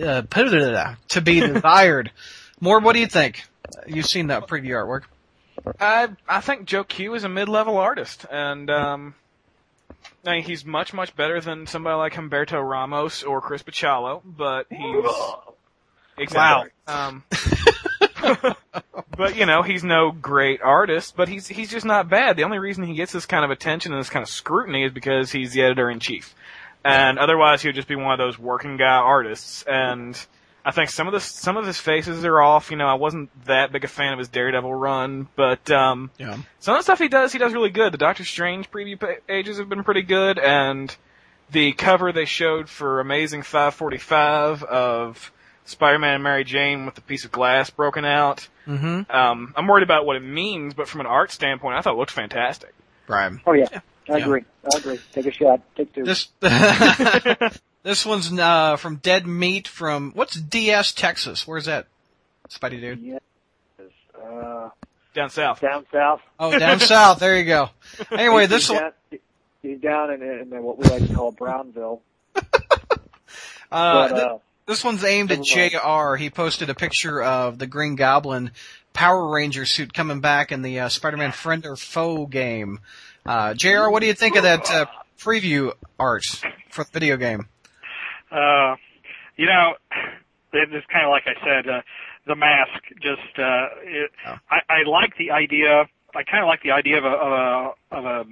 uh, 0.00 0.94
to 1.08 1.20
be 1.20 1.40
desired. 1.40 2.10
More, 2.60 2.80
what 2.80 2.94
do 2.94 3.00
you 3.00 3.06
think? 3.06 3.44
You've 3.86 4.06
seen 4.06 4.28
that 4.28 4.46
preview 4.46 4.70
artwork. 4.70 5.02
I 5.80 6.08
I 6.28 6.40
think 6.40 6.66
Joe 6.66 6.84
Q 6.84 7.14
is 7.14 7.24
a 7.24 7.28
mid-level 7.28 7.76
artist, 7.76 8.26
and 8.30 8.70
um, 8.70 9.14
I 10.24 10.36
mean, 10.36 10.44
he's 10.44 10.64
much 10.64 10.92
much 10.92 11.16
better 11.16 11.40
than 11.40 11.66
somebody 11.66 11.96
like 11.96 12.14
Humberto 12.14 12.62
Ramos 12.62 13.22
or 13.22 13.40
Chris 13.40 13.62
Bachalo, 13.62 14.22
but 14.24 14.66
he's 14.70 15.04
exactly. 16.18 16.70
Um, 16.86 17.24
but 19.16 19.36
you 19.36 19.46
know, 19.46 19.62
he's 19.62 19.84
no 19.84 20.12
great 20.12 20.62
artist, 20.62 21.14
but 21.16 21.28
he's 21.28 21.46
he's 21.48 21.70
just 21.70 21.86
not 21.86 22.08
bad. 22.08 22.36
The 22.36 22.44
only 22.44 22.58
reason 22.58 22.84
he 22.84 22.94
gets 22.94 23.12
this 23.12 23.26
kind 23.26 23.44
of 23.44 23.50
attention 23.50 23.92
and 23.92 24.00
this 24.00 24.10
kind 24.10 24.22
of 24.22 24.28
scrutiny 24.28 24.84
is 24.84 24.92
because 24.92 25.32
he's 25.32 25.52
the 25.52 25.62
editor 25.62 25.90
in 25.90 26.00
chief. 26.00 26.34
and 26.84 27.18
otherwise 27.18 27.62
he 27.62 27.68
would 27.68 27.74
just 27.74 27.88
be 27.88 27.96
one 27.96 28.12
of 28.12 28.18
those 28.18 28.38
working 28.38 28.76
guy 28.76 28.96
artists. 28.96 29.64
And 29.66 30.18
I 30.68 30.72
think 30.72 30.90
some 30.90 31.06
of 31.06 31.12
the 31.12 31.20
some 31.20 31.56
of 31.56 31.64
his 31.64 31.78
faces 31.78 32.24
are 32.24 32.42
off. 32.42 32.72
You 32.72 32.76
know, 32.76 32.88
I 32.88 32.94
wasn't 32.94 33.30
that 33.44 33.70
big 33.70 33.84
a 33.84 33.88
fan 33.88 34.12
of 34.12 34.18
his 34.18 34.26
Daredevil 34.28 34.74
run, 34.74 35.28
but 35.36 35.70
um, 35.70 36.10
Yeah. 36.18 36.36
some 36.58 36.74
of 36.74 36.80
the 36.80 36.82
stuff 36.82 36.98
he 36.98 37.06
does, 37.06 37.32
he 37.32 37.38
does 37.38 37.52
really 37.52 37.70
good. 37.70 37.92
The 37.92 37.98
Doctor 37.98 38.24
Strange 38.24 38.68
preview 38.70 38.98
pages 39.28 39.58
have 39.58 39.68
been 39.68 39.84
pretty 39.84 40.02
good, 40.02 40.40
and 40.40 40.94
the 41.52 41.72
cover 41.72 42.10
they 42.10 42.24
showed 42.24 42.68
for 42.68 42.98
Amazing 42.98 43.42
545 43.42 44.64
of 44.64 45.30
Spider-Man 45.66 46.14
and 46.14 46.24
Mary 46.24 46.42
Jane 46.42 46.84
with 46.84 46.96
the 46.96 47.00
piece 47.00 47.24
of 47.24 47.30
glass 47.30 47.70
broken 47.70 48.04
out. 48.04 48.48
Mm-hmm. 48.66 49.08
Um, 49.16 49.54
I'm 49.56 49.68
worried 49.68 49.84
about 49.84 50.04
what 50.04 50.16
it 50.16 50.24
means, 50.24 50.74
but 50.74 50.88
from 50.88 51.00
an 51.00 51.06
art 51.06 51.30
standpoint, 51.30 51.76
I 51.76 51.80
thought 51.82 51.94
it 51.94 51.98
looked 51.98 52.10
fantastic. 52.10 52.74
Right. 53.06 53.32
Oh 53.46 53.52
yeah, 53.52 53.68
I 54.08 54.16
Yeah. 54.16 54.24
agree. 54.24 54.42
I 54.74 54.78
agree. 54.78 54.98
Take 55.12 55.26
a 55.26 55.30
shot. 55.30 55.60
Take 55.76 55.92
two. 55.94 56.02
This 56.02 56.26
this 57.86 58.04
one's 58.04 58.32
uh, 58.36 58.76
from 58.76 58.96
Dead 58.96 59.26
Meat 59.28 59.68
from 59.68 60.10
what's 60.12 60.34
DS 60.34 60.92
Texas? 60.92 61.46
Where's 61.46 61.66
that? 61.66 61.86
Spidey 62.50 62.80
dude. 62.80 63.00
Yes. 63.00 63.20
Uh, 64.20 64.70
Down 65.14 65.30
south. 65.30 65.60
down 65.60 65.86
south. 65.92 66.20
Oh, 66.38 66.58
down 66.58 66.80
south. 66.80 67.20
There 67.20 67.38
you 67.38 67.44
go. 67.44 67.70
Anyway, 68.10 68.46
this 68.46 68.68
he's 68.68 68.74
one. 68.74 68.82
down, 69.10 69.18
he's 69.62 69.78
down 69.80 70.10
in, 70.12 70.22
in 70.22 70.62
what 70.62 70.78
we 70.78 70.84
like 70.84 71.06
to 71.06 71.14
call 71.14 71.32
Brownville. 71.32 72.02
Uh, 73.68 74.08
But, 74.08 74.14
th- 74.14 74.22
uh, 74.28 74.38
this 74.66 74.84
one's 74.84 75.02
aimed 75.02 75.32
at 75.32 75.42
Jr. 75.42 76.14
He 76.14 76.30
posted 76.30 76.70
a 76.70 76.74
picture 76.74 77.20
of 77.20 77.58
the 77.58 77.66
Green 77.66 77.96
Goblin 77.96 78.52
Power 78.92 79.28
Ranger 79.28 79.66
suit 79.66 79.92
coming 79.92 80.20
back 80.20 80.52
in 80.52 80.62
the 80.62 80.78
uh, 80.80 80.88
Spider-Man 80.88 81.32
Friend 81.32 81.66
or 81.66 81.74
Foe 81.74 82.26
game. 82.26 82.78
Uh, 83.26 83.54
Jr. 83.54 83.88
What 83.90 84.00
do 84.00 84.06
you 84.06 84.14
think 84.14 84.36
of 84.36 84.44
that 84.44 84.70
uh, 84.70 84.86
preview 85.18 85.72
art 85.98 86.22
for 86.70 86.84
the 86.84 86.90
video 86.92 87.16
game? 87.16 87.48
Uh, 88.30 88.76
you 89.36 89.46
know, 89.46 89.74
it's 90.52 90.86
kind 90.92 91.04
of 91.04 91.10
like 91.10 91.24
I 91.26 91.34
said, 91.44 91.68
uh, 91.68 91.82
the 92.26 92.34
mask. 92.34 92.82
Just, 93.00 93.38
uh, 93.38 93.68
it, 93.82 94.10
Oh. 94.26 94.36
I, 94.50 94.60
I 94.68 94.82
like 94.88 95.16
the 95.18 95.30
idea. 95.30 95.84
I 96.14 96.22
kind 96.24 96.42
of 96.42 96.48
like 96.48 96.62
the 96.62 96.72
idea 96.72 96.98
of 96.98 97.04
a, 97.04 97.08
of 97.08 97.32
a 97.32 97.96
of 97.96 98.04
a 98.04 98.24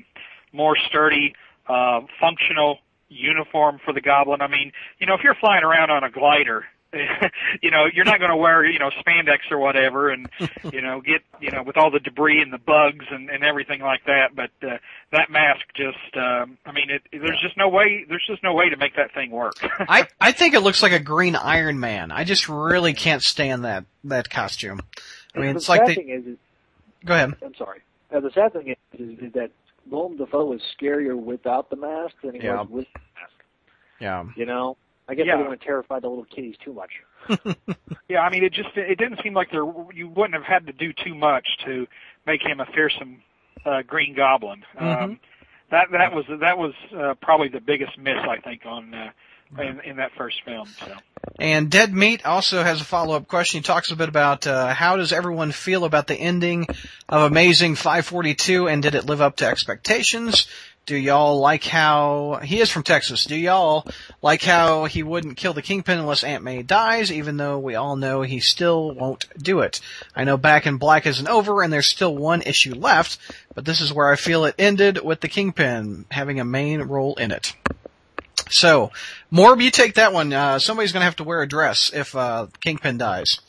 more 0.52 0.76
sturdy, 0.88 1.34
uh, 1.68 2.00
functional 2.20 2.78
uniform 3.08 3.78
for 3.84 3.92
the 3.92 4.00
Goblin. 4.00 4.40
I 4.40 4.48
mean, 4.48 4.72
you 4.98 5.06
know, 5.06 5.14
if 5.14 5.20
you're 5.22 5.34
flying 5.36 5.64
around 5.64 5.90
on 5.90 6.02
a 6.04 6.10
glider. 6.10 6.64
you 7.62 7.70
know, 7.70 7.86
you're 7.92 8.04
not 8.04 8.18
going 8.18 8.30
to 8.30 8.36
wear, 8.36 8.64
you 8.64 8.78
know, 8.78 8.90
spandex 8.90 9.50
or 9.50 9.58
whatever, 9.58 10.10
and 10.10 10.28
you 10.72 10.80
know, 10.80 11.00
get, 11.00 11.22
you 11.40 11.50
know, 11.50 11.62
with 11.62 11.76
all 11.76 11.90
the 11.90 12.00
debris 12.00 12.40
and 12.40 12.52
the 12.52 12.58
bugs 12.58 13.04
and, 13.10 13.28
and 13.30 13.42
everything 13.44 13.80
like 13.80 14.04
that. 14.06 14.34
But 14.34 14.50
uh, 14.66 14.78
that 15.12 15.30
mask 15.30 15.62
just, 15.76 16.16
um, 16.16 16.56
I 16.64 16.72
mean, 16.72 16.90
it, 16.90 17.02
there's 17.12 17.40
just 17.42 17.56
no 17.56 17.68
way, 17.68 18.04
there's 18.08 18.24
just 18.26 18.42
no 18.42 18.54
way 18.54 18.68
to 18.70 18.76
make 18.76 18.96
that 18.96 19.12
thing 19.14 19.30
work. 19.30 19.54
I 19.88 20.06
I 20.20 20.32
think 20.32 20.54
it 20.54 20.60
looks 20.60 20.82
like 20.82 20.92
a 20.92 21.00
Green 21.00 21.36
Iron 21.36 21.80
Man. 21.80 22.10
I 22.10 22.24
just 22.24 22.48
really 22.48 22.94
can't 22.94 23.22
stand 23.22 23.64
that 23.64 23.84
that 24.04 24.30
costume. 24.30 24.80
I 25.34 25.38
mean, 25.40 25.50
the 25.50 25.56
it's 25.56 25.68
like 25.68 25.80
sad 25.80 25.88
they. 25.88 25.94
thing 25.94 26.08
is, 26.10 26.26
is 26.26 26.38
Go 27.04 27.14
ahead. 27.14 27.34
I'm 27.44 27.54
sorry. 27.56 27.80
Uh, 28.14 28.20
the 28.20 28.30
sad 28.30 28.52
thing 28.52 28.68
is, 28.68 28.76
is, 28.98 29.18
is 29.18 29.32
that 29.34 29.50
Willem 29.90 30.16
Dafoe 30.16 30.52
is 30.54 30.62
scarier 30.80 31.14
without 31.20 31.68
the 31.68 31.76
mask 31.76 32.14
than 32.22 32.34
he 32.34 32.42
Yeah. 32.44 32.60
was 32.62 32.68
with 32.70 32.86
the 32.94 33.00
mask. 33.20 33.32
Yeah. 34.00 34.24
You 34.36 34.46
know, 34.46 34.76
I 35.08 35.14
guess 35.14 35.26
Yeah. 35.26 35.34
I 35.34 35.36
don't 35.38 35.48
want 35.48 35.60
to 35.60 35.66
terrify 35.66 36.00
the 36.00 36.08
little 36.08 36.24
kitties 36.24 36.56
too 36.64 36.72
much. 36.72 36.90
Yeah, 38.06 38.20
I 38.20 38.30
mean, 38.30 38.44
it 38.44 38.52
just 38.52 38.68
it 38.76 38.98
didn't 38.98 39.20
seem 39.22 39.32
like 39.32 39.50
there 39.50 39.64
you 39.94 40.08
wouldn't 40.08 40.34
have 40.34 40.44
had 40.44 40.66
to 40.66 40.72
do 40.72 40.92
too 40.92 41.14
much 41.14 41.46
to 41.64 41.86
make 42.26 42.42
him 42.42 42.60
a 42.60 42.66
fearsome 42.66 43.22
uh, 43.64 43.80
Green 43.82 44.14
Goblin. 44.14 44.62
Um, 44.78 45.18
that 45.70 45.86
that 45.90 46.12
was 46.12 46.26
that 46.40 46.58
was 46.58 46.74
uh, 46.94 47.14
probably 47.22 47.48
the 47.48 47.60
biggest 47.60 47.98
miss 47.98 48.18
I 48.18 48.40
think 48.40 48.66
on 48.66 48.92
uh, 48.94 49.10
in, 49.60 49.80
in 49.80 49.96
that 49.96 50.12
first 50.16 50.36
film. 50.44 50.68
So 50.78 50.92
And 51.38 51.70
Dead 51.70 51.92
Meat 51.94 52.24
also 52.26 52.62
has 52.62 52.80
a 52.80 52.84
follow-up 52.84 53.26
question. 53.26 53.58
He 53.58 53.62
talks 53.62 53.90
a 53.90 53.96
bit 53.96 54.08
about 54.08 54.46
uh, 54.46 54.74
how 54.74 54.96
does 54.96 55.12
everyone 55.12 55.52
feel 55.52 55.84
about 55.84 56.06
the 56.06 56.14
ending 56.14 56.66
of 57.08 57.22
Amazing 57.22 57.76
542, 57.76 58.68
and 58.68 58.82
did 58.82 58.94
it 58.94 59.06
live 59.06 59.20
up 59.20 59.36
to 59.36 59.46
expectations? 59.46 60.46
Do 60.86 60.96
y'all 60.96 61.40
like 61.40 61.64
how 61.64 62.40
he 62.42 62.60
is 62.60 62.68
from 62.68 62.82
Texas? 62.82 63.24
Do 63.24 63.36
y'all 63.36 63.86
like 64.20 64.42
how 64.42 64.84
he 64.84 65.02
wouldn't 65.02 65.38
kill 65.38 65.54
the 65.54 65.62
Kingpin 65.62 65.98
unless 65.98 66.22
Aunt 66.22 66.44
May 66.44 66.62
dies, 66.62 67.10
even 67.10 67.38
though 67.38 67.58
we 67.58 67.74
all 67.74 67.96
know 67.96 68.20
he 68.20 68.38
still 68.38 68.92
won't 68.92 69.24
do 69.42 69.60
it? 69.60 69.80
I 70.14 70.24
know 70.24 70.36
Back 70.36 70.66
in 70.66 70.76
Black 70.76 71.06
isn't 71.06 71.26
over, 71.26 71.62
and 71.62 71.72
there's 71.72 71.86
still 71.86 72.14
one 72.14 72.42
issue 72.42 72.74
left, 72.74 73.18
but 73.54 73.64
this 73.64 73.80
is 73.80 73.94
where 73.94 74.12
I 74.12 74.16
feel 74.16 74.44
it 74.44 74.56
ended 74.58 75.02
with 75.02 75.22
the 75.22 75.28
Kingpin 75.28 76.04
having 76.10 76.38
a 76.38 76.44
main 76.44 76.82
role 76.82 77.14
in 77.14 77.30
it. 77.30 77.54
So, 78.50 78.92
Morb, 79.32 79.62
you 79.62 79.70
take 79.70 79.94
that 79.94 80.12
one. 80.12 80.34
Uh, 80.34 80.58
somebody's 80.58 80.92
gonna 80.92 81.06
have 81.06 81.16
to 81.16 81.24
wear 81.24 81.40
a 81.40 81.48
dress 81.48 81.90
if, 81.94 82.14
uh, 82.14 82.48
Kingpin 82.60 82.98
dies. 82.98 83.40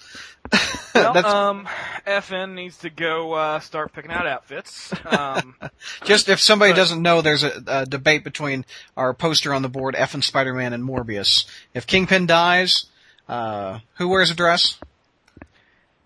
Well, 0.94 1.18
um, 1.26 1.68
FN 2.06 2.54
needs 2.54 2.78
to 2.80 2.90
go 2.90 3.34
uh, 3.34 3.60
start 3.60 3.94
picking 3.94 4.12
out 4.12 4.26
outfits. 4.28 4.94
Um, 5.06 5.56
just 6.06 6.30
if 6.30 6.40
somebody 6.40 6.72
but- 6.72 6.78
doesn't 6.78 7.02
know, 7.02 7.22
there's 7.22 7.44
a, 7.44 7.64
a 7.68 7.86
debate 7.86 8.24
between 8.24 8.66
our 8.96 9.14
poster 9.14 9.54
on 9.54 9.62
the 9.62 9.70
board, 9.70 9.96
F 9.98 10.14
and 10.14 10.24
Spider-Man 10.24 10.74
and 10.74 10.84
Morbius. 10.84 11.46
If 11.74 11.88
Kingpin 11.88 12.26
dies, 12.26 12.86
uh, 13.28 13.80
who 13.96 14.08
wears 14.08 14.32
a 14.32 14.36
dress? 14.36 14.78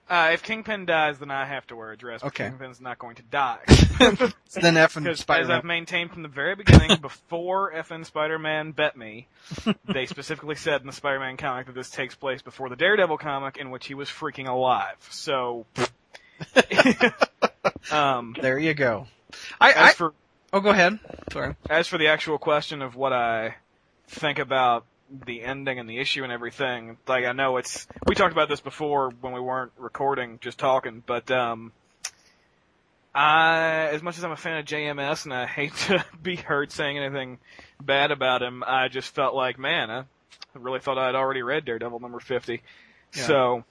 Uh, 0.10 0.32
if 0.34 0.42
Kingpin 0.42 0.86
dies, 0.86 1.20
then 1.20 1.30
I 1.30 1.46
have 1.46 1.68
to 1.68 1.76
wear 1.76 1.92
a 1.92 1.98
dress. 1.98 2.22
but 2.22 2.30
Okay. 2.30 2.46
Kingpin's 2.50 2.82
not 2.82 2.98
going 2.98 3.16
to 3.18 3.22
die. 3.24 3.60
then 4.54 4.76
F 4.76 4.98
and 4.98 5.06
Because 5.06 5.26
as. 5.30 5.50
I've 5.50 5.64
maintained 5.64 6.12
from 6.12 6.24
the 6.24 6.30
very 6.30 6.56
beginning, 6.56 6.98
before 7.02 7.72
FN 7.72 8.06
Spider-Man 8.06 8.72
bet 8.72 8.98
me, 8.98 9.28
they 9.86 10.08
specifically 10.08 10.56
said 10.56 10.82
in 10.82 10.88
the 10.88 10.94
Spider-Man 10.94 11.38
comic 11.38 11.68
that 11.68 11.76
this 11.76 11.92
takes 11.92 12.16
place 12.16 12.42
before 12.42 12.70
the 12.70 12.76
Daredevil 12.76 13.20
comic, 13.20 13.58
in 13.58 13.70
which 13.70 13.86
he 13.86 13.94
was 13.94 14.10
freaking 14.10 14.48
alive. 14.48 14.98
So, 15.12 15.68
um, 17.92 18.36
There 18.42 18.58
you 18.58 18.74
go. 18.74 19.06
I, 19.62 19.72
as 19.72 19.90
I, 19.90 19.94
for 19.94 20.14
oh, 20.52 20.60
go 20.60 20.70
ahead. 20.70 21.00
Sorry. 21.32 21.56
as 21.70 21.88
for 21.88 22.00
the 22.00 22.08
actual 22.08 22.40
question 22.40 22.82
of 22.82 22.96
what 22.96 23.14
I 23.14 23.56
think 24.08 24.40
about 24.40 24.86
the 25.26 25.44
ending 25.44 25.80
and 25.80 25.90
the 25.90 25.98
issue 25.98 26.24
and 26.24 26.32
everything, 26.32 26.98
like 27.08 27.26
I 27.26 27.32
know 27.32 27.58
it's 27.58 27.88
we 28.08 28.16
talked 28.16 28.32
about 28.32 28.50
this 28.50 28.60
before 28.62 29.12
when 29.22 29.34
we 29.34 29.40
weren't 29.40 29.72
recording, 29.78 30.40
just 30.42 30.58
talking, 30.58 31.04
but 31.06 31.30
um 31.32 31.72
I 33.14 33.90
as 33.92 34.04
much 34.04 34.18
as 34.18 34.24
I'm 34.24 34.32
a 34.32 34.38
fan 34.38 34.58
of 34.58 34.66
JMS 34.66 35.26
and 35.26 35.34
I 35.34 35.46
hate 35.46 35.76
to 35.88 36.06
be 36.22 36.36
heard 36.36 36.72
saying 36.72 36.98
anything 36.98 37.40
bad 37.82 38.12
about 38.12 38.42
him, 38.42 38.64
I 38.66 38.88
just 38.88 39.14
felt 39.14 39.36
like, 39.36 39.58
man, 39.58 39.90
I 39.90 40.04
really 40.54 40.80
thought 40.80 40.98
I'd 40.98 41.16
already 41.16 41.42
read 41.42 41.66
Daredevil 41.66 42.00
number 42.00 42.20
50. 42.20 42.62
Yeah. 43.16 43.24
So, 43.24 43.64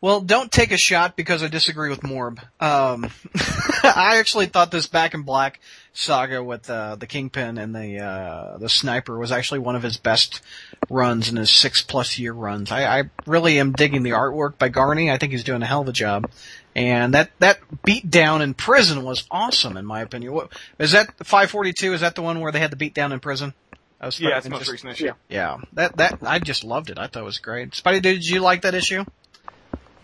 Well, 0.00 0.20
don't 0.20 0.50
take 0.50 0.72
a 0.72 0.76
shot 0.76 1.16
because 1.16 1.42
I 1.42 1.48
disagree 1.48 1.88
with 1.88 2.00
Morb. 2.00 2.38
Um, 2.60 3.10
I 3.82 4.18
actually 4.18 4.46
thought 4.46 4.70
this 4.70 4.86
Back 4.86 5.14
in 5.14 5.22
Black 5.22 5.60
saga 5.92 6.42
with 6.42 6.68
uh, 6.70 6.96
the 6.96 7.06
Kingpin 7.06 7.58
and 7.58 7.74
the 7.74 7.98
uh, 7.98 8.58
the 8.58 8.68
Sniper 8.68 9.18
was 9.18 9.32
actually 9.32 9.60
one 9.60 9.76
of 9.76 9.82
his 9.82 9.96
best 9.96 10.40
runs 10.88 11.28
in 11.28 11.36
his 11.36 11.50
six 11.50 11.82
plus 11.82 12.18
year 12.18 12.32
runs. 12.32 12.70
I, 12.70 13.00
I 13.00 13.04
really 13.26 13.58
am 13.58 13.72
digging 13.72 14.02
the 14.02 14.10
artwork 14.10 14.58
by 14.58 14.68
Garney. 14.68 15.10
I 15.10 15.18
think 15.18 15.32
he's 15.32 15.44
doing 15.44 15.62
a 15.62 15.66
hell 15.66 15.82
of 15.82 15.88
a 15.88 15.92
job. 15.92 16.30
And 16.74 17.14
that 17.14 17.30
that 17.40 17.58
beat 17.82 18.08
down 18.08 18.42
in 18.42 18.54
prison 18.54 19.02
was 19.02 19.24
awesome, 19.30 19.76
in 19.76 19.84
my 19.84 20.00
opinion. 20.00 20.32
What, 20.32 20.52
is 20.78 20.92
that 20.92 21.14
542? 21.24 21.94
Is 21.94 22.00
that 22.00 22.14
the 22.14 22.22
one 22.22 22.40
where 22.40 22.52
they 22.52 22.60
had 22.60 22.70
the 22.70 22.76
beat 22.76 22.94
down 22.94 23.12
in 23.12 23.18
prison? 23.18 23.54
I 24.00 24.06
was 24.06 24.18
yeah, 24.18 24.36
it's 24.36 24.44
the 24.44 24.50
most 24.50 24.70
recent 24.70 24.92
issue. 24.92 25.06
yeah. 25.06 25.12
Yeah, 25.28 25.56
that 25.74 25.96
that 25.96 26.18
I 26.22 26.38
just 26.38 26.64
loved 26.64 26.90
it. 26.90 26.98
I 26.98 27.06
thought 27.08 27.20
it 27.20 27.24
was 27.24 27.38
great. 27.38 27.72
Spidey, 27.72 28.00
did 28.00 28.24
you 28.24 28.40
like 28.40 28.62
that 28.62 28.74
issue? 28.74 29.04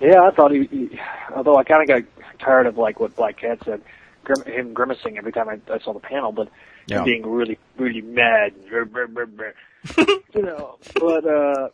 Yeah, 0.00 0.22
I 0.22 0.30
thought 0.32 0.50
he. 0.50 0.64
he 0.66 1.00
although 1.34 1.56
I 1.56 1.64
kind 1.64 1.82
of 1.82 1.88
got 1.88 2.38
tired 2.38 2.66
of 2.66 2.76
like 2.76 3.00
what 3.00 3.16
Black 3.16 3.38
Cat 3.38 3.60
said, 3.64 3.80
grim, 4.26 4.42
him 4.44 4.74
grimacing 4.74 5.16
every 5.16 5.32
time 5.32 5.48
I, 5.48 5.54
I 5.72 5.78
saw 5.78 5.94
the 5.94 6.00
panel, 6.00 6.32
but 6.32 6.48
Yeah. 6.86 7.04
being 7.04 7.24
really, 7.24 7.58
really 7.78 8.02
mad. 8.02 8.52
You 10.34 10.42
know, 10.42 10.78
but 10.98 11.24
uh 11.24 11.68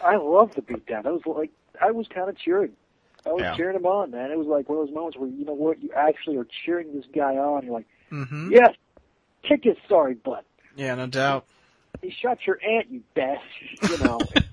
I 0.00 0.16
love 0.16 0.50
the 0.54 0.62
beatdown. 0.62 1.06
I 1.06 1.10
was 1.12 1.22
like, 1.24 1.50
I 1.80 1.90
was 1.92 2.06
kind 2.12 2.28
of 2.28 2.36
cheering. 2.36 2.72
I 3.24 3.30
was 3.30 3.42
Yeah. 3.42 3.56
cheering 3.56 3.76
him 3.76 3.86
on, 3.86 4.10
man. 4.10 4.30
It 4.30 4.36
was 4.38 4.48
like 4.48 4.68
one 4.68 4.78
of 4.78 4.86
those 4.86 4.94
moments 4.94 5.16
where 5.16 5.28
you 5.30 5.44
know 5.44 5.54
what, 5.54 5.82
you 5.82 5.90
actually 5.96 6.36
are 6.36 6.46
cheering 6.66 6.94
this 6.94 7.06
guy 7.14 7.36
on. 7.36 7.64
You're 7.64 7.72
like, 7.74 7.86
Mm-hmm. 8.10 8.50
yes, 8.52 8.74
kick 9.48 9.60
his 9.64 9.76
sorry 9.88 10.14
butt. 10.14 10.44
Yeah, 10.76 10.94
no 10.96 11.06
doubt. 11.06 11.46
He 12.02 12.10
shot 12.10 12.38
your 12.46 12.58
aunt, 12.62 12.90
you 12.90 13.02
bastard. 13.14 13.88
You 13.88 13.96
know. 13.98 14.28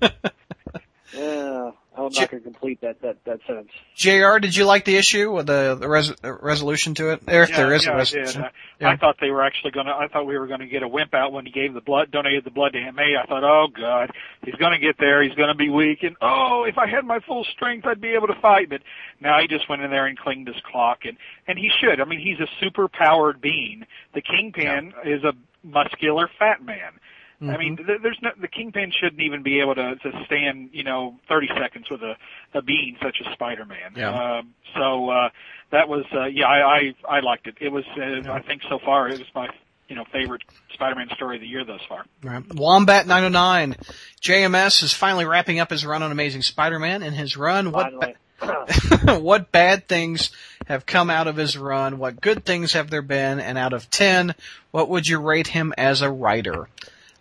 yeah, 1.12 1.70
I'm 1.96 2.10
J- 2.10 2.20
not 2.22 2.30
going 2.30 2.42
to 2.42 2.44
complete 2.50 2.80
that 2.82 3.00
that 3.02 3.16
that 3.24 3.40
sentence. 3.46 3.70
Jr. 3.96 4.38
Did 4.38 4.54
you 4.56 4.64
like 4.64 4.84
the 4.84 4.96
issue 4.96 5.32
with 5.32 5.46
the, 5.46 5.76
the 5.78 5.88
res- 5.88 6.12
uh, 6.22 6.32
resolution 6.40 6.94
to 6.94 7.10
it? 7.10 7.22
Or 7.26 7.42
if 7.42 7.50
yeah, 7.50 7.56
there 7.56 7.74
is 7.74 7.84
yeah, 7.84 7.90
a 7.90 7.94
I 7.94 7.96
resolution. 7.96 8.40
did. 8.42 8.46
I, 8.46 8.50
Yeah. 8.80 8.88
I 8.90 8.96
thought 8.96 9.16
they 9.20 9.30
were 9.30 9.42
actually 9.44 9.72
going 9.72 9.86
to. 9.86 9.92
I 9.92 10.06
thought 10.08 10.24
we 10.26 10.38
were 10.38 10.46
going 10.46 10.60
to 10.60 10.66
get 10.66 10.82
a 10.82 10.88
wimp 10.88 11.12
out 11.14 11.32
when 11.32 11.44
he 11.46 11.52
gave 11.52 11.74
the 11.74 11.80
blood, 11.80 12.10
donated 12.10 12.44
the 12.44 12.50
blood 12.50 12.72
to 12.74 12.78
Aunt 12.78 12.96
May. 12.96 13.14
I 13.20 13.26
thought, 13.26 13.44
oh 13.44 13.66
god, 13.76 14.10
he's 14.44 14.54
going 14.54 14.72
to 14.72 14.78
get 14.78 14.96
there. 14.98 15.22
He's 15.22 15.34
going 15.34 15.48
to 15.50 15.54
be 15.56 15.68
weak, 15.68 16.02
and 16.02 16.16
oh, 16.22 16.64
if 16.66 16.78
I 16.78 16.86
had 16.86 17.04
my 17.04 17.18
full 17.20 17.44
strength, 17.44 17.86
I'd 17.86 18.00
be 18.00 18.10
able 18.10 18.28
to 18.28 18.40
fight. 18.40 18.70
But 18.70 18.82
now 19.20 19.38
he 19.40 19.48
just 19.48 19.68
went 19.68 19.82
in 19.82 19.90
there 19.90 20.06
and 20.06 20.16
clinged 20.18 20.46
his 20.48 20.56
clock, 20.70 21.00
and 21.04 21.16
and 21.48 21.58
he 21.58 21.70
should. 21.80 22.00
I 22.00 22.04
mean, 22.04 22.20
he's 22.20 22.38
a 22.40 22.48
super 22.60 22.88
powered 22.88 23.40
being. 23.40 23.84
The 24.14 24.22
Kingpin 24.22 24.94
is 25.04 25.24
a 25.24 25.32
muscular 25.62 26.30
fat 26.38 26.62
man. 26.64 26.92
Mm-hmm. 27.40 27.50
I 27.50 27.56
mean, 27.56 27.78
there's 28.02 28.18
no 28.20 28.30
the 28.38 28.48
kingpin 28.48 28.92
shouldn't 28.98 29.22
even 29.22 29.42
be 29.42 29.60
able 29.60 29.74
to 29.74 29.96
to 29.96 30.24
stand, 30.26 30.70
you 30.72 30.84
know, 30.84 31.16
30 31.28 31.48
seconds 31.58 31.86
with 31.90 32.02
a 32.02 32.14
a 32.52 32.60
being 32.60 32.96
such 33.02 33.16
as 33.24 33.32
Spider-Man. 33.32 33.94
Yeah. 33.96 34.38
Um, 34.38 34.54
so 34.76 35.08
uh, 35.08 35.30
that 35.72 35.88
was, 35.88 36.04
uh, 36.12 36.24
yeah, 36.26 36.46
I, 36.46 36.92
I 37.08 37.16
I 37.16 37.20
liked 37.20 37.46
it. 37.46 37.56
It 37.60 37.70
was, 37.70 37.84
uh, 37.96 38.30
I 38.30 38.42
think, 38.42 38.62
so 38.68 38.78
far 38.84 39.08
it 39.08 39.18
was 39.18 39.28
my 39.34 39.48
you 39.88 39.96
know 39.96 40.04
favorite 40.12 40.42
Spider-Man 40.74 41.08
story 41.14 41.36
of 41.36 41.40
the 41.40 41.48
year 41.48 41.64
thus 41.64 41.80
far. 41.88 42.04
Right. 42.22 42.44
Wombat 42.54 43.06
909. 43.06 43.76
JMS 44.20 44.82
is 44.82 44.92
finally 44.92 45.24
wrapping 45.24 45.60
up 45.60 45.70
his 45.70 45.86
run 45.86 46.02
on 46.02 46.12
Amazing 46.12 46.42
Spider-Man. 46.42 47.02
In 47.02 47.14
his 47.14 47.38
run, 47.38 47.72
what 47.72 47.90
Finally. 47.90 48.14
ba- 48.38 49.18
what 49.20 49.50
bad 49.50 49.88
things 49.88 50.30
have 50.66 50.84
come 50.84 51.08
out 51.08 51.26
of 51.26 51.36
his 51.36 51.56
run? 51.56 51.98
What 51.98 52.20
good 52.20 52.44
things 52.44 52.74
have 52.74 52.90
there 52.90 53.02
been? 53.02 53.40
And 53.40 53.56
out 53.56 53.72
of 53.72 53.90
10, 53.90 54.34
what 54.70 54.88
would 54.88 55.06
you 55.06 55.20
rate 55.20 55.46
him 55.46 55.72
as 55.78 56.02
a 56.02 56.10
writer? 56.10 56.68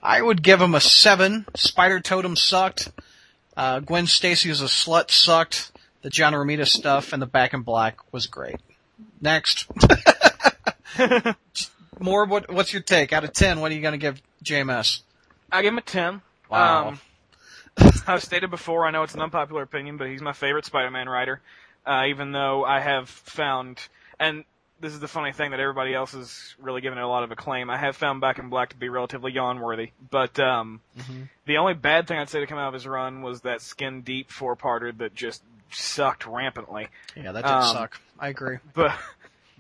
I 0.02 0.22
would 0.22 0.42
give 0.42 0.62
him 0.62 0.76
a 0.76 0.80
7. 0.80 1.46
Spider 1.56 2.00
Totem 2.00 2.36
sucked. 2.36 2.92
Uh, 3.56 3.80
Gwen 3.80 4.08
Stacy 4.08 4.50
as 4.50 4.62
a 4.62 4.66
slut 4.66 5.12
sucked. 5.12 5.72
The 6.02 6.10
John 6.10 6.34
Romita 6.34 6.66
stuff 6.66 7.12
and 7.12 7.22
the 7.22 7.26
Back 7.26 7.54
in 7.54 7.62
Black 7.62 7.98
was 8.14 8.28
great. 8.28 8.58
Next. 9.20 9.68
More, 12.00 12.26
what, 12.26 12.52
what's 12.52 12.72
your 12.72 12.82
take? 12.82 13.12
Out 13.12 13.26
of 13.26 13.34
10, 13.34 13.60
what 13.60 13.72
are 13.72 13.76
you 13.76 13.82
going 13.82 13.92
to 13.92 13.98
give 13.98 14.22
JMS? 14.44 15.02
I 15.52 15.62
give 15.62 15.74
him 15.74 15.78
a 15.78 15.82
10. 15.82 16.22
Wow. 16.50 16.88
Um, 16.90 17.00
I've 18.08 18.24
stated 18.24 18.50
before, 18.50 18.86
I 18.86 18.92
know 18.92 19.04
it's 19.04 19.16
an 19.16 19.22
unpopular 19.22 19.64
opinion, 19.64 19.98
but 19.98 20.08
he's 20.08 20.22
my 20.22 20.34
favorite 20.34 20.66
Spider-Man 20.66 21.10
writer. 21.10 21.42
Uh, 21.86 22.06
even 22.08 22.32
though 22.32 22.64
I 22.64 22.80
have 22.80 23.10
found, 23.10 23.80
and 24.20 24.44
this 24.80 24.94
is 24.94 25.00
the 25.00 25.08
funny 25.08 25.32
thing 25.34 25.52
that 25.52 25.60
everybody 25.60 25.94
else 25.94 26.14
is 26.14 26.56
really 26.60 26.82
giving 26.82 26.98
it 27.00 27.02
a 27.04 27.08
lot 27.08 27.24
of 27.24 27.32
acclaim. 27.32 27.70
I 27.70 27.78
have 27.78 27.96
found 27.96 28.22
Back 28.22 28.40
in 28.40 28.50
Black 28.50 28.70
to 28.70 28.76
be 28.78 28.90
relatively 28.90 29.32
yawn-worthy, 29.32 29.92
but 30.10 30.40
um, 30.40 30.82
the 31.46 31.58
only 31.58 31.74
bad 31.74 32.08
thing 32.08 32.18
I'd 32.18 32.30
say 32.30 32.40
to 32.40 32.48
come 32.48 32.58
out 32.58 32.68
of 32.70 32.74
his 32.74 32.88
run 32.88 33.22
was 33.22 33.42
that 33.42 33.62
skin 33.62 34.02
deep 34.02 34.32
four-parter 34.32 34.98
that 35.00 35.14
just 35.16 35.44
sucked 35.72 36.26
rampantly. 36.26 36.88
Yeah, 37.16 37.32
that 37.34 37.44
did 37.44 37.52
Um, 37.52 37.74
suck. 37.76 38.00
I 38.20 38.30
agree. 38.30 38.58
But 38.74 38.92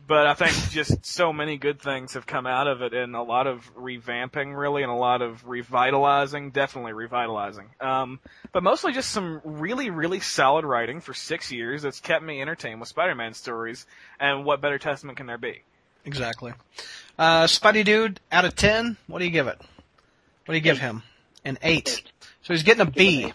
but 0.10 0.26
I 0.26 0.34
think 0.34 0.72
just 0.72 1.06
so 1.06 1.32
many 1.32 1.58
good 1.58 1.80
things 1.80 2.16
have 2.16 2.26
come 2.26 2.48
out 2.48 2.66
of 2.68 2.82
it, 2.82 2.96
and 2.96 3.16
a 3.16 3.22
lot 3.22 3.46
of 3.46 3.72
revamping, 3.76 4.58
really, 4.58 4.82
and 4.82 4.92
a 4.92 4.96
lot 4.96 5.22
of 5.22 5.48
revitalizing, 5.48 6.50
definitely 6.50 6.94
revitalizing. 6.94 7.70
Um, 7.80 8.20
but 8.52 8.64
mostly 8.64 8.92
just 8.92 9.12
some 9.12 9.40
really, 9.44 9.92
really 9.92 10.20
solid 10.20 10.66
writing 10.66 11.00
for 11.00 11.14
six 11.14 11.52
years 11.52 11.84
that's 11.84 12.00
kept 12.00 12.26
me 12.26 12.42
entertained 12.42 12.80
with 12.80 12.90
Spider-Man 12.90 13.36
stories. 13.36 13.86
And 14.20 14.46
what 14.46 14.62
better 14.62 14.80
testament 14.80 15.18
can 15.18 15.28
there 15.28 15.38
be? 15.38 15.62
Exactly. 16.06 16.54
Uh, 17.20 17.44
Spidey 17.44 17.86
Dude, 17.86 18.20
out 18.32 18.46
of 18.46 18.56
10, 18.56 18.98
what 19.06 19.20
do 19.20 19.26
you 19.26 19.32
give 19.32 19.46
it? 19.48 19.62
What 20.46 20.54
do 20.54 20.56
you 20.56 20.62
give 20.62 20.80
him? 20.80 21.04
An 21.46 21.60
8. 21.62 22.02
So 22.42 22.54
he's 22.54 22.64
getting 22.64 22.82
a 22.82 22.90
B. 22.90 23.32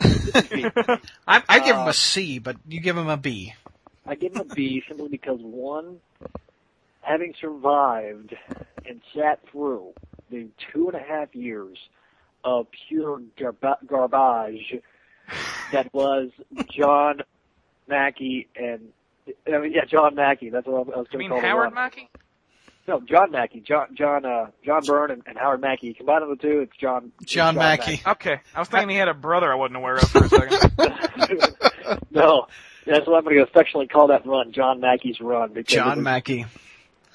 I, 0.02 1.42
I 1.48 1.60
give 1.60 1.76
him 1.76 1.86
Uh, 1.86 1.88
a 1.88 1.94
C, 1.94 2.38
but 2.40 2.56
you 2.68 2.80
give 2.80 2.94
him 2.98 3.08
a 3.08 3.16
B. 3.16 3.54
I 4.06 4.14
give 4.14 4.34
him 4.34 4.42
a 4.50 4.54
B 4.54 4.82
simply 4.88 5.08
because 5.08 5.38
one, 5.40 6.00
having 7.00 7.34
survived 7.40 8.34
and 8.86 9.00
sat 9.14 9.40
through 9.50 9.92
the 10.30 10.48
two 10.72 10.88
and 10.88 10.96
a 10.96 11.04
half 11.04 11.34
years 11.34 11.78
of 12.44 12.66
pure 12.88 13.20
garba- 13.38 13.86
garbage 13.86 14.80
that 15.72 15.92
was 15.94 16.30
John 16.70 17.20
Mackie 17.88 18.48
and 18.54 18.88
I 19.46 19.58
mean 19.58 19.72
yeah 19.72 19.84
John 19.86 20.14
Mackie 20.14 20.50
that's 20.50 20.66
what 20.66 20.94
I 20.94 20.98
was 20.98 21.06
going 21.06 21.06
to 21.10 21.18
mean 21.18 21.30
call 21.30 21.40
Howard 21.40 21.68
him. 21.68 21.74
Mackie? 21.74 22.10
No, 22.86 23.00
John 23.00 23.30
Mackie, 23.30 23.60
John 23.60 23.94
John 23.94 24.26
uh, 24.26 24.48
John 24.64 24.82
Byrne 24.84 25.10
and, 25.10 25.22
and 25.26 25.38
Howard 25.38 25.62
Mackie. 25.62 25.94
Combine 25.94 26.28
the 26.28 26.36
two, 26.36 26.60
it's 26.60 26.76
John 26.76 27.12
it's 27.22 27.32
John 27.32 27.54
Mackie. 27.54 28.02
Okay, 28.06 28.40
I 28.54 28.58
was 28.58 28.68
thinking 28.68 28.90
he 28.90 28.96
had 28.96 29.08
a 29.08 29.14
brother 29.14 29.50
I 29.50 29.54
wasn't 29.54 29.76
aware 29.76 29.96
of 29.96 30.08
for 30.10 30.24
a 30.24 30.28
second. 30.28 30.76
no, 32.10 32.46
that's 32.86 33.06
what 33.06 33.16
I'm 33.16 33.24
going 33.24 33.36
to 33.36 33.42
affectionately 33.42 33.86
call 33.88 34.08
that 34.08 34.26
run, 34.26 34.52
John 34.52 34.80
Mackie's 34.80 35.20
run. 35.20 35.52
Because 35.52 35.74
John 35.74 35.96
was- 35.98 36.04
Mackie. 36.04 36.46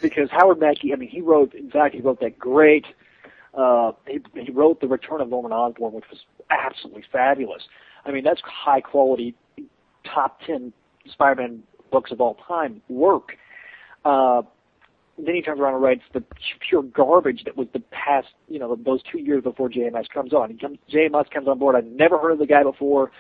because 0.02 0.30
Howard 0.32 0.60
Mackie, 0.60 0.94
I 0.94 0.96
mean, 0.96 1.10
he 1.10 1.22
wrote, 1.22 1.54
in 1.54 1.70
fact, 1.70 1.96
he 1.96 2.02
wrote 2.02 2.20
that 2.22 2.38
great, 2.40 2.86
uh, 3.54 3.92
he, 4.08 4.20
he 4.36 4.52
wrote 4.52 4.80
The 4.82 4.88
Return 4.88 5.22
of 5.22 5.30
Norman 5.30 5.52
Osborn, 5.52 5.94
which 5.94 6.06
was 6.10 6.20
absolutely 6.50 7.04
fabulous. 7.12 7.64
I 8.06 8.12
mean, 8.12 8.24
that's 8.24 8.42
high 8.44 8.82
quality, 8.82 9.36
top 10.06 10.40
10 10.46 10.72
Spider-Man 11.12 11.64
books 11.92 12.12
of 12.12 12.22
all 12.22 12.36
time 12.48 12.82
work. 12.88 13.38
Uh, 14.06 14.44
then 15.18 15.36
he 15.36 15.42
turns 15.42 15.60
around 15.60 15.74
and 15.74 15.84
writes 15.84 16.04
the 16.14 16.24
pure 16.68 16.82
garbage 16.82 17.44
that 17.44 17.58
was 17.58 17.68
the 17.74 17.82
past, 17.92 18.28
you 18.48 18.58
know, 18.58 18.76
those 18.76 19.02
two 19.12 19.20
years 19.20 19.44
before 19.44 19.70
JMS 19.70 20.08
comes 20.10 20.34
on. 20.34 20.50
He 20.52 20.58
comes, 20.58 20.78
JMS 20.90 21.30
comes 21.30 21.48
on 21.48 21.60
board. 21.60 21.76
I'd 21.76 21.92
never 21.92 22.18
heard 22.18 22.32
of 22.32 22.40
the 22.40 22.46
guy 22.46 22.64
before, 22.64 23.12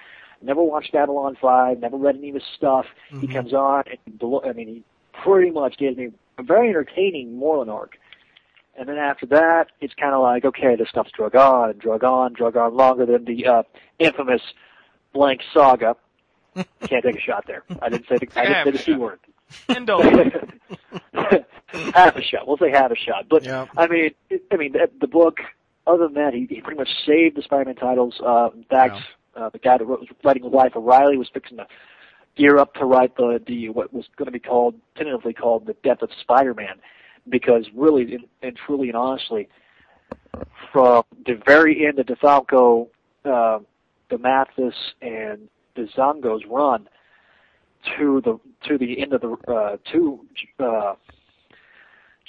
never 0.41 0.61
watched 0.63 0.91
Babylon 0.93 1.37
5, 1.41 1.79
never 1.79 1.97
read 1.97 2.15
any 2.17 2.29
of 2.29 2.35
his 2.35 2.43
stuff. 2.55 2.85
He 3.09 3.27
Mhm. 3.27 3.33
comes 3.33 3.53
on 3.53 3.83
and, 3.87 4.41
I 4.45 4.53
mean, 4.53 4.67
he 4.67 4.83
pretty 5.13 5.51
much 5.51 5.77
gives 5.77 5.97
me 5.97 6.11
a 6.37 6.43
very 6.43 6.69
entertaining 6.69 7.39
Morlun 7.39 7.69
arc. 7.71 7.97
And 8.77 8.87
then 8.87 8.97
after 8.97 9.25
that, 9.27 9.67
it's 9.81 9.93
kind 9.95 10.13
of 10.13 10.21
like, 10.21 10.45
okay, 10.45 10.75
this 10.75 10.87
stuff's 10.89 11.11
drug 11.11 11.35
on 11.35 11.71
and 11.71 11.79
drug 11.79 12.03
on, 12.03 12.31
drug 12.33 12.55
on 12.55 12.75
longer 12.75 13.05
than 13.05 13.25
the 13.25 13.45
uh, 13.45 13.63
infamous 13.99 14.41
blank 15.13 15.41
saga. 15.53 15.97
Can't 16.55 17.03
take 17.03 17.17
a 17.17 17.19
shot 17.19 17.45
there. 17.45 17.63
I 17.81 17.89
didn't 17.89 18.07
say 18.07 18.17
the, 18.17 18.27
I 18.39 18.45
didn't 18.45 18.65
say 18.65 18.71
the 18.71 18.77
C 18.77 18.93
word. 18.95 19.19
Indulge. 19.67 20.05
half 21.13 22.15
a 22.15 22.21
shot. 22.21 22.47
We'll 22.47 22.57
say 22.57 22.71
half 22.71 22.91
a 22.91 22.95
shot. 22.95 23.25
But 23.29 23.43
Yeah. 23.43 23.65
I 23.77 23.87
mean, 23.87 24.11
it, 24.29 24.43
I 24.51 24.55
mean, 24.57 24.73
the, 24.73 24.89
the 24.99 25.07
book. 25.07 25.39
Other 25.87 26.05
than 26.05 26.13
that, 26.15 26.33
he, 26.35 26.45
he 26.47 26.61
pretty 26.61 26.77
much 26.77 26.89
saved 27.05 27.35
the 27.35 27.41
Spider-Man 27.41 27.75
titles. 27.75 28.21
Uh, 28.23 28.49
in 28.55 28.63
fact, 28.65 28.97
uh, 29.39 29.49
the 29.49 29.59
guy 29.59 29.77
that 29.77 29.87
was 29.87 30.07
writing 30.23 30.43
the 30.43 30.49
Life 30.49 30.75
of 30.75 30.83
Reilly 30.83 31.17
was 31.17 31.29
fixing 31.33 31.57
to 31.57 31.67
gear 32.35 32.57
up 32.57 32.73
to 32.75 32.85
write 32.85 33.15
the 33.17 33.41
the 33.47 33.69
what 33.69 33.93
was 33.93 34.05
going 34.17 34.27
to 34.27 34.31
be 34.31 34.39
called 34.39 34.75
tentatively 34.95 35.33
called 35.33 35.65
the 35.65 35.75
Death 35.83 36.01
of 36.01 36.09
Spider-Man, 36.21 36.79
because 37.27 37.65
really 37.75 38.13
and, 38.15 38.25
and 38.41 38.57
truly 38.65 38.89
and 38.89 38.97
honestly, 38.97 39.47
from 40.71 41.03
the 41.25 41.39
very 41.45 41.85
end 41.85 41.99
of 41.99 42.05
DeFalco, 42.05 42.87
uh, 43.25 43.59
the 44.09 44.17
Mathis 44.17 44.75
and 45.01 45.49
the 45.75 45.87
Zongo's 45.95 46.43
run 46.49 46.87
to 47.97 48.21
the 48.23 48.39
to 48.67 48.77
the 48.77 49.01
end 49.01 49.13
of 49.13 49.21
the 49.21 49.31
uh, 49.51 49.77
to 49.91 50.19
uh, 50.59 50.95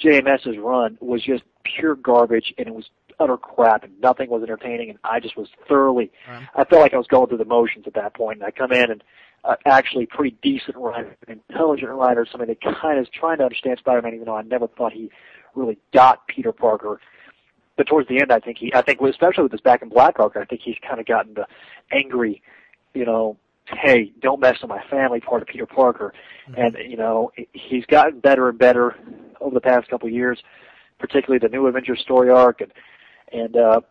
JMS's 0.03 0.57
run 0.57 0.97
was 0.99 1.21
just 1.21 1.43
pure 1.63 1.95
garbage, 1.95 2.53
and 2.57 2.67
it 2.67 2.73
was 2.73 2.89
utter 3.21 3.37
crap, 3.37 3.83
and 3.83 3.99
nothing 4.01 4.29
was 4.29 4.41
entertaining, 4.43 4.89
and 4.89 4.99
I 5.03 5.19
just 5.19 5.37
was 5.37 5.47
thoroughly. 5.67 6.11
Right. 6.27 6.47
I 6.55 6.63
felt 6.65 6.81
like 6.81 6.93
I 6.93 6.97
was 6.97 7.07
going 7.07 7.27
through 7.27 7.37
the 7.37 7.45
motions 7.45 7.85
at 7.87 7.93
that 7.93 8.13
point, 8.13 8.39
and 8.39 8.45
I 8.45 8.51
come 8.51 8.71
in 8.71 8.91
and 8.91 9.03
uh, 9.43 9.55
actually 9.65 10.05
pretty 10.05 10.35
decent 10.41 10.77
writer, 10.77 11.15
an 11.27 11.41
intelligent 11.49 11.91
writer, 11.91 12.27
somebody 12.29 12.53
that 12.53 12.81
kind 12.81 12.97
of 12.97 13.03
is 13.03 13.09
trying 13.13 13.37
to 13.37 13.43
understand 13.43 13.77
Spider-Man, 13.79 14.13
even 14.13 14.25
though 14.25 14.35
I 14.35 14.41
never 14.43 14.67
thought 14.67 14.93
he 14.93 15.09
really 15.55 15.77
got 15.93 16.27
Peter 16.27 16.51
Parker. 16.51 16.99
But 17.77 17.87
towards 17.87 18.07
the 18.07 18.21
end, 18.21 18.31
I 18.31 18.39
think 18.39 18.57
he, 18.57 18.73
I 18.73 18.81
think 18.81 19.01
especially 19.01 19.43
with 19.43 19.51
this 19.51 19.61
Back 19.61 19.81
in 19.81 19.89
Black 19.89 20.19
arc, 20.19 20.37
I 20.37 20.45
think 20.45 20.61
he's 20.63 20.75
kind 20.87 20.99
of 20.99 21.05
gotten 21.05 21.33
the 21.33 21.47
angry, 21.91 22.41
you 22.93 23.05
know, 23.05 23.37
hey, 23.65 24.11
don't 24.21 24.39
mess 24.39 24.57
with 24.61 24.69
my 24.69 24.83
family 24.89 25.19
part 25.19 25.41
of 25.41 25.47
Peter 25.47 25.65
Parker. 25.65 26.13
And, 26.57 26.77
you 26.87 26.97
know, 26.97 27.31
he's 27.53 27.85
gotten 27.85 28.19
better 28.19 28.49
and 28.49 28.59
better 28.59 28.95
over 29.39 29.53
the 29.53 29.61
past 29.61 29.89
couple 29.89 30.07
of 30.07 30.13
years, 30.13 30.43
particularly 30.99 31.39
the 31.39 31.47
new 31.47 31.65
Avengers 31.67 32.01
story 32.01 32.29
arc 32.29 32.61
and, 32.61 32.71
and, 33.31 33.55
uh, 33.55 33.81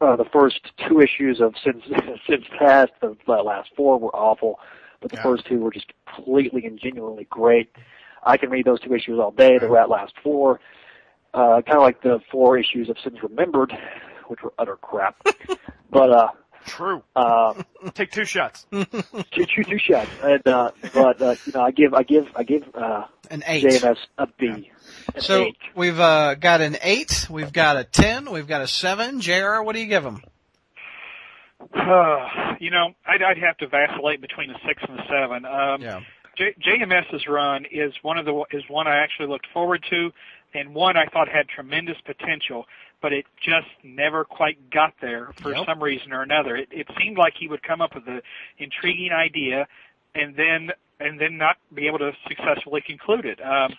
uh, 0.00 0.16
the 0.16 0.24
first 0.32 0.60
two 0.88 1.00
issues 1.00 1.40
of 1.40 1.54
Sins, 1.64 1.82
Sins 2.28 2.44
Past, 2.58 2.90
the 3.00 3.14
last 3.26 3.70
four 3.76 3.98
were 3.98 4.14
awful, 4.14 4.58
but 5.00 5.10
the 5.10 5.16
Yeah. 5.18 5.22
first 5.22 5.46
two 5.46 5.58
were 5.60 5.70
just 5.70 5.86
completely 6.14 6.64
and 6.64 6.78
genuinely 6.78 7.26
great. 7.30 7.70
I 8.24 8.36
can 8.36 8.50
read 8.50 8.64
those 8.66 8.80
two 8.80 8.94
issues 8.94 9.18
all 9.20 9.30
day. 9.30 9.58
The 9.58 9.68
rat 9.68 9.88
last 9.88 10.12
four, 10.22 10.60
uh, 11.34 11.62
kind 11.66 11.78
of 11.78 11.82
like 11.82 12.02
the 12.02 12.20
four 12.30 12.58
issues 12.58 12.88
of 12.88 12.96
Sins 13.02 13.18
Remembered, 13.22 13.72
which 14.28 14.42
were 14.42 14.52
utter 14.58 14.76
crap. 14.76 15.16
but, 15.90 16.10
uh, 16.10 16.28
True. 16.66 17.02
uh, 17.16 17.54
Take 17.94 18.10
two 18.12 18.24
shots. 18.24 18.66
two, 18.70 18.84
two, 19.32 19.64
two 19.68 19.78
shots. 19.78 20.10
And, 20.22 20.46
uh, 20.46 20.70
but, 20.92 21.20
uh, 21.22 21.34
you 21.44 21.52
know, 21.52 21.60
I 21.62 21.70
give, 21.72 21.94
I 21.94 22.02
give, 22.02 22.24
I 22.36 22.42
give, 22.44 22.62
uh, 22.74 23.04
An 23.30 23.42
8. 23.46 23.64
JMS 23.64 23.96
a 24.18 24.26
B. 24.38 24.70
So 25.18 25.44
eight. 25.46 25.56
we've 25.74 25.98
uh, 25.98 26.34
got 26.34 26.60
an 26.60 26.76
8, 26.82 27.28
we've 27.30 27.52
got 27.52 27.76
a 27.76 27.84
10, 27.84 28.30
we've 28.30 28.46
got 28.46 28.62
a 28.62 28.66
7. 28.66 29.20
JR, 29.20 29.62
what 29.62 29.74
do 29.74 29.80
you 29.80 29.86
give 29.86 30.04
him? 30.04 30.22
Uh, 31.74 32.54
you 32.60 32.70
know, 32.70 32.92
I'd, 33.06 33.22
I'd 33.22 33.38
have 33.38 33.56
to 33.58 33.68
vacillate 33.68 34.20
between 34.20 34.50
a 34.50 34.58
six 34.66 34.82
and 34.88 34.98
a 34.98 35.04
seven. 35.08 35.44
Um, 35.44 35.80
Yeah. 35.80 36.00
J- 36.36 36.54
JMS's 36.64 37.26
run 37.28 37.66
is 37.70 37.92
one 38.02 38.18
of 38.18 38.24
the 38.24 38.44
is 38.52 38.62
one 38.68 38.86
I 38.86 38.96
actually 38.96 39.28
looked 39.28 39.46
forward 39.52 39.84
to, 39.90 40.10
and 40.54 40.74
one 40.74 40.96
I 40.96 41.06
thought 41.06 41.28
had 41.28 41.46
tremendous 41.48 41.98
potential, 42.04 42.66
but 43.02 43.12
it 43.12 43.26
just 43.40 43.68
never 43.82 44.24
quite 44.24 44.70
got 44.70 44.94
there 45.00 45.32
for 45.42 45.54
some 45.66 45.82
reason 45.82 46.12
or 46.12 46.22
another. 46.22 46.56
It, 46.56 46.68
it 46.70 46.86
seemed 46.98 47.18
like 47.18 47.34
he 47.38 47.48
would 47.48 47.62
come 47.62 47.80
up 47.82 47.94
with 47.94 48.06
an 48.08 48.22
intriguing 48.58 49.12
idea, 49.12 49.66
and 50.14 50.34
then 50.34 50.70
and 51.00 51.20
then 51.20 51.36
not 51.36 51.56
be 51.74 51.86
able 51.86 51.98
to 51.98 52.12
successfully 52.26 52.80
conclude 52.80 53.26
it. 53.26 53.38
Um, 53.44 53.74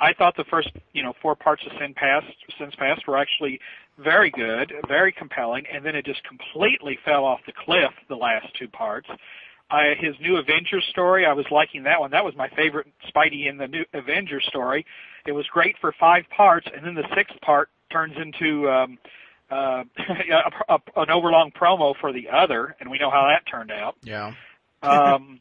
I 0.00 0.12
thought 0.12 0.36
the 0.36 0.44
first, 0.44 0.70
you 0.92 1.02
know, 1.02 1.12
four 1.20 1.34
parts 1.34 1.62
of 1.66 1.72
Sin 1.78 1.94
Past, 1.94 2.26
Sins 2.58 2.74
Past 2.78 3.06
were 3.06 3.16
actually 3.16 3.60
very 3.98 4.30
good, 4.30 4.72
very 4.86 5.12
compelling, 5.12 5.64
and 5.72 5.84
then 5.84 5.96
it 5.96 6.04
just 6.04 6.22
completely 6.24 6.98
fell 7.04 7.24
off 7.24 7.40
the 7.46 7.52
cliff 7.52 7.90
the 8.08 8.16
last 8.16 8.46
two 8.58 8.68
parts. 8.68 9.08
I, 9.70 9.94
his 9.98 10.14
new 10.20 10.36
Avengers 10.36 10.86
story, 10.90 11.26
I 11.26 11.32
was 11.32 11.46
liking 11.50 11.82
that 11.82 12.00
one. 12.00 12.10
That 12.12 12.24
was 12.24 12.34
my 12.36 12.48
favorite 12.50 12.86
Spidey 13.14 13.48
in 13.48 13.58
the 13.58 13.66
new 13.66 13.84
Avengers 13.92 14.46
story. 14.46 14.86
It 15.26 15.32
was 15.32 15.46
great 15.46 15.76
for 15.80 15.92
five 15.98 16.24
parts, 16.34 16.66
and 16.74 16.86
then 16.86 16.94
the 16.94 17.04
sixth 17.14 17.38
part 17.42 17.68
turns 17.90 18.14
into 18.16 18.68
um, 18.70 18.98
uh, 19.50 19.84
a, 20.68 20.74
a, 20.74 20.78
an 20.96 21.10
overlong 21.10 21.50
promo 21.50 21.94
for 22.00 22.12
the 22.12 22.28
other, 22.30 22.76
and 22.80 22.90
we 22.90 22.98
know 22.98 23.10
how 23.10 23.26
that 23.26 23.50
turned 23.50 23.70
out. 23.70 23.96
Yeah. 24.02 24.32
um, 24.82 25.40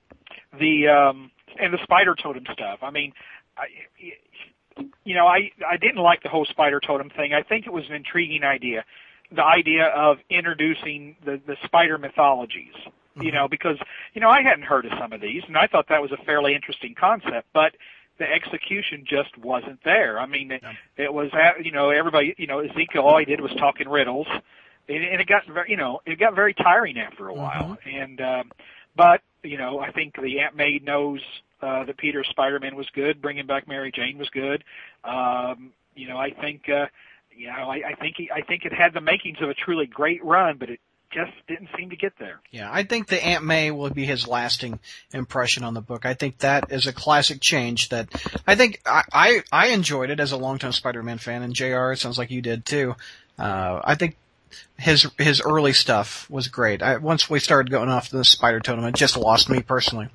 the 0.59 0.87
um, 0.87 1.31
and 1.59 1.73
the 1.73 1.79
spider 1.83 2.15
totem 2.15 2.45
stuff. 2.51 2.79
I 2.81 2.91
mean, 2.91 3.13
I, 3.57 3.65
you 5.03 5.15
know, 5.15 5.25
I 5.25 5.51
I 5.67 5.77
didn't 5.77 6.01
like 6.01 6.23
the 6.23 6.29
whole 6.29 6.45
spider 6.45 6.79
totem 6.79 7.09
thing. 7.09 7.33
I 7.33 7.43
think 7.43 7.65
it 7.65 7.73
was 7.73 7.85
an 7.89 7.95
intriguing 7.95 8.43
idea, 8.43 8.83
the 9.31 9.43
idea 9.43 9.85
of 9.87 10.17
introducing 10.29 11.15
the 11.25 11.39
the 11.45 11.55
spider 11.65 11.97
mythologies. 11.97 12.73
You 13.19 13.31
know, 13.31 13.45
mm-hmm. 13.45 13.51
because 13.51 13.77
you 14.13 14.21
know 14.21 14.29
I 14.29 14.43
hadn't 14.43 14.65
heard 14.65 14.85
of 14.85 14.91
some 14.99 15.11
of 15.11 15.21
these, 15.21 15.41
and 15.47 15.57
I 15.57 15.65
thought 15.65 15.87
that 15.89 16.01
was 16.01 16.11
a 16.11 16.23
fairly 16.23 16.53
interesting 16.53 16.93
concept, 16.99 17.47
but 17.51 17.73
the 18.19 18.25
execution 18.25 19.05
just 19.07 19.35
wasn't 19.37 19.79
there. 19.83 20.19
I 20.19 20.25
mean, 20.25 20.51
it, 20.51 20.61
it 20.97 21.13
was 21.13 21.29
uh, 21.33 21.59
you 21.63 21.71
know 21.71 21.89
everybody 21.89 22.35
you 22.37 22.47
know 22.47 22.59
Ezekiel 22.59 23.03
all 23.03 23.17
he 23.17 23.25
did 23.25 23.41
was 23.41 23.51
talk 23.57 23.79
in 23.79 23.89
riddles, 23.89 24.27
and, 24.87 25.03
and 25.03 25.21
it 25.21 25.27
got 25.27 25.47
very 25.47 25.71
you 25.71 25.77
know 25.77 26.01
it 26.05 26.19
got 26.19 26.35
very 26.35 26.53
tiring 26.53 26.99
after 26.99 27.29
a 27.29 27.31
mm-hmm. 27.31 27.41
while. 27.41 27.77
And 27.91 28.21
um, 28.21 28.51
but 28.95 29.21
you 29.43 29.57
know 29.57 29.79
I 29.79 29.91
think 29.91 30.15
the 30.21 30.39
Aunt 30.39 30.55
May 30.55 30.79
knows 30.83 31.21
uh, 31.61 31.85
that 31.85 31.97
Peter 31.97 32.23
Spider-Man 32.23 32.75
was 32.75 32.87
good. 32.93 33.21
Bringing 33.21 33.47
back 33.47 33.67
Mary 33.67 33.91
Jane 33.91 34.17
was 34.17 34.29
good. 34.29 34.63
Um, 35.03 35.71
you 35.95 36.07
know, 36.07 36.17
I 36.17 36.31
think, 36.31 36.69
uh, 36.69 36.87
you 37.35 37.47
know, 37.47 37.69
I, 37.69 37.81
I 37.89 37.95
think 37.99 38.15
he, 38.17 38.29
I 38.31 38.41
think 38.41 38.65
it 38.65 38.73
had 38.73 38.93
the 38.93 39.01
makings 39.01 39.37
of 39.41 39.49
a 39.49 39.53
truly 39.53 39.85
great 39.85 40.23
run, 40.23 40.57
but 40.57 40.69
it 40.69 40.79
just 41.11 41.31
didn't 41.47 41.69
seem 41.77 41.89
to 41.89 41.95
get 41.95 42.13
there. 42.19 42.39
Yeah, 42.51 42.69
I 42.71 42.83
think 42.83 43.07
the 43.07 43.23
Aunt 43.23 43.43
May 43.43 43.71
will 43.71 43.89
be 43.89 44.05
his 44.05 44.27
lasting 44.27 44.79
impression 45.13 45.63
on 45.63 45.73
the 45.73 45.81
book. 45.81 46.05
I 46.05 46.13
think 46.13 46.39
that 46.39 46.71
is 46.71 46.85
a 46.85 46.93
classic 46.93 47.39
change 47.41 47.89
that 47.89 48.09
I 48.45 48.55
think 48.55 48.81
I 48.85 49.03
I, 49.11 49.43
I 49.51 49.67
enjoyed 49.67 50.09
it 50.09 50.19
as 50.19 50.31
a 50.31 50.37
longtime 50.37 50.73
Spider-Man 50.73 51.17
fan, 51.17 51.43
and 51.43 51.53
Jr. 51.53 51.93
It 51.93 51.99
sounds 51.99 52.17
like 52.17 52.31
you 52.31 52.41
did 52.41 52.65
too. 52.65 52.95
Uh, 53.39 53.81
I 53.83 53.95
think 53.95 54.17
his 54.77 55.07
his 55.17 55.41
early 55.41 55.73
stuff 55.73 56.29
was 56.29 56.47
great. 56.47 56.81
I, 56.81 56.97
once 56.97 57.29
we 57.29 57.39
started 57.39 57.71
going 57.71 57.89
off 57.89 58.09
the 58.09 58.23
Spider 58.23 58.59
Totem, 58.59 58.85
it 58.85 58.95
just 58.95 59.17
lost 59.17 59.49
me 59.49 59.61
personally. 59.61 60.07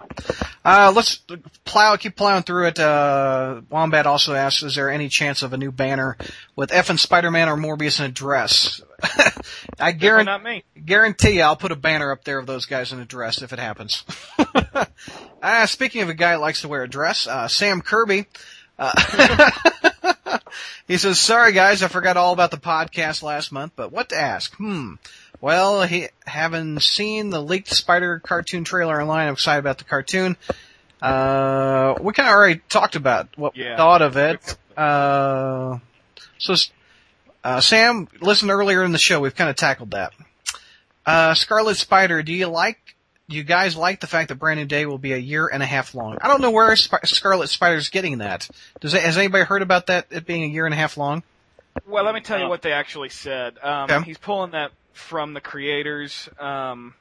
Uh, 0.64 0.92
let's 0.94 1.20
plow, 1.64 1.96
keep 1.96 2.16
plowing 2.16 2.44
through 2.44 2.68
it. 2.68 2.78
Uh, 2.78 3.62
Wombat 3.70 4.06
also 4.06 4.34
asks, 4.34 4.62
is 4.62 4.76
there 4.76 4.88
any 4.88 5.09
chance 5.09 5.42
of 5.42 5.52
a 5.52 5.56
new 5.56 5.72
banner 5.72 6.16
with 6.54 6.72
F 6.72 6.90
and 6.90 7.00
Spider-Man 7.00 7.48
or 7.48 7.56
Morbius 7.56 7.98
in 7.98 8.06
a 8.06 8.09
dress? 8.09 8.80
I 9.80 9.92
guarantee, 9.92 10.26
not 10.26 10.44
me. 10.44 10.64
guarantee 10.84 11.36
you 11.36 11.42
I'll 11.42 11.56
put 11.56 11.72
a 11.72 11.76
banner 11.76 12.12
up 12.12 12.24
there 12.24 12.38
of 12.38 12.46
those 12.46 12.66
guys 12.66 12.92
in 12.92 13.00
a 13.00 13.04
dress 13.04 13.42
if 13.42 13.52
it 13.52 13.59
happens. 13.59 14.04
uh, 15.42 15.66
speaking 15.66 16.02
of 16.02 16.09
a 16.09 16.14
guy 16.14 16.34
who 16.34 16.40
likes 16.40 16.60
to 16.60 16.68
wear 16.68 16.84
a 16.84 16.88
dress, 16.88 17.26
uh, 17.26 17.48
Sam 17.48 17.80
Kirby, 17.80 18.26
uh, 18.78 19.50
he 20.88 20.98
says, 20.98 21.18
sorry 21.18 21.52
guys, 21.52 21.82
I 21.82 21.88
forgot 21.88 22.16
all 22.16 22.32
about 22.32 22.50
the 22.50 22.56
podcast 22.56 23.22
last 23.22 23.52
month, 23.52 23.72
but 23.76 23.92
what 23.92 24.10
to 24.10 24.16
ask? 24.16 24.54
Hmm. 24.56 24.94
Well, 25.40 25.82
he, 25.82 26.09
having 26.26 26.78
seen 26.78 27.30
the 27.30 27.42
leaked 27.42 27.68
Spider 27.68 28.20
cartoon 28.20 28.64
trailer 28.64 29.00
online, 29.00 29.26
I'm 29.26 29.34
excited 29.34 29.59
about 29.59 29.78
the 29.78 29.84
cartoon. 29.84 30.36
Uh, 31.00 31.94
we 32.00 32.12
kind 32.12 32.28
of 32.28 32.34
already 32.34 32.60
talked 32.68 32.94
about 32.94 33.28
what 33.36 33.56
we 33.56 33.64
thought 33.64 34.02
of 34.02 34.16
it. 34.16 34.56
Uh, 34.76 35.78
so, 36.38 36.54
uh, 37.42 37.60
Sam, 37.60 38.06
listen 38.20 38.50
earlier 38.50 38.84
in 38.84 38.92
the 38.92 38.98
show, 38.98 39.20
we've 39.20 39.34
kind 39.34 39.50
of 39.50 39.56
tackled 39.56 39.90
that. 39.90 40.12
Uh, 41.04 41.34
Scarlet 41.34 41.76
Spider, 41.76 42.22
do 42.22 42.32
you 42.32 42.46
like, 42.46 42.91
you 43.34 43.42
guys 43.42 43.76
like 43.76 44.00
the 44.00 44.06
fact 44.06 44.28
that 44.28 44.36
Brand 44.36 44.60
New 44.60 44.66
Day 44.66 44.86
will 44.86 44.98
be 44.98 45.12
a 45.12 45.18
year 45.18 45.48
and 45.48 45.62
a 45.62 45.66
half 45.66 45.94
long? 45.94 46.18
I 46.20 46.28
don't 46.28 46.40
know 46.40 46.50
where 46.50 46.74
Sp- 46.76 47.04
Scarlet 47.04 47.48
Spider's 47.48 47.88
getting 47.88 48.18
that. 48.18 48.48
Does 48.80 48.94
it, 48.94 49.02
has 49.02 49.16
anybody 49.18 49.44
heard 49.44 49.62
about 49.62 49.86
that, 49.86 50.06
it 50.10 50.26
being 50.26 50.44
a 50.44 50.46
year 50.46 50.64
and 50.66 50.74
a 50.74 50.76
half 50.76 50.96
long? 50.96 51.22
Well, 51.86 52.04
let 52.04 52.14
me 52.14 52.20
tell 52.20 52.38
you 52.38 52.48
what 52.48 52.62
they 52.62 52.72
actually 52.72 53.09
said. 53.09 53.59
Um, 53.62 53.90
Okay. 53.90 54.02
He's 54.04 54.18
pulling 54.18 54.50
that 54.52 54.72
from 54.92 55.32
the 55.32 55.40
creators, 55.40 56.28
um, 56.38 56.94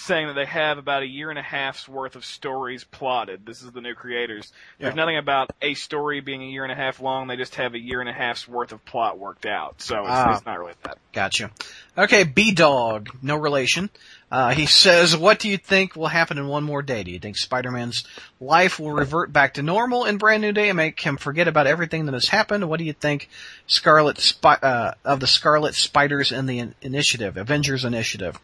saying 0.00 0.28
that 0.28 0.34
they 0.34 0.44
have 0.46 0.78
about 0.78 1.02
a 1.02 1.06
year 1.06 1.28
and 1.28 1.38
a 1.40 1.42
half's 1.42 1.88
worth 1.88 2.14
of 2.14 2.24
stories 2.24 2.84
plotted. 2.84 3.44
This 3.44 3.62
is 3.62 3.72
the 3.72 3.80
new 3.80 3.94
creators. 3.94 4.52
There's 4.78 4.92
Yeah. 4.92 4.94
nothing 4.94 5.16
about 5.16 5.50
a 5.60 5.74
story 5.74 6.20
being 6.20 6.40
a 6.40 6.46
year 6.46 6.62
and 6.62 6.70
a 6.70 6.76
half 6.76 7.00
long. 7.00 7.26
They 7.26 7.34
just 7.36 7.56
have 7.56 7.74
a 7.74 7.80
year 7.80 8.00
and 8.00 8.08
a 8.08 8.12
half's 8.12 8.46
worth 8.46 8.70
of 8.70 8.84
plot 8.84 9.18
worked 9.18 9.44
out. 9.44 9.82
So 9.82 10.02
it's, 10.02 10.08
Ah. 10.10 10.36
it's 10.36 10.46
not 10.46 10.56
really 10.60 10.74
that. 10.84 10.98
Gotcha. 11.12 11.50
Okay, 11.96 12.22
B 12.22 12.52
Dog, 12.52 13.08
no 13.22 13.34
relation. 13.34 13.90
Uh, 14.30 14.50
he 14.50 14.66
says, 14.66 15.16
what 15.16 15.40
do 15.40 15.48
you 15.48 15.56
think 15.58 15.96
will 15.96 16.06
happen 16.06 16.38
in 16.38 16.46
one 16.46 16.62
more 16.62 16.82
day? 16.82 17.02
Do 17.02 17.10
you 17.10 17.18
think 17.18 17.36
Spider-Man's 17.36 18.04
life 18.40 18.78
will 18.78 18.92
revert 18.92 19.32
back 19.32 19.54
to 19.54 19.62
normal 19.64 20.04
in 20.04 20.16
Brand 20.18 20.42
New 20.42 20.52
Day 20.52 20.68
and 20.68 20.76
make 20.76 21.00
him 21.00 21.16
forget 21.16 21.48
about 21.48 21.66
everything 21.66 22.06
that 22.06 22.12
has 22.12 22.28
happened? 22.28 22.68
What 22.68 22.78
do 22.78 22.84
you 22.84 22.92
think 22.92 23.28
Scarlet 23.66 24.32
uh, 24.44 24.92
of 25.04 25.18
the 25.18 25.26
Scarlet 25.26 25.74
Spiders 25.74 26.30
and 26.30 26.48
the 26.48 26.60
in- 26.60 26.74
Initiative, 26.82 27.36
Avengers 27.36 27.84
Initiative? 27.84 28.38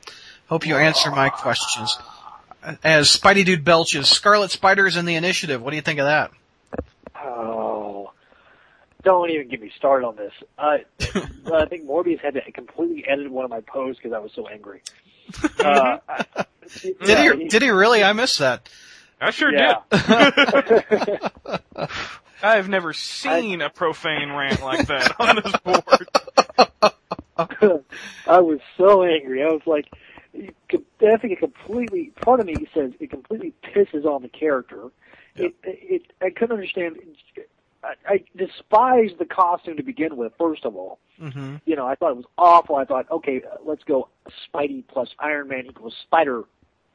Hope 0.48 0.66
you 0.66 0.76
answer 0.76 1.10
my 1.10 1.28
questions. 1.30 1.98
As 2.82 3.08
Spidey 3.08 3.44
Dude 3.44 3.64
belches, 3.64 4.08
Scarlet 4.08 4.50
Spiders 4.50 4.96
and 4.96 5.06
the 5.06 5.14
Initiative, 5.16 5.60
what 5.62 5.70
do 5.70 5.76
you 5.76 5.82
think 5.82 5.98
of 6.00 6.06
that? 6.06 6.30
Oh, 7.16 8.12
don't 9.02 9.30
even 9.30 9.48
get 9.48 9.60
me 9.60 9.70
started 9.76 10.06
on 10.06 10.16
this. 10.16 10.32
Uh, 10.58 10.78
I 11.52 11.66
think 11.66 11.86
Morbius 11.86 12.20
had 12.20 12.34
to 12.34 12.52
completely 12.52 13.06
edit 13.06 13.30
one 13.30 13.44
of 13.44 13.50
my 13.50 13.60
posts 13.60 14.00
because 14.02 14.14
I 14.14 14.18
was 14.20 14.32
so 14.34 14.46
angry. 14.48 14.82
Uh, 15.58 15.98
I- 16.08 16.44
Did 16.82 16.96
yeah, 17.06 17.32
he, 17.34 17.48
did 17.48 17.62
he 17.62 17.70
really? 17.70 18.02
I 18.04 18.12
missed 18.12 18.38
that. 18.40 18.68
I 19.20 19.30
sure 19.30 19.50
Yeah. 19.52 19.76
did. 19.90 21.20
I 22.42 22.56
have 22.56 22.68
never 22.68 22.92
seen 22.92 23.62
a 23.62 23.70
profane 23.70 24.30
rant 24.30 24.62
like 24.62 24.86
that 24.88 25.14
on 25.18 25.36
this 25.36 25.56
board. 25.64 26.08
I 28.26 28.40
was 28.40 28.60
so 28.76 29.02
angry. 29.02 29.42
I 29.42 29.46
was 29.46 29.62
like, 29.66 29.86
you 31.08 31.12
I 31.12 31.16
think 31.16 31.32
it 31.32 31.38
completely. 31.38 32.12
Part 32.20 32.40
of 32.40 32.46
me 32.46 32.54
says 32.74 32.92
it 33.00 33.10
completely 33.10 33.52
pisses 33.62 34.04
on 34.04 34.22
the 34.22 34.28
character. 34.28 34.90
It, 35.36 35.54
it, 35.64 36.12
I 36.22 36.30
couldn't 36.30 36.52
understand. 36.52 36.96
I, 37.82 37.94
I 38.06 38.24
despised 38.36 39.18
the 39.18 39.24
costume 39.24 39.76
to 39.76 39.82
begin 39.82 40.16
with. 40.16 40.32
First 40.38 40.64
of 40.64 40.76
all, 40.76 40.98
hmm 41.18 41.56
you 41.66 41.76
know, 41.76 41.86
I 41.86 41.94
thought 41.96 42.12
it 42.12 42.16
was 42.16 42.26
awful. 42.38 42.76
I 42.76 42.84
thought, 42.84 43.10
okay, 43.10 43.42
uh, 43.42 43.56
let's 43.64 43.82
go 43.84 44.08
Spidey 44.48 44.84
plus 44.86 45.08
Iron 45.18 45.48
Man 45.48 45.66
equals 45.66 45.94
Spider 46.02 46.44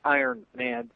Iron 0.04 0.46
Man. 0.56 0.90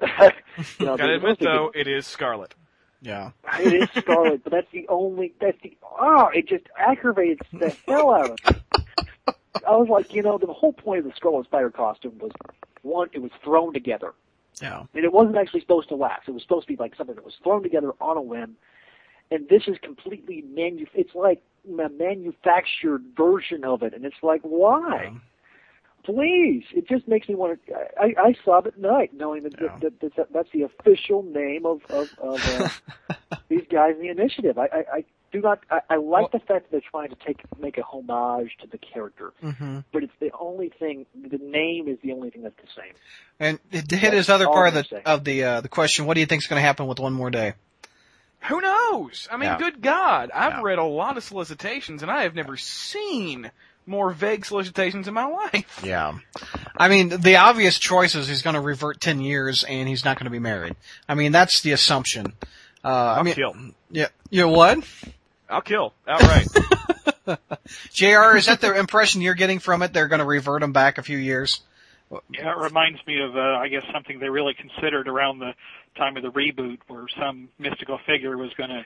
you 0.02 0.86
know, 0.86 0.96
Gotta 0.96 1.16
admit 1.16 1.38
though, 1.40 1.70
it 1.74 1.86
is 1.86 2.06
Scarlet. 2.06 2.54
Yeah. 3.02 3.30
it 3.58 3.72
is 3.74 4.02
Scarlet, 4.02 4.42
but 4.44 4.52
that's 4.52 4.70
the 4.72 4.86
only. 4.88 5.34
That's 5.40 5.60
the. 5.62 5.76
Oh, 5.82 6.28
it 6.34 6.48
just 6.48 6.64
aggravates 6.76 7.46
the 7.52 7.74
hell 7.86 8.12
out 8.12 8.30
of 8.30 8.54
me. 8.56 8.59
I 9.66 9.76
was 9.76 9.88
like, 9.88 10.14
you 10.14 10.22
know, 10.22 10.38
the 10.38 10.46
whole 10.52 10.72
point 10.72 11.00
of 11.00 11.04
the 11.04 11.12
Scarlet 11.16 11.44
Spider 11.46 11.70
costume 11.70 12.18
was 12.18 12.30
one, 12.82 13.08
it 13.12 13.20
was 13.20 13.30
thrown 13.44 13.72
together, 13.72 14.14
Yeah. 14.62 14.84
and 14.94 15.04
it 15.04 15.12
wasn't 15.12 15.36
actually 15.36 15.60
supposed 15.60 15.88
to 15.90 15.96
last. 15.96 16.28
It 16.28 16.32
was 16.32 16.42
supposed 16.42 16.66
to 16.66 16.72
be 16.72 16.76
like 16.76 16.94
something 16.96 17.16
that 17.16 17.24
was 17.24 17.34
thrown 17.42 17.62
together 17.62 17.92
on 18.00 18.16
a 18.16 18.22
whim, 18.22 18.56
and 19.30 19.48
this 19.48 19.64
is 19.68 19.76
completely 19.82 20.42
manu. 20.54 20.86
It's 20.94 21.14
like 21.14 21.42
a 21.66 21.88
manufactured 21.88 23.04
version 23.16 23.64
of 23.64 23.82
it, 23.82 23.92
and 23.92 24.04
it's 24.04 24.22
like, 24.22 24.40
why? 24.42 25.12
Please, 26.04 26.64
it 26.72 26.88
just 26.88 27.06
makes 27.06 27.28
me 27.28 27.34
want 27.34 27.60
to. 27.66 27.74
I, 28.00 28.14
I 28.18 28.34
sob 28.44 28.66
at 28.66 28.78
night 28.78 29.12
knowing 29.12 29.42
that, 29.42 29.52
Yeah. 29.60 29.76
that, 29.82 30.00
that, 30.00 30.16
that 30.16 30.32
that's 30.32 30.48
the 30.52 30.62
official 30.62 31.22
name 31.22 31.66
of 31.66 31.82
of, 31.90 32.08
of 32.18 32.40
uh, 33.10 33.16
these 33.48 33.64
guys 33.70 33.96
in 33.96 34.00
the 34.02 34.08
initiative. 34.08 34.56
I, 34.56 34.64
I, 34.72 34.84
I 34.96 35.04
do 35.32 35.40
not. 35.40 35.60
I, 35.70 35.80
I 35.90 35.96
like 35.96 36.32
the 36.32 36.38
fact 36.40 36.48
that 36.48 36.70
they're 36.70 36.80
trying 36.90 37.10
to 37.10 37.16
take 37.24 37.42
make 37.60 37.78
a 37.78 37.82
homage 37.82 38.56
to 38.62 38.66
the 38.66 38.78
character, 38.78 39.32
hmm 39.40 39.80
but 39.92 40.02
it's 40.02 40.12
the 40.20 40.30
only 40.38 40.70
thing. 40.78 41.06
The 41.14 41.38
name 41.38 41.88
is 41.88 41.98
the 42.02 42.12
only 42.12 42.30
thing 42.30 42.42
that's 42.42 42.56
the 42.56 42.68
same. 42.82 42.94
And 43.72 43.88
to 43.88 43.96
hit 43.96 44.12
his 44.12 44.28
other 44.28 44.46
part 44.46 44.68
of 44.68 44.74
the 44.74 44.84
saying. 44.84 45.02
of 45.06 45.24
the 45.24 45.44
uh, 45.44 45.60
the 45.60 45.68
question, 45.68 46.06
what 46.06 46.14
do 46.14 46.20
you 46.20 46.26
think 46.26 46.42
is 46.42 46.46
going 46.48 46.58
to 46.60 46.66
happen 46.66 46.86
with 46.86 46.98
one 46.98 47.12
more 47.12 47.30
day? 47.30 47.54
Who 48.48 48.60
knows? 48.60 49.28
I 49.30 49.36
mean, 49.36 49.50
Yeah. 49.50 49.58
good 49.58 49.82
God. 49.82 50.30
I've 50.34 50.54
Yeah. 50.54 50.60
read 50.62 50.78
a 50.78 50.84
lot 50.84 51.16
of 51.18 51.22
solicitations 51.24 52.02
and 52.02 52.10
I 52.10 52.22
have 52.22 52.34
never 52.34 52.56
seen 52.56 53.50
more 53.86 54.10
vague 54.12 54.46
solicitations 54.46 55.08
in 55.08 55.14
my 55.14 55.26
life. 55.26 55.80
Yeah. 55.84 56.18
I 56.76 56.88
mean, 56.88 57.08
the 57.10 57.36
obvious 57.36 57.78
choice 57.78 58.14
is 58.14 58.28
he's 58.28 58.40
going 58.42 58.54
to 58.54 58.60
revert 58.60 58.98
10 59.00 59.20
years 59.20 59.62
and 59.64 59.86
he's 59.88 60.04
not 60.06 60.16
going 60.16 60.24
to 60.24 60.30
be 60.30 60.38
married. 60.38 60.74
I 61.06 61.14
mean, 61.16 61.32
that's 61.32 61.60
the 61.60 61.72
assumption. 61.72 62.32
Uh, 62.82 62.88
I 62.88 63.14
I'll 63.18 63.24
mean, 63.24 63.34
kill. 63.34 63.54
yeah, 63.90 64.06
you 64.30 64.40
know 64.40 64.48
what? 64.52 64.78
I'll 65.50 65.60
kill. 65.60 65.92
Outright. 66.06 66.46
JR, 67.92 68.36
is 68.36 68.46
that 68.46 68.60
the 68.60 68.78
impression 68.78 69.20
you're 69.20 69.34
getting 69.34 69.58
from 69.58 69.82
it? 69.82 69.92
They're 69.92 70.08
going 70.08 70.20
to 70.20 70.24
revert 70.26 70.62
him 70.62 70.72
back 70.72 70.98
a 70.98 71.02
few 71.02 71.18
years? 71.18 71.60
Yeah, 72.30 72.52
it 72.52 72.58
reminds 72.58 73.04
me 73.06 73.20
of, 73.20 73.36
uh, 73.36 73.40
I 73.40 73.68
guess, 73.68 73.84
something 73.92 74.18
they 74.18 74.28
really 74.28 74.54
considered 74.54 75.06
around 75.06 75.38
the 75.38 75.54
time 75.96 76.16
of 76.16 76.22
the 76.22 76.30
reboot, 76.32 76.78
where 76.88 77.06
some 77.18 77.48
mystical 77.58 77.98
figure 78.06 78.36
was 78.36 78.50
going 78.54 78.70
to 78.70 78.84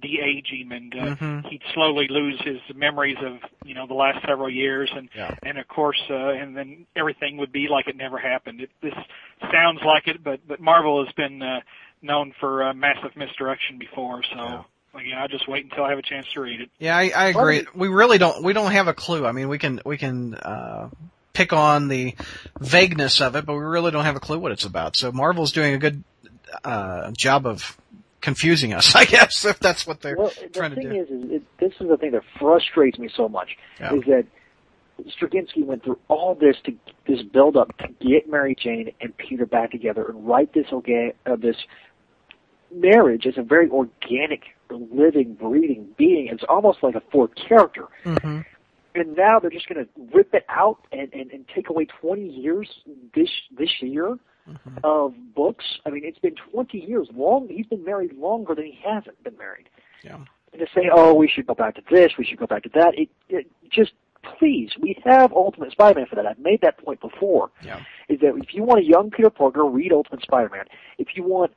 de-age 0.00 0.46
him, 0.50 0.72
and 0.72 0.94
uh, 0.94 1.14
Mhm. 1.16 1.46
he'd 1.48 1.62
slowly 1.74 2.06
lose 2.08 2.40
his 2.42 2.60
memories 2.74 3.18
of 3.22 3.38
you 3.64 3.74
know 3.74 3.86
the 3.86 3.94
last 3.94 4.24
several 4.26 4.48
years, 4.48 4.90
and 4.94 5.10
Yeah. 5.14 5.34
and 5.42 5.58
of 5.58 5.66
course, 5.68 6.00
uh, 6.08 6.14
and 6.30 6.56
then 6.56 6.86
everything 6.96 7.36
would 7.38 7.52
be 7.52 7.68
like 7.68 7.86
it 7.88 7.96
never 7.96 8.16
happened. 8.18 8.60
It, 8.62 8.70
this 8.80 8.94
sounds 9.52 9.80
like 9.84 10.06
it, 10.08 10.22
but 10.24 10.40
but 10.48 10.58
Marvel 10.60 11.04
has 11.04 11.12
been 11.16 11.42
uh, 11.42 11.60
known 12.02 12.32
for 12.40 12.62
uh, 12.62 12.72
massive 12.72 13.14
misdirection 13.16 13.78
before, 13.78 14.22
so. 14.22 14.36
Yeah. 14.36 14.62
Again, 14.94 15.18
I'll 15.18 15.28
just 15.28 15.46
wait 15.48 15.64
until 15.64 15.84
I 15.84 15.90
have 15.90 15.98
a 15.98 16.02
chance 16.02 16.26
to 16.34 16.40
read 16.40 16.60
it. 16.60 16.70
Yeah, 16.78 16.96
I, 16.96 17.10
I 17.10 17.26
agree. 17.28 17.64
We 17.74 17.88
really 17.88 18.18
don't. 18.18 18.42
We 18.42 18.52
don't 18.52 18.72
have 18.72 18.88
a 18.88 18.94
clue. 18.94 19.24
I 19.24 19.32
mean, 19.32 19.48
we 19.48 19.58
can 19.58 19.80
we 19.86 19.96
can 19.96 20.34
uh, 20.34 20.90
pick 21.32 21.52
on 21.52 21.88
the 21.88 22.14
vagueness 22.60 23.20
of 23.20 23.36
it, 23.36 23.46
but 23.46 23.54
we 23.54 23.60
really 23.60 23.92
don't 23.92 24.04
have 24.04 24.16
a 24.16 24.20
clue 24.20 24.38
what 24.38 24.50
it's 24.52 24.64
about. 24.64 24.96
So 24.96 25.12
Marvel's 25.12 25.52
doing 25.52 25.74
a 25.74 25.78
good 25.78 26.02
uh, 26.64 27.12
job 27.16 27.46
of 27.46 27.78
confusing 28.20 28.72
us, 28.74 28.94
I 28.96 29.04
guess, 29.04 29.44
if 29.44 29.60
that's 29.60 29.86
what 29.86 30.00
they're 30.00 30.16
Well, 30.16 30.32
trying 30.52 30.70
the 30.74 30.76
to 30.82 30.82
thing 30.82 30.90
do. 30.92 31.00
is, 31.02 31.08
is 31.24 31.30
it, 31.36 31.42
this 31.60 31.72
is 31.80 31.88
the 31.88 31.96
thing 31.96 32.10
that 32.10 32.22
frustrates 32.38 32.98
me 32.98 33.08
so 33.16 33.28
much 33.28 33.56
Yeah. 33.78 33.94
is 33.94 34.02
that 34.08 34.26
Straczynski 35.18 35.64
went 35.64 35.82
through 35.84 35.98
all 36.08 36.34
this 36.34 36.56
to 36.64 36.72
this 37.06 37.22
build 37.22 37.56
up 37.56 37.74
to 37.78 37.88
get 38.06 38.28
Mary 38.28 38.54
Jane 38.60 38.92
and 39.00 39.16
Peter 39.16 39.46
back 39.46 39.70
together 39.70 40.04
and 40.06 40.26
write 40.26 40.52
this 40.52 40.66
organ 40.72 41.12
uh, 41.24 41.36
this 41.36 41.56
marriage 42.74 43.26
as 43.26 43.38
a 43.38 43.42
very 43.42 43.68
organic, 43.70 44.42
living, 44.76 45.34
breathing 45.34 45.88
being. 45.96 46.28
It's 46.30 46.44
almost 46.48 46.82
like 46.82 46.94
a 46.94 47.02
fourth 47.12 47.30
character. 47.34 47.86
hmm 48.04 48.40
And 48.94 49.16
now 49.16 49.38
they're 49.38 49.50
just 49.50 49.68
going 49.68 49.84
to 49.84 49.90
rip 50.16 50.34
it 50.34 50.44
out 50.48 50.78
and, 50.92 51.12
and, 51.12 51.30
and 51.30 51.44
take 51.54 51.68
away 51.70 51.86
20 52.00 52.22
years 52.28 52.68
this 53.14 53.30
this 53.56 53.70
year 53.80 54.18
Mm-hmm. 54.48 54.78
of 54.82 55.12
books. 55.36 55.64
I 55.86 55.90
mean, 55.90 56.02
it's 56.04 56.18
been 56.18 56.34
20 56.50 56.78
years. 56.78 57.08
Long. 57.14 57.46
He's 57.48 57.66
been 57.66 57.84
married 57.84 58.14
longer 58.14 58.54
than 58.54 58.64
he 58.64 58.76
hasn't 58.84 59.22
been 59.22 59.36
married 59.36 59.68
Yeah. 60.02 60.16
and 60.52 60.60
to 60.60 60.66
say, 60.74 60.88
oh, 60.92 61.14
we 61.14 61.28
should 61.28 61.46
go 61.46 61.54
back 61.54 61.74
to 61.76 61.82
this, 61.90 62.12
we 62.18 62.24
should 62.24 62.38
go 62.38 62.46
back 62.46 62.62
to 62.64 62.68
that. 62.70 62.98
It, 62.98 63.10
it 63.28 63.46
just 63.70 63.92
please, 64.38 64.70
we 64.80 64.96
have 65.04 65.32
Ultimate 65.34 65.70
Spider-Man 65.72 66.06
for 66.06 66.16
that. 66.16 66.26
I've 66.26 66.38
made 66.38 66.62
that 66.62 66.78
point 66.84 67.00
before. 67.00 67.50
Yeah. 67.62 67.80
Is 68.08 68.18
that 68.20 68.34
if 68.38 68.52
you 68.54 68.64
want 68.64 68.80
a 68.80 68.84
young 68.84 69.10
Peter 69.10 69.30
Parker, 69.30 69.64
read 69.64 69.92
Ultimate 69.92 70.22
Spider-Man. 70.22 70.64
If 70.98 71.08
you 71.14 71.22
want 71.22 71.52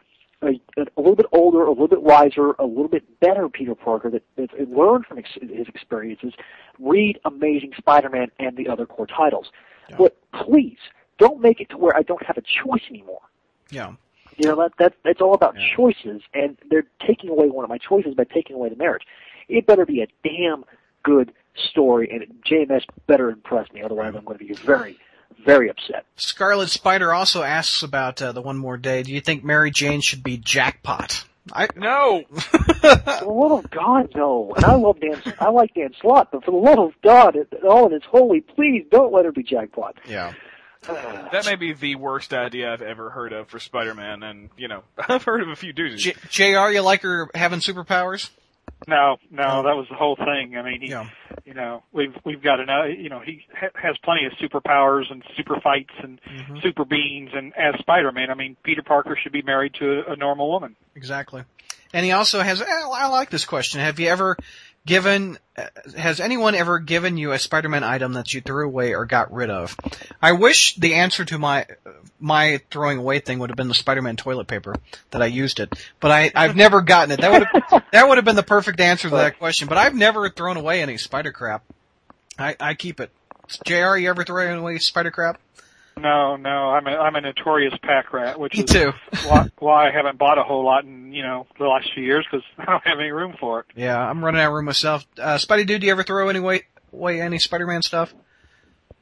a, 0.48 0.82
a, 0.82 1.02
little 1.02 1.16
bit 1.16 1.26
older, 1.32 1.64
a 1.64 1.70
little 1.70 1.88
bit 1.88 2.02
wiser, 2.02 2.52
a 2.60 2.66
little 2.66 2.88
bit 2.88 3.20
better 3.20 3.50
Peter 3.50 3.76
Parker 3.76 4.10
that, 4.10 4.24
that 4.36 4.70
learned 4.70 5.06
from 5.06 5.20
ex- 5.20 5.38
his 5.42 5.68
experiences, 5.68 6.34
read 6.80 7.20
Amazing 7.26 7.74
Spider-Man 7.78 8.32
and 8.40 8.58
the 8.58 8.68
other 8.68 8.86
core 8.86 9.08
titles. 9.08 9.52
Yeah. 9.90 9.98
But 9.98 10.18
please, 10.32 10.78
don't 11.18 11.42
make 11.42 11.62
it 11.62 11.70
to 11.70 11.78
where 11.78 11.96
I 11.96 12.02
don't 12.02 12.24
have 12.26 12.38
a 12.38 12.42
choice 12.42 12.84
anymore. 12.90 13.22
Yeah. 13.70 13.94
You 14.38 14.50
know, 14.50 14.56
that, 14.56 14.74
that, 14.80 14.94
that's 15.04 15.22
all 15.22 15.34
about 15.34 15.56
Yeah. 15.58 15.76
choices, 15.76 16.22
and 16.34 16.58
they're 16.70 16.88
taking 17.06 17.30
away 17.30 17.50
one 17.50 17.64
of 17.64 17.70
my 17.70 17.78
choices 17.78 18.16
by 18.16 18.24
taking 18.24 18.56
away 18.56 18.70
the 18.70 18.76
marriage. 18.76 19.04
It 19.48 19.66
better 19.68 19.86
be 19.86 20.02
a 20.02 20.08
damn 20.28 20.66
good 21.04 21.34
story, 21.56 22.10
and 22.10 22.44
JMS 22.44 22.84
better 23.08 23.30
impress 23.30 23.72
me, 23.72 23.84
otherwise 23.84 24.14
I'm 24.16 24.24
going 24.24 24.40
to 24.40 24.46
be 24.46 24.54
very, 24.54 24.98
very 25.46 25.70
upset. 25.70 26.06
Scarlet 26.16 26.70
Spider 26.70 27.14
also 27.14 27.44
asks 27.44 27.84
about 27.84 28.22
uh, 28.22 28.32
the 28.32 28.42
one 28.42 28.58
more 28.58 28.78
day. 28.78 29.04
Do 29.04 29.12
you 29.14 29.22
think 29.22 29.44
Mary 29.44 29.72
Jane 29.72 30.02
should 30.02 30.24
be 30.24 30.38
Jackpot? 30.38 31.26
I 31.52 31.68
No. 31.76 32.24
For 32.32 32.96
the 33.22 33.26
love 33.28 33.66
of 33.66 33.72
God, 33.72 34.10
no. 34.16 34.54
And 34.56 34.66
I 34.66 34.76
love 34.76 35.00
Dan, 35.02 35.22
I 35.40 35.50
like 35.50 35.74
Dan 35.74 35.94
Slott, 36.02 36.30
but 36.32 36.46
for 36.46 36.52
the 36.52 36.58
love 36.58 36.80
of 36.80 36.94
God, 37.04 37.36
it, 37.36 37.50
all 37.64 37.88
in 37.88 37.94
its 37.94 38.06
holy, 38.06 38.42
please 38.42 38.86
don't 38.92 39.12
let 39.14 39.26
her 39.26 39.32
be 39.32 39.44
Jackpot. 39.44 39.98
yeah. 40.08 40.34
That 41.32 41.46
may 41.46 41.56
be 41.56 41.72
the 41.74 41.96
worst 41.96 42.34
idea 42.34 42.72
I've 42.72 42.82
ever 42.82 43.10
heard 43.10 43.32
of 43.34 43.48
for 43.48 43.58
Spider-Man, 43.58 44.22
and 44.22 44.50
you 44.58 44.68
know, 44.68 44.84
I've 44.98 45.24
heard 45.24 45.42
of 45.42 45.48
a 45.50 45.56
few 45.56 45.74
doozies. 45.74 45.98
J- 45.98 46.16
Jr. 46.30 46.72
You 46.74 46.82
like 46.82 47.02
her 47.04 47.30
having 47.34 47.60
superpowers? 47.60 48.30
No, 48.88 49.18
no, 49.32 49.64
that 49.64 49.76
was 49.76 49.88
the 49.90 49.96
whole 49.96 50.16
thing. 50.16 50.58
I 50.58 50.62
mean, 50.62 50.82
he, 50.82 50.90
Yeah. 50.90 51.10
you 51.46 51.54
know, 51.54 51.84
we've 51.92 52.14
we've 52.26 52.42
got 52.42 52.60
enough. 52.60 52.86
You 52.98 53.10
know, 53.10 53.20
he 53.20 53.46
ha- 53.58 53.70
has 53.76 53.96
plenty 54.04 54.26
of 54.26 54.34
superpowers 54.34 55.12
and 55.12 55.24
super 55.38 55.60
fights 55.62 55.94
and 56.02 56.20
Mm-hmm. 56.30 56.60
super 56.62 56.86
beings. 56.86 57.32
And 57.34 57.54
as 57.58 57.80
Spider-Man, 57.80 58.30
I 58.30 58.34
mean, 58.34 58.58
Peter 58.64 58.82
Parker 58.84 59.18
should 59.22 59.32
be 59.32 59.42
married 59.42 59.74
to 59.76 60.04
a, 60.08 60.14
a 60.14 60.16
normal 60.16 60.50
woman. 60.50 60.76
Exactly. 60.96 61.44
And 61.94 62.04
he 62.06 62.12
also 62.12 62.42
has, 62.42 62.62
I 62.62 63.08
like 63.08 63.30
this 63.30 63.46
question. 63.46 63.80
Have 63.80 64.00
you 64.00 64.08
ever 64.10 64.36
given, 64.86 65.38
has 65.96 66.20
anyone 66.20 66.56
ever 66.56 66.80
given 66.80 67.18
you 67.18 67.32
a 67.32 67.40
Spider-Man 67.40 67.84
item 67.84 68.14
that 68.14 68.34
you 68.34 68.42
threw 68.42 68.66
away 68.66 68.94
or 68.94 69.06
got 69.06 69.34
rid 69.34 69.50
of? 69.50 69.76
I 70.22 70.34
wish 70.34 70.76
the 70.76 70.96
answer 70.96 71.26
to 71.26 71.38
my, 71.38 71.66
my 72.20 72.62
throwing 72.72 72.98
away 72.98 73.20
thing 73.20 73.40
would 73.40 73.50
have 73.50 73.58
been 73.58 73.68
the 73.68 73.74
Spider-Man 73.74 74.16
toilet 74.16 74.48
paper 74.48 74.76
that 75.12 75.22
I 75.22 75.28
used 75.28 75.60
it, 75.60 75.74
but 76.00 76.12
I, 76.12 76.32
I've 76.36 76.56
never 76.56 76.82
gotten 76.82 77.12
it. 77.12 77.22
That 77.22 77.32
would 77.32 77.48
have, 77.48 77.84
that 77.92 78.08
would 78.08 78.18
have 78.18 78.26
been 78.26 78.36
the 78.36 78.44
perfect 78.44 78.80
answer 78.80 79.10
to 79.10 79.16
that 79.16 79.40
question, 79.40 79.68
but 79.68 79.78
I've 79.78 79.96
never 79.96 80.30
thrown 80.30 80.58
away 80.58 80.82
any 80.82 80.98
spider 80.98 81.32
crap. 81.32 81.64
I, 82.38 82.56
I 82.60 82.74
keep 82.74 83.00
it. 83.00 83.12
JR, 83.66 83.98
you 83.98 84.10
ever 84.10 84.24
throw 84.24 84.58
away 84.58 84.80
spider 84.80 85.12
crap? 85.12 85.40
No, 85.98 86.36
no, 86.36 86.72
I'm 86.72 86.88
a 86.88 86.92
I'm 86.92 87.16
a 87.16 87.22
notorious 87.22 87.74
pack 87.82 88.14
rat, 88.14 88.40
which 88.40 88.58
Me 88.58 88.64
is 88.64 88.70
too. 88.70 88.94
why, 89.28 89.50
why 89.60 89.88
I 89.90 89.92
haven't 89.92 90.18
bought 90.18 90.38
a 90.38 90.44
whole 90.44 90.66
lot 90.66 90.86
in 90.86 91.14
you 91.14 91.22
know 91.22 91.46
the 91.58 91.66
last 91.66 91.92
few 91.94 92.04
years 92.04 92.26
because 92.30 92.46
I 92.58 92.66
don't 92.66 92.86
have 92.86 93.00
any 93.00 93.12
room 93.12 93.36
for 93.40 93.62
it. 93.62 93.66
Yeah, 93.76 93.98
I'm 93.98 94.24
running 94.24 94.42
out 94.42 94.48
of 94.48 94.54
room 94.54 94.66
myself. 94.66 95.06
Uh, 95.18 95.36
Spidey 95.36 95.68
dude, 95.68 95.82
do 95.82 95.88
you 95.88 95.92
ever 95.92 96.04
throw 96.04 96.30
any 96.30 96.40
way, 96.40 96.64
away 96.92 97.22
any 97.22 97.38
Spider-Man 97.38 97.84
stuff? 97.84 98.14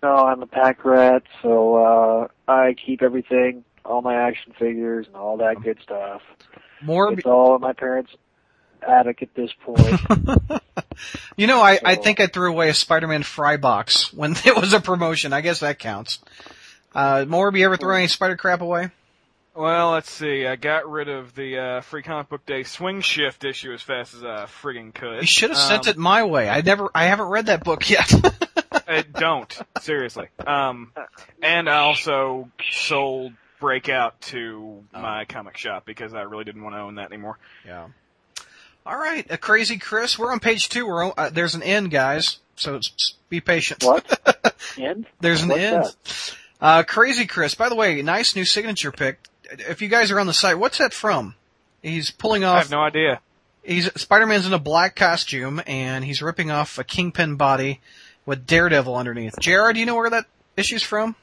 No, 0.03 0.15
I'm 0.15 0.41
a 0.41 0.47
pack 0.47 0.83
rat, 0.83 1.23
so 1.41 1.75
uh 1.75 2.27
I 2.51 2.75
keep 2.85 3.01
everything, 3.01 3.63
all 3.85 4.01
my 4.01 4.15
action 4.15 4.53
figures 4.59 5.07
and 5.07 5.15
all 5.15 5.37
that 5.37 5.61
good 5.63 5.79
stuff. 5.81 6.21
More, 6.81 7.13
It's 7.13 7.25
all 7.25 7.55
in 7.55 7.61
my 7.61 7.73
parents' 7.73 8.11
attic 8.81 9.21
at 9.21 9.33
this 9.35 9.51
point. 9.63 10.01
you 11.37 11.47
know, 11.47 11.61
I, 11.61 11.79
I 11.83 11.95
think 11.95 12.19
I 12.19 12.27
threw 12.27 12.49
away 12.49 12.69
a 12.69 12.73
Spider-Man 12.73 13.23
fry 13.23 13.57
box 13.57 14.11
when 14.13 14.35
it 14.45 14.55
was 14.55 14.73
a 14.73 14.79
promotion. 14.79 15.31
I 15.31 15.41
guess 15.41 15.59
that 15.59 15.79
counts. 15.79 16.19
Uh, 16.93 17.25
Morb, 17.27 17.57
you 17.57 17.65
ever 17.65 17.77
throw 17.77 17.95
any 17.95 18.07
spider 18.07 18.35
crap 18.35 18.61
away? 18.61 18.89
Well, 19.53 19.91
let's 19.91 20.09
see. 20.09 20.47
I 20.47 20.55
got 20.55 20.89
rid 20.89 21.09
of 21.09 21.35
the 21.35 21.57
uh, 21.57 21.81
Free 21.81 22.03
Comic 22.03 22.29
Book 22.29 22.45
Day 22.45 22.63
Swing 22.63 23.01
Shift 23.01 23.43
issue 23.43 23.73
as 23.73 23.81
fast 23.81 24.13
as 24.13 24.23
I 24.23 24.45
friggin' 24.61 24.93
could. 24.93 25.21
You 25.21 25.27
should 25.27 25.49
have 25.49 25.59
sent 25.59 25.87
Um, 25.87 25.91
it 25.91 25.97
my 25.97 26.23
way. 26.23 26.49
I 26.49 26.61
never, 26.61 26.89
I 26.95 27.05
haven't 27.05 27.27
read 27.27 27.47
that 27.47 27.63
book 27.63 27.89
yet. 27.89 28.11
Uh, 28.87 29.03
don't 29.17 29.57
seriously. 29.79 30.27
Um, 30.45 30.91
and 31.41 31.69
I 31.69 31.77
also 31.77 32.49
sold 32.71 33.31
Breakout 33.61 34.19
to 34.21 34.83
my 34.91 35.23
comic 35.25 35.55
shop 35.55 35.85
because 35.85 36.13
I 36.13 36.23
really 36.23 36.43
didn't 36.43 36.63
want 36.63 36.75
to 36.75 36.79
own 36.79 36.95
that 36.95 37.05
anymore. 37.11 37.37
yeah. 37.65 37.87
All 38.85 38.97
right, 38.97 39.29
uh, 39.31 39.37
crazy 39.37 39.77
Chris. 39.77 40.19
We're 40.19 40.31
on 40.31 40.39
page 40.41 40.67
two. 40.67 40.85
We're 40.87 41.05
on, 41.05 41.13
uh, 41.17 41.29
there's 41.29 41.55
an 41.55 41.63
end, 41.63 41.89
guys. 41.91 42.39
So 42.57 42.75
it's, 42.75 43.15
be 43.29 43.39
patient. 43.39 43.81
what? 43.83 44.55
End? 44.77 45.05
There's 45.21 45.43
an 45.43 45.49
What's 45.49 45.61
end. 45.61 45.83
that? 45.85 46.35
Uh, 46.61 46.83
Crazy 46.83 47.25
Chris, 47.25 47.55
by 47.55 47.69
the 47.69 47.75
way, 47.75 48.01
nice 48.01 48.35
new 48.35 48.45
signature 48.45 48.91
pick. 48.91 49.19
If 49.51 49.81
you 49.81 49.87
guys 49.87 50.11
are 50.11 50.19
on 50.19 50.27
the 50.27 50.33
site, 50.33 50.59
what's 50.59 50.77
that 50.77 50.93
from? 50.93 51.35
He's 51.81 52.11
pulling 52.11 52.43
off. 52.43 52.55
I 52.55 52.57
off, 52.57 52.63
have 52.65 52.71
no 52.71 52.81
idea. 52.81 53.19
he's, 53.63 53.91
Spider-Man's 53.99 54.45
in 54.45 54.53
a 54.53 54.59
black 54.59 54.95
costume 54.95 55.61
and 55.65 56.05
he's 56.05 56.21
ripping 56.21 56.51
off 56.51 56.77
a 56.77 56.83
kingpin 56.83 57.35
body 57.35 57.81
with 58.25 58.45
Daredevil 58.45 58.95
underneath. 58.95 59.33
Jared, 59.39 59.73
do 59.73 59.79
you 59.79 59.85
know 59.87 59.95
where 59.95 60.09
that 60.11 60.25
issue's 60.55 60.83
from? 60.83 61.15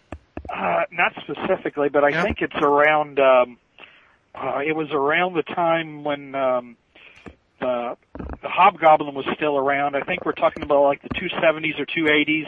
Uh, 0.53 0.83
not 0.91 1.13
specifically, 1.23 1.89
but 1.89 2.03
I 2.05 2.09
Yeah. 2.11 2.23
think 2.25 2.39
it's 2.43 2.57
around. 2.57 3.21
Um, 3.21 3.59
uh, 4.35 4.59
it 4.67 4.75
was 4.75 4.91
around 4.93 5.35
the 5.35 5.43
time 5.43 6.05
when 6.05 6.35
um, 6.35 6.77
the 7.61 7.97
the 8.43 8.49
Hobgoblin 8.49 9.15
was 9.15 9.27
still 9.35 9.57
around. 9.57 9.95
I 9.97 10.01
think 10.03 10.25
we're 10.25 10.33
talking 10.33 10.63
about 10.63 10.83
like 10.85 11.03
the 11.03 11.09
270s 11.11 11.79
or 11.79 11.87
280s, 11.87 12.47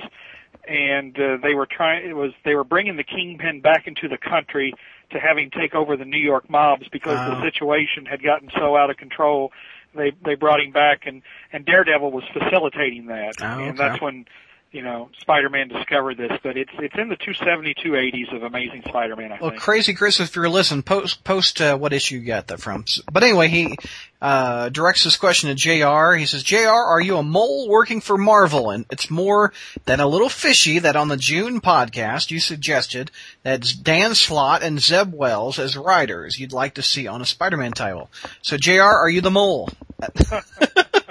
and 0.69 1.17
uh, 1.19 1.37
they 1.43 1.55
were 1.55 1.67
trying. 1.71 2.09
It 2.09 2.15
was 2.15 2.33
they 2.45 2.55
were 2.55 2.65
bringing 2.65 2.97
the 2.97 3.05
Kingpin 3.05 3.61
back 3.61 3.87
into 3.87 4.09
the 4.09 4.19
country 4.19 4.75
to 5.11 5.19
have 5.19 5.37
him 5.39 5.51
take 5.51 5.75
over 5.75 5.97
the 5.97 6.05
New 6.05 6.21
York 6.21 6.49
mobs 6.49 6.87
because 6.93 7.17
the 7.31 7.43
situation 7.43 8.07
had 8.07 8.23
gotten 8.23 8.51
so 8.57 8.77
out 8.77 8.91
of 8.91 8.97
control. 8.97 9.53
They 9.95 10.13
they 10.25 10.35
brought 10.37 10.61
him 10.61 10.71
back, 10.73 11.03
and 11.07 11.23
and 11.53 11.65
Daredevil 11.67 12.11
was 12.13 12.25
facilitating 12.33 13.07
that, 13.07 13.35
Oh, 13.41 13.45
and 13.59 13.77
that's 13.77 14.01
when 14.01 14.27
you 14.73 14.83
know, 14.83 15.11
Spider-Man 15.21 15.69
discovered 15.69 16.17
this, 16.17 16.31
but 16.45 16.57
it's 16.57 16.71
it's 16.79 16.95
in 16.97 17.09
the 17.09 17.17
270, 17.17 17.75
280s 17.75 18.35
of 18.37 18.45
Amazing 18.45 18.83
Spider-Man, 18.87 19.33
I 19.33 19.39
Well, 19.41 19.51
think. 19.51 19.63
Crazy 19.63 19.95
Chris, 19.95 20.21
if 20.21 20.37
you're 20.37 20.49
listening, 20.49 20.85
post 20.85 21.25
post 21.25 21.61
uh, 21.61 21.77
what 21.77 21.93
issue 21.93 22.19
you 22.19 22.25
got 22.25 22.47
that 22.49 22.61
from. 22.61 22.85
But 23.13 23.25
anyway, 23.25 23.49
he 23.49 23.77
uh, 24.23 24.69
directs 24.69 25.03
this 25.03 25.17
question 25.17 25.49
to 25.49 25.57
Jr. 25.57 26.13
He 26.17 26.27
says, 26.27 26.45
"Jr. 26.45 26.69
Are 26.69 27.01
you 27.01 27.17
a 27.17 27.23
mole 27.23 27.69
working 27.69 28.01
for 28.01 28.17
Marvel?" 28.17 28.71
And 28.71 28.87
it's 28.91 29.11
more 29.11 29.53
than 29.87 29.99
a 29.99 30.07
little 30.07 30.29
fishy 30.29 30.79
that 30.79 30.95
on 30.95 31.09
the 31.09 31.17
June 31.17 31.61
podcast 31.61 32.31
you 32.31 32.39
suggested 32.39 33.11
that 33.43 33.75
Dan 33.83 34.15
Slott 34.15 34.63
and 34.63 34.81
Zeb 34.81 35.13
Wells 35.13 35.59
as 35.59 35.77
writers 35.77 36.39
you'd 36.39 36.53
like 36.53 36.75
to 36.75 36.83
see 36.83 37.09
on 37.09 37.21
a 37.21 37.27
Spider-Man 37.27 37.73
title. 37.73 38.09
So, 38.43 38.57
Jr. 38.57 38.83
Are 38.83 39.11
you 39.11 39.21
the 39.21 39.33
mole? 39.33 39.69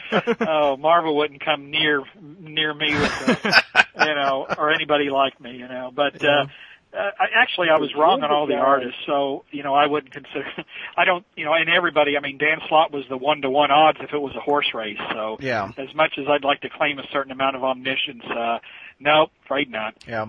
oh, 0.40 0.76
Marvel 0.76 1.16
wouldn't 1.16 1.44
come 1.44 1.70
near 1.70 2.02
near 2.40 2.72
me 2.74 2.94
with, 2.94 3.46
uh, 3.46 3.62
you 4.00 4.14
know, 4.14 4.46
or 4.58 4.72
anybody 4.72 5.10
like 5.10 5.40
me, 5.40 5.52
you 5.56 5.68
know. 5.68 5.90
But 5.94 6.24
uh, 6.24 6.46
Uh, 6.94 7.10
I, 7.18 7.40
actually, 7.40 7.68
I 7.70 7.78
was 7.78 7.94
wrong 7.96 8.22
on 8.22 8.30
all 8.30 8.46
the 8.46 8.56
artists, 8.56 9.00
so 9.06 9.44
you 9.50 9.62
know 9.62 9.72
I 9.74 9.86
wouldn't 9.86 10.12
consider. 10.12 10.44
I 10.96 11.06
don't, 11.06 11.24
you 11.36 11.46
know, 11.46 11.54
and 11.54 11.70
everybody. 11.70 12.18
I 12.18 12.20
mean, 12.20 12.36
Dan 12.36 12.58
Slott 12.68 12.92
was 12.92 13.04
the 13.08 13.16
one 13.16 13.40
to 13.42 13.48
one 13.50 13.70
odds 13.70 13.98
if 14.02 14.12
it 14.12 14.18
was 14.20 14.34
a 14.36 14.40
horse 14.40 14.74
race. 14.74 14.98
So 15.10 15.38
Yeah. 15.40 15.70
as 15.78 15.94
much 15.94 16.18
as 16.18 16.26
I'd 16.28 16.44
like 16.44 16.60
to 16.60 16.68
claim 16.68 16.98
a 16.98 17.06
certain 17.10 17.32
amount 17.32 17.56
of 17.56 17.64
omniscience, 17.64 18.24
uh, 18.26 18.58
no, 19.00 19.30
afraid 19.44 19.70
not. 19.70 19.94
Yeah. 20.06 20.26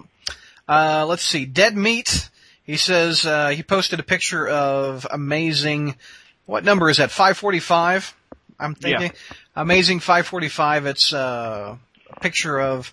Uh, 0.65 1.05
let's 1.05 1.23
see. 1.23 1.45
Dead 1.45 1.75
Meat. 1.75 2.29
He 2.63 2.77
says 2.77 3.25
uh, 3.25 3.49
he 3.49 3.61
posted 3.61 3.99
a 3.99 4.03
picture 4.03 4.47
of 4.47 5.05
amazing. 5.11 5.95
What 6.45 6.63
number 6.63 6.89
is 6.89 6.95
that? 6.95 7.11
Five 7.11 7.37
forty-five. 7.37 8.15
I'm 8.57 8.73
thinking. 8.75 9.11
Amazing 9.55 9.99
five 9.99 10.25
forty-five. 10.25 10.85
It's 10.85 11.13
uh, 11.13 11.75
a 12.09 12.19
picture 12.19 12.59
of 12.59 12.91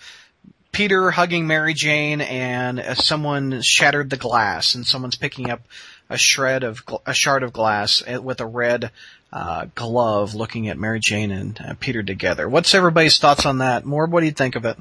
Peter 0.73 1.11
hugging 1.11 1.47
Mary 1.47 1.73
Jane, 1.75 2.21
and 2.21 2.79
uh, 2.79 2.95
someone 2.95 3.63
shattered 3.63 4.11
the 4.11 4.17
glass, 4.19 4.75
and 4.75 4.87
someone's 4.87 5.17
picking 5.17 5.51
up 5.51 5.63
a 6.11 6.19
shred 6.19 6.63
of 6.63 6.85
gl- 6.85 7.01
a 7.07 7.15
shard 7.15 7.43
of 7.43 7.53
glass 7.53 8.03
uh, 8.07 8.21
with 8.21 8.41
a 8.41 8.47
red 8.47 8.91
uh, 9.33 9.67
glove, 9.75 10.35
looking 10.35 10.69
at 10.69 10.77
Mary 10.79 11.01
Jane 11.01 11.31
and 11.31 11.59
uh, 11.67 11.75
Peter 11.81 12.03
together. 12.03 12.47
What's 12.49 12.75
everybody's 12.75 13.19
thoughts 13.19 13.47
on 13.47 13.59
that? 13.59 13.85
Morb, 13.85 14.11
what 14.11 14.21
do 14.21 14.27
you 14.27 14.33
think 14.33 14.55
of 14.55 14.65
it? 14.67 14.77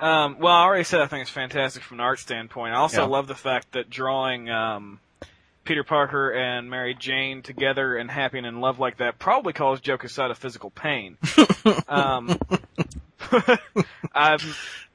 Um, 0.00 0.38
well, 0.38 0.54
I 0.54 0.64
already 0.64 0.84
said 0.84 1.00
I 1.00 1.06
think 1.06 1.22
it's 1.22 1.30
fantastic 1.30 1.82
from 1.82 1.98
an 2.00 2.04
art 2.04 2.18
standpoint. 2.18 2.72
I 2.74 2.78
also 2.78 3.02
Yeah. 3.02 3.08
love 3.08 3.26
the 3.28 3.34
fact 3.34 3.72
that 3.72 3.88
drawing 3.90 4.48
um, 4.50 5.00
Peter 5.66 5.84
Parker 5.84 6.30
and 6.30 6.70
Mary 6.70 6.94
Jane 6.94 7.42
together 7.42 7.96
and 7.96 8.10
happy 8.10 8.38
and 8.38 8.46
in 8.46 8.60
love 8.60 8.78
like 8.78 8.98
that 8.98 9.18
probably 9.18 9.52
caused 9.52 9.84
Joe 9.84 9.98
Quesada 9.98 10.34
physical 10.34 10.70
pain. 10.70 11.18
um, 11.88 12.38
I'm 14.14 14.38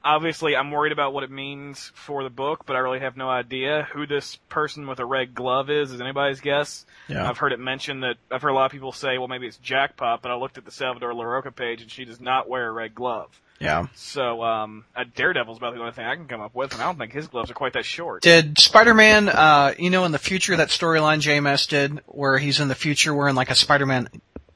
obviously 0.04 0.56
I'm 0.56 0.70
worried 0.70 0.92
about 0.92 1.12
what 1.12 1.24
it 1.24 1.30
means 1.30 1.92
for 1.94 2.22
the 2.22 2.30
book, 2.30 2.64
but 2.66 2.76
I 2.76 2.80
really 2.80 3.00
have 3.00 3.16
no 3.16 3.28
idea 3.28 3.86
who 3.92 4.06
this 4.06 4.36
person 4.48 4.86
with 4.86 4.98
a 4.98 5.04
red 5.04 5.34
glove 5.34 5.70
is. 5.70 5.92
Is 5.92 6.00
anybody's 6.00 6.40
guess? 6.40 6.86
Yeah. 7.08 7.28
I've 7.28 7.38
heard 7.38 7.52
it 7.52 7.60
mentioned 7.60 8.02
that 8.02 8.16
I've 8.30 8.42
heard 8.42 8.50
a 8.50 8.54
lot 8.54 8.66
of 8.66 8.72
people 8.72 8.92
say, 8.92 9.18
well, 9.18 9.28
maybe 9.28 9.46
it's 9.46 9.58
Jackpot, 9.58 10.22
but 10.22 10.30
I 10.30 10.36
looked 10.36 10.58
at 10.58 10.64
the 10.64 10.72
Salvador 10.72 11.12
Larroca 11.12 11.54
page 11.54 11.82
and 11.82 11.90
she 11.90 12.04
does 12.04 12.20
not 12.20 12.48
wear 12.48 12.68
a 12.68 12.72
red 12.72 12.94
glove. 12.94 13.28
Yeah. 13.62 13.86
So, 13.94 14.42
um, 14.42 14.84
a 14.96 15.04
Daredevil's 15.04 15.58
about 15.58 15.74
the 15.74 15.80
only 15.80 15.92
thing 15.92 16.04
I 16.04 16.16
can 16.16 16.26
come 16.26 16.40
up 16.40 16.54
with, 16.54 16.72
and 16.72 16.82
I 16.82 16.86
don't 16.86 16.98
think 16.98 17.12
his 17.12 17.28
gloves 17.28 17.50
are 17.50 17.54
quite 17.54 17.72
that 17.74 17.84
short. 17.84 18.22
Did 18.22 18.58
Spider-Man, 18.58 19.28
uh, 19.28 19.74
you 19.78 19.90
know, 19.90 20.04
in 20.04 20.12
the 20.12 20.18
future, 20.18 20.56
that 20.56 20.68
storyline 20.68 21.20
JMS 21.20 21.68
did, 21.68 22.00
where 22.06 22.38
he's 22.38 22.60
in 22.60 22.68
the 22.68 22.74
future 22.74 23.14
wearing 23.14 23.34
like 23.36 23.50
a 23.50 23.54
Spider-Man 23.54 24.08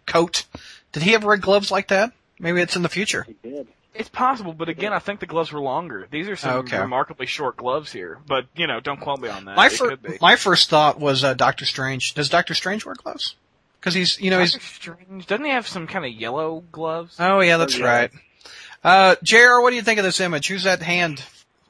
coat, 0.06 0.44
did 0.92 1.02
he 1.02 1.12
have 1.12 1.24
red 1.24 1.40
gloves 1.40 1.70
like 1.70 1.88
that? 1.88 2.12
Maybe 2.38 2.60
it's 2.60 2.76
in 2.76 2.82
the 2.82 2.88
future. 2.88 3.24
He 3.28 3.36
did. 3.48 3.68
It's 3.94 4.08
possible, 4.10 4.52
but 4.52 4.68
again, 4.68 4.92
I 4.92 4.98
think 4.98 5.20
the 5.20 5.26
gloves 5.26 5.50
were 5.52 5.60
longer. 5.60 6.06
These 6.10 6.28
are 6.28 6.36
some 6.36 6.56
Okay. 6.58 6.78
remarkably 6.78 7.24
short 7.24 7.56
gloves 7.56 7.90
here, 7.92 8.18
but 8.26 8.44
you 8.54 8.66
know, 8.66 8.78
don't 8.78 9.00
quote 9.00 9.20
me 9.20 9.28
on 9.30 9.46
that. 9.46 9.56
My, 9.56 9.66
It 9.66 9.72
fir- 9.72 9.96
my 10.20 10.36
first 10.36 10.68
thought 10.68 11.00
was 11.00 11.24
uh, 11.24 11.32
Doctor 11.32 11.64
Strange. 11.64 12.12
Does 12.12 12.28
Doctor 12.28 12.52
Strange 12.52 12.84
wear 12.84 12.94
gloves? 12.94 13.36
Because 13.80 13.94
he's, 13.94 14.20
you 14.20 14.28
know, 14.30 14.40
he's. 14.40 14.60
Strange 14.62 15.26
doesn't 15.26 15.44
he 15.46 15.50
have 15.52 15.66
some 15.66 15.86
kind 15.86 16.04
of 16.04 16.10
yellow 16.12 16.62
gloves? 16.72 17.16
Oh 17.18 17.40
yeah, 17.40 17.56
that's 17.56 17.76
Oh, 17.76 17.78
yeah. 17.78 17.84
right. 17.86 18.10
Uh, 18.86 19.16
Jr., 19.22 19.60
what 19.60 19.70
do 19.70 19.76
you 19.76 19.82
think 19.82 19.98
of 19.98 20.04
this 20.04 20.20
image? 20.20 20.46
Who's 20.48 20.62
that 20.62 20.80
hand? 20.80 21.22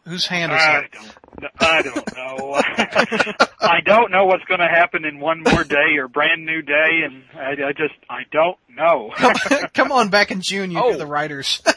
Whose 0.05 0.27
hand 0.27 0.53
is 0.53 0.59
I 0.61 0.81
that? 0.83 0.93
don't. 0.93 1.53
I 1.61 1.83
don't 1.83 2.17
know. 2.17 3.47
I 3.61 3.81
don't 3.85 4.11
know 4.11 4.27
what's 4.27 4.45
going 4.45 4.61
to 4.61 4.69
happen 4.69 5.05
in 5.05 5.19
one 5.19 5.43
more 5.43 5.65
day 5.65 5.97
or 5.99 6.09
brand 6.09 6.45
new 6.47 6.63
day, 6.63 7.03
and 7.05 7.23
I, 7.35 7.69
I 7.69 7.73
just 7.73 7.95
I 8.09 8.23
don't 8.31 8.57
know. 8.69 9.13
Come 9.75 9.93
on, 9.93 10.09
back 10.11 10.31
in 10.31 10.41
June, 10.43 10.71
you 10.71 10.79
Oh. 10.81 10.93
do 10.93 10.99
the 10.99 11.07
writers. 11.07 11.63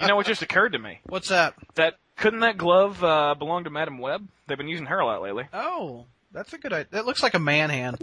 You 0.00 0.08
know 0.08 0.16
what 0.16 0.26
just 0.26 0.42
occurred 0.42 0.72
to 0.74 0.78
me? 0.78 1.00
What's 1.08 1.30
that? 1.30 1.54
That 1.74 1.94
couldn't 2.16 2.40
that 2.40 2.56
glove 2.58 3.02
uh, 3.02 3.34
belong 3.34 3.64
to 3.64 3.70
Madame 3.70 3.98
Web? 3.98 4.24
They've 4.46 4.56
been 4.56 4.68
using 4.68 4.86
her 4.86 5.00
a 5.00 5.06
lot 5.06 5.20
lately. 5.22 5.44
Oh, 5.52 6.04
that's 6.32 6.52
a 6.52 6.58
good 6.58 6.72
idea. 6.72 6.86
That 6.92 7.06
looks 7.06 7.22
like 7.24 7.34
a 7.34 7.38
man 7.40 7.70
hand. 7.70 7.98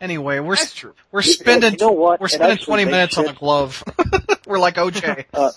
Anyway, 0.00 0.38
we're 0.40 0.56
That's 0.56 0.74
true. 0.74 0.92
we're 1.12 1.22
spending 1.22 1.72
You 1.74 1.78
know 1.86 1.92
what? 1.92 2.20
we're 2.20 2.28
spending 2.28 2.58
20 2.58 2.84
makes 2.84 2.92
minutes 2.92 3.16
on 3.18 3.24
a 3.24 3.28
sense. 3.28 3.38
glove. 3.38 3.82
We're 4.46 4.58
like 4.58 4.76
OJ. 4.76 5.24
Uh, 5.34 5.50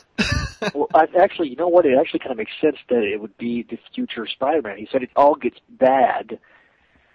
well, 0.74 0.88
I, 0.94 1.06
actually, 1.22 1.50
you 1.50 1.56
know 1.56 1.68
what? 1.68 1.86
It 1.86 1.98
actually 2.00 2.20
kind 2.20 2.32
of 2.32 2.38
makes 2.38 2.52
sense 2.60 2.78
that 2.90 3.04
it 3.04 3.22
would 3.22 3.38
be 3.38 3.64
the 3.70 3.78
future 3.96 4.28
Spider-Man. 4.28 4.78
He 4.78 4.88
said 4.92 5.04
it 5.04 5.10
all 5.16 5.36
gets 5.36 5.58
bad. 5.70 6.40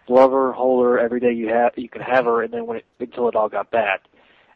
Love 0.09 0.33
her, 0.33 0.53
hold 0.53 0.85
her 0.85 0.99
every 0.99 1.19
day 1.21 1.33
you 1.33 1.49
have 1.49 1.73
you 1.77 1.89
can 1.89 2.03
have 2.03 2.27
her, 2.27 2.43
and 2.43 2.53
then 2.53 2.67
when 2.67 2.77
it 2.79 2.85
until 3.01 3.27
it 3.29 3.35
all 3.35 3.49
got 3.49 3.71
bad, 3.71 4.01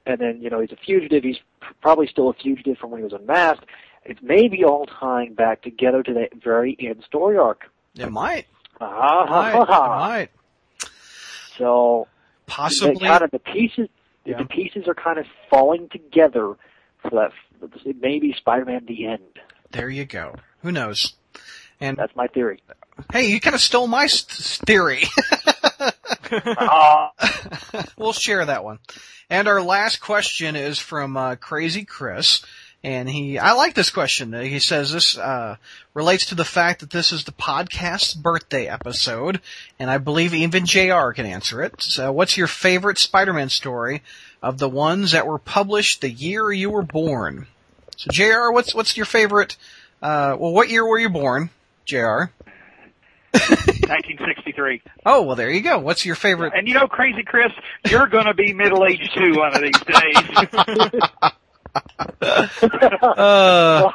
and 0.06 0.18
then 0.20 0.40
you 0.42 0.50
know 0.50 0.60
he's 0.60 0.72
a 0.72 0.76
fugitive. 0.76 1.24
He's 1.24 1.38
probably 1.80 2.06
still 2.06 2.28
a 2.28 2.34
fugitive 2.34 2.76
from 2.78 2.90
when 2.90 3.00
he 3.00 3.04
was 3.04 3.14
unmasked. 3.14 3.64
It's 4.04 4.20
maybe 4.22 4.62
all 4.64 4.84
tying 4.86 5.32
back 5.34 5.62
together 5.62 6.02
to 6.02 6.12
that 6.14 6.34
very 6.42 6.76
end 6.80 7.02
story 7.06 7.36
arc. 7.38 7.62
It 7.94 8.10
might. 8.12 8.46
Ah, 8.80 9.26
ha, 9.26 9.42
Might. 9.58 9.66
ha, 9.68 9.84
It 9.84 9.98
might. 10.10 10.30
So 11.56 12.06
Possibly. 12.46 13.00
kind 13.06 13.22
of 13.22 13.30
the 13.30 13.38
pieces 13.38 13.88
Yeah. 14.24 14.38
the 14.38 14.44
pieces 14.44 14.86
are 14.86 14.94
kind 14.94 15.18
of 15.18 15.26
falling 15.50 15.88
together 15.88 16.56
so 17.10 17.66
that 17.66 17.86
it 17.86 18.00
may 18.00 18.18
be 18.18 18.32
Spider-Man 18.32 18.84
the 18.86 19.06
end. 19.06 19.22
There 19.72 19.88
you 19.90 20.04
go. 20.04 20.34
Who 20.62 20.72
knows? 20.72 21.14
And 21.80 21.96
That's 21.96 22.14
my 22.16 22.26
theory. 22.26 22.60
hey, 23.12 23.26
you 23.26 23.40
kind 23.40 23.54
of 23.54 23.60
stole 23.60 23.86
my 23.86 24.04
s- 24.04 24.26
s- 24.30 24.58
theory. 24.66 25.04
Ah, 26.30 27.12
we'll 27.96 28.12
share 28.12 28.44
that 28.44 28.64
one. 28.64 28.78
And 29.30 29.46
our 29.48 29.62
last 29.62 30.00
question 30.00 30.56
is 30.56 30.78
from 30.78 31.16
uh, 31.16 31.36
Crazy 31.36 31.84
Chris, 31.84 32.42
and 32.84 33.08
he 33.08 33.38
I 33.38 33.52
like 33.52 33.74
this 33.74 33.90
question. 33.90 34.32
He 34.32 34.60
says 34.60 34.92
this 34.92 35.18
uh, 35.18 35.56
relates 35.94 36.26
to 36.26 36.34
the 36.34 36.44
fact 36.44 36.80
that 36.80 36.90
this 36.90 37.12
is 37.12 37.24
the 37.24 37.32
podcast's 37.32 38.14
birthday 38.14 38.66
episode, 38.66 39.40
and 39.78 39.90
I 39.90 39.98
believe 39.98 40.34
even 40.34 40.66
Jr. 40.66 41.10
can 41.10 41.26
answer 41.26 41.62
it. 41.62 41.82
So, 41.82 42.12
what's 42.12 42.36
your 42.36 42.46
favorite 42.46 42.98
Spider-Man 42.98 43.48
story 43.48 44.02
of 44.42 44.58
the 44.58 44.68
ones 44.68 45.12
that 45.12 45.26
were 45.26 45.38
published 45.38 46.00
the 46.00 46.10
year 46.10 46.52
you 46.52 46.70
were 46.70 46.82
born? 46.82 47.46
So, 47.96 48.10
Jr. 48.12 48.52
What's 48.52 48.74
what's 48.74 48.96
your 48.96 49.06
favorite? 49.06 49.56
Uh, 50.00 50.36
well, 50.38 50.52
what 50.52 50.68
year 50.68 50.86
were 50.86 50.98
you 50.98 51.08
born, 51.08 51.50
Jr. 51.84 52.26
1963. 53.32 54.82
Oh, 55.06 55.22
well, 55.22 55.36
there 55.36 55.50
you 55.50 55.62
go. 55.62 55.78
What's 55.78 56.04
your 56.04 56.16
favorite? 56.16 56.52
And 56.54 56.68
you 56.68 56.74
know, 56.74 56.86
crazy 56.86 57.22
Chris, 57.22 57.50
you're 57.88 58.08
going 58.08 58.26
to 58.26 58.34
be 58.34 58.52
middle 58.52 58.84
aged 58.84 59.10
too 59.14 59.36
one 59.36 59.54
of 59.54 59.62
these 59.62 59.80
days. 59.80 61.32
Uh, 62.20 63.90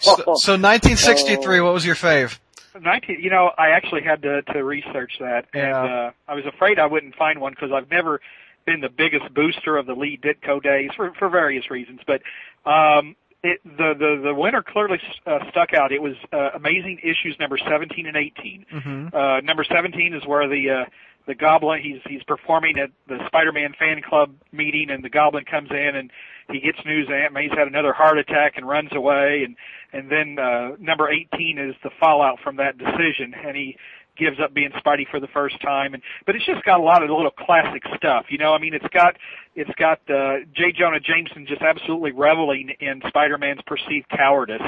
so, 0.00 0.14
so 0.34 0.52
1963. 0.58 1.60
What 1.60 1.72
was 1.74 1.84
your 1.84 1.94
fave? 1.94 2.38
19, 2.80 3.20
you 3.20 3.30
know, 3.30 3.50
I 3.58 3.68
actually 3.70 4.02
had 4.02 4.22
to, 4.22 4.42
to 4.42 4.64
research 4.64 5.12
that, 5.20 5.44
and 5.52 5.62
Yeah. 5.62 5.84
uh, 5.84 6.10
I 6.26 6.34
was 6.34 6.46
afraid 6.46 6.78
I 6.78 6.86
wouldn't 6.86 7.14
find 7.16 7.40
one 7.40 7.52
because 7.52 7.70
I've 7.70 7.90
never 7.90 8.20
been 8.64 8.80
the 8.80 8.88
biggest 8.88 9.32
booster 9.34 9.76
of 9.76 9.86
the 9.86 9.94
Lee 9.94 10.18
Ditko 10.22 10.62
days 10.62 10.90
for 10.96 11.12
for 11.18 11.28
various 11.28 11.70
reasons. 11.70 12.00
But 12.06 12.22
um, 12.64 13.14
it, 13.42 13.60
the 13.64 13.92
the 13.98 14.20
the 14.24 14.34
winner 14.34 14.62
clearly 14.62 15.00
uh, 15.26 15.40
stuck 15.50 15.74
out. 15.74 15.92
It 15.92 16.00
was 16.00 16.14
uh, 16.32 16.50
amazing 16.54 17.00
issues 17.02 17.36
number 17.38 17.58
17 17.58 18.06
and 18.06 18.16
18. 18.16 18.66
Mm-hmm. 18.72 19.14
Uh, 19.14 19.40
number 19.40 19.64
17 19.64 20.14
is 20.14 20.24
where 20.26 20.48
the 20.48 20.70
uh, 20.70 20.84
the 21.26 21.34
Goblin 21.34 21.82
he's 21.82 22.00
he's 22.06 22.22
performing 22.22 22.78
at 22.78 22.90
the 23.06 23.18
Spider-Man 23.26 23.74
fan 23.78 24.00
club 24.00 24.32
meeting, 24.50 24.88
and 24.90 25.04
the 25.04 25.10
Goblin 25.10 25.44
comes 25.44 25.70
in 25.70 25.94
and 25.94 26.10
he 26.52 26.60
gets 26.60 26.78
news 26.84 27.08
that 27.08 27.32
May's 27.32 27.50
had 27.50 27.66
another 27.66 27.92
heart 27.92 28.18
attack 28.18 28.54
and 28.56 28.66
runs 28.66 28.90
away, 28.92 29.44
and 29.44 29.56
and 29.92 30.10
then 30.10 30.38
uh, 30.38 30.76
number 30.78 31.10
18 31.10 31.58
is 31.58 31.74
the 31.82 31.90
fallout 32.00 32.38
from 32.42 32.56
that 32.56 32.78
decision, 32.78 33.34
and 33.34 33.56
he 33.56 33.76
gives 34.16 34.38
up 34.40 34.52
being 34.52 34.70
Spidey 34.70 35.08
for 35.10 35.20
the 35.20 35.26
first 35.28 35.60
time, 35.60 35.94
and 35.94 36.02
but 36.26 36.36
it's 36.36 36.44
just 36.44 36.64
got 36.64 36.80
a 36.80 36.82
lot 36.82 37.02
of 37.02 37.10
little 37.10 37.30
classic 37.30 37.82
stuff, 37.96 38.26
you 38.28 38.38
know. 38.38 38.52
I 38.52 38.58
mean, 38.58 38.74
it's 38.74 38.86
got 38.92 39.16
it's 39.54 39.70
got 39.76 40.00
uh, 40.10 40.38
J. 40.54 40.72
Jonah 40.72 41.00
Jameson 41.00 41.46
just 41.46 41.62
absolutely 41.62 42.12
reveling 42.12 42.70
in 42.80 43.02
Spider-Man's 43.08 43.60
perceived 43.66 44.08
cowardice, 44.08 44.60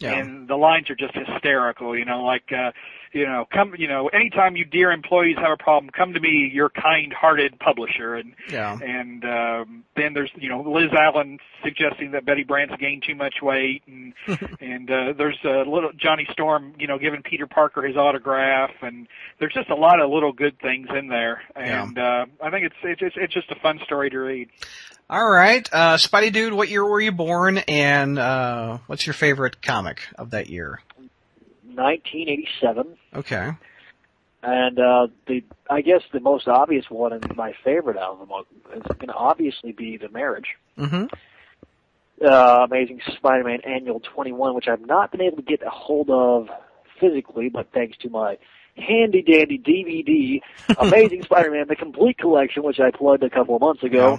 Yeah. 0.00 0.14
and 0.14 0.48
the 0.48 0.56
lines 0.56 0.90
are 0.90 0.96
just 0.96 1.14
hysterical, 1.14 1.96
you 1.96 2.04
know, 2.04 2.22
like. 2.24 2.50
uh 2.52 2.72
you 3.14 3.26
know, 3.26 3.46
come, 3.52 3.74
you 3.76 3.86
know, 3.88 4.08
anytime 4.08 4.56
you 4.56 4.64
dear 4.64 4.90
employees 4.90 5.36
have 5.36 5.50
a 5.52 5.62
problem, 5.62 5.90
come 5.94 6.14
to 6.14 6.20
me, 6.20 6.50
your 6.50 6.70
kind-hearted 6.70 7.58
publisher. 7.58 8.14
And 8.14 8.32
Yeah. 8.50 8.78
and 8.82 9.22
um, 9.26 9.84
then 9.96 10.14
there's, 10.14 10.30
you 10.34 10.48
know, 10.48 10.62
Liz 10.62 10.90
Allen 10.98 11.36
suggesting 11.62 12.12
that 12.12 12.24
Betty 12.24 12.42
Brant's 12.42 12.74
gained 12.80 13.02
too 13.06 13.14
much 13.14 13.42
weight, 13.42 13.82
and 13.86 14.14
and 14.62 14.90
uh, 14.90 15.12
there's 15.12 15.36
a 15.44 15.68
little 15.68 15.90
Johnny 15.94 16.26
Storm, 16.32 16.72
you 16.78 16.86
know, 16.86 16.98
giving 16.98 17.20
Peter 17.22 17.46
Parker 17.46 17.82
his 17.82 17.98
autograph, 17.98 18.70
and 18.80 19.06
there's 19.38 19.52
just 19.52 19.68
a 19.68 19.74
lot 19.76 20.00
of 20.00 20.08
little 20.10 20.32
good 20.32 20.58
things 20.60 20.88
in 20.96 21.08
there. 21.08 21.42
Yeah. 21.54 21.82
And 21.82 21.98
uh, 21.98 22.24
I 22.42 22.48
think 22.48 22.64
it's 22.64 22.76
it's 22.82 23.02
it's- 23.02 23.18
it's 23.22 23.34
just 23.34 23.50
a 23.50 23.56
fun 23.60 23.78
story 23.84 24.08
to 24.08 24.18
read. 24.20 24.31
All 25.10 25.28
right, 25.28 25.68
uh, 25.72 25.96
Spidey 25.96 26.32
dude, 26.32 26.54
what 26.54 26.68
year 26.70 26.84
were 26.84 27.00
you 27.00 27.12
born, 27.12 27.58
and 27.58 28.18
uh, 28.18 28.78
what's 28.86 29.06
your 29.06 29.12
favorite 29.14 29.60
comic 29.60 30.00
of 30.16 30.30
that 30.30 30.48
year? 30.48 30.80
1987, 31.74 32.96
Okay. 33.14 33.50
and 34.42 34.78
uh, 34.78 35.06
the 35.26 35.42
I 35.70 35.80
guess 35.80 36.02
the 36.12 36.20
most 36.20 36.48
obvious 36.48 36.86
one 36.90 37.12
and 37.12 37.36
my 37.36 37.54
favorite 37.64 37.96
out 37.96 38.12
of 38.14 38.18
them 38.20 38.30
all 38.32 38.44
is 38.74 38.82
going 38.82 39.08
to 39.08 39.14
obviously 39.14 39.72
be 39.72 39.96
the 39.96 40.08
marriage. 40.08 40.48
Mm-hmm. 40.78 41.06
Uh, 42.24 42.64
Amazing 42.64 43.00
Spider-Man 43.16 43.60
Annual 43.66 44.00
21, 44.00 44.54
which 44.54 44.68
I've 44.68 44.86
not 44.86 45.10
been 45.10 45.22
able 45.22 45.36
to 45.38 45.42
get 45.42 45.62
a 45.62 45.70
hold 45.70 46.08
of 46.10 46.48
physically, 47.00 47.48
but 47.48 47.68
thanks 47.72 47.96
to 47.98 48.10
my 48.10 48.38
handy 48.76 49.22
dandy 49.22 49.58
DVD, 49.58 50.40
Amazing 50.78 51.22
Spider-Man: 51.22 51.66
The 51.68 51.76
Complete 51.76 52.18
Collection, 52.18 52.62
which 52.62 52.80
I 52.80 52.90
plugged 52.90 53.22
a 53.22 53.30
couple 53.30 53.54
of 53.56 53.60
months 53.62 53.82
ago. 53.82 54.18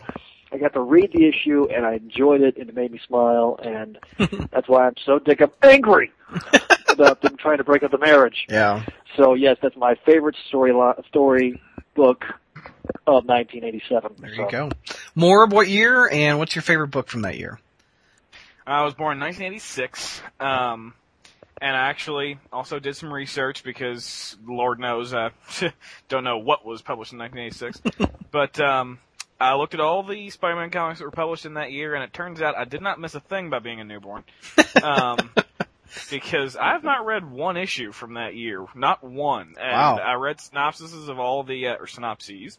I 0.51 0.57
got 0.57 0.73
to 0.73 0.81
read 0.81 1.11
the 1.13 1.25
issue 1.27 1.67
and 1.73 1.83
I 1.83 1.95
enjoyed 1.95 2.41
it 2.41 2.57
and 2.57 2.69
it 2.69 2.75
made 2.75 2.91
me 2.91 2.99
smile 3.07 3.59
and 3.63 3.97
that's 4.51 4.67
why 4.69 4.85
I'm 4.85 4.93
so 5.03 5.17
dick 5.17 5.41
up 5.41 5.51
angry 5.63 6.11
about 6.89 7.21
them 7.21 7.37
trying 7.37 7.57
to 7.57 7.63
break 7.63 7.81
up 7.81 7.89
the 7.89 7.97
marriage. 7.97 8.45
Yeah. 8.47 8.83
So 9.17 9.33
yes, 9.33 9.57
that's 9.63 9.75
my 9.75 9.95
favorite 10.05 10.35
story 10.47 10.71
lo- 10.71 11.01
story 11.07 11.59
book 11.95 12.23
of 13.07 13.25
1987. 13.25 14.11
There 14.19 14.35
So, 14.35 14.41
you 14.43 14.51
go. 14.51 14.69
More 15.15 15.43
of 15.43 15.51
what 15.51 15.67
year 15.69 16.07
and 16.11 16.37
what's 16.37 16.55
your 16.55 16.61
favorite 16.61 16.89
book 16.89 17.07
from 17.09 17.23
that 17.23 17.39
year? 17.39 17.59
I 18.67 18.83
was 18.83 18.93
born 18.93 19.17
in 19.17 19.21
1986, 19.21 20.21
um, 20.39 20.93
and 21.63 21.77
I 21.77 21.87
actually 21.87 22.37
also 22.51 22.77
did 22.77 22.93
some 22.97 23.11
research 23.11 23.63
because 23.63 24.35
Lord 24.45 24.81
knows 24.81 25.13
I 25.13 25.31
don't 26.09 26.25
know 26.25 26.37
what 26.37 26.65
was 26.65 26.81
published 26.81 27.13
in 27.13 27.19
1986. 27.19 28.11
but 28.31 28.59
um, 28.59 28.99
I 29.39 29.55
looked 29.55 29.73
at 29.73 29.79
all 29.79 30.03
the 30.03 30.29
Spider-Man 30.29 30.71
comics 30.71 30.99
that 30.99 31.05
were 31.05 31.11
published 31.11 31.45
in 31.45 31.53
that 31.53 31.71
year, 31.71 31.95
and 31.95 32.03
it 32.03 32.11
turns 32.11 32.41
out 32.41 32.57
I 32.57 32.65
did 32.65 32.81
not 32.81 32.99
miss 32.99 33.15
a 33.15 33.21
thing 33.21 33.49
by 33.49 33.59
being 33.59 33.79
a 33.79 33.85
newborn. 33.85 34.25
Um, 34.83 35.31
because 36.11 36.57
I've 36.57 36.83
not 36.83 37.05
read 37.05 37.31
one 37.31 37.55
issue 37.55 37.93
from 37.93 38.15
that 38.15 38.35
year, 38.35 38.65
not 38.75 39.01
one. 39.01 39.55
And 39.57 39.71
Wow. 39.71 39.99
I 39.99 40.15
read 40.15 40.39
synopsises 40.39 41.07
of 41.07 41.17
all 41.17 41.43
the 41.43 41.69
uh, 41.69 41.75
or 41.75 41.87
synopses 41.87 42.57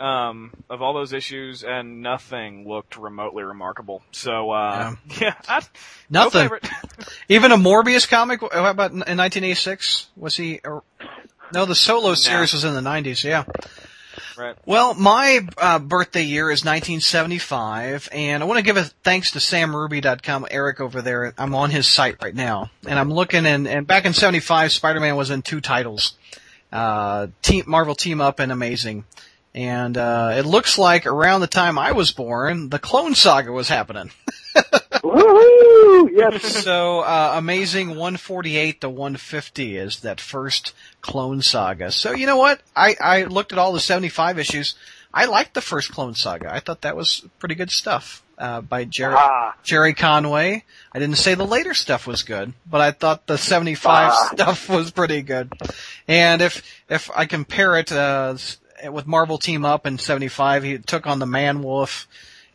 um, 0.00 0.52
of 0.70 0.82
all 0.82 0.94
those 0.94 1.12
issues, 1.12 1.64
and 1.64 2.02
nothing 2.02 2.68
looked 2.68 2.96
remotely 2.96 3.42
remarkable. 3.42 4.02
So 4.12 4.50
uh, 4.50 4.94
yeah, 5.20 5.34
I, 5.48 5.62
Nothing. 6.10 6.42
favorite. 6.42 6.68
Even 7.28 7.52
a 7.52 7.56
Morbius 7.56 8.08
comic? 8.08 8.40
How 8.40 8.66
about 8.66 8.92
in 8.92 8.98
1986? 8.98 10.08
Was 10.16 10.36
he? 10.36 10.60
Or, 10.64 10.82
no, 11.52 11.64
the 11.64 11.74
solo 11.74 12.14
series 12.14 12.52
was 12.52 12.64
in 12.64 12.74
the 12.74 12.80
90s. 12.80 13.24
Yeah. 13.24 13.44
right. 14.36 14.54
Well, 14.66 14.92
my 14.94 15.40
uh, 15.56 15.78
birthday 15.78 16.22
year 16.22 16.50
is 16.50 16.62
1975, 16.62 18.08
and 18.12 18.42
I 18.42 18.46
want 18.46 18.58
to 18.58 18.64
give 18.64 18.76
a 18.76 18.84
thanks 18.84 19.30
to 19.32 19.38
SamRuby.com, 19.38 20.46
Eric 20.50 20.80
over 20.80 21.00
there. 21.00 21.32
I'm 21.38 21.54
on 21.54 21.70
his 21.70 21.86
site 21.86 22.22
right 22.22 22.34
now, 22.34 22.70
and 22.86 22.98
I'm 22.98 23.10
looking, 23.10 23.46
and, 23.46 23.66
and 23.66 23.86
back 23.86 24.04
in 24.04 24.12
75, 24.12 24.72
Spider-Man 24.72 25.16
was 25.16 25.30
in 25.30 25.40
two 25.40 25.62
titles, 25.62 26.18
uh, 26.70 27.28
team, 27.40 27.64
Marvel 27.66 27.94
Team 27.94 28.20
Up 28.20 28.40
and 28.40 28.52
Amazing. 28.52 29.04
And, 29.58 29.98
uh, 29.98 30.34
it 30.36 30.46
looks 30.46 30.78
like 30.78 31.04
around 31.04 31.40
the 31.40 31.48
time 31.48 31.80
I 31.80 31.90
was 31.90 32.12
born, 32.12 32.68
the 32.68 32.78
Clone 32.78 33.16
Saga 33.16 33.50
was 33.50 33.68
happening. 33.68 34.12
Woohoo! 35.02 36.10
Yes. 36.12 36.62
so, 36.62 37.00
uh, 37.00 37.32
Amazing 37.34 37.88
148 37.88 38.80
to 38.82 38.88
150 38.88 39.76
is 39.76 40.00
that 40.00 40.20
first 40.20 40.74
Clone 41.00 41.42
Saga. 41.42 41.90
So, 41.90 42.12
you 42.12 42.26
know 42.26 42.36
what? 42.36 42.60
I, 42.76 42.94
I 43.00 43.24
looked 43.24 43.50
at 43.52 43.58
all 43.58 43.72
the 43.72 43.80
75 43.80 44.38
issues. 44.38 44.76
I 45.12 45.24
liked 45.24 45.54
the 45.54 45.60
first 45.60 45.90
Clone 45.90 46.14
Saga. 46.14 46.54
I 46.54 46.60
thought 46.60 46.82
that 46.82 46.94
was 46.96 47.26
pretty 47.40 47.56
good 47.56 47.72
stuff, 47.72 48.22
uh, 48.38 48.60
by 48.60 48.84
Gerry, 48.84 49.16
Ah. 49.18 49.56
Gerry 49.64 49.92
Conway. 49.92 50.62
I 50.92 50.98
didn't 51.00 51.16
say 51.18 51.34
the 51.34 51.44
later 51.44 51.74
stuff 51.74 52.06
was 52.06 52.22
good, 52.22 52.52
but 52.70 52.80
I 52.80 52.92
thought 52.92 53.26
the 53.26 53.36
75 53.36 54.12
Ah. 54.12 54.28
stuff 54.34 54.68
was 54.68 54.92
pretty 54.92 55.22
good. 55.22 55.52
And 56.06 56.42
if, 56.42 56.62
if 56.88 57.10
I 57.12 57.26
compare 57.26 57.76
it, 57.76 57.90
uh, 57.90 58.36
with 58.84 59.06
Marvel 59.06 59.38
Team 59.38 59.64
Up 59.64 59.86
in 59.86 59.98
75, 59.98 60.62
he 60.62 60.78
took 60.78 61.06
on 61.06 61.18
the 61.18 61.26
Man 61.26 61.62
Wolf, 61.62 62.08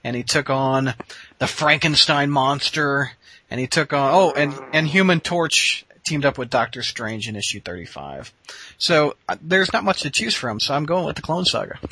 and 0.03 0.15
he 0.15 0.23
took 0.23 0.49
on 0.49 0.93
the 1.39 1.47
Frankenstein 1.47 2.29
monster, 2.29 3.11
and 3.49 3.59
he 3.59 3.67
took 3.67 3.93
on, 3.93 4.13
oh, 4.13 4.31
and, 4.31 4.53
and 4.73 4.87
Human 4.87 5.19
Torch 5.19 5.85
teamed 6.03 6.25
up 6.25 6.37
with 6.37 6.49
Doctor 6.49 6.83
Strange 6.83 7.27
in 7.27 7.35
issue 7.35 7.61
35. 7.61 8.33
So, 8.77 9.15
uh, 9.29 9.37
there's 9.41 9.71
not 9.71 9.83
much 9.83 10.01
to 10.01 10.09
choose 10.09 10.35
from, 10.35 10.59
so 10.59 10.73
I'm 10.73 10.85
going 10.85 11.05
with 11.05 11.15
the 11.15 11.21
Clone 11.21 11.45
Saga. 11.45 11.79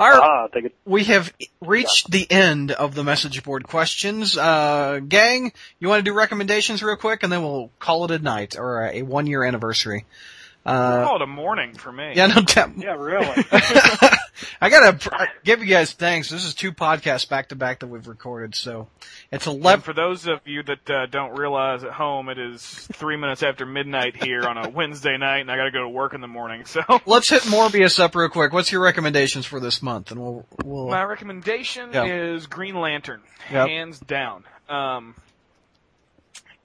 Alright, 0.00 0.20
Ah, 0.20 0.48
we 0.84 1.04
have 1.04 1.32
reached 1.60 2.10
the 2.10 2.28
end 2.28 2.72
of 2.72 2.94
the 2.94 3.04
message 3.04 3.42
board 3.44 3.68
questions. 3.68 4.36
Uh, 4.36 5.00
gang, 5.06 5.52
you 5.78 5.88
want 5.88 6.00
to 6.00 6.10
do 6.10 6.12
recommendations 6.12 6.82
real 6.82 6.96
quick, 6.96 7.22
and 7.22 7.30
then 7.30 7.42
we'll 7.42 7.70
call 7.78 8.04
it 8.04 8.10
a 8.10 8.18
night, 8.18 8.58
or 8.58 8.84
a 8.86 9.02
one 9.02 9.28
year 9.28 9.44
anniversary. 9.44 10.04
Uh, 10.64 11.04
Call 11.04 11.16
it 11.16 11.22
a 11.22 11.26
morning 11.26 11.74
for 11.74 11.90
me. 11.90 12.12
yeah, 12.14 12.28
no, 12.28 12.40
doubt. 12.42 12.70
Yeah, 12.76 12.94
really. 12.94 13.26
I 14.60 14.70
gotta 14.70 15.28
give 15.44 15.60
you 15.60 15.66
guys 15.66 15.92
thanks. 15.92 16.30
This 16.30 16.44
is 16.44 16.54
two 16.54 16.70
podcasts 16.72 17.28
back 17.28 17.48
to 17.48 17.56
back 17.56 17.80
that 17.80 17.88
we've 17.88 18.06
recorded, 18.06 18.54
so 18.54 18.88
it's 19.32 19.46
And 19.48 19.56
eleven. 19.58 19.80
for 19.82 19.92
those 19.92 20.28
of 20.28 20.40
you 20.46 20.62
that 20.62 20.88
uh, 20.90 21.06
don't 21.06 21.36
realize 21.36 21.82
at 21.82 21.90
home, 21.92 22.28
it 22.28 22.38
is 22.38 22.62
three 22.92 23.16
minutes 23.16 23.42
after 23.42 23.66
midnight 23.66 24.22
here 24.22 24.42
on 24.44 24.56
a 24.56 24.68
Wednesday 24.74 25.16
night, 25.18 25.38
and 25.40 25.50
I 25.50 25.56
got 25.56 25.64
to 25.64 25.70
go 25.72 25.80
to 25.82 25.88
work 25.88 26.14
in 26.14 26.20
the 26.20 26.28
morning. 26.28 26.64
So 26.64 26.80
Let's 27.06 27.28
hit 27.28 27.42
Morbius 27.42 27.98
up 27.98 28.14
real 28.14 28.28
quick. 28.28 28.52
What's 28.52 28.70
your 28.70 28.82
recommendations 28.82 29.44
for 29.46 29.58
this 29.58 29.82
month? 29.82 30.12
And 30.12 30.20
we'll 30.20 30.46
we'll 30.64 30.88
my 30.88 31.02
recommendation 31.04 31.90
Yeah. 31.92 32.04
is 32.04 32.46
Green 32.46 32.76
Lantern, 32.76 33.20
Yep. 33.50 33.68
hands 33.68 33.98
down. 33.98 34.44
Um, 34.68 35.16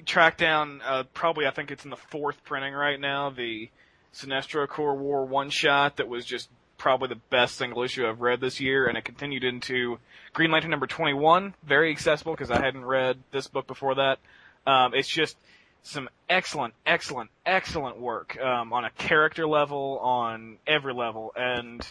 track 0.06 0.38
down 0.38 0.82
uh, 0.86 1.04
probably 1.14 1.48
I 1.48 1.52
think 1.52 1.72
it's 1.72 1.84
in 1.84 1.90
the 1.90 1.98
fourth 1.98 2.44
printing 2.46 2.74
right 2.74 3.00
now. 3.00 3.30
The 3.32 3.70
Sinestro 4.18 4.68
Corps 4.68 4.96
War 4.96 5.26
one 5.26 5.50
shot 5.50 5.98
that 5.98 6.08
was 6.08 6.26
just 6.26 6.50
probably 6.78 7.10
the 7.10 7.22
best 7.30 7.56
single 7.56 7.84
issue 7.84 8.08
I've 8.08 8.22
read 8.22 8.40
this 8.40 8.60
year, 8.60 8.88
and 8.88 8.98
it 8.98 9.06
continued 9.06 9.44
into 9.44 10.00
Green 10.34 10.52
Lantern 10.52 10.72
number 10.72 10.88
21, 10.88 11.54
very 11.64 11.92
accessible 11.92 12.34
because 12.34 12.52
I 12.52 12.62
hadn't 12.62 12.86
read 12.86 13.18
this 13.32 13.48
book 13.48 13.68
before 13.68 13.96
that. 13.96 14.20
Um, 14.66 14.94
it's 14.94 15.08
just 15.08 15.38
some 15.84 16.10
excellent, 16.30 16.74
excellent, 16.86 17.30
excellent 17.46 18.00
work 18.00 18.38
um, 18.40 18.74
on 18.74 18.86
a 18.86 18.90
character 18.92 19.48
level, 19.48 20.00
on 20.00 20.58
every 20.68 20.94
level, 20.94 21.32
and 21.36 21.86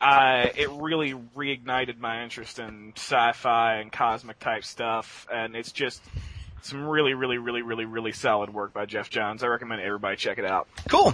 I 0.00 0.52
it 0.56 0.70
really 0.70 1.14
reignited 1.36 1.98
my 1.98 2.22
interest 2.24 2.58
in 2.58 2.92
sci-fi 2.96 3.76
and 3.76 3.90
cosmic 3.90 4.38
type 4.38 4.64
stuff, 4.64 5.26
and 5.32 5.56
it's 5.56 5.72
just 5.72 6.02
some 6.62 6.84
really, 6.86 7.14
really, 7.14 7.38
really, 7.38 7.62
really, 7.62 7.84
really 7.84 8.12
solid 8.12 8.52
work 8.54 8.72
by 8.72 8.86
Geoff 8.86 9.10
Johns. 9.10 9.42
I 9.42 9.48
recommend 9.48 9.80
everybody 9.82 10.16
check 10.16 10.38
it 10.38 10.44
out. 10.44 10.68
cool. 10.88 11.12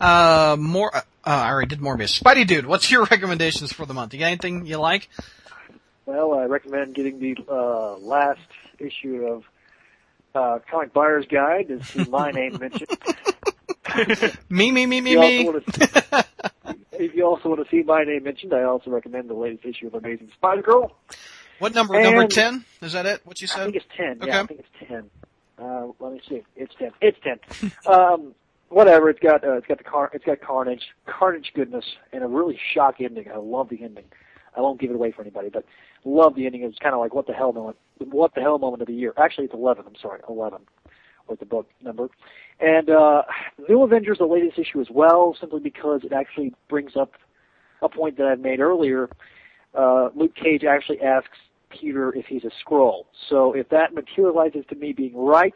Uh, 0.00 0.56
more. 0.58 0.94
Uh, 0.94 1.02
I 1.24 1.50
already 1.50 1.68
did 1.68 1.80
Morbius. 1.80 2.20
Spidey 2.20 2.46
dude, 2.46 2.66
what's 2.66 2.90
your 2.90 3.04
recommendations 3.10 3.72
for 3.72 3.86
the 3.86 3.94
month? 3.94 4.12
You 4.14 4.20
got 4.20 4.26
anything 4.26 4.66
you 4.66 4.78
like? 4.78 5.08
Well, 6.06 6.34
I 6.34 6.44
recommend 6.44 6.94
getting 6.94 7.20
the 7.20 7.36
uh, 7.48 7.96
last 7.98 8.40
issue 8.78 9.26
of 9.26 9.44
uh, 10.34 10.58
Comic 10.70 10.92
Buyer's 10.92 11.26
Guide 11.26 11.68
to 11.68 11.84
see 11.84 12.04
my 12.04 12.30
name 12.30 12.58
mentioned. 12.58 12.90
Me, 14.48 14.70
me, 14.72 14.86
me, 14.86 15.00
me, 15.00 15.16
me. 15.16 15.48
if 16.92 17.14
you 17.14 17.24
also 17.24 17.48
want 17.48 17.64
to 17.64 17.70
see 17.70 17.82
my 17.82 18.04
name 18.04 18.24
mentioned, 18.24 18.52
I 18.54 18.62
also 18.62 18.90
recommend 18.90 19.28
the 19.28 19.34
latest 19.34 19.64
issue 19.64 19.86
of 19.88 19.94
Amazing 19.94 20.30
Spider-Girl. 20.34 20.92
What 21.60 21.74
number? 21.74 22.02
number 22.02 22.26
ten? 22.26 22.64
Is 22.80 22.92
that 22.94 23.04
it? 23.06 23.20
What 23.24 23.40
you 23.40 23.46
said? 23.46 23.60
I 23.60 23.64
think 23.64 23.76
it's 23.76 23.86
10. 23.96 24.06
Okay. 24.22 24.26
Yeah, 24.26 24.40
I 24.40 24.46
think 24.46 24.60
it's 24.60 24.88
10. 24.88 25.10
Uh, 25.58 25.88
let 26.00 26.12
me 26.14 26.20
see. 26.26 26.42
It's 26.56 26.74
10. 26.78 26.90
It's 27.02 27.18
10. 27.22 27.72
um, 27.86 28.34
whatever. 28.70 29.10
It's 29.10 29.20
got, 29.20 29.44
uh, 29.44 29.58
it's 29.58 29.66
got 29.66 29.76
the 29.76 29.84
car, 29.84 30.10
it's 30.14 30.24
got 30.24 30.40
Carnage, 30.40 30.88
Carnage 31.06 31.52
goodness, 31.54 31.84
and 32.12 32.24
a 32.24 32.26
really 32.26 32.58
shock 32.74 32.96
ending. 33.00 33.26
I 33.30 33.36
love 33.36 33.68
the 33.68 33.84
ending. 33.84 34.06
I 34.56 34.62
won't 34.62 34.80
give 34.80 34.90
it 34.90 34.94
away 34.94 35.12
for 35.12 35.20
anybody, 35.20 35.50
but 35.50 35.64
love 36.04 36.34
the 36.34 36.46
ending. 36.46 36.62
It's 36.62 36.78
kind 36.78 36.94
of 36.94 37.00
like 37.00 37.14
what 37.14 37.26
the 37.26 37.34
hell 37.34 37.52
moment, 37.52 37.76
what 37.98 38.34
the 38.34 38.40
hell 38.40 38.58
moment 38.58 38.80
of 38.80 38.88
the 38.88 38.94
year. 38.94 39.12
Actually, 39.18 39.44
it's 39.44 39.54
11. 39.54 39.84
I'm 39.86 39.96
sorry, 40.00 40.20
11 40.28 40.60
was 41.28 41.38
the 41.38 41.46
book 41.46 41.68
number. 41.82 42.08
And 42.58 42.88
uh, 42.88 43.22
New 43.68 43.82
Avengers, 43.82 44.18
the 44.18 44.24
latest 44.24 44.58
issue 44.58 44.80
as 44.80 44.88
well, 44.90 45.36
simply 45.38 45.60
because 45.60 46.04
it 46.04 46.12
actually 46.12 46.54
brings 46.68 46.96
up 46.96 47.12
a 47.82 47.88
point 47.88 48.16
that 48.16 48.26
I've 48.26 48.40
made 48.40 48.60
earlier. 48.60 49.10
Uh, 49.74 50.08
Luke 50.14 50.34
Cage 50.34 50.64
actually 50.64 51.00
asks 51.02 51.38
Peter 51.70 52.14
if 52.14 52.26
he's 52.26 52.44
a 52.44 52.50
Skrull. 52.64 53.04
So 53.28 53.52
if 53.52 53.68
that 53.70 53.94
materializes 53.94 54.64
to 54.68 54.74
me 54.74 54.92
being 54.92 55.16
right, 55.16 55.54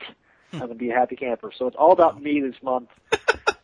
I'm 0.52 0.58
going 0.60 0.70
to 0.70 0.76
be 0.76 0.90
a 0.90 0.94
happy 0.94 1.16
camper. 1.16 1.50
So 1.56 1.66
it's 1.66 1.76
all 1.76 1.92
about 1.92 2.22
me 2.22 2.40
this 2.40 2.54
month, 2.62 2.88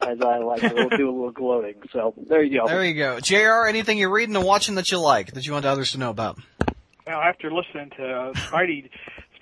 as 0.00 0.20
I 0.20 0.38
like 0.38 0.60
to 0.60 0.88
do 0.96 1.08
a 1.08 1.12
little 1.12 1.30
gloating. 1.30 1.76
So 1.92 2.14
there 2.28 2.42
you 2.42 2.60
go. 2.60 2.66
There 2.66 2.84
you 2.84 2.94
go. 2.94 3.20
Jr. 3.20 3.68
Anything 3.68 3.98
you're 3.98 4.10
reading 4.10 4.34
and 4.34 4.44
watching 4.44 4.74
that 4.74 4.90
you 4.90 4.98
like 4.98 5.32
that 5.32 5.46
you 5.46 5.52
want 5.52 5.64
others 5.64 5.92
to 5.92 5.98
know 5.98 6.10
about? 6.10 6.38
Now, 7.06 7.22
after 7.22 7.50
listening 7.52 7.90
to 7.96 8.04
uh, 8.04 8.32
Spidey, 8.34 8.88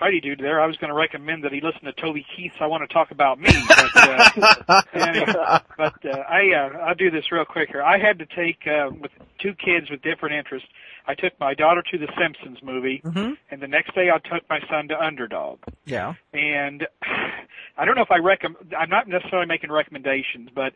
Spidey 0.00 0.22
dude 0.22 0.38
there, 0.38 0.60
I 0.60 0.66
was 0.66 0.76
going 0.76 0.88
to 0.88 0.96
recommend 0.96 1.44
that 1.44 1.52
he 1.52 1.60
listen 1.60 1.82
to 1.84 1.92
Toby 1.92 2.24
Keith's 2.34 2.54
"I 2.60 2.66
Want 2.66 2.88
to 2.88 2.92
Talk 2.92 3.10
About 3.10 3.38
Me," 3.38 3.50
but 3.68 3.90
uh, 3.94 4.82
anyway, 4.94 5.34
but 5.76 6.06
uh, 6.06 6.18
I 6.28 6.52
uh, 6.54 6.78
I'll 6.78 6.94
do 6.94 7.10
this 7.10 7.30
real 7.32 7.44
quick 7.44 7.68
here. 7.70 7.82
I 7.82 7.98
had 7.98 8.18
to 8.20 8.26
take 8.26 8.66
uh, 8.66 8.90
with 8.90 9.10
two 9.40 9.54
kids 9.54 9.90
with 9.90 10.00
different 10.02 10.36
interests. 10.36 10.68
I 11.08 11.14
took 11.14 11.32
my 11.40 11.54
daughter 11.54 11.82
to 11.90 11.98
the 11.98 12.06
Simpsons 12.20 12.58
movie, 12.62 13.00
Mm-hmm. 13.04 13.32
and 13.50 13.60
the 13.62 13.66
next 13.66 13.94
day 13.94 14.10
I 14.10 14.18
took 14.18 14.48
my 14.48 14.60
son 14.70 14.88
to 14.88 15.02
Underdog. 15.02 15.58
Yeah. 15.86 16.14
And 16.34 16.86
I 17.78 17.84
don't 17.84 17.96
know 17.96 18.02
if 18.02 18.10
I 18.10 18.18
recommend. 18.18 18.74
I'm 18.78 18.90
not 18.90 19.08
necessarily 19.08 19.46
making 19.46 19.70
recommendations, 19.72 20.50
but 20.54 20.74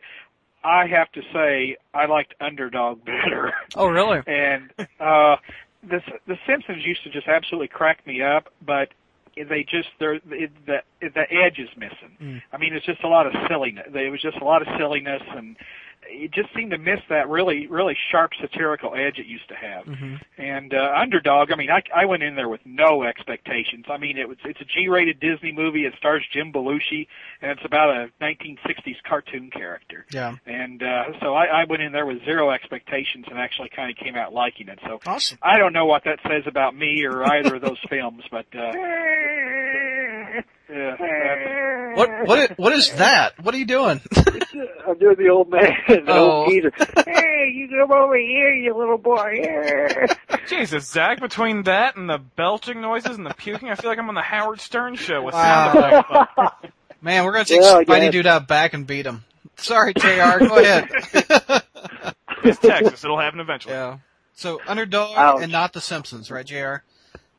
I 0.63 0.87
have 0.87 1.11
to 1.11 1.21
say 1.33 1.77
I 1.93 2.05
liked 2.07 2.33
Underdog 2.41 3.05
better. 3.05 3.53
Oh, 3.75 3.87
really? 3.87 4.21
and 4.27 4.71
uh, 4.99 5.35
the 5.87 6.01
the 6.27 6.37
Simpsons 6.47 6.83
used 6.85 7.03
to 7.03 7.09
just 7.09 7.27
absolutely 7.27 7.67
crack 7.67 8.05
me 8.07 8.21
up, 8.21 8.49
but 8.65 8.89
they 9.35 9.63
just 9.69 9.89
they're 9.99 10.13
it, 10.15 10.51
the 10.65 10.77
the 11.01 11.25
edge 11.31 11.59
is 11.59 11.69
missing. 11.77 12.15
Mm. 12.21 12.41
I 12.53 12.57
mean, 12.57 12.73
it's 12.73 12.85
just 12.85 13.03
a 13.03 13.07
lot 13.07 13.27
of 13.27 13.33
silliness. 13.49 13.87
It 13.93 14.09
was 14.11 14.21
just 14.21 14.37
a 14.37 14.45
lot 14.45 14.61
of 14.61 14.67
silliness 14.79 15.21
and 15.35 15.57
it 16.07 16.31
just 16.31 16.49
seemed 16.55 16.71
to 16.71 16.77
miss 16.77 16.99
that 17.09 17.29
really 17.29 17.67
really 17.67 17.97
sharp 18.11 18.31
satirical 18.39 18.93
edge 18.95 19.19
it 19.19 19.25
used 19.25 19.47
to 19.49 19.55
have. 19.55 19.85
Mm-hmm. 19.85 20.15
And 20.37 20.73
uh, 20.73 20.93
Underdog, 20.95 21.51
I 21.51 21.55
mean, 21.55 21.69
I, 21.69 21.81
I 21.95 22.05
went 22.05 22.23
in 22.23 22.35
there 22.35 22.49
with 22.49 22.61
no 22.65 23.03
expectations. 23.03 23.85
I 23.89 23.97
mean, 23.97 24.17
it 24.17 24.27
was 24.27 24.37
it's 24.45 24.61
a 24.61 24.65
G-rated 24.65 25.19
Disney 25.19 25.51
movie. 25.51 25.85
It 25.85 25.93
stars 25.97 26.23
Jim 26.31 26.51
Belushi, 26.51 27.07
and 27.41 27.51
it's 27.51 27.65
about 27.65 27.89
a 27.89 28.09
1960s 28.21 29.01
cartoon 29.07 29.49
character. 29.51 30.05
Yeah. 30.11 30.35
And 30.45 30.81
uh, 30.81 31.03
so 31.21 31.33
I, 31.33 31.45
I 31.45 31.63
went 31.65 31.81
in 31.81 31.91
there 31.91 32.05
with 32.05 32.23
zero 32.25 32.51
expectations 32.51 33.25
and 33.29 33.39
actually 33.39 33.69
kind 33.75 33.91
of 33.91 33.97
came 33.97 34.15
out 34.15 34.33
liking 34.33 34.69
it. 34.69 34.79
So 34.85 34.99
awesome. 35.05 35.37
I 35.41 35.57
don't 35.57 35.73
know 35.73 35.85
what 35.85 36.03
that 36.05 36.19
says 36.23 36.43
about 36.45 36.75
me 36.75 37.05
or 37.05 37.23
either 37.23 37.55
of 37.55 37.61
those 37.61 37.79
films, 37.89 38.23
but. 38.31 38.45
Uh, 38.55 38.71
yeah, 40.73 41.95
what 41.95 42.27
what 42.27 42.57
what 42.57 42.73
is 42.73 42.91
that? 42.93 43.39
What 43.43 43.53
are 43.53 43.57
you 43.57 43.65
doing? 43.65 44.01
I'm 44.87 44.97
doing 44.97 45.15
the 45.17 45.29
old 45.29 45.49
man, 45.49 45.73
the 45.87 46.03
oh. 46.07 46.31
old 46.31 46.49
geezer. 46.49 46.71
hey, 47.05 47.51
you 47.53 47.67
come 47.69 47.91
over 47.91 48.17
here, 48.17 48.53
you 48.53 48.75
little 48.75 48.97
boy. 48.97 49.43
Jesus, 50.47 50.89
Zach, 50.89 51.19
between 51.19 51.63
that 51.63 51.95
and 51.95 52.09
the 52.09 52.17
belching 52.17 52.81
noises 52.81 53.17
and 53.17 53.25
the 53.25 53.33
puking, 53.33 53.69
I 53.69 53.75
feel 53.75 53.89
like 53.89 53.99
I'm 53.99 54.09
on 54.09 54.15
the 54.15 54.21
Howard 54.21 54.59
Stern 54.59 54.95
show 54.95 55.21
with 55.21 55.33
wow. 55.33 55.73
sound 55.73 56.05
effects. 56.05 56.73
Man, 57.01 57.25
we're 57.25 57.33
gonna 57.33 57.45
take 57.45 57.61
yeah, 57.61 57.83
Spidey 57.83 58.11
Dude 58.11 58.27
out 58.27 58.47
back 58.47 58.73
and 58.73 58.87
beat 58.87 59.05
him. 59.05 59.23
Sorry, 59.57 59.93
Jr. 59.93 60.39
Go 60.39 60.57
ahead. 60.57 60.89
it's 62.43 62.59
Texas. 62.59 63.03
It'll 63.03 63.19
happen 63.19 63.39
eventually. 63.39 63.73
Yeah. 63.73 63.97
So 64.35 64.59
underdog 64.67 65.17
Ouch. 65.17 65.43
and 65.43 65.51
not 65.51 65.73
the 65.73 65.81
Simpsons, 65.81 66.31
right, 66.31 66.45
Jr. 66.45 66.77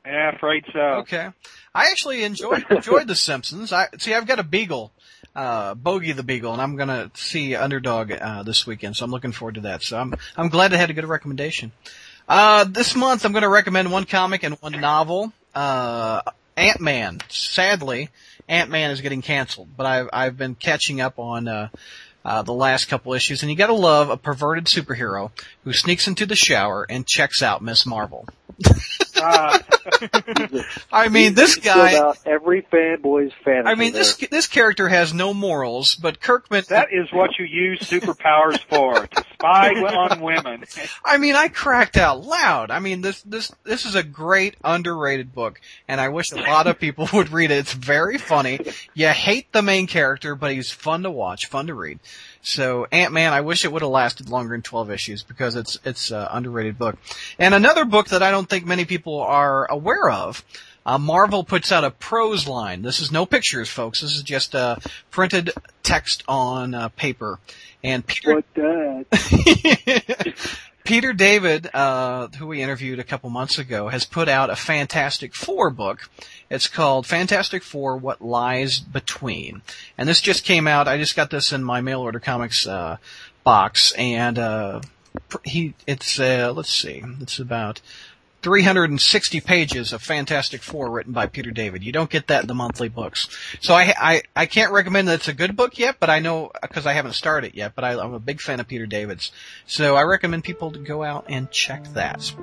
Yeah, 0.05 0.35
afraid 0.35 0.65
so. 0.73 0.79
Okay. 0.79 1.31
I 1.75 1.91
actually 1.91 2.25
enjoyed 2.25 2.65
enjoyed 2.71 3.09
The 3.09 3.15
Simpsons. 3.15 3.73
I 3.73 3.89
see. 3.99 4.15
I've 4.15 4.27
got 4.27 4.39
a 4.39 4.43
beagle, 4.45 4.93
uh, 5.35 5.75
Bogey 5.75 6.13
the 6.13 6.23
Beagle, 6.23 6.53
and 6.53 6.63
I'm 6.63 6.77
gonna 6.77 7.11
see 7.15 7.57
Underdog 7.57 8.13
uh, 8.13 8.43
this 8.43 8.67
weekend, 8.67 8.97
so 8.97 9.05
I'm 9.05 9.11
looking 9.11 9.33
forward 9.33 9.57
to 9.57 9.63
that. 9.63 9.83
So 9.83 9.99
I'm 9.99 10.15
I'm 10.37 10.49
glad 10.51 10.75
I 10.75 10.77
had 10.77 10.91
a 10.91 10.95
good 10.95 11.07
recommendation. 11.07 11.73
Uh, 12.29 12.65
this 12.65 12.95
month 12.95 13.25
I'm 13.25 13.33
gonna 13.33 13.49
recommend 13.49 13.91
one 13.91 14.05
comic 14.05 14.43
and 14.43 14.55
one 14.61 14.79
novel. 14.81 15.33
Uh, 15.55 16.21
Ant 16.57 16.81
Man. 16.81 17.19
Sadly, 17.29 18.11
Ant 18.49 18.71
Man 18.71 18.91
is 18.91 19.01
getting 19.01 19.23
canceled, 19.23 19.69
but 19.77 19.87
I've 19.87 20.09
I've 20.13 20.37
been 20.37 20.55
catching 20.55 21.01
up 21.01 21.19
on. 21.19 21.49
Uh, 21.49 21.69
uh, 22.27 22.41
the 22.41 22.55
last 22.55 22.87
couple 22.87 23.13
issues, 23.13 23.43
and 23.43 23.51
you 23.51 23.57
gotta 23.57 23.75
love 23.75 24.09
a 24.09 24.17
perverted 24.17 24.65
superhero 24.65 25.31
who 25.63 25.75
sneaks 25.75 26.09
into 26.09 26.25
the 26.25 26.35
shower 26.35 26.87
and 26.89 27.07
checks 27.07 27.43
out 27.43 27.63
Miss 27.63 27.85
Marvel. 27.85 28.27
I 30.93 31.09
mean, 31.09 31.35
this 31.35 31.57
guy. 31.57 32.13
Every 32.27 32.63
fanboy's 32.63 33.33
fantasy. 33.45 33.71
I 33.71 33.75
mean, 33.75 33.93
this 33.93 34.17
this 34.17 34.47
character 34.47 34.89
has 34.89 35.13
no 35.13 35.35
morals, 35.35 35.95
but 35.95 36.21
Kirkman. 36.21 36.65
That 36.69 36.89
is 36.93 37.13
what 37.13 37.39
you 37.39 37.45
use 37.45 37.81
superpowers 37.81 38.61
for 38.69 39.07
to 39.07 39.25
spy 39.33 39.71
on 39.71 40.21
women. 40.21 40.65
I 41.05 41.19
mean, 41.19 41.35
I 41.35 41.49
cracked 41.49 41.97
out 41.97 42.25
loud. 42.25 42.71
I 42.71 42.79
mean, 42.79 43.01
this 43.03 43.23
this 43.23 43.53
this 43.65 43.85
is 43.85 43.95
a 43.95 44.03
great 44.03 44.57
underrated 44.65 45.35
book, 45.35 45.61
and 45.89 46.01
I 46.01 46.09
wish 46.09 46.33
a 46.33 46.37
lot 46.37 46.67
of 46.67 46.79
people 46.79 47.09
would 47.13 47.31
read 47.31 47.51
it. 47.51 47.59
It's 47.59 47.73
very 47.73 48.19
funny. 48.19 48.61
You 48.95 49.09
hate 49.09 49.53
the 49.53 49.63
main 49.63 49.87
character, 49.87 50.35
but 50.35 50.53
he's 50.53 50.71
fun 50.71 51.03
to 51.03 51.11
watch, 51.11 51.47
fun 51.47 51.67
to 51.67 51.75
read. 51.75 52.01
So 52.45 52.87
Ant 52.93 53.13
Man, 53.13 53.33
I 53.33 53.41
wish 53.41 53.65
it 53.65 53.73
would 53.73 53.83
have 53.83 53.91
lasted 53.91 54.29
longer 54.29 54.55
than 54.55 54.63
12 54.63 54.91
issues 54.91 55.23
because 55.23 55.57
it's 55.57 55.79
it's 55.85 56.11
an 56.11 56.29
underrated 56.31 56.79
book. 56.79 56.97
And 57.39 57.55
another 57.55 57.85
book 57.85 58.09
that 58.09 58.23
I 58.23 58.31
don't 58.31 58.49
think 58.49 58.67
many 58.67 58.85
people 58.85 59.21
are 59.21 59.71
aware 59.71 60.11
of. 60.11 60.45
Uh, 60.87 60.99
Marvel 60.99 61.45
puts 61.45 61.73
out 61.73 61.85
a 61.85 61.91
prose 61.91 62.47
line. 62.47 62.83
This 62.83 63.01
is 63.01 63.11
no 63.11 63.25
pictures, 63.25 63.71
folks. 63.71 64.03
This 64.03 64.15
is 64.15 64.23
just 64.23 64.55
uh, 64.55 64.77
printed 65.11 65.51
text 65.83 66.23
on 66.29 66.75
uh, 66.75 66.91
paper. 66.91 67.39
And 67.83 68.07
Peter, 68.07 68.45
Peter 70.85 71.15
David, 71.15 71.71
uh, 71.73 72.29
who 72.39 72.47
we 72.47 72.61
interviewed 72.61 72.99
a 72.99 73.05
couple 73.05 73.31
months 73.31 73.59
ago, 73.59 73.89
has 73.89 74.05
put 74.05 74.29
out 74.29 74.51
a 74.51 74.57
Fantastic 74.57 75.35
Four 75.35 75.71
book. 75.71 76.11
It's 76.51 76.69
called 76.69 77.07
Fantastic 77.07 77.63
Four: 77.63 77.97
What 77.97 78.21
Lies 78.21 78.81
Between, 78.81 79.63
and 79.97 80.07
this 80.07 80.21
just 80.21 80.45
came 80.45 80.67
out. 80.69 80.87
I 80.87 80.99
just 80.99 81.17
got 81.17 81.31
this 81.31 81.53
in 81.53 81.65
my 81.65 81.81
mail 81.81 82.01
order 82.01 82.21
comics 82.21 82.67
uh, 82.67 82.99
box, 83.45 83.93
and 83.97 84.39
uh, 84.39 84.83
he 85.43 85.73
it's 85.87 86.21
uh, 86.21 86.53
let's 86.55 86.75
see, 86.75 87.03
it's 87.19 87.39
about 87.39 87.81
360 88.45 89.41
pages 89.41 89.95
of 89.95 90.03
Fantastic 90.03 90.63
Four 90.63 90.91
written 90.91 91.15
by 91.15 91.27
Peter 91.27 91.51
David. 91.51 91.83
You 91.83 91.93
don't 91.93 92.11
get 92.11 92.27
that 92.27 92.43
in 92.43 92.47
the 92.47 92.55
monthly 92.55 92.91
books. 92.91 93.27
So 93.63 93.73
I, 93.73 93.95
I, 93.99 94.23
I 94.37 94.45
can't 94.45 94.71
recommend 94.71 95.09
that 95.09 95.15
it's 95.15 95.29
a 95.29 95.33
good 95.33 95.57
book 95.57 95.79
yet, 95.79 95.97
but 95.99 96.11
I 96.11 96.19
know, 96.19 96.53
cause 96.71 96.85
I 96.85 96.93
haven't 96.93 97.15
started 97.15 97.49
it 97.49 97.55
yet, 97.55 97.75
but 97.75 97.85
I, 97.85 97.99
I'm 97.99 98.13
a 98.13 98.21
big 98.21 98.43
fan 98.43 98.61
of 98.61 98.69
Peter 98.69 98.85
David's. 98.85 99.33
So 99.67 99.97
I 99.97 100.03
recommend 100.03 100.45
people 100.45 100.71
to 100.73 100.79
go 100.79 101.03
out 101.03 101.25
and 101.31 101.51
check 101.51 101.91
that. 101.95 102.35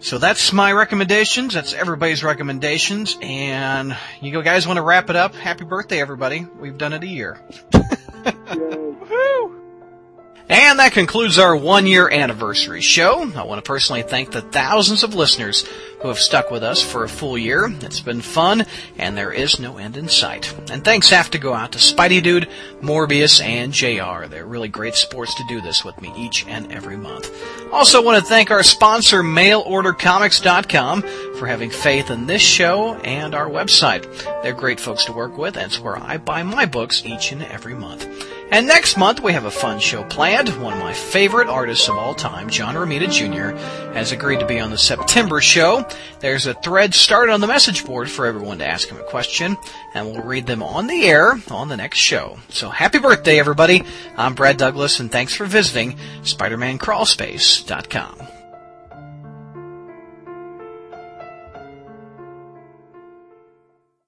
So 0.00 0.18
that's 0.18 0.52
my 0.52 0.70
recommendations. 0.72 1.54
That's 1.54 1.72
everybody's 1.72 2.22
recommendations. 2.22 3.16
And 3.22 3.96
you 4.20 4.42
guys 4.42 4.66
want 4.66 4.76
to 4.76 4.82
wrap 4.82 5.08
it 5.08 5.16
up? 5.16 5.34
Happy 5.34 5.64
birthday, 5.64 6.02
everybody. 6.02 6.46
We've 6.60 6.76
done 6.76 6.92
it 6.92 7.02
a 7.02 7.08
year. 7.08 7.40
Woohoo! 7.72 9.63
And 10.48 10.78
that 10.78 10.92
concludes 10.92 11.38
our 11.38 11.56
one 11.56 11.86
year 11.86 12.08
anniversary 12.10 12.82
show. 12.82 13.30
I 13.34 13.44
want 13.44 13.64
to 13.64 13.66
personally 13.66 14.02
thank 14.02 14.30
the 14.30 14.42
thousands 14.42 15.02
of 15.02 15.14
listeners 15.14 15.66
who 16.00 16.08
have 16.08 16.18
stuck 16.18 16.50
with 16.50 16.62
us 16.62 16.82
for 16.82 17.02
a 17.02 17.08
full 17.08 17.38
year. 17.38 17.66
It's 17.80 18.00
been 18.00 18.20
fun, 18.20 18.66
and 18.98 19.16
there 19.16 19.32
is 19.32 19.58
no 19.58 19.78
end 19.78 19.96
in 19.96 20.08
sight. 20.08 20.54
And 20.70 20.84
thanks 20.84 21.08
have 21.08 21.30
to 21.30 21.38
go 21.38 21.54
out 21.54 21.72
to 21.72 21.78
Spidey 21.78 22.22
Dude, 22.22 22.50
Morbius, 22.82 23.42
and 23.42 23.72
JR. 23.72 24.26
They're 24.26 24.44
really 24.44 24.68
great 24.68 24.96
sports 24.96 25.34
to 25.36 25.44
do 25.48 25.62
this 25.62 25.82
with 25.82 25.98
me 26.02 26.12
each 26.14 26.46
and 26.46 26.70
every 26.70 26.98
month. 26.98 27.30
Also 27.72 28.02
want 28.02 28.18
to 28.22 28.28
thank 28.28 28.50
our 28.50 28.62
sponsor, 28.62 29.22
MailOrderComics.com, 29.22 31.02
for 31.38 31.46
having 31.46 31.70
faith 31.70 32.10
in 32.10 32.26
this 32.26 32.42
show 32.42 32.94
and 32.96 33.34
our 33.34 33.48
website. 33.48 34.04
They're 34.42 34.54
great 34.54 34.80
folks 34.80 35.04
to 35.06 35.12
work 35.12 35.36
with, 35.36 35.56
and 35.56 35.66
it's 35.66 35.80
where 35.80 35.96
I 35.96 36.18
buy 36.18 36.42
my 36.42 36.66
books 36.66 37.04
each 37.04 37.32
and 37.32 37.42
every 37.42 37.74
month. 37.74 38.06
And 38.50 38.66
next 38.66 38.96
month 38.96 39.20
we 39.20 39.32
have 39.32 39.46
a 39.46 39.50
fun 39.50 39.80
show 39.80 40.04
planned. 40.04 40.50
One 40.62 40.74
of 40.74 40.78
my 40.78 40.92
favorite 40.92 41.48
artists 41.48 41.88
of 41.88 41.96
all 41.96 42.14
time, 42.14 42.50
John 42.50 42.74
Romita 42.74 43.10
Jr., 43.10 43.56
has 43.94 44.12
agreed 44.12 44.40
to 44.40 44.46
be 44.46 44.60
on 44.60 44.70
the 44.70 44.78
September 44.78 45.40
show. 45.40 45.86
There's 46.20 46.46
a 46.46 46.54
thread 46.54 46.94
started 46.94 47.32
on 47.32 47.40
the 47.40 47.46
message 47.46 47.84
board 47.84 48.10
for 48.10 48.26
everyone 48.26 48.58
to 48.58 48.66
ask 48.66 48.88
him 48.88 48.98
a 48.98 49.04
question, 49.04 49.56
and 49.94 50.06
we'll 50.06 50.22
read 50.22 50.46
them 50.46 50.62
on 50.62 50.86
the 50.86 51.04
air 51.04 51.34
on 51.50 51.68
the 51.68 51.76
next 51.76 51.98
show. 51.98 52.38
So 52.50 52.68
happy 52.68 52.98
birthday, 52.98 53.40
everybody. 53.40 53.82
I'm 54.16 54.34
Brad 54.34 54.56
Douglas, 54.56 55.00
and 55.00 55.10
thanks 55.10 55.34
for 55.34 55.46
visiting 55.46 55.96
SpidermanCrawlspace.com. 56.22 58.33